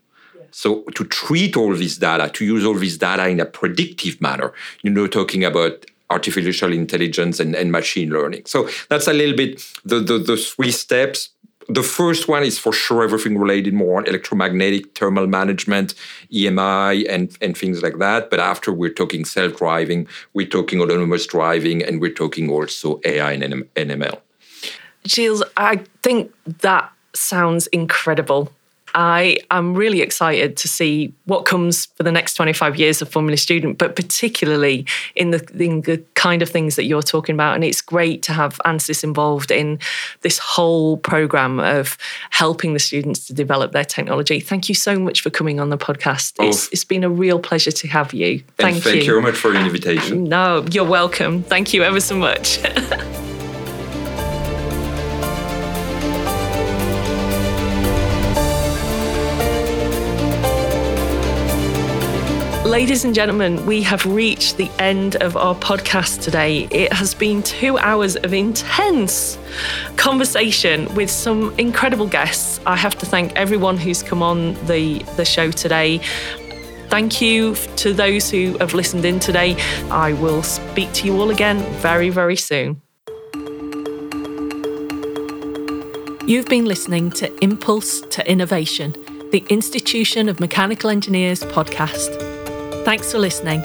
So 0.50 0.82
to 0.96 1.04
treat 1.04 1.56
all 1.56 1.74
this 1.74 1.96
data, 1.96 2.28
to 2.28 2.44
use 2.44 2.64
all 2.66 2.74
this 2.74 2.98
data 2.98 3.28
in 3.28 3.40
a 3.40 3.46
predictive 3.46 4.20
manner, 4.20 4.52
you 4.82 4.90
know, 4.90 5.06
talking 5.06 5.44
about 5.44 5.86
artificial 6.12 6.72
intelligence 6.72 7.40
and, 7.40 7.54
and 7.54 7.72
machine 7.72 8.10
learning. 8.10 8.42
So 8.46 8.68
that's 8.88 9.08
a 9.08 9.12
little 9.12 9.36
bit 9.36 9.62
the, 9.84 10.00
the, 10.00 10.18
the 10.18 10.36
three 10.36 10.70
steps 10.70 11.30
the 11.68 11.82
first 11.82 12.28
one 12.28 12.42
is 12.42 12.58
for 12.58 12.72
sure 12.72 13.02
everything 13.02 13.38
related 13.38 13.74
more 13.74 13.98
on 13.98 14.06
electromagnetic 14.06 14.96
thermal 14.96 15.26
management, 15.26 15.94
EMI, 16.32 17.06
and, 17.08 17.36
and 17.40 17.56
things 17.56 17.82
like 17.82 17.98
that. 17.98 18.30
But 18.30 18.40
after 18.40 18.72
we're 18.72 18.92
talking 18.92 19.24
self 19.24 19.56
driving, 19.56 20.08
we're 20.34 20.46
talking 20.46 20.80
autonomous 20.80 21.26
driving, 21.26 21.82
and 21.82 22.00
we're 22.00 22.12
talking 22.12 22.50
also 22.50 23.00
AI 23.04 23.32
and 23.32 23.64
NML. 23.74 24.20
Gilles, 25.06 25.42
I 25.56 25.84
think 26.02 26.32
that 26.60 26.92
sounds 27.14 27.66
incredible. 27.68 28.52
I 28.94 29.38
am 29.50 29.74
really 29.74 30.00
excited 30.00 30.56
to 30.58 30.68
see 30.68 31.12
what 31.24 31.44
comes 31.44 31.86
for 31.86 32.02
the 32.02 32.12
next 32.12 32.34
25 32.34 32.76
years 32.76 33.02
of 33.02 33.08
Formula 33.08 33.36
Student, 33.36 33.78
but 33.78 33.96
particularly 33.96 34.86
in 35.14 35.30
the, 35.30 35.46
in 35.58 35.82
the 35.82 36.02
kind 36.14 36.42
of 36.42 36.48
things 36.48 36.76
that 36.76 36.84
you're 36.84 37.02
talking 37.02 37.34
about. 37.34 37.54
And 37.54 37.64
it's 37.64 37.80
great 37.80 38.22
to 38.24 38.32
have 38.32 38.58
ANSYS 38.64 39.04
involved 39.04 39.50
in 39.50 39.78
this 40.20 40.38
whole 40.38 40.96
program 40.98 41.60
of 41.60 41.96
helping 42.30 42.74
the 42.74 42.80
students 42.80 43.26
to 43.26 43.32
develop 43.32 43.72
their 43.72 43.84
technology. 43.84 44.40
Thank 44.40 44.68
you 44.68 44.74
so 44.74 44.98
much 44.98 45.20
for 45.20 45.30
coming 45.30 45.60
on 45.60 45.70
the 45.70 45.78
podcast. 45.78 46.34
Oh. 46.38 46.48
It's, 46.48 46.68
it's 46.72 46.84
been 46.84 47.04
a 47.04 47.10
real 47.10 47.38
pleasure 47.38 47.72
to 47.72 47.88
have 47.88 48.12
you. 48.12 48.40
Thank, 48.56 48.56
thank 48.56 48.76
you. 48.76 48.82
Thank 48.82 49.04
you 49.04 49.10
very 49.10 49.22
much 49.22 49.36
for 49.36 49.52
the 49.52 49.60
invitation. 49.60 50.24
No, 50.24 50.64
you're 50.70 50.84
welcome. 50.84 51.42
Thank 51.42 51.72
you 51.72 51.82
ever 51.82 52.00
so 52.00 52.16
much. 52.16 52.58
Ladies 62.72 63.04
and 63.04 63.14
gentlemen, 63.14 63.66
we 63.66 63.82
have 63.82 64.06
reached 64.06 64.56
the 64.56 64.70
end 64.78 65.16
of 65.16 65.36
our 65.36 65.54
podcast 65.54 66.22
today. 66.22 66.68
It 66.70 66.90
has 66.90 67.12
been 67.12 67.42
two 67.42 67.76
hours 67.76 68.16
of 68.16 68.32
intense 68.32 69.36
conversation 69.96 70.92
with 70.94 71.10
some 71.10 71.54
incredible 71.58 72.06
guests. 72.06 72.60
I 72.64 72.76
have 72.76 72.96
to 73.00 73.04
thank 73.04 73.36
everyone 73.36 73.76
who's 73.76 74.02
come 74.02 74.22
on 74.22 74.54
the, 74.64 75.00
the 75.18 75.24
show 75.26 75.50
today. 75.50 76.00
Thank 76.88 77.20
you 77.20 77.56
to 77.76 77.92
those 77.92 78.30
who 78.30 78.56
have 78.56 78.72
listened 78.72 79.04
in 79.04 79.20
today. 79.20 79.54
I 79.90 80.14
will 80.14 80.42
speak 80.42 80.94
to 80.94 81.06
you 81.06 81.20
all 81.20 81.28
again 81.28 81.58
very, 81.82 82.08
very 82.08 82.36
soon. 82.36 82.80
You've 86.26 86.48
been 86.48 86.64
listening 86.64 87.10
to 87.10 87.30
Impulse 87.44 88.00
to 88.00 88.26
Innovation, 88.26 88.94
the 89.30 89.44
Institution 89.50 90.30
of 90.30 90.40
Mechanical 90.40 90.88
Engineers 90.88 91.42
podcast. 91.42 92.32
Thanks 92.84 93.12
for 93.12 93.18
listening. 93.18 93.62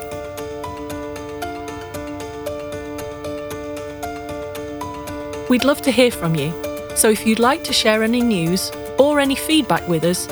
We'd 5.49 5.63
love 5.63 5.81
to 5.83 5.91
hear 5.91 6.11
from 6.11 6.35
you, 6.35 6.51
so 6.95 7.09
if 7.09 7.25
you'd 7.25 7.39
like 7.39 7.63
to 7.63 7.73
share 7.73 8.03
any 8.03 8.21
news 8.21 8.71
or 8.99 9.19
any 9.19 9.35
feedback 9.35 9.87
with 9.87 10.03
us, 10.03 10.27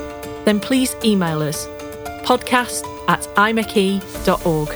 then 0.46 0.60
please 0.60 0.96
email 1.04 1.42
us 1.42 1.68
podcast 2.26 2.84
at 3.08 3.22
imechE.org. 3.36 4.70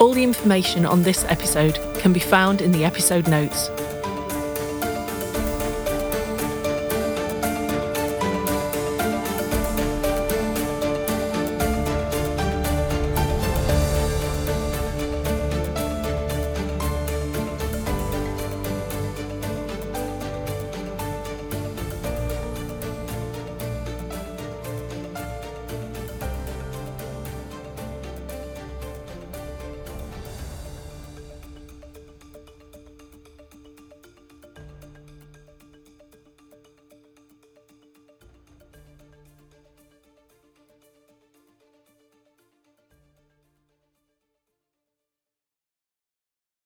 All 0.00 0.12
the 0.12 0.22
information 0.22 0.86
on 0.86 1.02
this 1.02 1.24
episode 1.24 1.78
can 1.98 2.12
be 2.12 2.20
found 2.20 2.62
in 2.62 2.70
the 2.72 2.84
episode 2.84 3.26
notes. 3.26 3.68